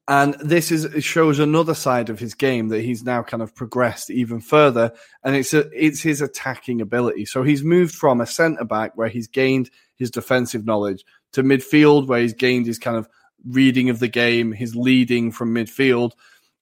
And 0.07 0.35
this 0.35 0.71
is 0.71 1.03
shows 1.03 1.39
another 1.39 1.73
side 1.73 2.09
of 2.09 2.19
his 2.19 2.33
game 2.33 2.69
that 2.69 2.81
he's 2.81 3.03
now 3.03 3.23
kind 3.23 3.41
of 3.43 3.55
progressed 3.55 4.09
even 4.09 4.39
further, 4.41 4.91
and 5.23 5.35
it's 5.35 5.53
a, 5.53 5.69
it's 5.71 6.01
his 6.01 6.21
attacking 6.21 6.81
ability. 6.81 7.25
So 7.25 7.43
he's 7.43 7.63
moved 7.63 7.95
from 7.95 8.21
a 8.21 8.25
centre 8.25 8.65
back 8.65 8.91
where 8.95 9.07
he's 9.07 9.27
gained 9.27 9.69
his 9.95 10.11
defensive 10.11 10.65
knowledge 10.65 11.05
to 11.33 11.43
midfield, 11.43 12.07
where 12.07 12.21
he's 12.21 12.33
gained 12.33 12.65
his 12.65 12.79
kind 12.79 12.97
of 12.97 13.07
reading 13.45 13.89
of 13.89 13.99
the 13.99 14.07
game, 14.07 14.51
his 14.51 14.75
leading 14.75 15.31
from 15.31 15.53
midfield, 15.53 16.11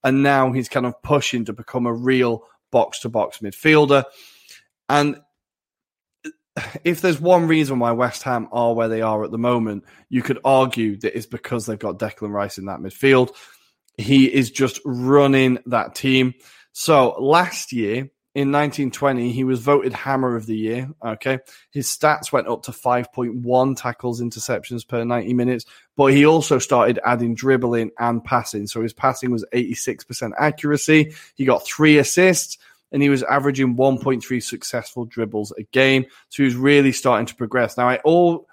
and 0.03 0.23
now 0.23 0.51
he's 0.51 0.69
kind 0.69 0.85
of 0.85 1.01
pushing 1.01 1.45
to 1.45 1.53
become 1.53 1.85
a 1.85 1.93
real 1.93 2.43
box 2.71 2.99
to 3.01 3.09
box 3.09 3.39
midfielder. 3.39 4.03
And 4.89 5.19
if 6.83 7.01
there's 7.01 7.19
one 7.19 7.47
reason 7.47 7.79
why 7.79 7.91
West 7.91 8.23
Ham 8.23 8.47
are 8.51 8.73
where 8.73 8.89
they 8.89 9.01
are 9.01 9.23
at 9.23 9.31
the 9.31 9.37
moment, 9.37 9.85
you 10.09 10.21
could 10.21 10.39
argue 10.43 10.97
that 10.97 11.15
it's 11.15 11.25
because 11.25 11.65
they've 11.65 11.79
got 11.79 11.99
Declan 11.99 12.31
Rice 12.31 12.57
in 12.57 12.65
that 12.65 12.79
midfield. 12.79 13.35
He 13.97 14.33
is 14.33 14.51
just 14.51 14.79
running 14.85 15.59
that 15.67 15.95
team. 15.95 16.33
So 16.73 17.15
last 17.19 17.71
year, 17.71 18.09
in 18.33 18.49
1920, 18.49 19.33
he 19.33 19.43
was 19.43 19.59
voted 19.59 19.91
Hammer 19.91 20.37
of 20.37 20.45
the 20.45 20.55
Year. 20.55 20.89
Okay. 21.05 21.39
His 21.71 21.87
stats 21.87 22.31
went 22.31 22.47
up 22.47 22.63
to 22.63 22.71
5.1 22.71 23.77
tackles, 23.77 24.21
interceptions 24.21 24.87
per 24.87 25.03
90 25.03 25.33
minutes, 25.33 25.65
but 25.97 26.07
he 26.07 26.25
also 26.25 26.57
started 26.57 26.99
adding 27.05 27.35
dribbling 27.35 27.91
and 27.99 28.23
passing. 28.23 28.67
So 28.67 28.81
his 28.81 28.93
passing 28.93 29.31
was 29.31 29.45
86% 29.53 30.31
accuracy. 30.39 31.13
He 31.35 31.43
got 31.43 31.65
three 31.65 31.97
assists 31.97 32.57
and 32.91 33.01
he 33.01 33.09
was 33.09 33.23
averaging 33.23 33.75
1.3 33.75 34.43
successful 34.43 35.05
dribbles 35.05 35.53
a 35.57 35.63
game. 35.63 36.05
So 36.29 36.43
he 36.43 36.45
was 36.45 36.55
really 36.55 36.91
starting 36.91 37.27
to 37.27 37.35
progress. 37.35 37.77
Now, 37.77 37.89
I 37.89 37.97
all 37.97 38.47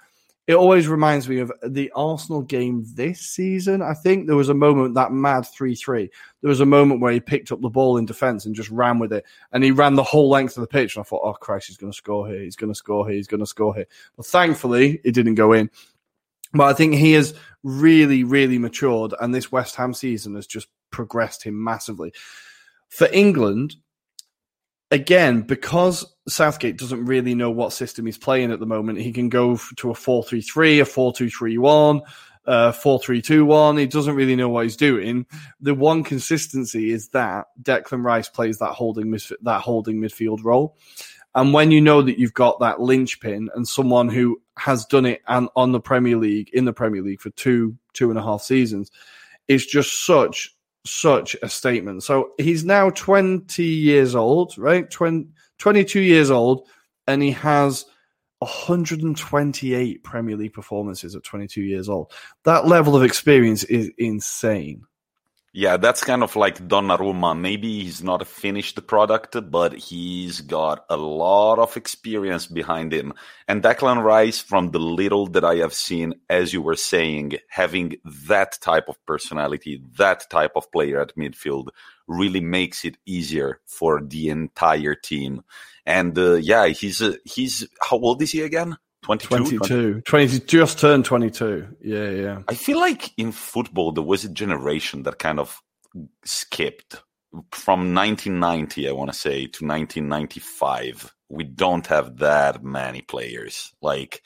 it 0.49 0.55
always 0.55 0.89
reminds 0.89 1.29
me 1.29 1.41
of 1.41 1.53
the 1.63 1.93
Arsenal 1.95 2.41
game 2.41 2.83
this 2.95 3.21
season. 3.21 3.83
I 3.83 3.93
think 3.93 4.27
there 4.27 4.35
was 4.35 4.49
a 4.49 4.55
moment 4.55 4.95
that 4.95 5.13
mad 5.13 5.43
3 5.43 5.75
3. 5.75 6.11
There 6.41 6.49
was 6.49 6.61
a 6.61 6.67
moment 6.67 7.03
where 7.03 7.13
he 7.13 7.21
picked 7.21 7.53
up 7.53 7.61
the 7.61 7.69
ball 7.69 7.99
in 7.99 8.07
defence 8.07 8.47
and 8.47 8.55
just 8.55 8.71
ran 8.71 8.99
with 8.99 9.13
it. 9.13 9.27
And 9.53 9.63
he 9.63 9.73
ran 9.73 9.95
the 9.95 10.03
whole 10.03 10.31
length 10.31 10.57
of 10.57 10.63
the 10.63 10.67
pitch. 10.67 10.97
And 10.97 11.03
I 11.03 11.05
thought, 11.05 11.21
oh, 11.23 11.35
Christ, 11.35 11.67
he's 11.67 11.77
going 11.77 11.93
to 11.93 11.97
score 11.97 12.27
here. 12.27 12.41
He's 12.41 12.57
going 12.57 12.73
to 12.73 12.75
score 12.75 13.07
here. 13.07 13.17
He's 13.17 13.27
going 13.27 13.41
to 13.41 13.47
score 13.47 13.75
here. 13.75 13.87
But 14.17 14.25
thankfully, 14.25 15.03
it 15.05 15.13
didn't 15.13 15.35
go 15.35 15.53
in. 15.53 15.69
But 16.55 16.65
I 16.65 16.73
think 16.73 16.95
he 16.95 17.13
has 17.13 17.35
really, 17.63 18.25
really 18.25 18.57
matured. 18.57 19.13
And 19.21 19.35
this 19.35 19.53
West 19.53 19.77
Ham 19.77 19.93
season 19.93 20.35
has 20.35 20.47
just 20.47 20.69
progressed 20.91 21.43
him 21.43 21.63
massively. 21.63 22.15
For 22.89 23.07
England, 23.13 23.77
again, 24.91 25.43
because 25.43 26.05
Southgate 26.29 26.79
doesn't 26.79 27.05
really 27.05 27.35
know 27.35 27.51
what 27.51 27.73
system 27.73 28.07
he's 28.07 28.19
playing 28.19 28.53
at 28.53 28.61
the 28.61 28.67
moment, 28.67 29.01
he 29.01 29.13
can 29.13 29.29
go 29.29 29.59
to 29.77 29.91
a 29.91 29.95
4 29.95 30.23
3 30.23 30.41
3, 30.41 30.81
a 30.81 30.85
4 30.85 31.13
2 31.13 31.31
3 31.31 31.59
1, 31.59 32.01
a 32.47 32.73
4 32.73 32.99
3 33.01 33.23
2 33.23 33.45
1. 33.45 33.77
He 33.77 33.87
doesn't 33.87 34.15
really 34.15 34.37
know 34.37 34.49
what 34.49 34.65
he's 34.65 34.77
doing. 34.77 35.27
The 35.61 35.75
one 35.75 36.05
consistency 36.05 36.91
is 36.91 37.09
that 37.11 37.47
Declan 37.63 38.05
Rice 38.05 38.29
plays 38.29 38.59
that 38.59 38.73
holding, 38.73 39.11
that 39.43 39.61
holding 39.61 40.01
midfield 40.01 40.45
role. 40.45 40.77
And 41.35 41.53
when 41.53 41.71
you 41.71 41.81
know 41.81 42.03
that 42.03 42.19
you've 42.19 42.35
got 42.35 42.59
that 42.61 42.81
linchpin 42.81 43.51
and 43.55 43.69
someone 43.69 44.09
who 44.09 44.41
has 44.57 44.85
done 44.87 45.07
it 45.07 45.21
and 45.29 45.49
on 45.55 45.73
the 45.73 45.81
Premier 45.81 46.17
League, 46.17 46.51
in 46.53 46.65
the 46.65 46.73
Premier 46.73 47.03
League 47.03 47.21
for 47.21 47.31
two, 47.31 47.77
two 47.93 48.11
and 48.11 48.19
a 48.19 48.23
half 48.23 48.43
seasons, 48.43 48.91
it's 49.47 49.67
just 49.67 50.05
such 50.05 50.55
such 50.91 51.37
a 51.43 51.49
statement. 51.49 52.03
So 52.03 52.33
he's 52.39 52.65
now 52.65 52.91
20 52.91 53.63
years 53.63 54.15
old, 54.15 54.57
right? 54.59 54.91
20, 54.91 55.29
22 55.59 56.01
years 56.01 56.31
old, 56.31 56.67
and 57.07 57.23
he 57.23 57.31
has 57.33 57.85
128 58.41 60.05
Premier 60.05 60.37
League 60.37 60.53
performances 60.53 61.15
at 61.17 61.25
22 61.25 61.63
years 61.63 61.89
old. 61.89 62.13
That 62.45 62.67
level 62.67 62.97
of 62.97 63.03
experience 63.03 63.65
is 63.65 63.91
insane. 63.99 64.83
Yeah, 65.55 65.79
that's 65.79 66.05
kind 66.05 66.23
of 66.23 66.37
like 66.37 66.59
Donnarumma. 66.69 67.37
Maybe 67.39 67.83
he's 67.83 68.03
not 68.03 68.21
a 68.21 68.27
finished 68.27 68.87
product, 68.87 69.37
but 69.51 69.73
he's 69.73 70.43
got 70.43 70.85
a 70.91 70.97
lot 70.97 71.59
of 71.59 71.77
experience 71.77 72.47
behind 72.47 72.93
him. 72.93 73.15
And 73.49 73.63
Declan 73.63 74.03
Rice, 74.05 74.39
from 74.41 74.71
the 74.71 74.79
little 74.79 75.27
that 75.29 75.45
I 75.45 75.57
have 75.57 75.73
seen, 75.73 76.15
as 76.29 76.53
you 76.53 76.61
were 76.61 76.77
saying, 76.77 77.39
having 77.49 77.97
that 78.27 78.59
type 78.61 78.89
of 78.89 79.05
personality, 79.07 79.83
that 79.97 80.29
type 80.31 80.53
of 80.55 80.71
player 80.71 81.01
at 81.01 81.17
midfield 81.17 81.69
really 82.07 82.41
makes 82.41 82.85
it 82.85 82.99
easier 83.07 83.61
for 83.65 84.03
the 84.03 84.29
entire 84.29 84.95
team. 84.95 85.43
And 85.87 86.17
uh, 86.19 86.35
yeah, 86.35 86.67
he's 86.69 87.01
uh, 87.01 87.15
he's 87.25 87.67
how 87.81 87.99
old 87.99 88.21
is 88.23 88.33
he 88.33 88.43
again? 88.43 88.77
22? 89.03 89.59
22. 89.59 90.01
20, 90.03 90.41
just 90.41 90.79
turned 90.79 91.05
22. 91.05 91.77
Yeah, 91.83 92.11
yeah. 92.11 92.39
I 92.49 92.55
feel 92.55 92.79
like 92.79 93.11
in 93.17 93.33
football, 93.33 93.93
there 93.93 94.05
was 94.05 94.25
a 94.25 94.29
generation 94.29 95.05
that 95.05 95.19
kind 95.19 95.39
of 95.39 95.61
skipped 96.25 97.03
from 97.53 97.95
1990, 97.95 98.89
I 98.89 98.93
want 98.93 99.13
to 99.13 99.19
say, 99.19 99.47
to 99.47 99.65
1995. 99.65 101.15
We 101.29 101.45
don't 101.45 101.87
have 101.87 102.19
that 102.19 102.65
many 102.65 103.03
players. 103.03 103.73
Like, 103.83 104.23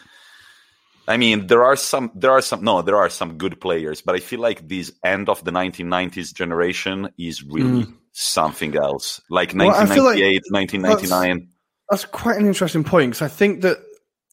I 1.07 1.17
mean, 1.17 1.49
there 1.49 1.65
are 1.65 1.77
some, 1.77 2.13
there 2.15 2.31
are 2.31 2.43
some, 2.43 2.63
no, 2.65 2.83
there 2.83 2.97
are 2.97 3.11
some 3.11 3.39
good 3.39 3.61
players, 3.61 4.01
but 4.01 4.15
I 4.15 4.21
feel 4.21 4.41
like 4.41 4.69
this 4.69 4.93
end 5.05 5.29
of 5.29 5.45
the 5.45 5.51
1990s 5.51 6.33
generation 6.33 7.11
is 7.19 7.43
really 7.43 7.85
mm. 7.85 7.95
something 8.13 8.77
else. 8.77 9.21
Like 9.29 9.53
1998, 9.53 10.43
well, 10.51 10.61
like 10.61 10.73
1999. 10.73 11.49
That's, 11.91 12.03
that's 12.03 12.13
quite 12.13 12.39
an 12.39 12.47
interesting 12.47 12.85
point 12.85 13.11
because 13.13 13.23
I 13.23 13.29
think 13.29 13.63
that 13.63 13.79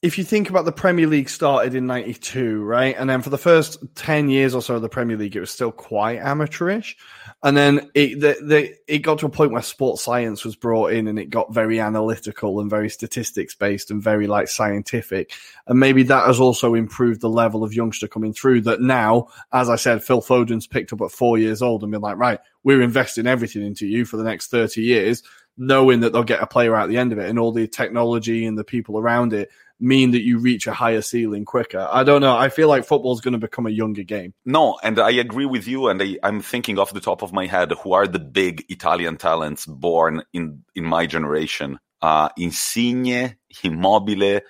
if 0.02 0.18
you 0.18 0.24
think 0.24 0.50
about 0.50 0.64
the 0.64 0.72
Premier 0.72 1.08
League 1.08 1.28
started 1.28 1.76
in 1.76 1.86
92, 1.86 2.64
right? 2.64 2.96
And 2.98 3.10
then 3.10 3.22
for 3.22 3.30
the 3.30 3.38
first 3.38 3.84
10 3.96 4.30
years 4.30 4.56
or 4.56 4.62
so 4.62 4.76
of 4.76 4.82
the 4.82 4.88
Premier 4.88 5.18
League, 5.18 5.36
it 5.36 5.42
was 5.42 5.52
still 5.52 5.74
quite 5.74 6.20
amateurish. 6.20 6.96
And 7.44 7.58
then 7.58 7.92
it, 7.94 8.22
the, 8.22 8.38
the, 8.42 8.76
it 8.88 9.00
got 9.00 9.20
to 9.20 9.26
a 9.26 9.30
point 9.30 9.52
where 9.52 9.62
sports 9.62 10.02
science 10.02 10.46
was 10.46 10.56
brought 10.56 10.94
in 10.94 11.08
and 11.08 11.20
it 11.20 11.30
got 11.30 11.54
very 11.54 11.82
analytical 11.82 12.62
and 12.62 12.70
very 12.70 12.90
statistics 12.90 13.56
based 13.56 13.92
and 13.92 14.02
very 14.02 14.26
like 14.26 14.48
scientific. 14.48 15.34
And 15.68 15.82
maybe 15.82 16.04
that 16.04 16.28
has 16.28 16.40
also 16.40 16.76
improved 16.76 17.20
the 17.20 17.30
level 17.30 17.66
of 17.66 17.74
youngster 17.74 18.08
coming 18.08 18.32
through 18.32 18.62
that 18.62 18.80
now, 18.80 19.28
as 19.52 19.70
I 19.70 19.76
said, 19.76 20.02
Phil 20.02 20.22
Foden's 20.22 20.68
picked 20.68 20.94
up 20.94 21.02
at 21.02 21.12
four 21.12 21.38
years 21.38 21.62
old 21.62 21.84
and 21.84 21.92
been 21.92 22.00
like, 22.00 22.18
right, 22.18 22.40
we're 22.64 22.82
investing 22.82 23.28
everything 23.28 23.66
into 23.66 23.86
you 23.86 24.06
for 24.06 24.16
the 24.16 24.24
next 24.24 24.48
30 24.48 24.82
years, 24.82 25.24
knowing 25.58 26.00
that 26.00 26.14
they'll 26.14 26.24
get 26.24 26.42
a 26.42 26.48
player 26.48 26.74
out 26.74 26.84
at 26.84 26.90
the 26.90 26.98
end 26.98 27.12
of 27.12 27.20
it 27.20 27.30
and 27.30 27.38
all 27.38 27.52
the 27.52 27.68
technology 27.68 28.46
and 28.46 28.58
the 28.58 28.64
people 28.64 28.98
around 28.98 29.34
it 29.34 29.50
mean 29.80 30.12
that 30.12 30.24
you 30.24 30.40
reach 30.40 30.68
a 30.68 30.74
higher 30.74 31.02
ceiling 31.02 31.46
quicker. 31.46 31.88
I 31.92 32.04
don't 32.04 32.22
know. 32.22 32.36
I 32.36 32.50
feel 32.50 32.68
like 32.68 32.86
football 32.86 33.14
is 33.14 33.22
going 33.22 33.34
to 33.34 33.40
become 33.40 33.66
a 33.66 33.72
younger 33.72 34.04
game. 34.04 34.34
No, 34.46 34.78
and 34.84 35.00
I 35.00 35.12
agree 35.12 35.46
with 35.46 35.68
you. 35.68 35.88
And 35.88 36.02
I, 36.02 36.18
am 36.24 36.42
thinking 36.42 36.78
off 36.78 36.94
the 36.94 37.00
top 37.00 37.22
of 37.22 37.34
my 37.34 37.46
head 37.46 37.72
who 37.84 37.94
are 37.94 38.08
the 38.08 38.20
big 38.20 38.66
Italian 38.70 39.18
talents 39.18 39.66
born 39.66 40.24
in 40.34 40.64
in 40.76 40.86
my 40.86 41.06
generation: 41.06 41.80
uh, 42.02 42.30
Insigne, 42.38 43.36
Immobile, 43.64 44.42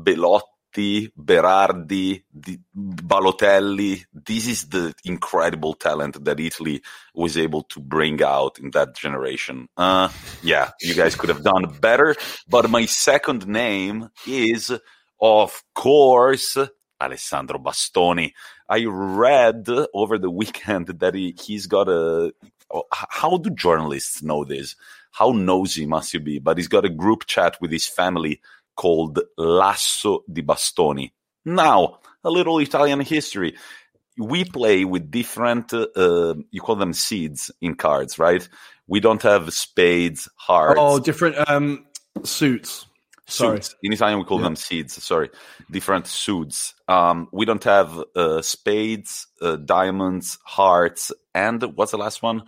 Belotti. 0.00 0.46
Berardi, 0.72 2.22
Di- 2.38 2.60
Balotelli. 2.74 4.04
This 4.12 4.46
is 4.46 4.68
the 4.68 4.94
incredible 5.04 5.74
talent 5.74 6.24
that 6.24 6.40
Italy 6.40 6.82
was 7.14 7.36
able 7.36 7.62
to 7.64 7.80
bring 7.80 8.22
out 8.22 8.58
in 8.58 8.70
that 8.70 8.94
generation. 8.94 9.68
Uh, 9.76 10.08
yeah, 10.42 10.70
you 10.80 10.94
guys 10.94 11.14
could 11.14 11.28
have 11.28 11.44
done 11.44 11.76
better. 11.80 12.16
But 12.48 12.70
my 12.70 12.86
second 12.86 13.46
name 13.46 14.08
is, 14.26 14.72
of 15.20 15.62
course, 15.74 16.56
Alessandro 17.00 17.58
Bastoni. 17.58 18.32
I 18.68 18.84
read 18.86 19.68
over 19.92 20.18
the 20.18 20.30
weekend 20.30 20.86
that 21.00 21.14
he, 21.14 21.34
he's 21.40 21.66
got 21.66 21.88
a. 21.88 22.32
How 22.90 23.36
do 23.36 23.50
journalists 23.50 24.22
know 24.22 24.44
this? 24.44 24.76
How 25.10 25.32
nosy 25.32 25.84
must 25.84 26.14
you 26.14 26.20
be? 26.20 26.38
But 26.38 26.56
he's 26.56 26.68
got 26.68 26.86
a 26.86 26.88
group 26.88 27.26
chat 27.26 27.60
with 27.60 27.70
his 27.70 27.86
family 27.86 28.40
called 28.76 29.20
L'asso 29.36 30.24
di 30.30 30.42
Bastoni. 30.42 31.12
Now, 31.44 31.98
a 32.24 32.30
little 32.30 32.58
Italian 32.58 33.00
history. 33.00 33.56
We 34.18 34.44
play 34.44 34.84
with 34.84 35.10
different, 35.10 35.72
uh, 35.72 36.34
you 36.50 36.60
call 36.60 36.76
them 36.76 36.92
seeds 36.92 37.50
in 37.60 37.74
cards, 37.74 38.18
right? 38.18 38.46
We 38.86 39.00
don't 39.00 39.22
have 39.22 39.52
spades, 39.52 40.28
hearts. 40.36 40.78
Oh, 40.78 40.98
different 40.98 41.36
um, 41.48 41.86
suits. 42.22 42.86
Sorry. 43.26 43.62
Suits. 43.62 43.74
In 43.82 43.92
Italian, 43.92 44.18
we 44.18 44.24
call 44.24 44.38
yeah. 44.38 44.44
them 44.44 44.56
seeds. 44.56 45.02
Sorry, 45.02 45.30
different 45.70 46.06
suits. 46.06 46.74
Um, 46.88 47.28
we 47.32 47.46
don't 47.46 47.64
have 47.64 48.04
uh, 48.14 48.42
spades, 48.42 49.26
uh, 49.40 49.56
diamonds, 49.56 50.38
hearts, 50.44 51.10
and 51.34 51.62
what's 51.76 51.92
the 51.92 51.98
last 51.98 52.22
one? 52.22 52.42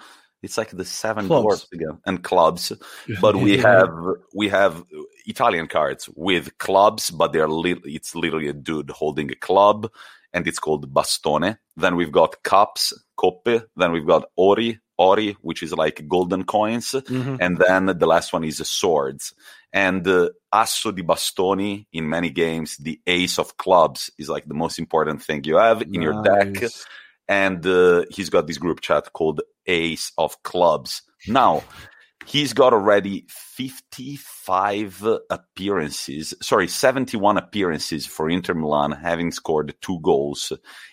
It's 0.45 0.59
like 0.59 0.71
the 0.71 0.85
seven 0.85 1.27
clubs. 1.27 1.43
dwarfs 1.43 1.66
again 1.73 1.99
and 2.07 2.23
clubs. 2.23 2.73
But 3.21 3.37
we 3.37 3.59
have 3.71 3.93
we 4.35 4.49
have 4.49 4.85
Italian 5.27 5.66
cards 5.66 6.09
with 6.15 6.57
clubs, 6.59 7.11
but 7.11 7.33
they're 7.33 7.49
li- 7.49 7.81
it's 7.85 8.15
literally 8.15 8.49
a 8.49 8.53
dude 8.53 8.91
holding 8.91 9.31
a 9.31 9.35
club, 9.35 9.91
and 10.33 10.47
it's 10.47 10.59
called 10.59 10.93
bastone. 10.93 11.59
Then 11.77 11.97
we've 11.97 12.12
got 12.12 12.43
cups, 12.43 12.93
coppe. 13.19 13.65
Then 13.77 13.93
we've 13.93 14.07
got 14.07 14.27
ori, 14.37 14.81
ori, 14.99 15.37
which 15.41 15.62
is 15.62 15.73
like 15.73 16.07
golden 16.07 16.45
coins, 16.45 16.91
mm-hmm. 16.93 17.37
and 17.41 17.59
then 17.59 17.87
the 17.87 18.07
last 18.07 18.33
one 18.33 18.45
is 18.45 18.59
swords. 18.69 19.35
And 19.73 20.07
uh, 20.07 20.29
asso 20.53 20.93
di 20.93 21.03
bastoni 21.03 21.87
in 21.93 22.09
many 22.09 22.31
games, 22.31 22.77
the 22.77 23.01
ace 23.07 23.41
of 23.41 23.57
clubs 23.57 24.09
is 24.19 24.29
like 24.29 24.47
the 24.47 24.55
most 24.55 24.79
important 24.79 25.21
thing 25.21 25.43
you 25.43 25.57
have 25.57 25.83
in 25.83 25.91
nice. 25.93 26.03
your 26.03 26.23
deck 26.23 26.71
and 27.29 27.66
uh, 27.66 28.05
he's 28.11 28.31
got 28.31 28.47
this 28.47 28.59
group 28.59 28.81
chat 28.81 29.12
called 29.12 29.41
Ace 29.66 30.12
of 30.19 30.43
Clubs. 30.43 31.03
Now, 31.27 31.62
He's 32.27 32.55
got 32.55 32.73
already 32.73 33.27
55 33.28 35.05
appearances, 35.31 36.35
sorry, 36.41 36.69
71 36.69 37.36
appearances 37.36 38.07
for 38.07 38.31
Inter 38.31 38.55
Milan, 38.55 38.93
having 38.93 39.31
scored 39.31 39.74
two 39.82 40.01
goals. 40.01 40.53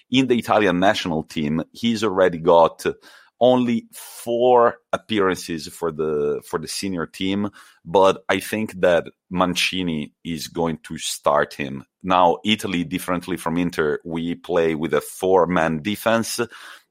In 0.10 0.28
the 0.28 0.38
Italian 0.38 0.80
national 0.80 1.24
team, 1.24 1.64
he's 1.72 2.04
already 2.04 2.38
got 2.38 2.86
only 3.40 3.88
four 3.92 4.78
appearances 4.94 5.68
for 5.68 5.92
the 5.92 6.42
for 6.46 6.60
the 6.60 6.68
senior 6.68 7.08
team, 7.08 7.50
but 7.84 8.24
I 8.30 8.40
think 8.40 8.80
that 8.82 9.06
Mancini 9.32 10.14
is 10.24 10.48
going 10.48 10.78
to 10.84 10.98
start 11.00 11.56
him. 11.56 11.86
Now, 12.04 12.38
Italy, 12.46 12.84
differently 12.84 13.38
from 13.38 13.58
Inter, 13.58 14.00
we 14.06 14.36
play 14.36 14.76
with 14.76 14.94
a 14.94 15.02
four-man 15.02 15.82
defense, 15.82 16.40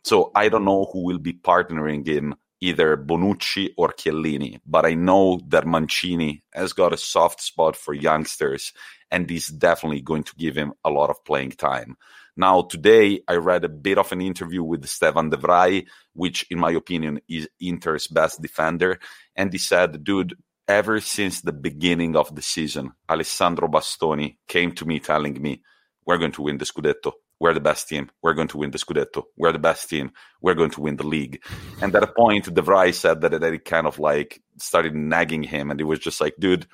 so 0.05 0.31
I 0.35 0.49
don't 0.49 0.65
know 0.65 0.89
who 0.93 1.05
will 1.05 1.19
be 1.19 1.33
partnering 1.33 2.07
him, 2.07 2.35
either 2.61 2.97
Bonucci 2.97 3.71
or 3.77 3.89
Chiellini, 3.89 4.61
but 4.67 4.85
I 4.85 4.95
know 4.95 5.41
that 5.49 5.67
Mancini 5.67 6.43
has 6.53 6.73
got 6.73 6.93
a 6.93 6.99
soft 6.99 7.41
spot 7.41 7.77
for 7.77 7.95
youngsters, 7.95 8.73
and 9.11 9.29
he's 9.29 9.49
definitely 9.49 10.03
going 10.03 10.25
to 10.25 10.37
give 10.37 10.57
him 10.57 10.73
a 10.85 10.91
lot 10.91 11.11
of 11.11 11.25
playing 11.25 11.53
time. 11.53 11.97
Now, 12.37 12.63
today 12.63 13.21
I 13.29 13.35
read 13.35 13.65
a 13.65 13.69
bit 13.69 13.99
of 13.99 14.13
an 14.13 14.21
interview 14.21 14.63
with 14.63 14.87
Stefan 14.89 15.31
de 15.31 15.37
Vrij, 15.37 15.87
which, 16.15 16.47
in 16.51 16.59
my 16.59 16.71
opinion, 16.71 17.21
is 17.29 17.49
Inter's 17.61 18.07
best 18.07 18.41
defender. 18.41 18.99
And 19.37 19.53
he 19.53 19.59
said, 19.59 20.05
dude, 20.05 20.35
ever 20.67 21.01
since 21.01 21.41
the 21.41 21.53
beginning 21.53 22.17
of 22.17 22.35
the 22.35 22.43
season, 22.43 22.93
Alessandro 23.09 23.69
Bastoni 23.69 24.37
came 24.47 24.73
to 24.73 24.87
me 24.87 25.01
telling 25.01 25.41
me, 25.43 25.63
we're 26.07 26.19
going 26.19 26.33
to 26.33 26.43
win 26.43 26.59
the 26.59 26.65
Scudetto. 26.65 27.13
We're 27.41 27.55
the 27.55 27.61
best 27.61 27.89
team. 27.89 28.11
We're 28.23 28.35
going 28.35 28.49
to 28.49 28.59
win 28.59 28.71
the 28.71 28.79
Scudetto. 28.79 29.25
We're 29.37 29.53
the 29.53 29.59
best 29.59 29.89
team. 29.89 30.13
We're 30.43 30.55
going 30.55 30.71
to 30.73 30.81
win 30.81 30.97
the 30.97 31.07
league. 31.07 31.43
And 31.81 31.95
at 31.97 32.03
a 32.03 32.07
point, 32.07 32.53
De 32.53 32.63
Vrij 32.63 32.95
said 32.95 33.23
that, 33.23 33.41
that 33.41 33.55
it 33.55 33.65
kind 33.65 33.87
of 33.87 33.99
like 33.99 34.43
started 34.59 34.95
nagging 34.95 35.43
him. 35.43 35.71
And 35.71 35.81
he 35.81 35.85
was 35.85 35.99
just 35.99 36.21
like, 36.21 36.35
dude, 36.39 36.67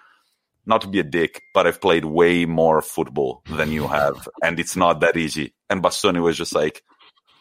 not 0.67 0.81
to 0.81 0.89
be 0.89 0.99
a 0.99 1.05
dick, 1.05 1.43
but 1.55 1.67
I've 1.67 1.81
played 1.81 2.05
way 2.05 2.45
more 2.45 2.83
football 2.83 3.43
than 3.49 3.71
you 3.71 3.87
have, 3.87 4.29
and 4.43 4.59
it's 4.59 4.77
not 4.77 5.01
that 5.01 5.17
easy. 5.17 5.55
And 5.71 5.83
Bastoni 5.83 6.21
was 6.21 6.37
just 6.37 6.55
like, 6.55 6.83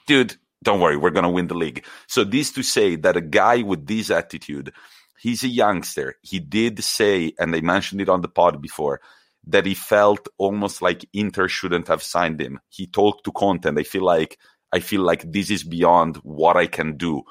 dude, 0.08 0.36
don't 0.64 0.80
worry, 0.80 0.96
we're 0.96 1.10
gonna 1.10 1.30
win 1.30 1.48
the 1.48 1.56
league. 1.56 1.84
So 2.08 2.24
this 2.24 2.52
to 2.54 2.64
say 2.64 2.96
that 2.98 3.18
a 3.18 3.22
guy 3.22 3.64
with 3.64 3.88
this 3.88 4.12
attitude, 4.12 4.72
he's 5.20 5.44
a 5.44 5.48
youngster. 5.48 6.16
He 6.22 6.40
did 6.40 6.84
say, 6.84 7.34
and 7.40 7.56
I 7.56 7.62
mentioned 7.62 8.02
it 8.02 8.10
on 8.10 8.22
the 8.22 8.28
pod 8.28 8.62
before, 8.62 9.02
that 9.48 9.66
he 9.66 9.74
felt 9.74 10.28
almost 10.38 10.82
like 10.82 11.08
Inter 11.14 11.48
shouldn't 11.48 11.88
have 11.88 12.02
signed 12.02 12.42
him. 12.42 12.60
He 12.70 12.88
talked 12.88 13.24
to 13.26 13.32
Conte, 13.32 13.66
and 13.66 13.80
I 13.80 13.84
feel 13.84 14.04
like 14.04 14.40
I 14.72 14.80
feel 14.80 15.02
like 15.02 15.32
this 15.32 15.50
is 15.52 15.64
beyond 15.64 16.18
what 16.18 16.58
I 16.58 16.68
can 16.68 16.98
do. 16.98 17.24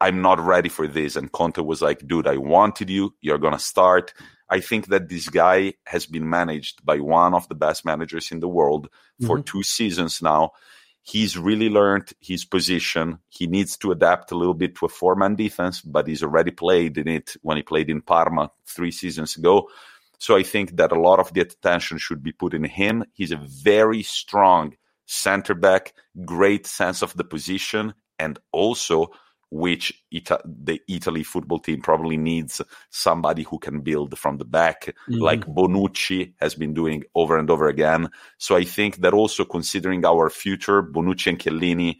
I'm 0.00 0.20
not 0.20 0.40
ready 0.40 0.68
for 0.68 0.86
this. 0.86 1.16
And 1.16 1.32
Conte 1.32 1.62
was 1.62 1.80
like, 1.80 2.06
dude, 2.06 2.26
I 2.26 2.36
wanted 2.36 2.90
you. 2.90 3.14
You're 3.20 3.38
gonna 3.38 3.58
start. 3.58 4.12
I 4.50 4.60
think 4.60 4.88
that 4.88 5.08
this 5.08 5.28
guy 5.28 5.74
has 5.86 6.06
been 6.06 6.28
managed 6.28 6.84
by 6.84 6.98
one 6.98 7.32
of 7.34 7.48
the 7.48 7.54
best 7.54 7.84
managers 7.84 8.30
in 8.30 8.40
the 8.40 8.48
world 8.48 8.88
for 9.26 9.38
mm-hmm. 9.38 9.44
two 9.44 9.62
seasons 9.62 10.20
now. 10.20 10.50
He's 11.02 11.38
really 11.38 11.68
learned 11.68 12.12
his 12.20 12.44
position. 12.44 13.18
He 13.28 13.46
needs 13.46 13.76
to 13.78 13.92
adapt 13.92 14.32
a 14.32 14.36
little 14.36 14.54
bit 14.54 14.74
to 14.76 14.86
a 14.86 14.88
four 14.88 15.14
man 15.16 15.36
defense, 15.36 15.80
but 15.80 16.06
he's 16.06 16.22
already 16.22 16.50
played 16.50 16.98
in 16.98 17.08
it 17.08 17.36
when 17.42 17.56
he 17.56 17.62
played 17.62 17.90
in 17.90 18.02
Parma 18.02 18.50
three 18.66 18.90
seasons 18.90 19.36
ago. 19.36 19.68
So 20.24 20.36
I 20.36 20.42
think 20.42 20.78
that 20.78 20.90
a 20.90 20.98
lot 20.98 21.20
of 21.20 21.34
the 21.34 21.42
attention 21.42 21.98
should 21.98 22.22
be 22.22 22.32
put 22.32 22.54
in 22.54 22.64
him. 22.64 23.04
He's 23.12 23.30
a 23.30 23.36
very 23.36 24.02
strong 24.02 24.74
center 25.04 25.52
back, 25.52 25.92
great 26.24 26.66
sense 26.66 27.02
of 27.02 27.14
the 27.14 27.24
position, 27.24 27.92
and 28.18 28.38
also 28.50 29.10
which 29.50 29.92
Ita- 30.10 30.40
the 30.46 30.80
Italy 30.88 31.24
football 31.24 31.58
team 31.58 31.82
probably 31.82 32.16
needs 32.16 32.62
somebody 32.88 33.42
who 33.42 33.58
can 33.58 33.82
build 33.82 34.18
from 34.18 34.38
the 34.38 34.46
back, 34.46 34.94
mm. 35.10 35.20
like 35.20 35.44
Bonucci 35.44 36.32
has 36.40 36.54
been 36.54 36.72
doing 36.72 37.04
over 37.14 37.36
and 37.36 37.50
over 37.50 37.68
again. 37.68 38.08
So 38.38 38.56
I 38.56 38.64
think 38.64 39.02
that 39.02 39.12
also 39.12 39.44
considering 39.44 40.06
our 40.06 40.30
future, 40.30 40.82
Bonucci 40.82 41.26
and 41.26 41.38
Chiellini, 41.38 41.96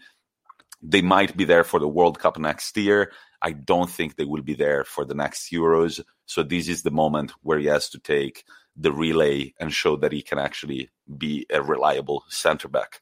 they 0.86 1.02
might 1.02 1.36
be 1.36 1.44
there 1.44 1.65
for 1.65 1.81
the 1.81 1.89
World 1.89 2.19
Cup 2.19 2.39
next 2.39 2.77
year. 2.77 3.11
I 3.40 3.52
don't 3.52 3.90
think 3.90 4.16
they 4.16 4.24
will 4.24 4.43
be 4.43 4.55
there 4.55 4.85
for 4.85 5.05
the 5.05 5.15
next 5.15 5.51
Euros. 5.51 6.01
So 6.27 6.43
this 6.43 6.69
is 6.69 6.82
the 6.82 6.90
moment 6.90 7.32
where 7.43 7.59
he 7.59 7.66
has 7.66 7.89
to 7.90 7.98
take 7.98 8.44
the 8.77 8.93
relay 8.93 9.55
and 9.59 9.73
show 9.73 9.97
that 9.97 10.12
he 10.12 10.23
can 10.23 10.39
actually 10.39 10.90
be 11.16 11.47
a 11.51 11.62
reliable 11.62 12.24
centre 12.28 12.69
back. 12.69 13.01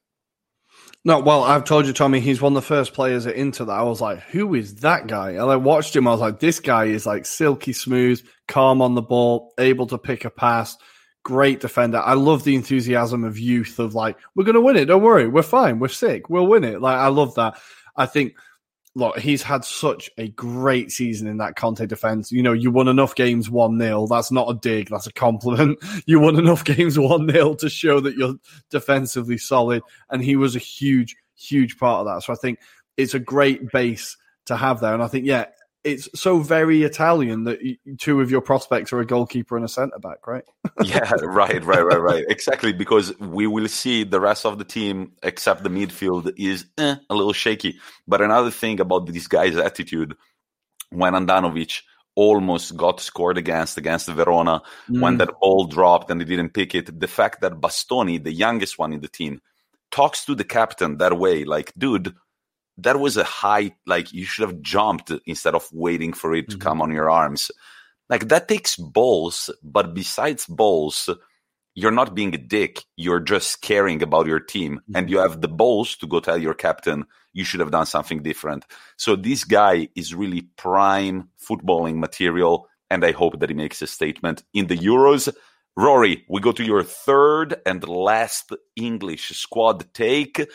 No, 1.05 1.19
well, 1.19 1.43
I've 1.43 1.65
told 1.65 1.87
you, 1.87 1.93
Tommi, 1.93 2.21
he's 2.21 2.41
one 2.41 2.53
of 2.53 2.63
the 2.63 2.67
first 2.67 2.95
players 2.95 3.27
at 3.27 3.35
Inter 3.35 3.65
that 3.65 3.73
I 3.73 3.83
was 3.83 4.01
like, 4.01 4.21
who 4.21 4.55
is 4.55 4.77
that 4.77 5.09
guy? 5.09 5.31
And 5.31 5.51
I 5.51 5.57
watched 5.57 5.97
him, 5.97 6.07
I 6.07 6.13
was 6.13 6.21
like, 6.21 6.39
this 6.39 6.61
guy 6.61 6.85
is 6.85 7.07
like 7.07 7.27
silky 7.27 7.73
smooth, 7.73 8.25
calm 8.47 8.81
on 8.81 8.95
the 8.95 9.03
ball, 9.03 9.53
able 9.59 9.89
to 9.89 9.99
pick 9.99 10.25
a 10.25 10.31
pass, 10.31 10.77
great 11.23 11.61
defender. 11.61 11.99
I 11.99 12.15
love 12.15 12.45
the 12.45 12.55
enthusiasm 12.55 13.25
of 13.25 13.39
youth 13.39 13.79
of 13.79 13.95
like, 13.95 14.17
we're 14.35 14.45
going 14.45 14.55
to 14.55 14.61
win 14.61 14.77
it. 14.77 14.87
Don't 14.87 15.03
worry. 15.03 15.29
We're 15.29 15.43
fine. 15.43 15.79
We're 15.79 15.89
sick. 15.89 16.29
We'll 16.29 16.47
win 16.47 16.65
it. 16.65 16.81
Like, 16.81 16.97
I 16.97 17.09
love 17.09 17.35
that. 17.37 17.59
I 17.97 18.07
think 18.07 18.35
look, 18.95 19.19
he's 19.19 19.43
had 19.43 19.65
such 19.65 20.11
a 20.19 20.29
great 20.29 20.93
season 20.93 21.27
in 21.27 21.39
that 21.39 21.57
Conte 21.57 21.87
defense. 21.87 22.31
You 22.31 22.43
know, 22.43 22.53
you 22.53 22.71
won 22.71 22.89
enough 22.89 23.15
games 23.15 23.49
1 23.49 23.79
0. 23.79 24.07
That's 24.07 24.31
not 24.31 24.51
a 24.51 24.55
dig, 24.55 24.89
that's 24.89 25.07
a 25.07 25.13
compliment. 25.13 25.79
You 26.07 26.21
won 26.21 26.39
enough 26.39 26.65
games 26.65 26.99
1 26.99 27.31
0 27.31 27.55
to 27.55 27.71
show 27.71 28.01
that 28.01 28.17
you're 28.17 28.35
defensively 28.71 29.39
solid. 29.39 29.83
And 30.11 30.23
he 30.23 30.37
was 30.37 30.57
a 30.57 30.61
huge, 30.61 31.17
huge 31.37 31.79
part 31.79 32.01
of 32.01 32.07
that. 32.07 32.23
So 32.23 32.33
I 32.33 32.37
think 32.37 32.59
it's 32.97 33.15
a 33.15 33.21
great 33.21 33.71
base 33.71 34.17
to 34.47 34.57
have 34.57 34.81
there. 34.81 34.95
And 34.95 35.03
I 35.03 35.07
think, 35.07 35.27
yeah, 35.27 35.47
it's 35.85 36.09
so 36.19 36.39
very 36.39 36.83
Italian 36.83 37.45
that 37.45 37.59
two 37.99 38.21
of 38.21 38.31
your 38.31 38.41
prospects 38.41 38.93
are 38.93 39.01
a 39.01 39.07
goalkeeper 39.07 39.57
and 39.57 39.65
a 39.65 39.69
centre 39.69 39.99
back, 39.99 40.27
right? 40.27 40.45
yeah, 40.83 41.11
right, 41.23 41.65
right, 41.65 41.85
right, 41.85 42.01
right. 42.01 42.25
Exactly, 42.29 42.73
because 42.73 43.19
we 43.19 43.47
will 43.47 43.69
see 43.69 44.05
the 44.05 44.21
rest 44.21 44.47
of 44.47 44.59
the 44.59 44.65
team, 44.65 45.13
except 45.23 45.63
the 45.63 45.69
midfield, 45.69 46.33
is 46.37 46.67
eh, 46.79 46.97
a 47.11 47.15
little 47.15 47.33
shaky. 47.33 47.79
But 48.07 48.23
another 48.23 48.51
thing 48.51 48.81
about 48.81 49.07
this 49.07 49.27
guy's 49.27 49.57
attitude, 49.57 50.17
when 50.91 51.15
Handanovic 51.15 51.83
almost 52.15 52.77
got 52.77 53.01
scored 53.01 53.39
against 53.39 53.77
against 53.77 54.09
Verona, 54.09 54.63
mm. 54.89 55.01
when 55.01 55.17
that 55.17 55.31
ball 55.41 55.65
dropped 55.65 56.11
and 56.11 56.21
he 56.21 56.27
didn't 56.27 56.55
pick 56.55 56.75
it, 56.75 57.01
the 57.01 57.09
fact 57.09 57.41
that 57.41 57.61
Bastoni, 57.61 58.23
the 58.23 58.33
youngest 58.33 58.79
one 58.79 58.93
in 58.93 59.01
the 59.01 59.09
team, 59.09 59.41
talks 59.91 60.25
to 60.27 60.35
the 60.35 60.45
captain 60.45 60.99
that 60.99 61.19
way, 61.19 61.45
like, 61.45 61.73
dude 61.77 62.15
that 62.79 62.99
was 62.99 63.17
a 63.17 63.25
high 63.25 63.73
like 63.87 64.13
you 64.13 64.25
should 64.25 64.49
have 64.49 64.61
jumped 64.61 65.13
instead 65.27 65.55
of 65.55 65.69
waiting 65.73 66.13
for 66.13 66.35
it 66.35 66.49
to 66.49 66.57
mm-hmm. 66.57 66.69
come 66.69 66.83
on 66.83 66.93
your 66.93 67.11
arms. 67.11 67.51
Like 68.09 68.29
that 68.29 68.49
takes 68.49 68.77
balls 68.77 69.51
but 69.63 69.95
besides 69.95 70.47
balls 70.47 71.09
you're 71.75 71.91
not 71.91 72.15
being 72.15 72.35
a 72.35 72.39
dick. 72.39 72.85
You're 72.97 73.21
just 73.21 73.63
caring 73.63 74.03
about 74.03 74.27
your 74.27 74.41
team 74.41 74.77
mm-hmm. 74.77 74.97
and 74.97 75.11
you 75.11 75.19
have 75.19 75.41
the 75.41 75.49
balls 75.49 75.97
to 75.97 76.07
go 76.07 76.21
tell 76.21 76.39
your 76.39 76.55
captain 76.55 77.07
you 77.33 77.45
should 77.45 77.61
have 77.61 77.71
done 77.71 77.87
something 77.87 78.23
different. 78.23 78.67
So 78.99 79.17
this 79.17 79.45
guy 79.45 79.89
is 79.95 80.15
really 80.15 80.43
prime 80.57 81.31
footballing 81.41 81.97
material 81.97 82.69
and 82.93 83.05
i 83.07 83.13
hope 83.13 83.41
that 83.41 83.49
he 83.49 83.55
makes 83.55 83.81
a 83.81 83.87
statement 83.87 84.45
in 84.53 84.67
the 84.67 84.77
euros. 84.77 85.33
Ruairi 85.79 86.25
we 86.29 86.41
go 86.41 86.53
to 86.53 86.63
your 86.63 86.83
third 86.83 87.57
and 87.65 87.89
last 87.89 88.53
english 88.77 89.31
squad 89.31 89.87
take 89.95 90.47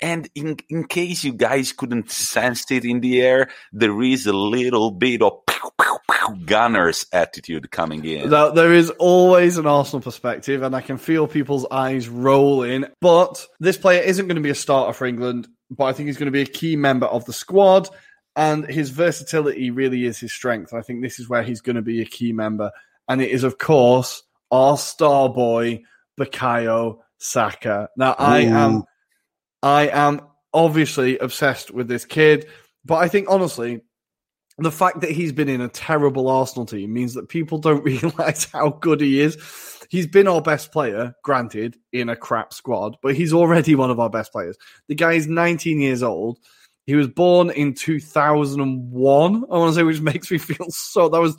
and 0.00 0.28
in, 0.34 0.58
in 0.68 0.84
case 0.84 1.24
you 1.24 1.32
guys 1.32 1.72
couldn't 1.72 2.10
sense 2.10 2.70
it 2.70 2.84
in 2.84 3.00
the 3.00 3.22
air, 3.22 3.48
there 3.72 4.02
is 4.02 4.26
a 4.26 4.32
little 4.32 4.90
bit 4.90 5.22
of 5.22 5.44
pew, 5.46 5.70
pew, 5.80 5.96
pew, 6.10 6.44
Gunners 6.44 7.06
attitude 7.12 7.70
coming 7.70 8.04
in. 8.04 8.30
Now, 8.30 8.50
There 8.50 8.72
is 8.72 8.90
always 8.90 9.58
an 9.58 9.66
Arsenal 9.66 10.02
perspective, 10.02 10.62
and 10.62 10.74
I 10.74 10.80
can 10.80 10.98
feel 10.98 11.26
people's 11.26 11.66
eyes 11.70 12.08
rolling. 12.08 12.84
But 13.00 13.46
this 13.60 13.78
player 13.78 14.02
isn't 14.02 14.26
going 14.26 14.36
to 14.36 14.42
be 14.42 14.50
a 14.50 14.54
starter 14.54 14.92
for 14.92 15.06
England, 15.06 15.48
but 15.70 15.84
I 15.84 15.92
think 15.92 16.08
he's 16.08 16.18
going 16.18 16.26
to 16.26 16.32
be 16.32 16.42
a 16.42 16.46
key 16.46 16.76
member 16.76 17.06
of 17.06 17.24
the 17.24 17.32
squad. 17.32 17.88
And 18.34 18.66
his 18.66 18.90
versatility 18.90 19.70
really 19.70 20.04
is 20.04 20.18
his 20.18 20.32
strength. 20.32 20.74
I 20.74 20.82
think 20.82 21.02
this 21.02 21.18
is 21.18 21.28
where 21.28 21.42
he's 21.42 21.62
going 21.62 21.76
to 21.76 21.82
be 21.82 22.02
a 22.02 22.06
key 22.06 22.32
member. 22.32 22.70
And 23.08 23.22
it 23.22 23.30
is, 23.30 23.44
of 23.44 23.56
course, 23.56 24.22
our 24.50 24.76
star 24.76 25.30
boy, 25.30 25.84
Bukayo 26.20 26.98
Saka. 27.18 27.88
Now, 27.96 28.12
Ooh. 28.12 28.16
I 28.18 28.40
am 28.40 28.84
I 29.62 29.88
am 29.88 30.20
obviously 30.52 31.18
obsessed 31.18 31.70
with 31.70 31.88
this 31.88 32.04
kid, 32.04 32.46
but 32.84 32.96
I 32.96 33.08
think 33.08 33.28
honestly, 33.28 33.80
the 34.58 34.72
fact 34.72 35.00
that 35.02 35.10
he's 35.10 35.32
been 35.32 35.48
in 35.48 35.60
a 35.60 35.68
terrible 35.68 36.28
Arsenal 36.28 36.64
team 36.64 36.92
means 36.92 37.14
that 37.14 37.28
people 37.28 37.58
don't 37.58 37.84
realize 37.84 38.48
how 38.52 38.70
good 38.70 39.00
he 39.00 39.20
is. 39.20 39.36
He's 39.90 40.06
been 40.06 40.26
our 40.26 40.42
best 40.42 40.72
player, 40.72 41.14
granted, 41.22 41.76
in 41.92 42.08
a 42.08 42.16
crap 42.16 42.52
squad, 42.52 42.96
but 43.02 43.14
he's 43.14 43.32
already 43.32 43.74
one 43.74 43.90
of 43.90 44.00
our 44.00 44.10
best 44.10 44.32
players. 44.32 44.56
The 44.88 44.94
guy 44.94 45.12
is 45.12 45.26
19 45.26 45.80
years 45.80 46.02
old. 46.02 46.38
He 46.86 46.94
was 46.94 47.08
born 47.08 47.50
in 47.50 47.74
2001, 47.74 49.44
I 49.50 49.58
want 49.58 49.70
to 49.70 49.74
say, 49.74 49.82
which 49.82 50.00
makes 50.02 50.30
me 50.30 50.38
feel 50.38 50.66
so. 50.70 51.08
That 51.08 51.20
was 51.20 51.36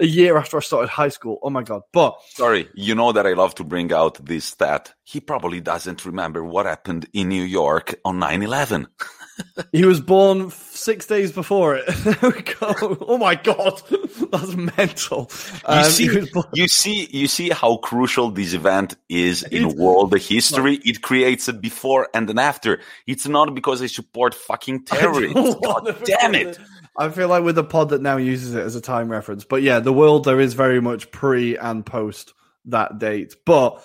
a 0.00 0.06
year 0.06 0.36
after 0.36 0.56
I 0.56 0.60
started 0.60 0.88
high 0.88 1.08
school. 1.08 1.38
Oh 1.42 1.50
my 1.50 1.62
god! 1.62 1.82
But 1.92 2.16
sorry, 2.30 2.68
you 2.74 2.94
know 2.94 3.12
that 3.12 3.26
I 3.26 3.32
love 3.34 3.54
to 3.56 3.64
bring 3.64 3.92
out 3.92 4.24
this 4.24 4.44
stat. 4.44 4.94
He 5.04 5.20
probably 5.20 5.60
doesn't 5.60 6.04
remember 6.04 6.42
what 6.44 6.66
happened 6.66 7.06
in 7.12 7.28
New 7.28 7.42
York 7.42 7.98
on 8.04 8.18
9/11. 8.20 8.86
he 9.72 9.84
was 9.84 10.00
born 10.00 10.50
six 10.50 11.06
days 11.06 11.32
before 11.32 11.76
it. 11.76 11.86
there 12.04 12.30
we 12.30 12.42
go. 12.42 12.96
Oh 13.02 13.18
my 13.18 13.34
god, 13.34 13.82
that's 14.30 14.54
mental. 14.54 15.30
Um, 15.64 15.84
you 15.84 15.90
see, 15.90 16.28
you 16.52 16.68
see, 16.68 17.08
you 17.10 17.28
see 17.28 17.50
how 17.50 17.76
crucial 17.78 18.30
this 18.30 18.54
event 18.54 18.96
is 19.08 19.42
in 19.42 19.76
world 19.76 20.16
history. 20.18 20.80
It 20.84 21.02
creates 21.02 21.48
a 21.48 21.52
before 21.52 22.08
and 22.14 22.28
an 22.30 22.38
after. 22.38 22.80
It's 23.06 23.26
not 23.26 23.54
because 23.54 23.82
I 23.82 23.86
support 23.86 24.34
fucking 24.34 24.84
terrorists. 24.84 25.56
God 25.62 25.96
damn 26.04 26.34
it. 26.34 26.58
I 27.00 27.08
feel 27.08 27.28
like 27.28 27.42
with 27.42 27.56
a 27.56 27.64
pod 27.64 27.88
that 27.88 28.02
now 28.02 28.18
uses 28.18 28.54
it 28.54 28.62
as 28.62 28.76
a 28.76 28.80
time 28.80 29.10
reference, 29.10 29.44
but 29.44 29.62
yeah, 29.62 29.80
the 29.80 29.92
world 29.92 30.24
there 30.24 30.38
is 30.38 30.52
very 30.52 30.82
much 30.82 31.10
pre 31.10 31.56
and 31.56 31.84
post 31.84 32.34
that 32.66 32.98
date, 32.98 33.34
but 33.46 33.82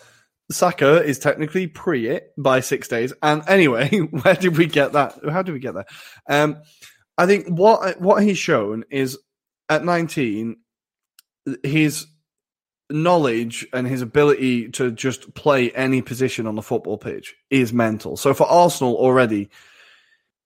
Saka 0.52 1.02
is 1.02 1.18
technically 1.18 1.68
pre 1.68 2.08
it 2.08 2.34
by 2.38 2.60
six 2.60 2.90
days. 2.90 3.14
And 3.24 3.42
anyway, 3.48 3.90
where 4.00 4.36
did 4.36 4.58
we 4.58 4.66
get 4.66 4.92
that? 4.92 5.18
How 5.30 5.44
did 5.44 5.54
we 5.54 5.60
get 5.60 5.76
there? 5.76 5.86
Um, 6.30 6.62
I 7.18 7.26
think 7.26 7.48
what 7.48 8.02
what 8.02 8.22
he's 8.22 8.38
shown 8.38 8.84
is 8.90 9.18
at 9.70 9.86
19, 9.86 10.58
his 11.64 12.08
knowledge 12.90 13.66
and 13.72 13.88
his 13.88 14.02
ability 14.02 14.72
to 14.72 14.92
just 14.92 15.34
play 15.34 15.72
any 15.72 16.02
position 16.02 16.48
on 16.48 16.56
the 16.56 16.62
football 16.62 16.98
pitch 16.98 17.34
is 17.50 17.72
mental. 17.72 18.18
So 18.18 18.34
for 18.34 18.46
Arsenal 18.46 18.98
already, 18.98 19.50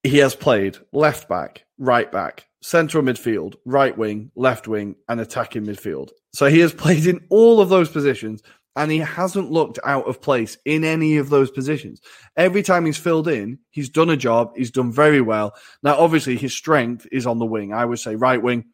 he 0.03 0.19
has 0.19 0.35
played 0.35 0.77
left 0.93 1.27
back, 1.27 1.65
right 1.79 2.09
back, 2.09 2.45
central 2.61 3.03
midfield, 3.03 3.55
right 3.65 3.97
wing, 3.97 4.31
left 4.35 4.67
wing, 4.67 4.95
and 5.07 5.19
attacking 5.19 5.65
midfield. 5.65 6.09
So 6.33 6.47
he 6.47 6.59
has 6.59 6.73
played 6.85 7.05
in 7.05 7.25
all 7.29 7.61
of 7.61 7.69
those 7.69 7.89
positions 7.89 8.41
and 8.75 8.91
he 8.91 8.99
hasn't 8.99 9.51
looked 9.51 9.79
out 9.83 10.07
of 10.07 10.21
place 10.21 10.57
in 10.63 10.83
any 10.83 11.17
of 11.17 11.29
those 11.29 11.51
positions. 11.51 12.01
Every 12.37 12.63
time 12.63 12.85
he's 12.85 12.97
filled 12.97 13.27
in, 13.27 13.59
he's 13.71 13.89
done 13.89 14.09
a 14.09 14.17
job, 14.17 14.53
he's 14.55 14.71
done 14.71 14.91
very 14.91 15.21
well. 15.21 15.53
Now, 15.83 15.97
obviously, 15.97 16.37
his 16.37 16.53
strength 16.53 17.07
is 17.11 17.25
on 17.25 17.39
the 17.39 17.45
wing. 17.45 17.73
I 17.73 17.83
would 17.83 17.99
say 17.99 18.15
right 18.15 18.41
wing. 18.41 18.65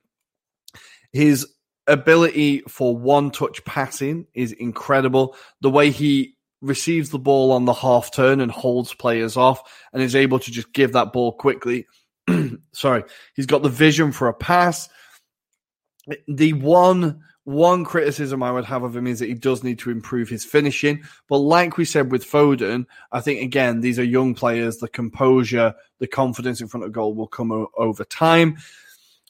His 1.12 1.48
ability 1.88 2.62
for 2.68 2.95
one 2.95 3.32
touch 3.32 3.64
passing 3.66 4.28
is 4.34 4.52
incredible. 4.52 5.36
The 5.62 5.70
way 5.70 5.91
he 5.91 6.36
receives 6.62 7.10
the 7.10 7.20
ball 7.20 7.52
on 7.52 7.66
the 7.66 7.74
half 7.74 8.12
turn 8.12 8.41
and 8.41 8.52
holds 8.52 8.94
players 8.94 9.38
off 9.38 9.62
and 9.94 10.02
is 10.02 10.16
able 10.16 10.40
to 10.40 10.52
just 10.52 10.74
give 10.74 10.94
that 10.94 11.14
ball 11.14 11.32
quickly. 11.32 11.88
Sorry, 12.72 13.03
he's 13.35 13.45
got 13.45 13.64
the 13.64 13.69
vision 13.69 14.11
for 14.11 14.27
a 14.27 14.34
pass. 14.34 14.89
The 16.27 16.53
one 16.53 17.22
one 17.45 17.85
criticism 17.85 18.41
I 18.41 18.52
would 18.52 18.65
have 18.65 18.81
of 18.81 18.95
him 18.95 19.06
is 19.06 19.19
that 19.19 19.27
he 19.27 19.35
does 19.35 19.64
need 19.64 19.77
to 19.80 19.91
improve 19.91 20.30
his 20.30 20.43
finishing. 20.43 21.03
But 21.30 21.38
like 21.38 21.77
we 21.77 21.85
said 21.85 22.11
with 22.11 22.26
Foden, 22.26 22.88
I 23.11 23.22
think 23.22 23.41
again 23.41 23.81
these 23.81 23.99
are 23.99 24.03
young 24.03 24.34
players. 24.34 24.77
The 24.77 24.88
composure, 24.88 25.73
the 25.99 26.07
confidence 26.07 26.60
in 26.60 26.68
front 26.68 26.85
of 26.85 26.91
goal 26.91 27.14
will 27.14 27.27
come 27.27 27.52
o- 27.52 27.69
over 27.77 28.03
time. 28.03 28.57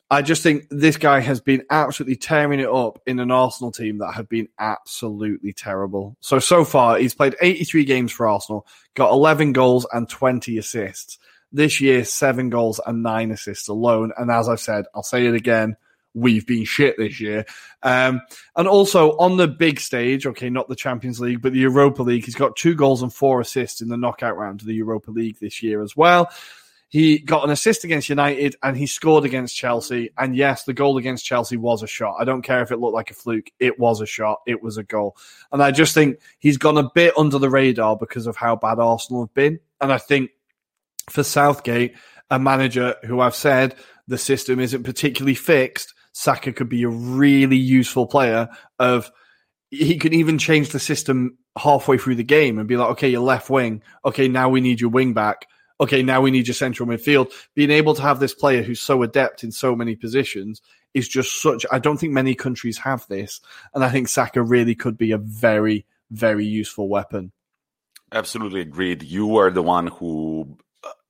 I 0.09 0.21
just 0.21 0.43
think 0.43 0.67
this 0.69 0.97
guy 0.97 1.19
has 1.19 1.41
been 1.41 1.63
absolutely 1.69 2.15
tearing 2.15 2.59
it 2.59 2.69
up 2.69 3.01
in 3.07 3.19
an 3.19 3.31
Arsenal 3.31 3.71
team 3.71 3.97
that 3.97 4.13
have 4.13 4.29
been 4.29 4.47
absolutely 4.59 5.51
terrible. 5.51 6.15
So 6.21 6.39
so 6.39 6.63
far 6.63 6.97
he's 6.97 7.15
played 7.15 7.35
83 7.41 7.83
games 7.83 8.11
for 8.11 8.27
Arsenal, 8.27 8.65
got 8.93 9.11
11 9.11 9.51
goals 9.51 9.85
and 9.91 10.07
20 10.07 10.57
assists. 10.57 11.17
This 11.51 11.79
year, 11.79 12.03
seven 12.03 12.49
goals 12.49 12.81
and 12.85 13.03
nine 13.03 13.31
assists 13.31 13.67
alone. 13.67 14.11
And 14.17 14.29
as 14.29 14.49
I've 14.49 14.59
said, 14.59 14.85
I'll 14.93 15.03
say 15.03 15.25
it 15.25 15.35
again 15.35 15.77
we've 16.15 16.47
been 16.47 16.65
shit 16.65 16.97
this 16.97 17.19
year. 17.19 17.45
Um, 17.83 18.21
and 18.55 18.67
also 18.67 19.11
on 19.17 19.37
the 19.37 19.47
big 19.47 19.79
stage, 19.79 20.25
okay, 20.25 20.49
not 20.49 20.67
the 20.67 20.75
Champions 20.75 21.19
League, 21.19 21.41
but 21.41 21.53
the 21.53 21.59
Europa 21.59 22.01
League, 22.01 22.25
he's 22.25 22.35
got 22.35 22.55
two 22.55 22.73
goals 22.73 23.03
and 23.03 23.13
four 23.13 23.41
assists 23.41 23.81
in 23.81 23.89
the 23.89 23.97
knockout 23.97 24.37
round 24.37 24.61
of 24.61 24.67
the 24.67 24.73
Europa 24.73 25.11
League 25.11 25.37
this 25.39 25.61
year 25.61 25.83
as 25.83 25.95
well. 25.95 26.31
He 26.87 27.19
got 27.19 27.43
an 27.43 27.49
assist 27.49 27.83
against 27.83 28.07
United 28.07 28.55
and 28.63 28.77
he 28.77 28.87
scored 28.87 29.25
against 29.25 29.55
Chelsea. 29.55 30.11
And 30.17 30.35
yes, 30.35 30.63
the 30.63 30.73
goal 30.73 30.97
against 30.97 31.25
Chelsea 31.25 31.57
was 31.57 31.83
a 31.83 31.87
shot. 31.87 32.15
I 32.19 32.23
don't 32.23 32.43
care 32.43 32.61
if 32.61 32.71
it 32.71 32.79
looked 32.79 32.93
like 32.93 33.11
a 33.11 33.15
fluke. 33.15 33.51
It 33.59 33.77
was 33.77 33.99
a 33.99 34.05
shot. 34.05 34.39
It 34.47 34.63
was 34.63 34.77
a 34.77 34.83
goal. 34.83 35.17
And 35.51 35.61
I 35.61 35.71
just 35.71 35.93
think 35.93 36.19
he's 36.39 36.57
gone 36.57 36.77
a 36.77 36.89
bit 36.95 37.17
under 37.17 37.37
the 37.37 37.49
radar 37.49 37.97
because 37.97 38.27
of 38.27 38.37
how 38.37 38.55
bad 38.55 38.79
Arsenal 38.79 39.23
have 39.23 39.33
been. 39.33 39.59
And 39.81 39.91
I 39.91 39.97
think 39.97 40.29
for 41.09 41.23
Southgate, 41.23 41.95
a 42.29 42.39
manager 42.39 42.95
who 43.05 43.19
I've 43.19 43.35
said 43.35 43.75
the 44.07 44.17
system 44.17 44.59
isn't 44.59 44.83
particularly 44.83 45.35
fixed, 45.35 45.93
Saka 46.13 46.53
could 46.53 46.69
be 46.69 46.83
a 46.83 46.89
really 46.89 47.57
useful 47.57 48.07
player. 48.07 48.49
Of 48.79 49.11
he 49.69 49.97
could 49.97 50.13
even 50.13 50.37
change 50.37 50.69
the 50.69 50.79
system 50.79 51.37
halfway 51.57 51.97
through 51.97 52.15
the 52.15 52.23
game 52.23 52.57
and 52.57 52.67
be 52.67 52.77
like, 52.77 52.91
okay, 52.91 53.09
your 53.09 53.21
left 53.21 53.49
wing. 53.49 53.81
Okay, 54.05 54.27
now 54.27 54.49
we 54.49 54.61
need 54.61 54.79
your 54.79 54.89
wing 54.89 55.13
back. 55.13 55.47
Okay, 55.79 56.03
now 56.03 56.21
we 56.21 56.31
need 56.31 56.47
your 56.47 56.53
central 56.53 56.87
midfield. 56.87 57.31
Being 57.53 57.71
able 57.71 57.93
to 57.95 58.01
have 58.01 58.19
this 58.19 58.33
player 58.33 58.63
who's 58.63 58.79
so 58.79 59.03
adept 59.03 59.43
in 59.43 59.51
so 59.51 59.75
many 59.75 59.95
positions 59.95 60.61
is 60.93 61.09
just 61.09 61.41
such. 61.41 61.65
I 61.71 61.79
don't 61.79 61.97
think 61.97 62.13
many 62.13 62.33
countries 62.33 62.77
have 62.77 63.05
this, 63.07 63.41
and 63.73 63.83
I 63.83 63.89
think 63.89 64.07
Saka 64.07 64.41
really 64.41 64.75
could 64.75 64.97
be 64.97 65.11
a 65.11 65.17
very, 65.17 65.85
very 66.11 66.45
useful 66.45 66.87
weapon. 66.87 67.33
Absolutely 68.13 68.61
agreed. 68.61 69.03
You 69.03 69.35
are 69.37 69.51
the 69.51 69.61
one 69.61 69.87
who 69.87 70.57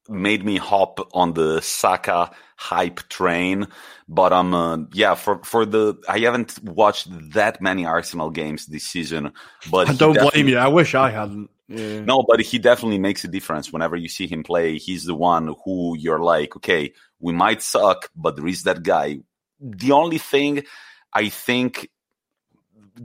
made 0.07 0.45
me 0.45 0.57
hop 0.57 0.99
on 1.13 1.33
the 1.33 1.61
Saka 1.61 2.31
hype 2.57 3.07
train. 3.09 3.67
But 4.07 4.33
um, 4.33 4.53
uh, 4.53 4.77
yeah, 4.93 5.15
for 5.15 5.43
for 5.43 5.65
the 5.65 5.95
I 6.07 6.19
haven't 6.19 6.59
watched 6.63 7.07
that 7.33 7.61
many 7.61 7.85
Arsenal 7.85 8.29
games 8.29 8.65
this 8.67 8.83
season. 8.83 9.33
But 9.69 9.89
I 9.89 9.93
don't 9.93 10.17
blame 10.17 10.47
you. 10.47 10.57
I 10.57 10.67
wish 10.67 10.95
I 10.95 11.09
hadn't. 11.09 11.49
Yeah. 11.67 12.01
No, 12.01 12.23
but 12.27 12.41
he 12.41 12.59
definitely 12.59 12.99
makes 12.99 13.23
a 13.23 13.27
difference 13.27 13.73
whenever 13.73 13.95
you 13.95 14.07
see 14.07 14.27
him 14.27 14.43
play. 14.43 14.77
He's 14.77 15.05
the 15.05 15.15
one 15.15 15.55
who 15.65 15.97
you're 15.97 16.19
like, 16.19 16.55
okay, 16.57 16.93
we 17.19 17.33
might 17.33 17.61
suck, 17.63 18.09
but 18.15 18.35
there 18.35 18.47
is 18.47 18.63
that 18.63 18.83
guy. 18.83 19.19
The 19.59 19.91
only 19.91 20.19
thing 20.19 20.63
I 21.11 21.29
think 21.29 21.89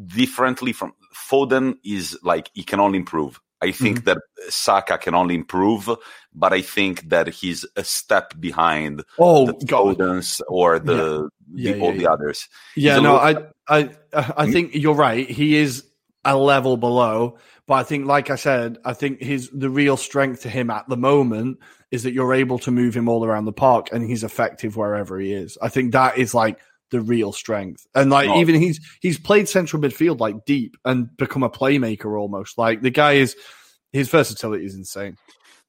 differently 0.06 0.72
from 0.72 0.92
Foden 1.14 1.76
is 1.84 2.18
like 2.22 2.50
he 2.52 2.62
can 2.62 2.80
only 2.80 2.98
improve. 2.98 3.40
I 3.62 3.72
think 3.72 3.98
mm-hmm. 3.98 4.04
that 4.06 4.18
Saka 4.48 4.98
can 4.98 5.14
only 5.14 5.34
improve, 5.34 5.90
but 6.34 6.52
I 6.52 6.62
think 6.62 7.08
that 7.10 7.28
he's 7.28 7.66
a 7.76 7.84
step 7.84 8.38
behind 8.40 9.04
oh, 9.18 9.46
the 9.46 9.52
Fodens 9.66 10.40
or 10.48 10.78
the, 10.78 11.28
yeah. 11.54 11.72
the 11.72 11.78
yeah, 11.78 11.84
all 11.84 11.92
yeah, 11.92 11.98
the 11.98 12.10
others. 12.10 12.48
Yeah, 12.76 12.98
no, 13.00 13.22
little... 13.22 13.52
I, 13.68 13.80
I, 14.14 14.32
I 14.36 14.50
think 14.50 14.74
you're 14.74 14.94
right. 14.94 15.28
He 15.28 15.56
is 15.56 15.84
a 16.24 16.36
level 16.36 16.76
below, 16.76 17.38
but 17.66 17.74
I 17.74 17.82
think, 17.82 18.06
like 18.06 18.30
I 18.30 18.36
said, 18.36 18.78
I 18.84 18.94
think 18.94 19.22
his 19.22 19.50
the 19.50 19.70
real 19.70 19.96
strength 19.96 20.42
to 20.42 20.48
him 20.48 20.70
at 20.70 20.88
the 20.88 20.96
moment 20.96 21.58
is 21.90 22.02
that 22.04 22.12
you're 22.12 22.34
able 22.34 22.58
to 22.60 22.70
move 22.70 22.96
him 22.96 23.08
all 23.08 23.24
around 23.24 23.44
the 23.44 23.52
park, 23.52 23.88
and 23.92 24.04
he's 24.04 24.24
effective 24.24 24.76
wherever 24.76 25.18
he 25.18 25.32
is. 25.32 25.58
I 25.60 25.68
think 25.68 25.92
that 25.92 26.18
is 26.18 26.34
like 26.34 26.58
the 26.90 27.00
real 27.00 27.32
strength. 27.32 27.86
And 27.94 28.10
like 28.10 28.28
even 28.36 28.54
he's 28.54 28.80
he's 29.00 29.18
played 29.18 29.48
central 29.48 29.82
midfield 29.82 30.20
like 30.20 30.44
deep 30.44 30.76
and 30.84 31.14
become 31.16 31.42
a 31.42 31.50
playmaker 31.50 32.18
almost. 32.18 32.58
Like 32.58 32.82
the 32.82 32.90
guy 32.90 33.12
is 33.12 33.36
his 33.92 34.08
versatility 34.08 34.64
is 34.64 34.74
insane. 34.74 35.16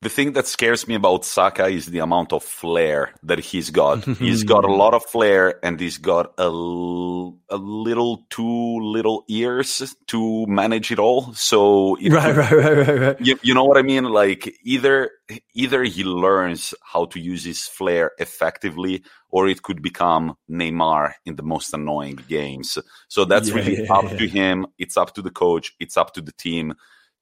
The 0.02 0.10
thing 0.10 0.34
that 0.34 0.48
scares 0.48 0.88
me 0.88 0.96
about 0.96 1.26
Saka 1.26 1.68
is 1.68 1.86
the 1.86 2.00
amount 2.00 2.34
of 2.34 2.44
flair 2.44 3.14
that 3.22 3.38
he's 3.40 3.70
got. 3.70 4.04
he's 4.18 4.44
got 4.44 4.66
a 4.66 4.74
lot 4.74 4.96
of 4.96 5.06
flair 5.06 5.64
and 5.64 5.80
he's 5.80 6.00
got 6.00 6.34
a, 6.40 6.44
l- 6.44 7.38
a 7.50 7.58
little 7.58 8.26
too 8.32 8.80
little 8.80 9.24
ears 9.28 9.96
to 10.08 10.46
manage 10.48 10.92
it 10.92 10.98
all. 10.98 11.34
So 11.36 11.98
it 12.02 12.12
right, 12.12 12.34
could, 12.34 12.38
right, 12.38 12.52
right, 12.52 12.88
right, 12.88 13.00
right. 13.00 13.22
You, 13.22 13.40
you 13.44 13.54
know 13.54 13.64
what 13.64 13.78
I 13.78 13.84
mean? 13.84 14.06
Like 14.06 14.58
either 14.64 15.12
either 15.54 15.84
he 15.84 16.04
learns 16.04 16.74
how 16.84 17.06
to 17.06 17.20
use 17.20 17.44
his 17.44 17.62
flair 17.68 18.12
effectively, 18.18 19.04
or 19.30 19.48
it 19.48 19.62
could 19.62 19.84
become 19.84 20.36
Neymar 20.50 21.14
in 21.28 21.36
the 21.36 21.44
most 21.44 21.76
annoying 21.76 22.20
games. 22.28 22.80
So 23.08 23.24
that's 23.24 23.50
yeah, 23.50 23.56
really 23.56 23.84
yeah, 23.84 23.94
up 23.94 24.06
yeah. 24.06 24.18
to 24.18 24.28
him. 24.28 24.66
It's 24.80 24.98
up 24.98 25.14
to 25.14 25.22
the 25.22 25.30
coach. 25.30 25.74
It's 25.80 25.96
up 25.96 26.16
to 26.16 26.22
the 26.22 26.34
team 26.34 26.74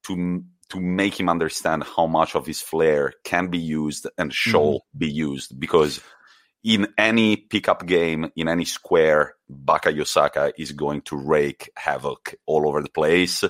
to 0.03 0.43
to 0.69 0.79
make 0.79 1.19
him 1.19 1.29
understand 1.29 1.83
how 1.83 2.05
much 2.05 2.35
of 2.35 2.45
his 2.45 2.61
flair 2.61 3.13
can 3.23 3.47
be 3.47 3.57
used 3.57 4.07
and 4.17 4.33
shall 4.33 4.73
mm-hmm. 4.73 4.97
be 4.97 5.11
used 5.11 5.59
because 5.59 5.99
in 6.63 6.87
any 6.97 7.37
pickup 7.37 7.85
game 7.85 8.31
in 8.35 8.47
any 8.47 8.65
square 8.65 9.35
baka 9.47 10.05
Saka 10.05 10.51
is 10.57 10.73
going 10.73 11.01
to 11.01 11.15
rake 11.15 11.69
havoc 11.75 12.35
all 12.45 12.67
over 12.67 12.81
the 12.81 12.89
place 12.89 13.43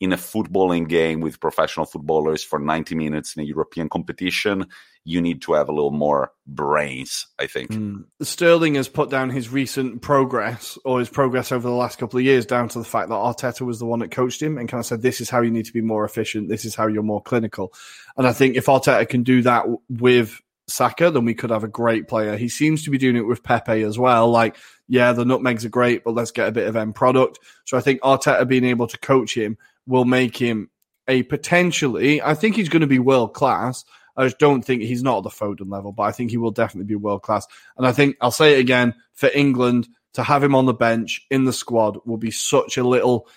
in 0.00 0.12
a 0.12 0.16
footballing 0.16 0.88
game 0.88 1.20
with 1.20 1.40
professional 1.40 1.86
footballers 1.86 2.44
for 2.44 2.58
90 2.58 2.94
minutes 2.94 3.34
in 3.34 3.42
a 3.42 3.46
European 3.46 3.88
competition, 3.88 4.66
you 5.04 5.22
need 5.22 5.40
to 5.40 5.54
have 5.54 5.68
a 5.68 5.72
little 5.72 5.92
more 5.92 6.32
brains, 6.46 7.26
I 7.38 7.46
think. 7.46 7.70
Mm. 7.70 8.04
Sterling 8.20 8.74
has 8.74 8.88
put 8.88 9.08
down 9.08 9.30
his 9.30 9.48
recent 9.48 10.02
progress 10.02 10.76
or 10.84 10.98
his 10.98 11.08
progress 11.08 11.52
over 11.52 11.66
the 11.66 11.74
last 11.74 11.98
couple 11.98 12.18
of 12.18 12.24
years 12.24 12.44
down 12.44 12.68
to 12.70 12.78
the 12.78 12.84
fact 12.84 13.08
that 13.08 13.14
Arteta 13.14 13.62
was 13.62 13.78
the 13.78 13.86
one 13.86 14.00
that 14.00 14.10
coached 14.10 14.42
him 14.42 14.58
and 14.58 14.68
kind 14.68 14.80
of 14.80 14.86
said, 14.86 15.00
this 15.00 15.20
is 15.20 15.30
how 15.30 15.40
you 15.40 15.50
need 15.50 15.66
to 15.66 15.72
be 15.72 15.80
more 15.80 16.04
efficient. 16.04 16.48
This 16.48 16.64
is 16.64 16.74
how 16.74 16.88
you're 16.88 17.02
more 17.02 17.22
clinical. 17.22 17.72
And 18.16 18.26
I 18.26 18.32
think 18.32 18.56
if 18.56 18.66
Arteta 18.66 19.08
can 19.08 19.22
do 19.22 19.42
that 19.42 19.64
with 19.88 20.40
Saka, 20.68 21.10
then 21.10 21.24
we 21.24 21.34
could 21.34 21.50
have 21.50 21.64
a 21.64 21.68
great 21.68 22.08
player. 22.08 22.36
He 22.36 22.48
seems 22.48 22.84
to 22.84 22.90
be 22.90 22.98
doing 22.98 23.16
it 23.16 23.26
with 23.26 23.44
Pepe 23.44 23.82
as 23.82 23.98
well. 23.98 24.28
Like, 24.28 24.56
yeah, 24.88 25.12
the 25.12 25.24
nutmegs 25.24 25.64
are 25.64 25.70
great, 25.70 26.02
but 26.04 26.14
let's 26.14 26.32
get 26.32 26.48
a 26.48 26.52
bit 26.52 26.66
of 26.66 26.76
end 26.76 26.96
product. 26.96 27.38
So 27.64 27.78
I 27.78 27.80
think 27.80 28.00
Arteta 28.00 28.46
being 28.46 28.64
able 28.64 28.88
to 28.88 28.98
coach 28.98 29.36
him 29.36 29.56
will 29.86 30.04
make 30.04 30.36
him 30.36 30.70
a 31.08 31.22
potentially, 31.22 32.20
I 32.20 32.34
think 32.34 32.56
he's 32.56 32.68
going 32.68 32.80
to 32.80 32.86
be 32.86 32.98
world 32.98 33.34
class. 33.34 33.84
I 34.16 34.24
just 34.24 34.38
don't 34.38 34.62
think 34.62 34.82
he's 34.82 35.02
not 35.02 35.18
at 35.18 35.22
the 35.24 35.30
Foden 35.30 35.70
level, 35.70 35.92
but 35.92 36.04
I 36.04 36.12
think 36.12 36.30
he 36.30 36.38
will 36.38 36.50
definitely 36.50 36.86
be 36.86 36.94
world 36.96 37.22
class. 37.22 37.46
And 37.76 37.86
I 37.86 37.92
think 37.92 38.16
I'll 38.20 38.30
say 38.30 38.54
it 38.54 38.60
again 38.60 38.94
for 39.12 39.30
England 39.34 39.88
to 40.14 40.22
have 40.22 40.42
him 40.42 40.54
on 40.54 40.64
the 40.66 40.74
bench 40.74 41.26
in 41.30 41.44
the 41.44 41.52
squad 41.52 41.98
will 42.06 42.16
be 42.16 42.30
such 42.30 42.78
a 42.78 42.84
little, 42.84 43.28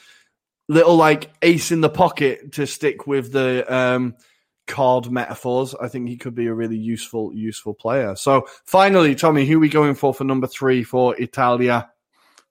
little 0.69 0.95
like 0.95 1.29
ace 1.41 1.71
in 1.71 1.81
the 1.81 1.89
pocket 1.89 2.53
to 2.53 2.65
stick 2.65 3.05
with 3.05 3.33
the 3.33 3.65
um, 3.73 4.15
card 4.65 5.11
metaphors. 5.11 5.75
I 5.75 5.89
think 5.89 6.07
he 6.07 6.15
could 6.15 6.35
be 6.35 6.47
a 6.47 6.53
really 6.53 6.77
useful, 6.77 7.33
useful 7.33 7.73
player. 7.73 8.15
So 8.15 8.47
finally, 8.63 9.15
Tommi, 9.15 9.45
who 9.45 9.57
are 9.57 9.59
we 9.59 9.69
going 9.69 9.95
for 9.95 10.13
for 10.13 10.23
number 10.23 10.47
three 10.47 10.83
for 10.83 11.19
Italia? 11.21 11.89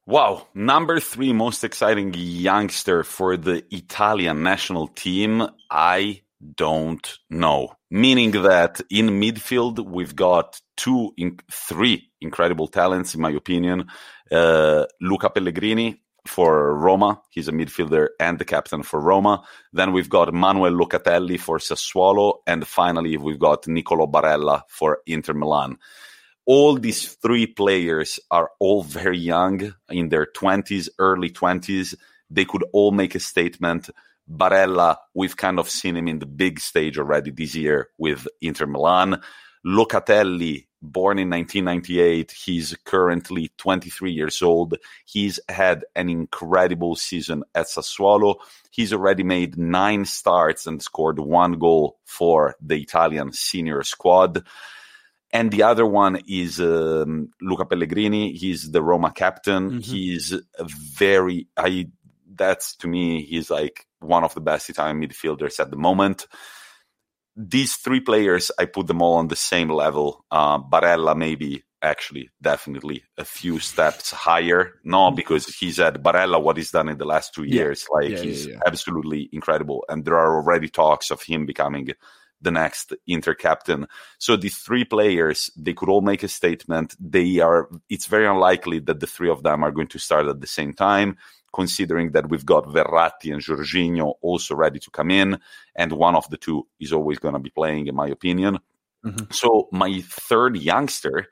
Wow, 0.08 0.46
number 0.54 1.00
three 1.00 1.34
most 1.34 1.64
exciting 1.64 2.14
youngster 2.16 3.04
for 3.04 3.36
the 3.36 3.62
Italian 3.70 4.42
national 4.42 4.88
team. 4.88 5.46
I 5.70 6.22
don't 6.56 7.06
know. 7.28 7.74
Meaning 7.90 8.30
that 8.30 8.80
in 8.88 9.20
midfield, 9.20 9.84
we've 9.84 10.16
got 10.16 10.62
two, 10.78 11.12
in, 11.18 11.38
three 11.52 12.10
incredible 12.22 12.68
talents, 12.68 13.14
in 13.14 13.20
my 13.20 13.32
opinion. 13.32 13.88
Uh, 14.32 14.86
Luca 15.02 15.28
Pellegrini 15.28 16.00
for 16.26 16.74
Roma. 16.74 17.20
He's 17.28 17.48
a 17.48 17.52
midfielder 17.52 18.08
and 18.18 18.38
the 18.38 18.46
captain 18.46 18.82
for 18.82 19.00
Roma. 19.00 19.42
Then 19.74 19.92
we've 19.92 20.08
got 20.08 20.32
Manuel 20.32 20.72
Locatelli 20.72 21.38
for 21.38 21.58
Sassuolo. 21.58 22.38
And 22.46 22.66
finally, 22.66 23.18
we've 23.18 23.38
got 23.38 23.68
Nicolo 23.68 24.06
Barella 24.06 24.62
for 24.70 25.00
Inter 25.06 25.34
Milan 25.34 25.76
all 26.48 26.76
these 26.76 27.08
three 27.16 27.46
players 27.46 28.18
are 28.30 28.50
all 28.58 28.82
very 28.82 29.18
young 29.18 29.74
in 29.90 30.08
their 30.08 30.24
20s, 30.24 30.88
early 30.98 31.28
20s. 31.28 31.94
They 32.30 32.46
could 32.46 32.64
all 32.72 32.90
make 32.90 33.14
a 33.14 33.20
statement. 33.20 33.90
Barella, 34.26 34.96
we've 35.12 35.36
kind 35.36 35.58
of 35.58 35.68
seen 35.68 35.98
him 35.98 36.08
in 36.08 36.20
the 36.20 36.26
big 36.26 36.58
stage 36.58 36.98
already 36.98 37.32
this 37.32 37.54
year 37.54 37.90
with 37.98 38.26
Inter 38.40 38.64
Milan. 38.64 39.20
Locatelli, 39.66 40.64
born 40.80 41.18
in 41.18 41.28
1998, 41.28 42.30
he's 42.30 42.74
currently 42.82 43.52
23 43.58 44.10
years 44.10 44.40
old. 44.40 44.74
He's 45.04 45.38
had 45.50 45.84
an 45.94 46.08
incredible 46.08 46.96
season 46.96 47.44
at 47.54 47.66
Sassuolo. 47.66 48.36
He's 48.70 48.94
already 48.94 49.22
made 49.22 49.58
nine 49.58 50.06
starts 50.06 50.66
and 50.66 50.82
scored 50.82 51.18
one 51.18 51.58
goal 51.58 51.98
for 52.06 52.54
the 52.62 52.80
Italian 52.80 53.32
senior 53.32 53.82
squad 53.82 54.46
and 55.32 55.50
the 55.50 55.62
other 55.62 55.84
one 55.86 56.20
is 56.26 56.60
um, 56.60 57.30
Luca 57.40 57.66
Pellegrini. 57.66 58.32
He's 58.32 58.70
the 58.70 58.82
Roma 58.82 59.12
captain. 59.12 59.70
Mm-hmm. 59.70 59.80
He's 59.80 60.34
very 60.60 61.48
I. 61.56 61.88
That's 62.34 62.76
to 62.76 62.88
me, 62.88 63.24
he's 63.24 63.50
like 63.50 63.86
one 64.00 64.24
of 64.24 64.34
the 64.34 64.40
best 64.40 64.70
Italian 64.70 65.00
midfielders 65.00 65.60
at 65.60 65.70
the 65.70 65.76
moment. 65.76 66.26
These 67.36 67.76
three 67.76 68.00
players, 68.00 68.50
I 68.58 68.64
put 68.64 68.86
them 68.86 69.02
all 69.02 69.16
on 69.16 69.28
the 69.28 69.36
same 69.36 69.70
level. 69.70 70.24
Uh, 70.30 70.58
Barella, 70.60 71.16
maybe 71.16 71.64
actually, 71.82 72.30
definitely 72.40 73.04
a 73.16 73.24
few 73.24 73.58
steps 73.58 74.10
higher. 74.10 74.74
No, 74.82 74.98
mm-hmm. 75.08 75.16
because 75.16 75.46
he's 75.46 75.78
at 75.78 76.02
Barella. 76.02 76.42
What 76.42 76.56
he's 76.56 76.70
done 76.70 76.88
in 76.88 76.98
the 76.98 77.04
last 77.04 77.34
two 77.34 77.44
years, 77.44 77.86
yeah. 77.88 77.96
like 78.00 78.10
yeah, 78.10 78.22
he's 78.22 78.46
yeah, 78.46 78.60
absolutely 78.66 79.28
incredible. 79.32 79.84
And 79.88 80.04
there 80.04 80.16
are 80.16 80.36
already 80.36 80.68
talks 80.68 81.10
of 81.10 81.22
him 81.22 81.44
becoming 81.44 81.88
the 82.40 82.50
next 82.50 82.92
Inter 83.06 83.34
captain. 83.34 83.86
So 84.18 84.36
the 84.36 84.48
three 84.48 84.84
players, 84.84 85.50
they 85.56 85.74
could 85.74 85.88
all 85.88 86.00
make 86.00 86.22
a 86.22 86.28
statement. 86.28 86.94
They 87.00 87.38
are. 87.40 87.68
It's 87.88 88.06
very 88.06 88.26
unlikely 88.26 88.80
that 88.80 89.00
the 89.00 89.06
three 89.06 89.30
of 89.30 89.42
them 89.42 89.62
are 89.64 89.72
going 89.72 89.88
to 89.88 89.98
start 89.98 90.26
at 90.26 90.40
the 90.40 90.46
same 90.46 90.72
time. 90.72 91.16
Considering 91.50 92.12
that 92.12 92.28
we've 92.28 92.44
got 92.44 92.66
Verratti 92.66 93.32
and 93.32 93.42
Jorginho 93.42 94.14
also 94.20 94.54
ready 94.54 94.78
to 94.80 94.90
come 94.90 95.10
in, 95.10 95.40
and 95.74 95.92
one 95.92 96.14
of 96.14 96.28
the 96.28 96.36
two 96.36 96.66
is 96.78 96.92
always 96.92 97.18
going 97.18 97.32
to 97.32 97.40
be 97.40 97.48
playing, 97.48 97.86
in 97.86 97.94
my 97.94 98.06
opinion. 98.06 98.58
Mm-hmm. 99.04 99.32
So 99.32 99.68
my 99.72 100.02
third 100.02 100.58
youngster 100.58 101.28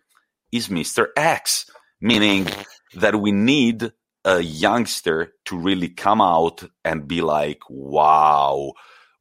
is 0.50 0.68
Mr. 0.68 1.08
X, 1.16 1.70
meaning 2.00 2.46
that 2.94 3.20
we 3.20 3.30
need 3.30 3.92
a 4.24 4.40
youngster 4.40 5.34
to 5.44 5.58
really 5.58 5.88
come 5.90 6.20
out 6.20 6.64
and 6.84 7.06
be 7.06 7.20
like, 7.20 7.60
wow, 7.68 8.72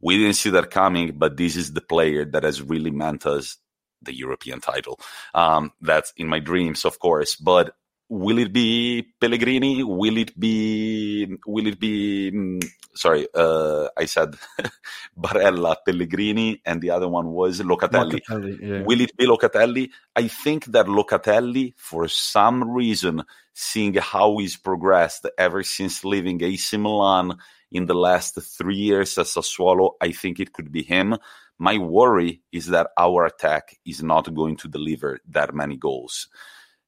we 0.06 0.20
didn't 0.20 0.36
see 0.36 0.52
that 0.52 0.70
coming, 0.70 1.14
but 1.18 1.36
this 1.36 1.56
is 1.56 1.74
the 1.74 1.82
player 1.82 2.26
that 2.26 2.44
has 2.44 2.62
really 2.62 2.92
meant 2.92 3.26
us 3.26 3.58
the 4.04 4.16
European 4.16 4.62
title. 4.62 5.00
Um, 5.34 5.72
that's 5.82 6.14
in 6.16 6.28
my 6.28 6.38
dreams, 6.38 6.86
of 6.86 7.00
course. 7.00 7.36
But 7.36 7.76
will 8.10 8.38
it 8.40 8.54
be 8.54 9.06
Pellegrini? 9.20 9.84
Will 9.84 10.18
it 10.18 10.40
be? 10.40 11.38
Will 11.46 11.68
it 11.68 11.80
be? 11.80 12.32
Mm, 12.32 12.64
sorry, 12.94 13.28
uh, 13.34 13.88
I 13.98 14.06
said 14.06 14.36
Barella, 15.20 15.76
Pellegrini, 15.86 16.62
and 16.66 16.82
the 16.82 16.92
other 16.92 17.08
one 17.08 17.32
was 17.32 17.62
Locatelli. 17.62 18.22
Locatelli 18.22 18.62
yeah. 18.62 18.82
Will 18.84 19.02
it 19.02 19.16
be 19.18 19.26
Locatelli? 19.26 19.90
I 20.16 20.28
think 20.28 20.66
that 20.66 20.88
Locatelli, 20.88 21.74
for 21.78 22.08
some 22.08 22.70
reason, 22.72 23.24
seeing 23.54 23.96
how 23.96 24.38
he's 24.38 24.58
progressed 24.58 25.28
ever 25.38 25.64
since 25.64 26.04
leaving 26.04 26.44
AC 26.44 26.78
Milan 26.78 27.38
in 27.72 27.86
the 27.86 27.94
last 27.94 28.40
three 28.58 28.76
years 28.76 29.18
as 29.18 29.34
Sassuolo, 29.34 29.92
I 30.02 30.12
think 30.12 30.40
it 30.40 30.54
could 30.54 30.72
be 30.72 30.84
him. 30.84 31.18
My 31.58 31.78
worry 31.78 32.42
is 32.52 32.68
that 32.68 32.90
our 32.98 33.26
attack 33.26 33.78
is 33.86 34.04
not 34.04 34.34
going 34.34 34.58
to 34.58 34.68
deliver 34.68 35.20
that 35.30 35.54
many 35.54 35.78
goals. 35.78 36.28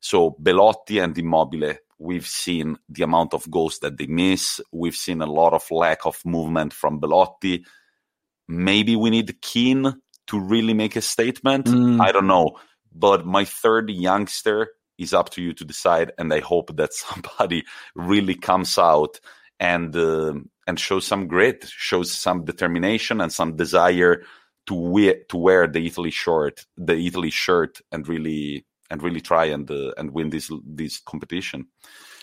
So 0.09 0.37
Belotti 0.41 0.99
and 0.99 1.17
Immobile, 1.17 1.73
we've 1.99 2.25
seen 2.25 2.77
the 2.87 3.03
amount 3.03 3.33
of 3.33 3.51
goals 3.51 3.79
that 3.79 3.97
they 3.97 4.07
miss. 4.07 4.61
We've 4.71 4.95
seen 4.95 5.21
a 5.21 5.25
lot 5.25 5.51
of 5.51 5.69
lack 5.69 6.05
of 6.05 6.23
movement 6.23 6.71
from 6.71 6.99
Belotti. 6.99 7.65
Maybe 8.47 8.95
we 8.95 9.09
need 9.09 9.41
Kean 9.41 10.01
to 10.27 10.39
really 10.39 10.73
make 10.73 10.95
a 10.95 11.01
statement. 11.01 11.65
Mm. 11.65 11.99
I 11.99 12.13
don't 12.13 12.27
know. 12.27 12.55
But 12.95 13.25
my 13.25 13.43
third 13.43 13.89
youngster 13.89 14.69
is 14.97 15.13
up 15.13 15.29
to 15.31 15.41
you 15.41 15.51
to 15.55 15.65
decide. 15.65 16.13
And 16.17 16.33
I 16.33 16.39
hope 16.39 16.77
that 16.77 16.93
somebody 17.05 17.65
really 17.93 18.35
comes 18.35 18.77
out 18.77 19.19
and 19.59 19.93
uh, 19.93 20.35
and 20.65 20.79
shows 20.79 21.05
some 21.05 21.27
grit, 21.27 21.65
shows 21.67 22.13
some 22.13 22.45
determination 22.45 23.19
and 23.19 23.33
some 23.33 23.57
desire 23.57 24.23
to 24.67 24.73
wear 24.73 25.15
to 25.27 25.35
wear 25.37 25.67
the 25.67 25.85
Italy 25.85 26.11
shirt, 26.11 26.65
the 26.77 26.95
Italy 26.95 27.29
shirt, 27.29 27.81
and 27.91 28.07
really 28.07 28.65
and 28.89 29.03
really 29.03 29.21
try 29.21 29.45
and 29.45 29.69
uh, 29.69 29.91
and 29.97 30.11
win 30.11 30.29
this 30.29 30.51
this 30.65 30.99
competition. 30.99 31.67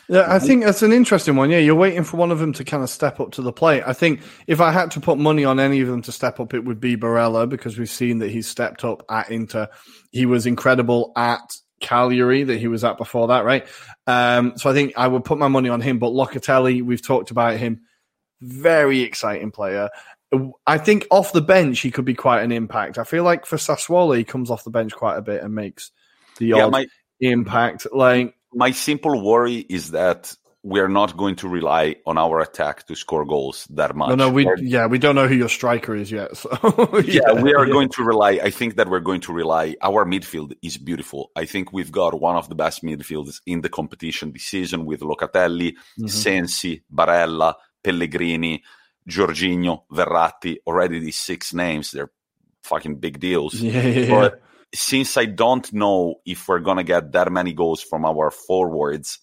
Yeah, 0.09 0.27
I 0.29 0.39
think 0.39 0.65
that's 0.65 0.83
an 0.83 0.93
interesting 0.93 1.35
one. 1.35 1.51
Yeah, 1.51 1.59
you're 1.59 1.75
waiting 1.75 2.05
for 2.05 2.19
one 2.19 2.31
of 2.31 2.39
them 2.39 2.53
to 2.55 2.65
kind 2.65 2.83
of 2.83 2.91
step 2.91 3.21
up 3.21 3.33
to 3.33 3.43
the 3.43 3.53
plate. 3.53 3.83
I 3.87 3.95
think 3.95 4.21
if 4.47 4.61
I 4.61 4.71
had 4.71 4.91
to 4.93 5.01
put 5.01 5.17
money 5.17 5.47
on 5.47 5.59
any 5.59 5.81
of 5.81 5.89
them 5.89 6.03
to 6.03 6.13
step 6.13 6.41
up, 6.41 6.53
it 6.53 6.61
would 6.61 6.79
be 6.79 6.97
Barella 6.97 7.49
because 7.49 7.79
we've 7.79 7.89
seen 7.89 8.19
that 8.19 8.31
he's 8.31 8.47
stepped 8.47 8.85
up 8.85 9.03
at 9.09 9.31
Inter. 9.31 9.69
He 10.11 10.27
was 10.27 10.45
incredible 10.45 11.13
at 11.17 11.57
Cagliari 11.81 12.43
that 12.45 12.59
he 12.59 12.69
was 12.69 12.85
at 12.85 12.99
before 12.99 13.29
that, 13.29 13.47
right? 13.47 13.67
Um, 14.07 14.59
so 14.59 14.69
I 14.69 14.75
think 14.75 14.93
I 14.97 15.09
would 15.09 15.25
put 15.25 15.39
my 15.39 15.49
money 15.49 15.71
on 15.71 15.81
him. 15.81 15.99
But 15.99 16.13
Locatelli, 16.13 16.83
we've 16.83 17.05
talked 17.05 17.31
about 17.31 17.57
him, 17.57 17.81
very 18.43 19.01
exciting 19.01 19.53
player. 19.53 19.89
I 20.67 20.79
think 20.79 21.07
off 21.11 21.33
the 21.33 21.41
bench 21.41 21.81
he 21.81 21.91
could 21.91 22.05
be 22.05 22.15
quite 22.15 22.43
an 22.43 22.53
impact. 22.53 22.99
I 22.99 23.05
feel 23.05 23.25
like 23.25 23.47
for 23.47 23.57
Sassuolo 23.57 24.19
he 24.19 24.25
comes 24.25 24.51
off 24.51 24.65
the 24.65 24.71
bench 24.71 24.93
quite 24.93 25.17
a 25.17 25.23
bit 25.23 25.43
and 25.43 25.55
makes 25.55 25.93
the 26.39 26.47
yeah, 26.47 26.65
odd 26.65 26.73
my, 26.73 26.87
impact. 27.21 27.87
Like 27.93 28.35
my 28.53 28.71
simple 28.71 29.25
worry 29.25 29.57
is 29.57 29.93
that 29.93 30.35
we're 30.65 30.89
not 30.89 31.15
going 31.15 31.37
to 31.37 31.47
rely 31.47 31.97
on 32.07 32.17
our 32.17 32.41
attack 32.41 32.87
to 32.87 32.95
score 32.95 33.27
goals 33.27 33.67
that 33.71 33.95
much. 33.95 34.09
No, 34.09 34.15
no, 34.15 34.31
we 34.31 34.49
yeah, 34.63 34.87
we 34.87 34.99
don't 34.99 35.15
know 35.15 35.29
who 35.29 35.35
your 35.35 35.51
striker 35.51 35.95
is 35.95 36.11
yet. 36.11 36.35
So 36.37 36.49
yeah, 37.05 37.21
yeah, 37.27 37.43
we 37.43 37.55
are 37.55 37.67
yeah. 37.67 37.73
going 37.73 37.91
to 37.91 38.03
rely. 38.03 38.41
I 38.43 38.49
think 38.49 38.77
that 38.77 38.89
we're 38.89 39.01
going 39.01 39.21
to 39.23 39.33
rely. 39.35 39.77
Our 39.83 40.07
midfield 40.07 40.55
is 40.63 40.79
beautiful. 40.79 41.31
I 41.37 41.45
think 41.45 41.73
we've 41.73 41.93
got 41.93 42.19
one 42.19 42.37
of 42.37 42.49
the 42.49 42.55
best 42.55 42.83
midfields 42.83 43.43
in 43.45 43.61
the 43.61 43.69
competition 43.69 44.33
this 44.33 44.45
season 44.45 44.87
with 44.87 45.01
Locatelli, 45.01 45.73
mm-hmm. 45.73 46.07
Sensi, 46.07 46.83
Barella, 46.93 47.55
Pellegrini, 47.83 48.63
Jorginho, 49.07 49.83
Verratti. 49.93 50.57
Already 50.67 50.99
these 50.99 51.19
six 51.19 51.53
names, 51.53 51.91
they're 51.91 52.11
fucking 52.63 52.97
big 52.97 53.21
deals. 53.21 53.55
Yeah, 53.55 54.09
but 54.09 54.41
since 54.75 55.17
I 55.17 55.25
don't 55.25 55.73
know 55.73 56.17
if 56.27 56.49
we're 56.49 56.61
gonna 56.61 56.85
get 56.85 57.13
that 57.13 57.33
many 57.33 57.53
goals 57.53 57.83
from 57.83 58.05
our 58.05 58.31
forwards 58.31 59.21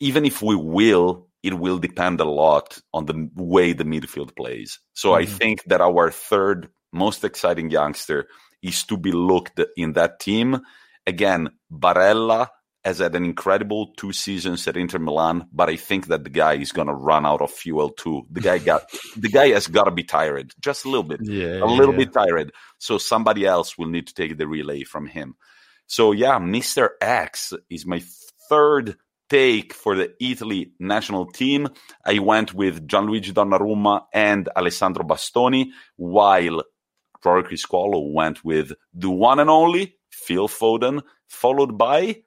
even 0.00 0.24
if 0.24 0.42
we 0.42 0.56
will, 0.56 1.28
it 1.42 1.58
will 1.58 1.78
depend 1.78 2.20
a 2.20 2.24
lot 2.24 2.78
on 2.92 3.06
the 3.06 3.30
way 3.34 3.72
the 3.72 3.84
midfield 3.84 4.36
plays. 4.36 4.78
So 4.92 5.10
mm-hmm. 5.10 5.22
I 5.22 5.26
think 5.26 5.64
that 5.64 5.80
our 5.80 6.10
third 6.10 6.68
most 6.92 7.24
exciting 7.24 7.70
youngster 7.70 8.28
is 8.62 8.84
to 8.84 8.96
be 8.96 9.12
looked 9.12 9.60
in 9.76 9.92
that 9.94 10.20
team. 10.20 10.60
Again, 11.06 11.50
Barella 11.72 12.48
has 12.88 12.98
had 12.98 13.14
an 13.14 13.24
incredible 13.24 13.92
two 13.96 14.12
seasons 14.12 14.66
at 14.66 14.76
Inter 14.76 14.98
Milan, 14.98 15.46
but 15.52 15.68
I 15.68 15.76
think 15.76 16.08
that 16.08 16.24
the 16.24 16.30
guy 16.30 16.54
is 16.54 16.72
going 16.72 16.88
to 16.88 16.94
run 16.94 17.24
out 17.24 17.40
of 17.40 17.50
fuel 17.50 17.90
too. 17.90 18.26
The 18.30 18.40
guy 18.40 18.58
got 18.58 18.82
the 19.16 19.28
guy 19.28 19.48
has 19.50 19.68
got 19.68 19.84
to 19.84 19.90
be 19.90 20.04
tired, 20.04 20.52
just 20.60 20.84
a 20.84 20.88
little 20.88 21.04
bit, 21.04 21.20
yeah, 21.22 21.62
a 21.62 21.66
little 21.66 21.92
yeah. 21.92 22.04
bit 22.04 22.12
tired. 22.12 22.52
So 22.78 22.98
somebody 22.98 23.46
else 23.46 23.78
will 23.78 23.88
need 23.88 24.08
to 24.08 24.14
take 24.14 24.36
the 24.36 24.46
relay 24.46 24.82
from 24.84 25.06
him. 25.06 25.36
So 25.86 26.12
yeah, 26.12 26.38
Mister 26.38 26.96
X 27.00 27.52
is 27.70 27.86
my 27.86 28.02
third 28.48 28.96
take 29.28 29.74
for 29.74 29.94
the 29.94 30.14
Italy 30.20 30.72
national 30.78 31.26
team, 31.26 31.68
I 32.04 32.18
went 32.18 32.54
with 32.54 32.86
Gianluigi 32.88 33.32
Donnarumma 33.32 34.06
and 34.12 34.48
Alessandro 34.56 35.04
Bastoni, 35.04 35.66
while 35.96 36.62
Ruairi 37.24 37.44
Criscuolo 37.48 38.12
went 38.12 38.44
with 38.44 38.72
the 38.94 39.10
one 39.10 39.38
and 39.38 39.50
only 39.50 39.96
Phil 40.10 40.48
Foden, 40.48 41.02
followed 41.28 41.76
by 41.76 42.22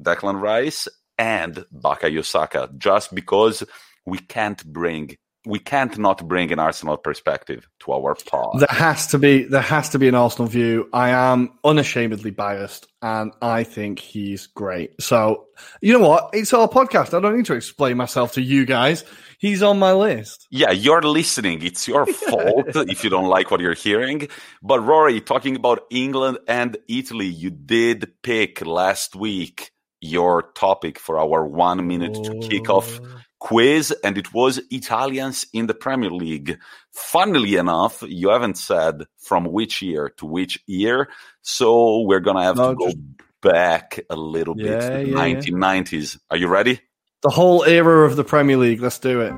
Declan 0.00 0.40
Rice 0.40 0.88
and 1.18 1.64
Bukayo 1.74 2.24
Saka, 2.24 2.70
just 2.78 3.14
because 3.14 3.64
we 4.06 4.18
can't 4.18 4.64
bring 4.64 5.16
we 5.48 5.58
can't 5.58 5.96
not 5.96 6.26
bring 6.28 6.52
an 6.52 6.58
Arsenal 6.58 6.98
perspective 6.98 7.66
to 7.80 7.92
our 7.92 8.14
pod. 8.14 8.60
There 8.60 8.68
has 8.68 9.06
to 9.08 9.18
be 9.18 9.44
there 9.44 9.62
has 9.62 9.88
to 9.90 9.98
be 9.98 10.06
an 10.08 10.14
Arsenal 10.14 10.46
view. 10.46 10.90
I 10.92 11.10
am 11.10 11.58
unashamedly 11.64 12.32
biased, 12.32 12.86
and 13.00 13.32
I 13.40 13.64
think 13.64 13.98
he's 13.98 14.46
great. 14.46 15.00
So 15.00 15.46
you 15.80 15.92
know 15.98 16.06
what? 16.06 16.30
It's 16.34 16.52
our 16.52 16.68
podcast. 16.68 17.14
I 17.14 17.20
don't 17.20 17.36
need 17.36 17.46
to 17.46 17.54
explain 17.54 17.96
myself 17.96 18.32
to 18.32 18.42
you 18.42 18.66
guys. 18.66 19.04
He's 19.38 19.62
on 19.62 19.78
my 19.78 19.92
list. 19.92 20.46
Yeah, 20.50 20.72
you're 20.72 21.02
listening. 21.02 21.62
It's 21.62 21.88
your 21.88 22.04
fault 22.28 22.74
if 22.74 23.02
you 23.02 23.08
don't 23.08 23.28
like 23.28 23.50
what 23.50 23.60
you're 23.60 23.74
hearing. 23.74 24.28
But 24.62 24.80
Ruairi, 24.80 25.24
talking 25.24 25.56
about 25.56 25.84
England 25.90 26.38
and 26.46 26.76
Italy, 26.88 27.26
you 27.26 27.50
did 27.50 28.12
pick 28.22 28.66
last 28.66 29.16
week 29.16 29.70
your 30.00 30.50
topic 30.54 30.98
for 30.98 31.18
our 31.18 31.46
one 31.46 31.86
minute 31.86 32.14
to 32.24 32.38
kick 32.40 32.68
off 32.70 33.00
Oh. 33.02 33.06
quiz, 33.40 33.92
and 34.04 34.18
it 34.18 34.32
was 34.34 34.60
Italians 34.70 35.46
in 35.52 35.66
the 35.66 35.74
Premier 35.74 36.10
League. 36.10 36.58
Funnily 36.92 37.56
enough, 37.56 38.02
you 38.06 38.30
haven't 38.30 38.58
said 38.58 39.04
from 39.18 39.44
which 39.44 39.80
year 39.82 40.10
to 40.18 40.26
which 40.26 40.58
year, 40.66 41.08
so 41.42 42.00
we're 42.02 42.20
gonna 42.20 42.42
have 42.42 42.56
No, 42.56 42.70
to 42.70 42.74
go 42.76 42.86
just- 42.86 42.98
back 43.40 44.00
a 44.10 44.16
little 44.16 44.54
bit 44.56 44.80
to 44.80 44.86
the 44.88 44.92
yeah, 44.94 44.98
yeah. 44.98 45.14
1990s. 45.14 46.18
Are 46.30 46.36
you 46.36 46.48
ready? 46.48 46.80
The 47.22 47.30
whole 47.30 47.62
era 47.64 48.04
of 48.06 48.16
the 48.16 48.24
Premier 48.24 48.56
League. 48.56 48.80
Let's 48.80 48.98
do 48.98 49.20
it. 49.20 49.32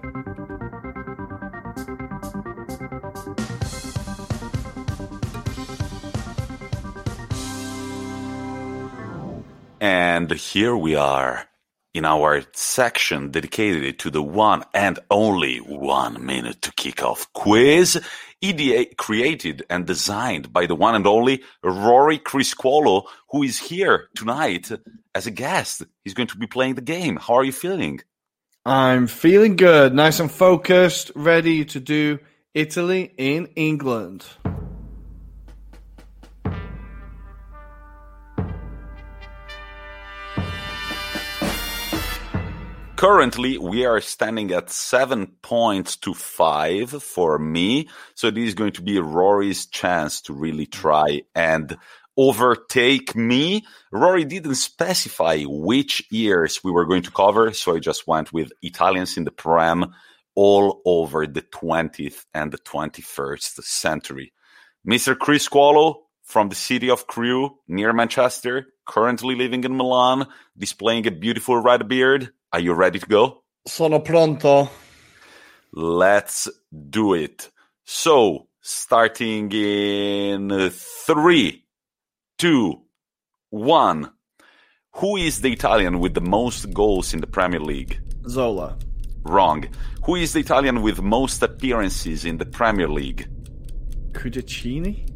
And 9.80 10.30
here 10.30 10.76
we 10.76 10.94
are 10.94 11.48
in 11.94 12.04
our 12.04 12.42
section 12.52 13.30
dedicated 13.30 13.98
to 14.00 14.10
the 14.10 14.22
one 14.22 14.62
and 14.74 14.98
only 15.10 15.56
one 15.56 16.24
minute 16.24 16.60
to 16.62 16.72
kick 16.72 17.02
off 17.02 17.32
quiz. 17.32 17.98
EDA 18.42 18.94
created 18.96 19.64
and 19.70 19.86
designed 19.86 20.52
by 20.52 20.66
the 20.66 20.74
one 20.74 20.94
and 20.94 21.06
only 21.06 21.42
Ruairi 21.64 22.22
Criscuolo, 22.22 23.04
who 23.30 23.42
is 23.42 23.58
here 23.58 24.08
tonight 24.14 24.70
as 25.14 25.26
a 25.26 25.30
guest. 25.30 25.82
He's 26.04 26.14
going 26.14 26.28
to 26.28 26.36
be 26.36 26.46
playing 26.46 26.74
the 26.74 26.82
game. 26.82 27.16
How 27.16 27.34
are 27.34 27.44
you 27.44 27.52
feeling? 27.52 28.00
I'm 28.66 29.06
feeling 29.06 29.56
good, 29.56 29.94
nice 29.94 30.20
and 30.20 30.30
focused, 30.30 31.10
ready 31.14 31.64
to 31.64 31.80
do 31.80 32.18
Italy 32.52 33.14
in 33.16 33.46
England. 33.56 34.26
Currently, 43.00 43.56
we 43.56 43.86
are 43.86 44.02
standing 44.02 44.52
at 44.52 44.68
seven 44.68 45.28
points 45.40 45.96
to 45.96 46.12
five 46.12 46.90
for 47.02 47.38
me. 47.38 47.88
So 48.14 48.30
this 48.30 48.48
is 48.48 48.54
going 48.54 48.72
to 48.72 48.82
be 48.82 48.96
Ruairi's 48.96 49.64
chance 49.64 50.20
to 50.20 50.34
really 50.34 50.66
try 50.66 51.22
and 51.34 51.78
overtake 52.18 53.16
me. 53.16 53.64
Ruairi 53.90 54.28
didn't 54.28 54.56
specify 54.56 55.44
which 55.46 56.06
years 56.10 56.62
we 56.62 56.70
were 56.70 56.84
going 56.84 57.00
to 57.04 57.10
cover. 57.10 57.54
So 57.54 57.74
I 57.74 57.78
just 57.78 58.06
went 58.06 58.34
with 58.34 58.52
Italians 58.60 59.16
in 59.16 59.24
the 59.24 59.30
Prem 59.30 59.94
all 60.34 60.82
over 60.84 61.26
the 61.26 61.40
20th 61.40 62.26
and 62.34 62.52
the 62.52 62.58
21st 62.58 63.62
century. 63.62 64.34
Mr. 64.86 65.14
Criscuolo 65.16 66.02
from 66.30 66.48
the 66.48 66.54
city 66.54 66.88
of 66.88 67.06
Crewe 67.08 67.58
near 67.66 67.92
Manchester, 67.92 68.68
currently 68.86 69.34
living 69.34 69.64
in 69.64 69.76
Milan, 69.76 70.28
displaying 70.56 71.06
a 71.06 71.10
beautiful 71.10 71.56
red 71.58 71.88
beard. 71.88 72.30
Are 72.52 72.60
you 72.60 72.72
ready 72.72 73.00
to 73.00 73.06
go? 73.06 73.42
Sono 73.66 73.98
pronto. 73.98 74.70
Let's 75.72 76.48
do 76.70 77.14
it. 77.14 77.50
So, 77.84 78.46
starting 78.60 79.50
in 79.52 80.70
three, 80.70 81.64
two, 82.38 82.82
one. 83.50 84.10
Who 84.94 85.16
is 85.16 85.40
the 85.40 85.52
Italian 85.52 85.98
with 85.98 86.14
the 86.14 86.20
most 86.20 86.72
goals 86.72 87.12
in 87.12 87.20
the 87.20 87.26
Premier 87.26 87.60
League? 87.60 88.00
Zola. 88.28 88.76
Wrong. 89.22 89.64
Who 90.04 90.14
is 90.16 90.32
the 90.32 90.40
Italian 90.40 90.82
with 90.82 91.00
most 91.02 91.42
appearances 91.42 92.24
in 92.24 92.38
the 92.38 92.46
Premier 92.46 92.88
League? 92.88 93.28
Cudicini? 94.12 95.09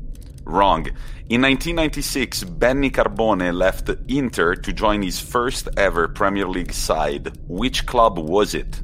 Wrong. 0.44 0.86
In 1.30 1.40
1996, 1.40 2.44
Benny 2.44 2.90
Carbone 2.90 3.52
left 3.54 3.88
Inter 4.08 4.54
to 4.56 4.72
join 4.72 5.02
his 5.02 5.18
first 5.18 5.68
ever 5.76 6.06
Premier 6.08 6.46
League 6.46 6.72
side. 6.72 7.38
Which 7.48 7.86
club 7.86 8.18
was 8.18 8.54
it? 8.54 8.82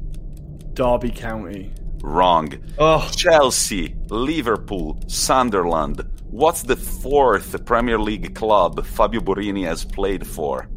Derby 0.73 1.11
County. 1.11 1.71
Wrong. 2.01 2.51
Oh, 2.79 3.07
Chelsea, 3.15 3.95
Liverpool, 4.09 4.99
Sunderland. 5.07 6.01
What's 6.31 6.63
the 6.63 6.75
fourth 6.75 7.63
Premier 7.65 7.99
League 7.99 8.33
club 8.33 8.83
Fabio 8.85 9.21
Borini 9.21 9.65
has 9.65 9.85
played 9.85 10.25
for? 10.25 10.67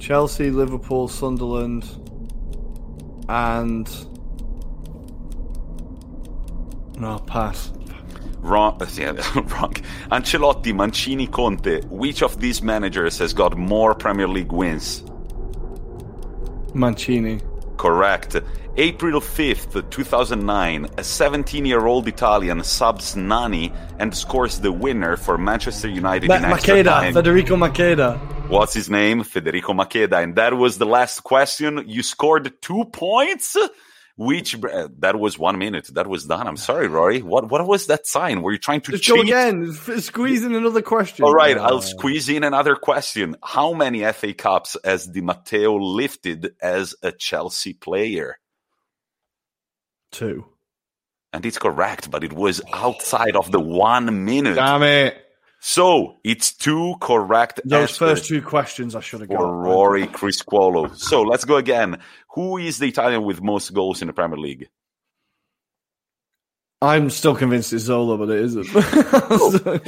Chelsea, 0.00 0.50
Liverpool, 0.50 1.06
Sunderland, 1.06 1.84
and 3.28 3.88
no 6.98 7.18
pass. 7.20 7.70
Wrong. 8.44 8.78
Yeah, 8.96 9.12
wrong. 9.34 9.74
Ancelotti, 10.12 10.74
Mancini, 10.74 11.26
Conte. 11.26 11.80
Which 11.88 12.22
of 12.22 12.40
these 12.40 12.62
managers 12.62 13.18
has 13.18 13.32
got 13.32 13.56
more 13.56 13.94
Premier 13.94 14.28
League 14.28 14.52
wins? 14.52 15.02
Mancini. 16.74 17.40
Correct. 17.76 18.36
April 18.76 19.20
5th, 19.20 19.88
2009, 19.90 20.88
a 20.98 21.04
17 21.04 21.64
year 21.64 21.86
old 21.86 22.08
Italian 22.08 22.62
subs 22.64 23.14
Nani 23.16 23.72
and 24.00 24.14
scores 24.16 24.58
the 24.60 24.72
winner 24.72 25.16
for 25.16 25.38
Manchester 25.38 25.88
United 25.88 26.28
Ma- 26.28 26.36
in 26.36 26.44
extra 26.44 26.76
Macheda. 26.76 26.84
time. 26.84 27.12
Federico 27.14 27.56
Macheda. 27.56 28.18
What's 28.48 28.74
his 28.74 28.90
name? 28.90 29.22
Federico 29.22 29.72
Macheda. 29.72 30.22
And 30.22 30.34
that 30.36 30.54
was 30.54 30.78
the 30.78 30.86
last 30.86 31.20
question. 31.20 31.84
You 31.86 32.02
scored 32.02 32.60
two 32.60 32.84
points, 32.86 33.56
which 34.16 34.54
uh, 34.62 34.88
that 34.98 35.18
was 35.18 35.38
one 35.38 35.58
minute. 35.58 35.88
That 35.94 36.06
was 36.06 36.24
done. 36.26 36.46
I'm 36.46 36.56
sorry, 36.56 36.88
Ruairi. 36.88 37.22
What 37.22 37.50
what 37.50 37.66
was 37.66 37.86
that 37.86 38.06
sign? 38.06 38.42
Were 38.42 38.52
you 38.52 38.58
trying 38.58 38.80
to 38.82 38.92
Just 38.92 39.04
cheat? 39.04 39.16
go 39.16 39.22
again. 39.22 39.70
F- 39.70 40.00
Squeeze 40.02 40.44
in 40.44 40.54
another 40.54 40.82
question. 40.82 41.24
All 41.24 41.32
right, 41.34 41.56
Uh, 41.56 41.62
I'll 41.64 41.82
squeeze 41.82 42.28
in 42.28 42.44
another 42.44 42.76
question. 42.76 43.36
How 43.42 43.72
many 43.72 44.04
FA 44.12 44.32
Cups 44.34 44.76
has 44.84 45.06
Di 45.06 45.20
Matteo 45.20 45.76
lifted 45.76 46.54
as 46.62 46.94
a 47.02 47.10
Chelsea 47.12 47.72
player? 47.74 48.38
Two. 50.12 50.46
And 51.32 51.44
it's 51.44 51.58
correct, 51.58 52.10
but 52.10 52.22
it 52.22 52.32
was 52.32 52.60
outside 52.72 53.34
of 53.34 53.50
the 53.50 53.58
one 53.58 54.24
minute. 54.24 54.54
Damn 54.54 54.84
it. 54.84 55.16
So 55.66 56.18
it's 56.22 56.52
two 56.54 56.94
correct 57.00 57.58
Those 57.64 57.96
first 57.96 58.26
two 58.26 58.42
questions 58.42 58.94
I 58.94 59.00
should 59.00 59.20
have 59.20 59.30
got. 59.30 59.38
for 59.38 59.46
Ruairi 59.46 60.06
Criscuolo. 60.06 60.94
So 60.94 61.22
let's 61.22 61.46
go 61.46 61.56
again. 61.56 61.98
Who 62.34 62.58
is 62.58 62.78
the 62.78 62.88
Italian 62.88 63.22
with 63.24 63.40
most 63.40 63.72
goals 63.72 64.02
in 64.02 64.08
the 64.08 64.12
Premier 64.12 64.38
League? 64.38 64.68
I'm 66.82 67.08
still 67.08 67.34
convinced 67.34 67.72
it's 67.72 67.84
Zola, 67.84 68.18
but 68.18 68.28
it 68.28 68.40
isn't. 68.40 68.66
Oh. 68.74 69.80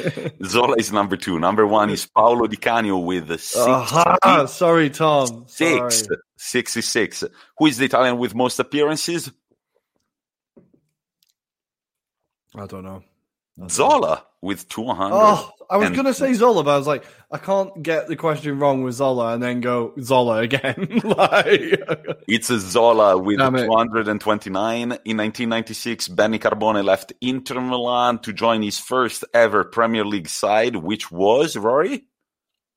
Zola 0.44 0.76
is 0.78 0.92
number 0.92 1.16
two. 1.16 1.38
Number 1.38 1.66
one 1.66 1.90
is 1.90 2.06
Paolo 2.06 2.46
Di 2.46 2.56
Canio 2.56 2.98
with 2.98 3.28
six, 3.28 3.56
Aha, 3.56 4.46
sorry, 4.46 4.88
Tom. 4.88 5.44
Sorry. 5.46 5.90
six, 5.90 6.08
66. 6.38 7.24
Who 7.58 7.66
is 7.66 7.76
the 7.76 7.84
Italian 7.84 8.16
with 8.16 8.34
most 8.34 8.58
appearances? 8.58 9.30
I 12.54 12.66
don't 12.66 12.84
know. 12.84 13.02
Zola 13.70 14.22
with 14.42 14.68
200. 14.68 15.14
Oh, 15.16 15.50
I 15.70 15.76
was 15.78 15.86
And- 15.86 15.96
going 15.96 16.06
to 16.06 16.14
say 16.14 16.34
Zola, 16.34 16.62
but 16.62 16.74
I 16.74 16.78
was 16.78 16.86
like, 16.86 17.04
I 17.30 17.38
can't 17.38 17.82
get 17.82 18.06
the 18.06 18.14
question 18.16 18.58
wrong 18.58 18.82
with 18.82 18.94
Zola 18.94 19.32
and 19.34 19.42
then 19.42 19.60
go 19.60 19.92
Zola 20.00 20.38
again. 20.38 21.00
like, 21.04 21.80
It's 22.28 22.50
a 22.50 22.60
Zola 22.60 23.16
with 23.18 23.38
229. 23.38 24.82
In 24.82 24.88
1996, 24.90 26.08
Benny 26.08 26.38
Carbone 26.38 26.84
left 26.84 27.12
Inter 27.20 27.60
Milan 27.60 28.18
to 28.20 28.32
join 28.32 28.62
his 28.62 28.78
first 28.78 29.24
ever 29.34 29.64
Premier 29.64 30.04
League 30.04 30.28
side, 30.28 30.76
which 30.76 31.10
was, 31.10 31.56
Ruairi? 31.56 32.02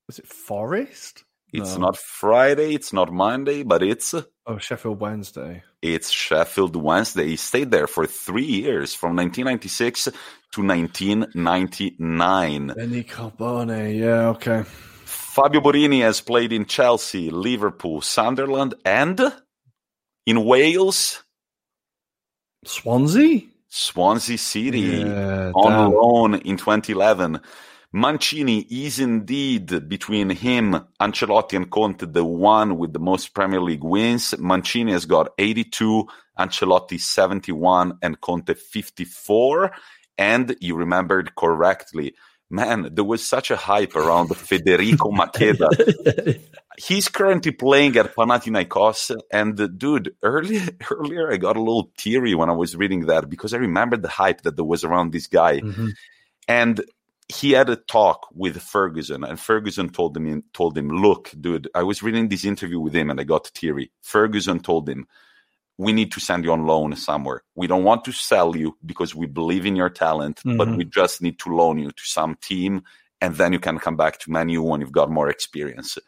was 0.06 0.18
it 0.18 0.26
Forest? 0.26 1.24
It's 1.52 1.74
No. 1.74 1.86
not 1.86 1.96
Friday, 1.96 2.74
it's 2.74 2.92
not 2.92 3.12
Monday, 3.12 3.62
but 3.64 3.82
it's 3.82 4.14
Oh, 4.46 4.58
Sheffield 4.58 5.00
Wednesday. 5.00 5.62
it's 5.82 6.10
Sheffield 6.10 6.74
Wednesday. 6.76 7.26
He 7.28 7.36
stayed 7.36 7.70
there 7.72 7.86
for 7.88 8.06
three 8.06 8.44
years, 8.44 8.94
from 8.94 9.16
1996 9.16 10.08
to 10.52 10.62
1999. 10.62 12.72
Benny 12.76 13.04
Carbone. 13.04 13.98
Yeah, 13.98 14.28
okay. 14.30 14.64
Fabio 15.04 15.60
Borini 15.60 16.00
has 16.02 16.20
played 16.20 16.52
in 16.52 16.66
Chelsea, 16.66 17.30
Liverpool, 17.30 18.00
Sunderland, 18.00 18.74
and 18.84 19.20
in 20.26 20.44
Wales. 20.44 21.22
Swansea? 22.64 23.42
Swansea 23.68 24.36
City 24.36 24.80
yeah, 24.80 25.52
on 25.54 25.70
damn. 25.70 25.92
loan 25.92 26.34
in 26.34 26.56
2011. 26.56 27.40
Mancini 27.92 28.60
is 28.70 29.00
indeed 29.00 29.88
between 29.88 30.30
him, 30.30 30.80
Ancelotti, 31.00 31.56
and 31.56 31.70
Conte 31.70 32.06
the 32.06 32.24
one 32.24 32.78
with 32.78 32.92
the 32.92 33.00
most 33.00 33.34
Premier 33.34 33.60
League 33.60 33.82
wins. 33.82 34.34
Mancini 34.38 34.92
has 34.92 35.06
got 35.06 35.32
82, 35.38 36.06
Ancelotti 36.38 37.00
71, 37.00 37.98
and 38.02 38.20
Conte 38.20 38.54
54. 38.54 39.72
And 40.20 40.54
you 40.60 40.76
remembered 40.76 41.34
correctly, 41.34 42.14
man, 42.50 42.90
there 42.92 43.04
was 43.04 43.26
such 43.26 43.50
a 43.50 43.56
hype 43.56 43.96
around 43.96 44.28
Federico 44.36 45.10
Macheda. 45.10 46.38
He's 46.76 47.08
currently 47.08 47.52
playing 47.52 47.96
at 47.96 48.14
Panathinaikos, 48.14 49.18
and 49.32 49.78
dude, 49.78 50.14
earlier 50.22 50.68
earlier 50.90 51.32
I 51.32 51.38
got 51.38 51.56
a 51.56 51.62
little 51.62 51.90
teary 51.96 52.34
when 52.34 52.50
I 52.50 52.52
was 52.52 52.76
reading 52.76 53.06
that 53.06 53.30
because 53.30 53.54
I 53.54 53.56
remembered 53.56 54.02
the 54.02 54.08
hype 54.08 54.42
that 54.42 54.56
there 54.56 54.64
was 54.64 54.84
around 54.84 55.12
this 55.12 55.26
guy. 55.26 55.60
Mm-hmm. 55.60 55.88
And 56.48 56.82
he 57.28 57.52
had 57.52 57.70
a 57.70 57.76
talk 57.76 58.26
with 58.34 58.60
Ferguson, 58.60 59.24
and 59.24 59.40
Ferguson 59.40 59.88
told 59.88 60.18
him, 60.18 60.44
told 60.52 60.76
him, 60.76 60.88
"Look, 60.88 61.32
dude, 61.40 61.70
I 61.74 61.82
was 61.84 62.02
reading 62.02 62.28
this 62.28 62.44
interview 62.44 62.80
with 62.80 62.94
him, 62.94 63.08
and 63.08 63.18
I 63.18 63.24
got 63.24 63.50
teary." 63.54 63.90
Ferguson 64.02 64.60
told 64.60 64.86
him, 64.86 65.06
"We 65.84 65.92
need 65.92 66.10
to 66.12 66.20
send 66.20 66.44
you 66.44 66.52
on 66.52 66.66
loan 66.66 66.94
somewhere. 66.96 67.40
We 67.54 67.66
don't 67.66 67.88
want 67.90 68.02
to 68.04 68.12
sell 68.12 68.50
you 68.56 68.68
because 68.90 69.14
we 69.14 69.26
believe 69.26 69.64
in 69.66 69.76
your 69.76 69.92
talent, 70.04 70.36
mm-hmm. 70.38 70.58
but 70.58 70.68
we 70.76 70.84
just 70.84 71.22
need 71.22 71.38
to 71.40 71.54
loan 71.60 71.78
you 71.78 71.90
to 71.90 72.04
some 72.18 72.32
team, 72.50 72.82
and 73.20 73.34
then 73.36 73.52
you 73.52 73.60
can 73.66 73.78
come 73.78 73.96
back 73.96 74.18
to 74.20 74.30
Manu 74.30 74.62
when 74.62 74.80
you've 74.80 75.00
got 75.00 75.10
more 75.18 75.28
experience." 75.36 75.98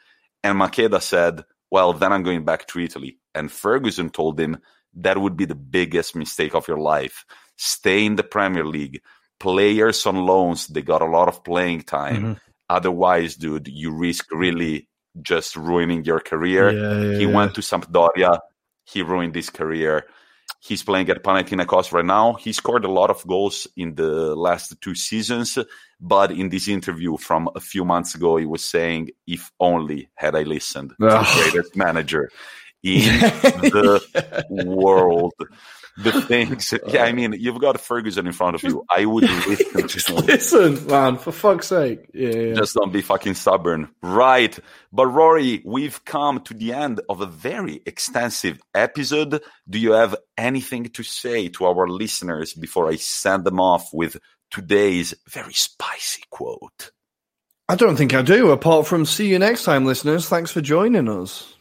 And 0.45 0.59
Macheda 0.59 1.01
said, 1.01 1.35
"Well, 1.71 1.93
then 1.93 2.13
I'm 2.13 2.25
going 2.29 2.45
back 2.45 2.67
to 2.69 2.81
Italy." 2.81 3.19
And 3.35 3.51
Ferguson 3.51 4.11
told 4.11 4.39
him 4.39 4.59
that 4.95 5.19
would 5.23 5.37
be 5.37 5.47
the 5.47 5.63
biggest 5.79 6.15
mistake 6.15 6.55
of 6.55 6.69
your 6.69 6.83
life. 6.95 7.25
Stay 7.57 8.05
in 8.05 8.17
the 8.17 8.29
Premier 8.37 8.67
League 8.67 9.01
players 9.43 10.07
on 10.07 10.25
loans, 10.25 10.69
they 10.69 10.83
got 10.83 11.03
a 11.03 11.13
lot 11.17 11.27
of 11.27 11.43
playing 11.43 11.83
time. 11.83 12.23
Mm-hmm. 12.23 12.33
Otherwise, 12.69 13.35
dude, 13.35 13.67
you 13.67 13.91
risk 13.91 14.25
really 14.31 14.89
just 15.21 15.57
ruining 15.57 16.05
your 16.05 16.21
career. 16.21 16.71
Yeah, 16.71 17.11
yeah, 17.11 17.19
he 17.19 17.25
yeah. 17.27 17.35
went 17.35 17.55
to 17.57 17.61
Sampdoria, 17.61 18.39
he 18.85 19.03
ruined 19.03 19.35
his 19.35 19.51
career. 19.51 20.07
He's 20.61 20.83
playing 20.83 21.09
at 21.11 21.25
Panathinaikos 21.25 21.93
right 21.93 22.05
now. 22.05 22.35
He 22.35 22.53
scored 22.53 22.85
a 22.85 22.91
lot 22.91 23.11
of 23.11 23.27
goals 23.27 23.67
in 23.77 23.95
the 23.95 24.35
last 24.37 24.81
two 24.81 24.95
seasons, 24.95 25.59
but 26.01 26.31
in 26.31 26.51
this 26.51 26.69
interview 26.69 27.17
from 27.17 27.49
a 27.57 27.61
few 27.61 27.85
months 27.85 28.15
ago, 28.15 28.37
he 28.37 28.47
was 28.47 28.65
saying, 28.65 29.11
"If 29.27 29.51
only 29.59 30.11
had 30.15 30.37
I 30.37 30.43
listened 30.43 30.91
to 30.91 31.07
the 31.07 31.51
greatest 31.51 31.77
manager 31.77 32.31
in 32.83 33.03
the 33.03 34.65
world." 34.67 35.35
The 35.97 36.23
things. 36.23 36.73
Yeah, 36.87 37.05
I 37.05 37.13
mean, 37.13 37.35
you've 37.39 37.61
got 37.61 37.81
Ferguson 37.81 38.27
in 38.27 38.33
front 38.33 38.55
of 38.57 38.63
you. 38.63 38.85
I 38.91 39.05
would 39.05 39.25
listen 39.47 39.89
Just 39.89 40.11
listen, 40.11 40.87
man, 40.87 41.19
for 41.19 41.33
fuck's 41.33 41.69
sake. 41.69 42.11
Yeah, 42.15 42.31
yeah, 42.31 42.55
Just 42.55 42.75
don't 42.75 42.93
be 42.93 43.03
fucking 43.03 43.35
stubborn. 43.35 43.89
Right. 44.03 44.59
But 44.93 45.09
Ruairi, 45.09 45.63
we've 45.65 46.05
come 46.05 46.41
to 46.43 46.55
the 46.55 46.73
end 46.73 47.01
of 47.09 47.21
a 47.21 47.27
very 47.27 47.83
extensive 47.87 48.61
episode. 48.75 49.43
Do 49.69 49.79
you 49.79 49.93
have 49.93 50.17
anything 50.37 50.85
to 50.85 51.03
say 51.03 51.49
to 51.49 51.67
our 51.67 51.89
listeners 51.89 52.55
before 52.55 52.89
I 52.89 52.97
send 52.97 53.45
them 53.45 53.61
off 53.61 53.93
with 53.93 54.17
today's 54.51 55.15
very 55.29 55.55
spicy 55.55 56.23
quote? 56.31 56.91
I 57.69 57.75
don't 57.75 57.97
think 57.97 58.13
I 58.13 58.23
do, 58.23 58.51
apart 58.51 58.87
from 58.87 59.07
see 59.07 59.29
you 59.29 59.39
next 59.39 59.65
time, 59.65 59.87
listeners. 59.87 60.29
Thanks 60.29 60.51
for 60.51 60.61
joining 60.61 61.09
us. 61.09 61.52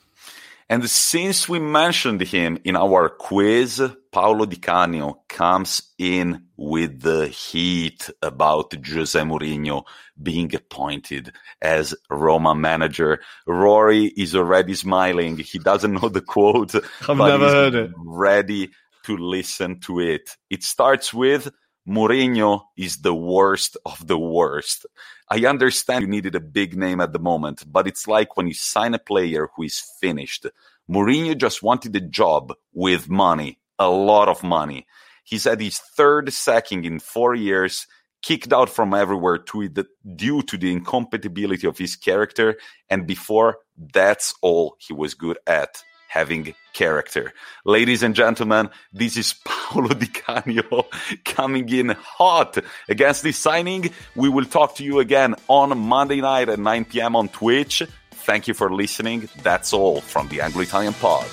And 0.72 0.90
since 0.90 1.50
we 1.50 1.60
mentioned 1.60 2.22
him 2.22 2.58
in 2.64 2.78
our 2.78 3.10
quiz, 3.10 3.84
Paolo 4.10 4.46
Di 4.46 4.56
Canio 4.56 5.22
comes 5.28 5.82
in 5.98 6.46
with 6.56 7.02
the 7.02 7.28
heat 7.28 8.10
about 8.22 8.74
Jose 8.88 9.20
Mourinho 9.20 9.84
being 10.24 10.56
appointed 10.56 11.34
as 11.62 11.94
Roma 12.10 12.56
manager. 12.56 13.20
Ruairi 13.46 14.14
is 14.16 14.34
already 14.34 14.74
smiling. 14.76 15.36
He 15.40 15.60
doesn't 15.60 15.92
know 15.92 16.08
the 16.08 16.22
quote. 16.22 16.74
I've 17.10 17.18
never 17.18 17.50
heard 17.50 17.76
it. 17.76 17.92
Ready 17.98 18.72
to 19.04 19.18
listen 19.18 19.82
to 19.82 20.00
it. 20.00 20.38
It 20.50 20.64
starts 20.64 21.14
with 21.14 21.52
Mourinho 21.88 22.62
is 22.78 22.98
the 22.98 23.14
worst 23.14 23.76
of 23.86 24.06
the 24.06 24.18
worst. 24.18 24.86
I 25.30 25.46
understand 25.46 26.04
you 26.04 26.08
needed 26.08 26.36
a 26.36 26.40
big 26.40 26.78
name 26.78 27.02
at 27.02 27.14
the 27.14 27.20
moment, 27.20 27.64
but 27.72 27.88
it's 27.88 28.08
like 28.08 28.38
when 28.38 28.48
you 28.48 28.54
sign 28.54 28.94
a 28.94 29.00
player 29.00 29.50
who 29.56 29.64
is 29.64 29.84
finished. 30.00 30.46
Mourinho 30.90 31.38
just 31.38 31.64
wanted 31.64 31.96
a 31.96 32.02
job 32.02 32.54
with 32.74 33.10
money, 33.10 33.60
a 33.80 33.90
lot 33.90 34.28
of 34.28 34.44
money. 34.44 34.86
He's 35.24 35.46
had 35.46 35.62
his 35.62 35.80
third 35.80 36.32
sacking 36.34 36.86
in 36.86 37.00
four 37.00 37.34
years, 37.34 37.88
kicked 38.22 38.54
out 38.54 38.70
from 38.70 38.94
everywhere 38.94 39.40
to 39.40 39.70
the, 39.70 39.88
due 40.16 40.44
to 40.44 40.58
the 40.58 40.72
incompatibility 40.72 41.66
of 41.66 41.78
his 41.78 41.96
character. 41.96 42.58
And 42.90 43.08
before, 43.08 43.58
that's 43.94 44.36
all 44.42 44.76
he 44.80 44.94
was 44.94 45.16
good 45.16 45.40
at 45.48 45.84
having 46.12 46.54
character. 46.74 47.34
Ladies 47.64 48.04
and 48.04 48.14
gentlemen, 48.14 48.70
this 48.92 49.16
is 49.16 49.34
Paolo 49.46 49.94
Di 49.94 50.08
Canio 50.08 50.88
coming 51.24 51.70
in 51.70 51.96
hot 51.98 52.58
against 52.90 53.24
this 53.24 53.38
signing. 53.38 53.92
We 54.16 54.28
will 54.28 54.44
talk 54.44 54.76
to 54.76 54.84
you 54.84 55.00
again 55.00 55.36
on 55.48 55.78
Monday 55.78 56.20
night 56.20 56.50
at 56.50 56.60
9 56.60 56.86
p.m. 56.86 57.16
on 57.16 57.30
Twitch. 57.30 57.82
Thank 58.12 58.50
you 58.50 58.54
for 58.54 58.70
listening. 58.74 59.30
That's 59.42 59.72
all 59.72 60.02
from 60.02 60.28
the 60.28 60.42
Anglo 60.42 60.62
Italian 60.62 60.94
Pod. 60.94 61.26